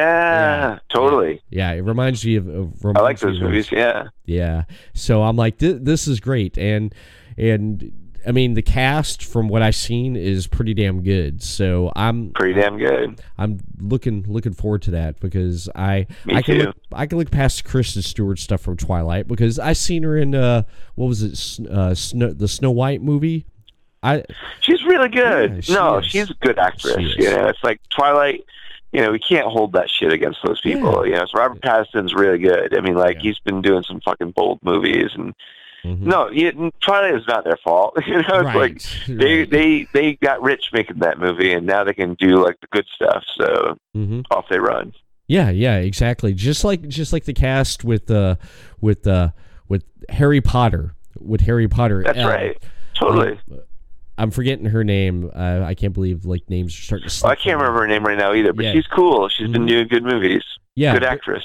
Yeah. 0.74 0.80
totally. 0.90 1.42
yeah 1.50 1.72
it 1.72 1.82
reminds 1.82 2.26
me 2.26 2.36
of, 2.36 2.48
of 2.48 2.74
I 2.86 2.90
like 2.90 2.96
reminds 2.98 3.22
those 3.22 3.42
movies. 3.42 3.72
Yeah. 3.72 4.10
yeah 4.26 4.64
so 4.94 5.24
i'm 5.24 5.36
like 5.38 5.58
"Th- 5.60 5.78
this 5.80 6.08
is 6.08 6.20
great 6.20 6.58
and 6.58 6.94
and 7.38 7.92
i 8.28 8.32
mean 8.32 8.56
the 8.56 8.62
cast 8.62 9.24
from 9.24 9.48
what 9.48 9.62
i've 9.62 9.76
seen 9.76 10.16
is 10.18 10.48
pretty 10.48 10.74
damn 10.74 11.02
good 11.02 11.42
so 11.42 11.92
i'm 11.96 12.32
Pretty 12.32 12.60
damn 12.60 12.78
good. 12.78 13.22
I'm 13.38 13.60
looking 13.80 14.26
looking 14.28 14.54
forward 14.54 14.82
to 14.84 14.92
that 14.92 15.20
because 15.20 15.70
I 15.76 16.08
Me 16.26 16.36
I 16.36 16.42
can 16.42 16.58
too. 16.60 16.64
look 16.66 16.76
I 16.92 17.06
can 17.06 17.18
look 17.20 17.32
past 17.32 17.64
Kristen 17.66 18.02
Stewart 18.02 18.40
stuff 18.40 18.62
from 18.62 18.76
Twilight 18.78 19.28
because 19.28 19.60
I 19.60 19.74
seen 19.74 20.04
her 20.04 20.18
in 20.18 20.34
uh 20.36 20.64
what 20.96 21.08
was 21.08 21.22
it 21.24 21.68
uh 21.70 21.94
Snow, 21.96 22.34
the 22.34 22.48
Snow 22.48 22.72
White 22.72 23.02
movie. 23.02 23.46
I 24.04 24.24
She's 24.62 24.84
really 24.84 25.10
good. 25.10 25.56
Yeah, 25.56 25.62
she 25.62 25.74
no, 25.74 25.98
is. 25.98 26.06
she's 26.06 26.30
a 26.30 26.34
good 26.36 26.60
actress. 26.60 26.96
She. 27.14 27.24
You 27.24 27.32
know, 27.32 27.48
it's 27.48 27.64
like 27.64 27.80
Twilight. 27.90 28.46
You 28.94 29.02
know, 29.02 29.12
we 29.12 29.20
can't 29.20 29.48
hold 29.48 29.74
that 29.74 29.90
shit 29.90 30.14
against 30.14 30.40
those 30.46 30.62
people. 30.62 31.06
You 31.06 31.14
know, 31.14 31.26
so 31.26 31.38
Robert 31.38 31.62
Pattinson's 31.62 32.14
really 32.14 32.38
good. 32.40 32.76
I 32.78 32.82
mean, 32.82 32.96
like 32.96 33.16
Yeah. 33.18 33.22
he's 33.24 33.40
been 33.40 33.62
doing 33.62 33.84
some 33.84 34.00
fucking 34.02 34.32
bold 34.32 34.60
movies, 34.64 35.12
and 35.14 35.34
mhm. 35.84 36.02
no, 36.02 36.30
you, 36.32 36.72
Twilight 36.80 37.16
is 37.16 37.28
not 37.28 37.44
their 37.44 37.58
fault. 37.64 37.98
You 38.08 38.14
know, 38.14 38.20
it's 38.22 38.30
right, 38.30 38.56
like 38.56 38.82
they 39.08 39.40
right. 39.40 39.50
they 39.50 39.88
they 39.94 40.14
got 40.16 40.42
rich 40.42 40.70
making 40.72 41.00
that 41.00 41.20
movie, 41.20 41.52
and 41.54 41.66
now 41.66 41.84
they 41.84 41.94
can 41.94 42.14
do 42.14 42.44
like 42.44 42.60
the 42.62 42.68
good 42.72 42.86
stuff. 42.96 43.24
So 43.36 43.78
Mhm. 43.96 44.24
off 44.32 44.46
they 44.50 44.60
run. 44.60 44.94
Yeah, 45.28 45.50
yeah, 45.50 45.78
exactly. 45.80 46.34
Just 46.34 46.64
like 46.64 46.88
just 46.88 47.12
like 47.12 47.26
the 47.26 47.34
cast 47.34 47.84
with 47.84 48.10
uh 48.10 48.36
with 48.80 49.06
uh 49.06 49.32
with 49.68 49.84
Harry 50.10 50.40
Potter 50.40 50.96
with 51.20 51.42
Harry 51.42 51.68
Potter. 51.68 52.04
That's 52.04 52.20
uh, 52.20 52.28
right. 52.28 52.58
Totally. 52.96 53.38
I'm 54.18 54.32
forgetting 54.32 54.66
her 54.66 54.84
name. 54.84 55.30
Uh, 55.36 55.62
I 55.64 55.76
can't 55.76 55.94
believe 55.94 56.26
like 56.26 56.50
names 56.50 56.74
are 56.78 56.82
starting 56.82 57.10
to. 57.10 57.20
Well, 57.24 57.32
I 57.32 57.36
can't 57.36 57.58
remember 57.60 57.82
her 57.82 57.88
name 57.88 58.04
right 58.06 58.18
now 58.18 58.34
either, 58.34 58.54
but 58.54 58.66
Yeah. 58.66 58.74
she's 58.74 58.88
cool. 58.88 59.30
She's 59.30 59.48
been 59.50 59.64
Mhm. 59.64 59.68
doing 59.68 59.88
good 59.88 60.04
movies. 60.04 60.44
Yeah, 60.76 60.94
good 60.94 61.04
actress. 61.04 61.44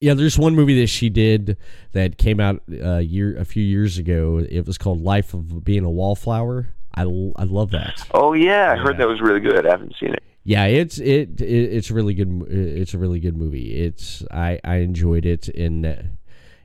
Yeah, 0.00 0.14
there's 0.14 0.38
one 0.38 0.54
movie 0.54 0.80
that 0.80 0.86
she 0.86 1.10
did 1.10 1.58
that 1.92 2.16
came 2.16 2.40
out 2.40 2.62
a 2.80 3.02
year, 3.02 3.36
a 3.36 3.44
few 3.44 3.62
years 3.62 3.98
ago. 3.98 4.44
It 4.48 4.66
was 4.66 4.78
called 4.78 5.02
Life 5.02 5.34
of 5.34 5.62
Being 5.62 5.84
a 5.84 5.90
Wallflower. 5.90 6.68
I, 6.94 7.02
I 7.02 7.44
love 7.44 7.70
that. 7.72 8.02
Oh 8.12 8.32
yeah, 8.32 8.72
I 8.72 8.76
Yeah. 8.76 8.82
heard 8.82 8.96
that 8.98 9.06
was 9.08 9.20
really 9.20 9.40
good. 9.40 9.66
I 9.66 9.70
haven't 9.70 9.94
seen 10.00 10.10
it. 10.14 10.22
Yeah, 10.42 10.64
it's 10.64 10.98
it, 10.98 11.40
it 11.42 11.44
it's 11.44 11.90
really 11.90 12.14
good 12.14 12.46
it's 12.50 12.94
a 12.94 12.98
really 12.98 13.20
good 13.20 13.36
movie. 13.36 13.74
It's 13.74 14.24
I 14.30 14.58
I 14.64 14.76
enjoyed 14.76 15.26
it 15.26 15.48
and 15.48 15.84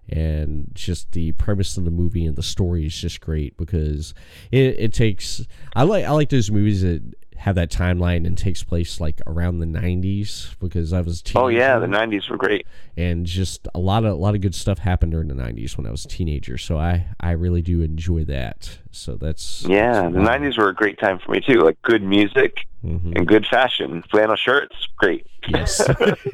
and 0.10 0.70
just 0.74 1.12
the 1.12 1.32
premise 1.34 1.78
of 1.78 1.86
the 1.86 1.92
movie 1.92 2.26
and 2.26 2.36
the 2.36 2.44
story 2.44 2.86
is 2.86 2.96
just 2.96 3.22
great 3.22 3.58
because 3.58 4.14
it, 4.52 4.80
it 4.80 4.94
takes 4.94 5.46
I 5.76 5.84
like 5.84 6.06
I 6.06 6.12
like 6.12 6.30
those 6.30 6.52
movies 6.52 6.82
that 6.82 7.02
have 7.46 7.54
that 7.54 7.70
timeline 7.70 8.26
and 8.26 8.36
takes 8.36 8.64
place 8.64 9.00
like 9.00 9.22
around 9.28 9.60
the 9.60 9.68
90s 9.68 10.56
because 10.60 10.92
I 10.92 11.02
was 11.02 11.22
Oh 11.36 11.48
yeah, 11.48 11.78
the 11.78 11.86
'90s 11.86 12.28
were 12.28 12.38
great. 12.38 12.66
and 12.98 13.24
just 13.24 13.68
a 13.76 13.80
lot 13.80 14.04
of 14.04 14.14
a 14.14 14.16
lot 14.16 14.34
of 14.34 14.42
good 14.42 14.56
stuff 14.56 14.80
happened 14.80 15.12
during 15.12 15.28
the 15.28 15.36
90s 15.36 15.78
when 15.78 15.86
I 15.86 15.92
was 15.92 16.06
a 16.06 16.08
teenager 16.08 16.58
so 16.58 16.80
I 16.80 17.06
I 17.20 17.32
really 17.32 17.62
do 17.62 17.82
enjoy 17.84 18.24
that 18.26 18.80
so 18.90 19.16
that's 19.16 19.64
Yeah, 19.68 20.10
the 20.10 20.18
'90s 20.20 20.58
were 20.58 20.70
a 20.70 20.74
great 20.74 20.98
time 21.00 21.20
for 21.20 21.32
me 21.34 21.40
too. 21.40 21.60
Like 21.60 21.80
good 21.84 22.02
music 22.02 22.66
Mhm. 22.84 23.16
and 23.16 23.28
good 23.28 23.46
fashion, 23.48 24.04
flannel 24.12 24.36
shirts, 24.36 24.76
great. 24.98 25.26
yes 25.48 25.88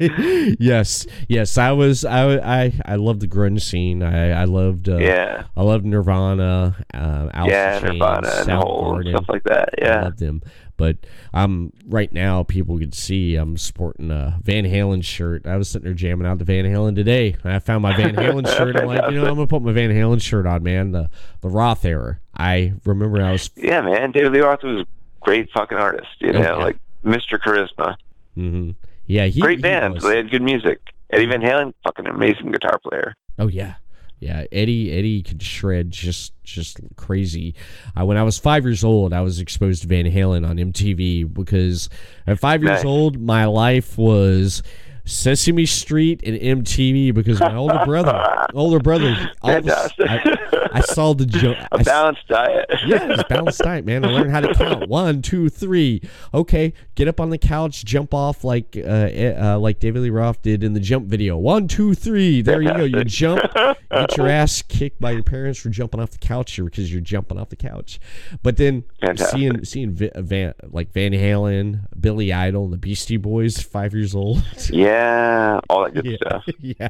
yes 0.60 1.06
yes 1.28 1.58
I 1.58 1.72
was 1.72 2.04
I 2.04 2.36
I 2.36 2.72
I 2.86 2.96
loved 2.96 3.20
the 3.20 3.28
grunge 3.28 3.62
scene 3.62 4.02
I 4.02 4.30
I 4.32 4.44
loved 4.44 4.88
uh, 4.88 4.96
yeah, 4.98 5.44
I 5.56 5.62
loved 5.62 5.84
Nirvana 5.84 6.76
uh, 6.94 7.28
Alice 7.32 7.52
yeah, 7.52 7.80
Chains, 7.80 7.92
Nirvana 7.92 8.28
and 8.40 8.50
Hole 8.50 9.02
stuff 9.08 9.26
like 9.28 9.44
that. 9.44 9.70
Yeah. 9.78 9.98
I 10.00 10.02
loved 10.04 10.18
them. 10.18 10.42
But 10.82 10.96
I'm 11.32 11.72
right 11.86 12.12
now, 12.12 12.42
people 12.42 12.76
could 12.76 12.92
see 12.92 13.36
I'm 13.36 13.56
sporting 13.56 14.10
a 14.10 14.40
Van 14.42 14.64
Halen 14.64 15.04
shirt. 15.04 15.46
I 15.46 15.56
was 15.56 15.68
sitting 15.68 15.84
there 15.84 15.94
jamming 15.94 16.26
out 16.26 16.40
to 16.40 16.44
Van 16.44 16.64
Halen 16.64 16.96
today. 16.96 17.36
I 17.44 17.60
found 17.60 17.82
my 17.82 17.96
Van 17.96 18.16
Halen 18.16 18.48
shirt. 18.56 18.74
I'm 18.74 18.86
like, 18.86 19.12
you 19.12 19.20
know, 19.20 19.28
I'm 19.28 19.36
gonna 19.36 19.46
put 19.46 19.62
my 19.62 19.70
Van 19.70 19.90
Halen 19.90 20.20
shirt 20.20 20.44
on, 20.44 20.64
man. 20.64 20.90
The 20.90 21.08
the 21.40 21.48
Roth 21.48 21.84
era. 21.84 22.18
I 22.36 22.72
remember 22.84 23.22
I 23.22 23.30
was. 23.30 23.48
yeah, 23.54 23.80
man. 23.80 24.10
David 24.10 24.32
Lee 24.32 24.40
Roth 24.40 24.64
was 24.64 24.80
a 24.80 24.86
great 25.20 25.50
fucking 25.52 25.78
artist. 25.78 26.08
You 26.18 26.32
know, 26.32 26.58
like 26.58 26.78
Mr. 27.04 27.38
Charisma. 27.38 27.94
hmm 28.34 28.70
Yeah, 29.06 29.26
he 29.26 29.40
Great 29.40 29.58
he 29.58 29.62
band. 29.62 29.94
was. 29.94 30.02
They 30.02 30.16
had 30.16 30.32
good 30.32 30.42
music. 30.42 30.80
Eddie 31.10 31.26
mm-hmm. 31.26 31.42
Van 31.42 31.48
Halen, 31.48 31.74
fucking 31.84 32.08
amazing 32.08 32.50
guitar 32.50 32.80
player. 32.80 33.14
Oh 33.38 33.46
yeah, 33.46 33.74
yeah. 34.22 34.44
Eddie 34.52 34.92
Eddie 34.92 35.22
could 35.22 35.42
shred 35.42 35.90
just 35.90 36.32
just 36.44 36.78
crazy. 36.96 37.54
Uh, 37.98 38.04
when 38.06 38.16
I 38.16 38.22
was 38.22 38.38
five 38.38 38.64
years 38.64 38.84
old, 38.84 39.12
I 39.12 39.20
was 39.20 39.40
exposed 39.40 39.82
to 39.82 39.88
Van 39.88 40.04
Halen 40.06 40.48
on 40.48 40.56
MTV 40.56 41.32
because 41.34 41.88
at 42.26 42.38
five 42.38 42.62
years 42.62 42.78
Nice. 42.78 42.84
old, 42.84 43.20
my 43.20 43.44
life 43.46 43.98
was. 43.98 44.62
Sesame 45.04 45.66
Street 45.66 46.22
and 46.22 46.64
MTV 46.64 47.12
because 47.12 47.40
my 47.40 47.56
older 47.56 47.82
brother, 47.84 48.46
older 48.54 48.78
brother, 48.78 49.32
all 49.42 49.56
of 49.56 49.66
a 49.66 49.72
s- 49.76 49.92
Fantastic. 49.96 50.08
I, 50.08 50.41
I 50.72 50.80
saw 50.80 51.14
the 51.14 51.26
joke. 51.26 51.56
A 51.72 51.82
balanced 51.82 52.26
diet. 52.28 52.66
yeah, 52.86 53.12
it's 53.12 53.22
balanced 53.24 53.60
diet, 53.60 53.84
man. 53.84 54.04
I 54.04 54.08
learned 54.08 54.30
how 54.30 54.40
to 54.40 54.54
count. 54.54 54.88
One, 54.92 55.22
two, 55.22 55.48
three. 55.48 56.02
Okay, 56.32 56.72
get 56.94 57.08
up 57.08 57.20
on 57.20 57.30
the 57.30 57.38
couch, 57.38 57.84
jump 57.84 58.14
off 58.14 58.44
like 58.44 58.76
uh, 58.76 59.08
eh, 59.12 59.34
uh, 59.38 59.58
like 59.58 59.78
David 59.78 60.02
Lee 60.02 60.10
Roth 60.10 60.42
did 60.42 60.64
in 60.64 60.72
the 60.72 60.80
jump 60.80 61.06
video. 61.06 61.36
One, 61.36 61.68
two, 61.68 61.94
three. 61.94 62.42
There 62.42 62.62
you 62.62 62.72
go. 62.72 62.84
You 62.84 63.04
jump, 63.04 63.42
get 63.90 64.16
your 64.16 64.28
ass 64.28 64.62
kicked 64.62 65.00
by 65.00 65.12
your 65.12 65.22
parents 65.22 65.58
for 65.58 65.68
jumping 65.68 66.00
off 66.00 66.10
the 66.10 66.18
couch 66.18 66.52
here 66.52 66.64
because 66.64 66.92
you're 66.92 67.00
jumping 67.00 67.38
off 67.38 67.50
the 67.50 67.56
couch. 67.56 68.00
But 68.42 68.56
then 68.56 68.84
Fantastic. 69.00 69.38
seeing 69.38 69.64
seeing 69.64 69.92
Van 69.94 70.54
like 70.70 70.92
Van 70.92 71.12
Halen, 71.12 71.86
Billy 71.98 72.32
Idol, 72.32 72.64
and 72.64 72.72
the 72.72 72.78
Beastie 72.78 73.16
Boys, 73.16 73.60
five 73.60 73.94
years 73.94 74.14
old. 74.14 74.42
Yeah, 74.70 75.60
all 75.68 75.84
that 75.84 75.94
good 75.94 76.06
yeah, 76.06 76.16
stuff. 76.16 76.44
yeah. 76.60 76.88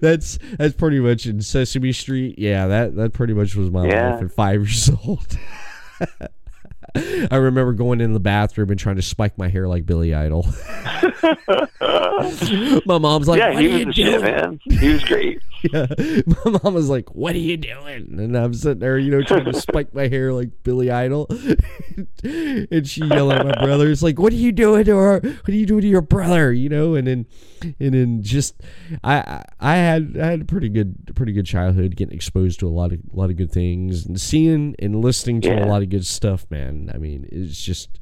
That's 0.00 0.38
that's 0.58 0.74
pretty 0.74 1.00
much 1.00 1.26
in 1.26 1.40
Sesame 1.40 1.92
Street. 1.92 2.38
Yeah, 2.38 2.66
that 2.66 2.93
that 2.96 3.12
pretty 3.12 3.34
much 3.34 3.54
was 3.56 3.70
my 3.70 3.86
Yeah. 3.86 4.14
life 4.14 4.22
at 4.24 4.32
five 4.32 4.60
years 4.68 4.90
old. 5.06 5.38
I 7.30 7.36
remember 7.36 7.72
going 7.72 8.00
in 8.00 8.12
the 8.12 8.20
bathroom 8.20 8.70
and 8.70 8.78
trying 8.78 8.96
to 8.96 9.02
spike 9.02 9.36
my 9.36 9.48
hair 9.48 9.66
like 9.66 9.84
Billy 9.86 10.14
Idol. 10.14 10.46
my 12.86 12.98
mom's 12.98 13.28
like, 13.28 13.38
yeah, 13.38 13.54
"What 13.54 13.62
he 13.62 13.68
are 13.68 13.72
was 13.72 13.78
you 13.78 13.84
the 13.86 13.92
shit, 13.92 14.20
doing?" 14.20 14.22
man. 14.22 14.60
He 14.64 14.88
was 14.88 15.04
great. 15.04 15.40
Yeah. 15.72 15.86
My 16.26 16.58
mom 16.62 16.74
was 16.74 16.90
like, 16.90 17.14
"What 17.14 17.34
are 17.34 17.38
you 17.38 17.56
doing?" 17.56 18.18
And 18.18 18.36
I'm 18.36 18.52
sitting 18.52 18.80
there, 18.80 18.98
you 18.98 19.10
know, 19.10 19.22
trying 19.22 19.46
to 19.46 19.54
spike 19.58 19.94
my 19.94 20.08
hair 20.08 20.30
like 20.30 20.50
Billy 20.62 20.90
Idol, 20.90 21.26
and 22.22 22.86
she 22.86 23.02
yelled 23.02 23.32
at 23.32 23.46
my 23.46 23.64
brother. 23.64 23.90
It's 23.90 24.02
like, 24.02 24.18
"What 24.18 24.34
are 24.34 24.36
you 24.36 24.52
doing 24.52 24.84
to 24.84 24.94
her? 24.94 25.20
What 25.20 25.48
are 25.48 25.52
you 25.52 25.64
doing 25.64 25.80
to 25.80 25.88
your 25.88 26.02
brother?" 26.02 26.52
You 26.52 26.68
know, 26.68 26.96
and 26.96 27.06
then, 27.06 27.26
and 27.62 27.94
then 27.94 28.22
just, 28.22 28.60
I, 29.02 29.42
I 29.58 29.76
had 29.76 30.18
I 30.20 30.26
had 30.26 30.42
a 30.42 30.44
pretty 30.44 30.68
good 30.68 31.12
pretty 31.14 31.32
good 31.32 31.46
childhood, 31.46 31.96
getting 31.96 32.14
exposed 32.14 32.60
to 32.60 32.68
a 32.68 32.68
lot 32.68 32.92
of 32.92 33.00
a 33.10 33.16
lot 33.16 33.30
of 33.30 33.36
good 33.38 33.50
things, 33.50 34.04
and 34.04 34.20
seeing 34.20 34.76
and 34.78 35.02
listening 35.02 35.40
to 35.42 35.50
a 35.50 35.64
lot 35.64 35.80
of 35.80 35.88
good 35.88 36.04
stuff. 36.04 36.44
Man, 36.50 36.90
I 36.94 36.98
mean, 36.98 37.26
it's 37.32 37.58
just, 37.64 37.98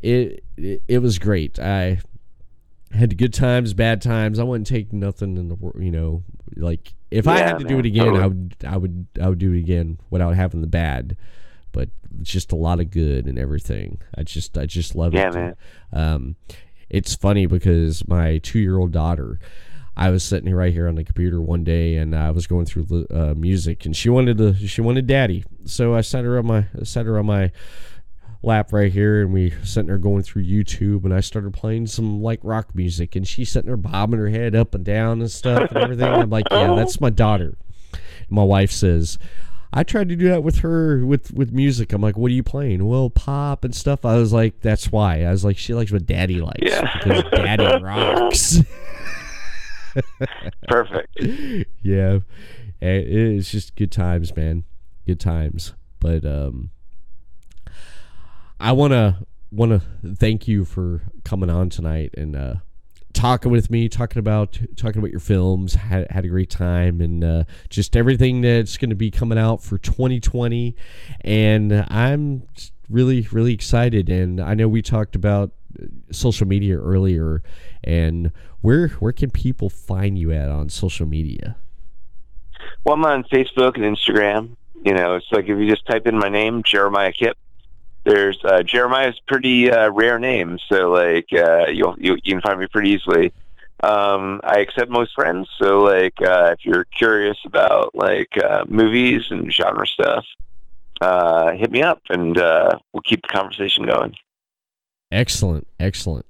it 0.00 0.44
it, 0.56 0.82
it 0.88 0.98
was 1.00 1.18
great. 1.18 1.58
I 1.58 1.98
had 2.96 3.16
good 3.18 3.32
times, 3.34 3.74
bad 3.74 4.02
times. 4.02 4.38
I 4.38 4.42
wouldn't 4.44 4.66
take 4.66 4.92
nothing 4.92 5.36
in 5.36 5.48
the 5.48 5.54
world, 5.54 5.76
you 5.80 5.90
know. 5.90 6.22
Like 6.56 6.94
if 7.10 7.28
I 7.28 7.38
Yeah, 7.38 7.46
had 7.48 7.58
to 7.58 7.64
do 7.64 7.78
it 7.78 7.86
again, 7.86 8.16
I 8.16 8.26
would, 8.26 8.56
I 8.66 8.76
would, 8.76 9.06
I 9.20 9.28
would 9.28 9.38
do 9.38 9.52
it 9.52 9.58
again 9.58 9.98
without 10.10 10.34
having 10.34 10.60
the 10.60 10.66
bad. 10.66 11.16
But 11.72 11.90
just 12.22 12.52
a 12.52 12.56
lot 12.56 12.80
of 12.80 12.90
good 12.90 13.26
and 13.26 13.38
everything. 13.38 14.00
I 14.16 14.22
just, 14.22 14.56
I 14.56 14.66
just 14.66 14.94
love 14.94 15.14
Yeah, 15.14 15.28
it. 15.28 15.34
man. 15.34 15.56
Um, 15.92 16.36
it's 16.88 17.14
funny 17.14 17.46
because 17.46 18.06
my 18.08 18.38
two-year-old 18.38 18.92
daughter. 18.92 19.38
I 19.98 20.10
was 20.10 20.22
sitting 20.22 20.54
right 20.54 20.74
here 20.74 20.88
on 20.88 20.94
the 20.96 21.04
computer 21.04 21.40
one 21.40 21.64
day, 21.64 21.96
and 21.96 22.14
I 22.14 22.30
was 22.30 22.46
going 22.46 22.66
through 22.66 23.06
uh, 23.10 23.32
music, 23.34 23.86
and 23.86 23.96
she 23.96 24.10
wanted 24.10 24.36
to, 24.36 24.54
she 24.54 24.82
wanted 24.82 25.06
daddy. 25.06 25.42
So 25.64 25.94
I 25.94 26.02
sat 26.02 26.22
her 26.22 26.38
on 26.38 26.46
my, 26.46 26.66
sat 26.82 27.06
her 27.06 27.18
on 27.18 27.24
my 27.24 27.50
lap 28.46 28.72
right 28.72 28.92
here 28.92 29.20
and 29.22 29.32
we 29.32 29.50
sitting 29.64 29.88
there 29.88 29.98
going 29.98 30.22
through 30.22 30.44
YouTube 30.44 31.04
and 31.04 31.12
I 31.12 31.20
started 31.20 31.52
playing 31.52 31.88
some 31.88 32.22
like 32.22 32.40
rock 32.42 32.74
music 32.74 33.16
and 33.16 33.26
she's 33.26 33.50
sitting 33.50 33.66
there 33.66 33.76
bobbing 33.76 34.18
her 34.20 34.28
head 34.30 34.54
up 34.54 34.74
and 34.74 34.84
down 34.84 35.20
and 35.20 35.30
stuff 35.30 35.70
and 35.70 35.78
everything. 35.78 36.06
I'm 36.06 36.30
like, 36.30 36.46
yeah, 36.50 36.74
that's 36.76 37.00
my 37.00 37.10
daughter. 37.10 37.58
And 37.92 38.30
my 38.30 38.44
wife 38.44 38.70
says, 38.70 39.18
I 39.72 39.82
tried 39.82 40.08
to 40.08 40.16
do 40.16 40.28
that 40.28 40.42
with 40.42 40.58
her 40.60 41.04
with 41.04 41.32
with 41.34 41.52
music. 41.52 41.92
I'm 41.92 42.00
like, 42.00 42.16
what 42.16 42.30
are 42.30 42.34
you 42.34 42.42
playing? 42.44 42.86
Well, 42.86 43.10
pop 43.10 43.64
and 43.64 43.74
stuff. 43.74 44.04
I 44.06 44.16
was 44.16 44.32
like, 44.32 44.60
that's 44.60 44.90
why. 44.90 45.24
I 45.24 45.30
was 45.32 45.44
like, 45.44 45.58
she 45.58 45.74
likes 45.74 45.90
what 45.92 46.06
daddy 46.06 46.40
likes 46.40 46.58
Yeah. 46.62 46.98
because 46.98 47.24
daddy 47.32 47.64
rocks. 47.84 48.60
Perfect. 50.68 51.18
yeah, 51.82 52.18
Eh, 52.82 53.02
it's 53.06 53.50
just 53.50 53.74
good 53.76 53.90
times, 53.90 54.34
man. 54.36 54.64
Good 55.06 55.18
times. 55.20 55.74
But 56.00 56.24
um, 56.24 56.70
I 58.58 58.72
wanna 58.72 59.24
wanna 59.50 59.80
thank 60.16 60.48
you 60.48 60.64
for 60.64 61.02
coming 61.24 61.50
on 61.50 61.70
tonight 61.70 62.14
and 62.16 62.36
uh, 62.36 62.54
talking 63.16 63.50
with 63.50 63.70
me, 63.70 63.88
talking 63.88 64.20
about 64.20 64.58
talking 64.76 64.98
about 64.98 65.10
your 65.10 65.20
films. 65.20 65.74
Had 65.74 66.06
had 66.10 66.24
a 66.24 66.28
great 66.28 66.50
time 66.50 67.00
and 67.00 67.24
uh, 67.24 67.44
just 67.68 67.96
everything 67.96 68.42
that's 68.42 68.76
going 68.76 68.90
to 68.90 68.96
be 68.96 69.10
coming 69.10 69.38
out 69.38 69.62
for 69.62 69.78
2020. 69.78 70.76
And 71.22 71.86
I'm 71.88 72.46
really 72.88 73.26
really 73.32 73.54
excited. 73.54 74.08
And 74.08 74.40
I 74.40 74.54
know 74.54 74.68
we 74.68 74.82
talked 74.82 75.16
about 75.16 75.52
uh, 75.80 75.86
social 76.12 76.46
media 76.46 76.78
earlier 76.78 77.42
and 77.82 78.30
where 78.60 78.88
where 78.88 79.12
can 79.12 79.30
people 79.30 79.70
find 79.70 80.18
you 80.18 80.32
at 80.32 80.48
on 80.48 80.68
social 80.68 81.06
media 81.06 81.56
Well, 82.84 82.94
I'm 82.94 83.04
on 83.04 83.24
Facebook 83.24 83.76
and 83.76 83.84
Instagram. 83.84 84.56
You 84.84 84.94
know, 84.94 85.16
it's 85.16 85.26
like 85.32 85.44
if 85.44 85.58
you 85.58 85.68
just 85.68 85.86
type 85.86 86.06
in 86.06 86.18
my 86.18 86.28
name, 86.28 86.62
Jeremiah 86.62 87.12
Kipp. 87.12 87.36
There's 88.06 88.38
uh, 88.44 88.62
Jeremiah's 88.62 89.18
pretty 89.26 89.68
uh, 89.68 89.90
rare 89.90 90.20
name, 90.20 90.60
so 90.68 90.90
like 90.90 91.26
uh, 91.32 91.66
you'll 91.66 91.96
you, 91.98 92.16
you 92.22 92.34
can 92.34 92.40
find 92.40 92.60
me 92.60 92.68
pretty 92.68 92.90
easily. 92.90 93.32
Um, 93.82 94.40
I 94.44 94.60
accept 94.60 94.92
most 94.92 95.12
friends, 95.12 95.48
so 95.58 95.80
like 95.80 96.14
uh, 96.22 96.54
if 96.56 96.64
you're 96.64 96.84
curious 96.84 97.36
about 97.44 97.96
like 97.96 98.28
uh, 98.38 98.64
movies 98.68 99.22
and 99.30 99.52
genre 99.52 99.84
stuff, 99.88 100.24
uh, 101.00 101.50
hit 101.54 101.72
me 101.72 101.82
up 101.82 102.00
and 102.08 102.38
uh, 102.38 102.78
we'll 102.92 103.00
keep 103.00 103.22
the 103.22 103.28
conversation 103.28 103.84
going. 103.84 104.14
Excellent, 105.10 105.66
excellent. 105.80 106.26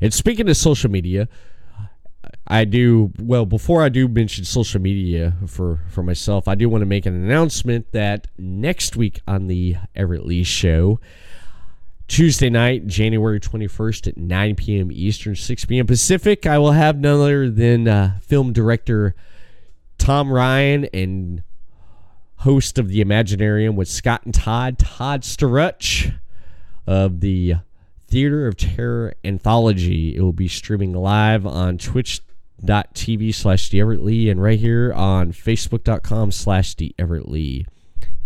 And 0.00 0.14
speaking 0.14 0.48
of 0.48 0.56
social 0.56 0.90
media, 0.90 1.28
I 2.46 2.64
do 2.64 3.12
well 3.18 3.46
before 3.46 3.82
I 3.82 3.88
do 3.88 4.08
mention 4.08 4.44
social 4.44 4.80
media 4.80 5.34
for 5.46 5.80
for 5.88 6.02
myself. 6.02 6.48
I 6.48 6.54
do 6.54 6.68
want 6.68 6.82
to 6.82 6.86
make 6.86 7.06
an 7.06 7.14
announcement 7.14 7.92
that 7.92 8.28
next 8.38 8.96
week 8.96 9.20
on 9.26 9.46
the 9.46 9.76
Everett 9.94 10.26
Lee 10.26 10.42
Show, 10.44 11.00
Tuesday 12.08 12.50
night, 12.50 12.86
January 12.86 13.40
twenty 13.40 13.66
first 13.66 14.06
at 14.06 14.16
nine 14.16 14.56
p.m. 14.56 14.90
Eastern, 14.90 15.36
six 15.36 15.64
p.m. 15.64 15.86
Pacific, 15.86 16.46
I 16.46 16.58
will 16.58 16.72
have 16.72 16.98
none 16.98 17.20
other 17.20 17.50
than 17.50 17.86
uh, 17.86 18.18
film 18.20 18.52
director 18.52 19.14
Tom 19.98 20.32
Ryan 20.32 20.86
and 20.92 21.42
host 22.36 22.78
of 22.78 22.88
the 22.88 23.04
Imaginarium 23.04 23.74
with 23.74 23.86
Scott 23.86 24.22
and 24.24 24.34
Todd, 24.34 24.78
Todd 24.78 25.22
Staruch 25.22 26.14
of 26.86 27.20
the 27.20 27.56
Theater 28.10 28.48
of 28.48 28.56
Terror 28.56 29.14
Anthology. 29.24 30.16
It 30.16 30.20
will 30.20 30.32
be 30.32 30.48
streaming 30.48 30.92
live 30.92 31.46
on 31.46 31.78
twitch.tv 31.78 33.32
slash 33.32 33.72
Lee 33.72 34.28
and 34.28 34.42
right 34.42 34.58
here 34.58 34.92
on 34.92 35.32
facebook.com 35.32 36.32
slash 36.32 36.74
Lee. 36.98 37.66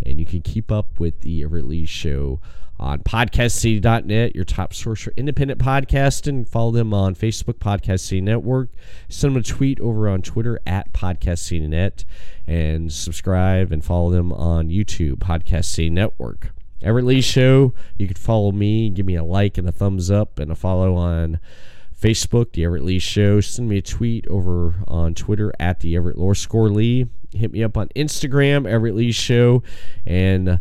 And 0.03 0.19
you 0.19 0.25
can 0.25 0.41
keep 0.41 0.71
up 0.71 0.99
with 0.99 1.21
the 1.21 1.43
Everett 1.43 1.67
Lee 1.67 1.85
Show 1.85 2.41
on 2.79 2.99
podcastcity.net, 2.99 4.35
your 4.35 4.43
top 4.43 4.73
source 4.73 5.01
for 5.01 5.13
independent 5.15 5.59
podcasting. 5.59 6.47
Follow 6.47 6.71
them 6.71 6.91
on 6.91 7.15
Facebook, 7.15 7.59
Podcast 7.59 7.99
City 8.01 8.21
Network. 8.21 8.69
Send 9.07 9.35
them 9.35 9.41
a 9.41 9.43
tweet 9.43 9.79
over 9.79 10.09
on 10.09 10.23
Twitter 10.23 10.59
at 10.65 10.93
Podcast. 10.93 12.05
And 12.47 12.91
subscribe 12.91 13.71
and 13.71 13.85
follow 13.85 14.09
them 14.09 14.33
on 14.33 14.69
YouTube, 14.69 15.17
Podcast 15.17 15.65
City 15.65 15.91
Network. 15.91 16.54
Everett 16.85 17.05
Lee 17.05 17.21
Show. 17.21 17.73
You 17.97 18.07
can 18.07 18.15
follow 18.15 18.51
me, 18.51 18.89
give 18.91 19.05
me 19.05 19.15
a 19.15 19.23
like 19.23 19.57
and 19.57 19.67
a 19.67 19.71
thumbs 19.71 20.11
up 20.11 20.37
and 20.37 20.51
a 20.51 20.55
follow 20.55 20.93
on 20.95 21.39
Facebook, 21.99 22.51
The 22.53 22.63
Everett 22.63 22.83
Lee 22.83 22.99
Show. 22.99 23.41
Send 23.41 23.67
me 23.67 23.79
a 23.79 23.81
tweet 23.81 24.27
over 24.27 24.75
on 24.87 25.15
Twitter 25.15 25.51
at 25.59 25.79
The 25.79 25.95
Everett 25.95 26.17
underscore 26.17 26.69
Lee. 26.69 27.07
Hit 27.33 27.51
me 27.51 27.63
up 27.63 27.75
on 27.75 27.87
Instagram, 27.95 28.67
Everett 28.67 28.95
Lee 28.95 29.11
Show. 29.11 29.63
And 30.05 30.59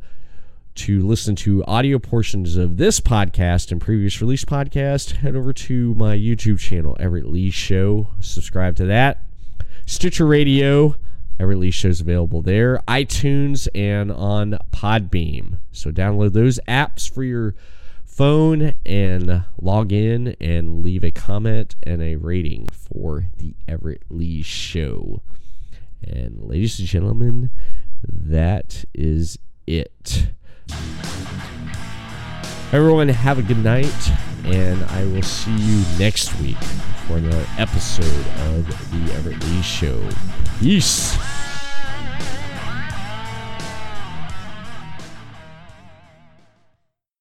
to 0.77 1.07
listen 1.07 1.37
to 1.37 1.63
audio 1.67 1.99
portions 1.99 2.57
of 2.57 2.79
this 2.79 3.01
podcast 3.01 3.71
and 3.71 3.81
previous 3.81 4.21
release 4.21 4.45
podcast, 4.45 5.17
head 5.17 5.37
over 5.37 5.53
to 5.53 5.95
my 5.95 6.17
YouTube 6.17 6.59
channel, 6.59 6.97
Everett 6.99 7.27
Lee 7.27 7.51
Show. 7.51 8.09
Subscribe 8.21 8.77
to 8.77 8.87
that. 8.87 9.25
Stitcher 9.87 10.27
Radio, 10.27 10.97
Everett 11.39 11.59
Lee 11.59 11.71
Show's 11.71 12.01
available 12.01 12.43
there. 12.43 12.81
iTunes 12.87 13.69
and 13.75 14.13
on 14.13 14.59
Podbean. 14.71 15.59
So 15.73 15.91
download 15.91 16.33
those 16.33 16.61
apps 16.69 17.11
for 17.11 17.25
your 17.25 17.55
phone 18.05 18.75
and 18.87 19.45
log 19.61 19.93
in 19.93 20.37
and 20.41 20.85
leave 20.85 21.03
a 21.03 21.11
comment 21.11 21.75
and 21.83 22.01
a 22.03 22.17
rating 22.17 22.69
for 22.69 23.27
the 23.39 23.55
Everett 23.67 24.05
Lee 24.09 24.43
Show. 24.43 25.23
And 26.03 26.41
ladies 26.43 26.79
and 26.79 26.87
gentlemen, 26.87 27.51
that 28.03 28.85
is 28.95 29.39
it. 29.67 30.29
Everyone, 32.75 33.09
have 33.09 33.39
a 33.39 33.43
good 33.43 33.63
night, 33.63 34.11
and 34.45 34.83
I 34.87 35.05
will 35.05 35.23
see 35.23 35.53
you 35.53 35.85
next 35.97 36.37
week 36.41 36.61
for 37.07 37.19
another 37.19 37.47
episode 37.57 38.27
of 38.49 38.67
The 38.91 39.15
Everett 39.15 39.41
Lee 39.45 39.63
Show. 39.63 40.03
Peace. 40.59 41.17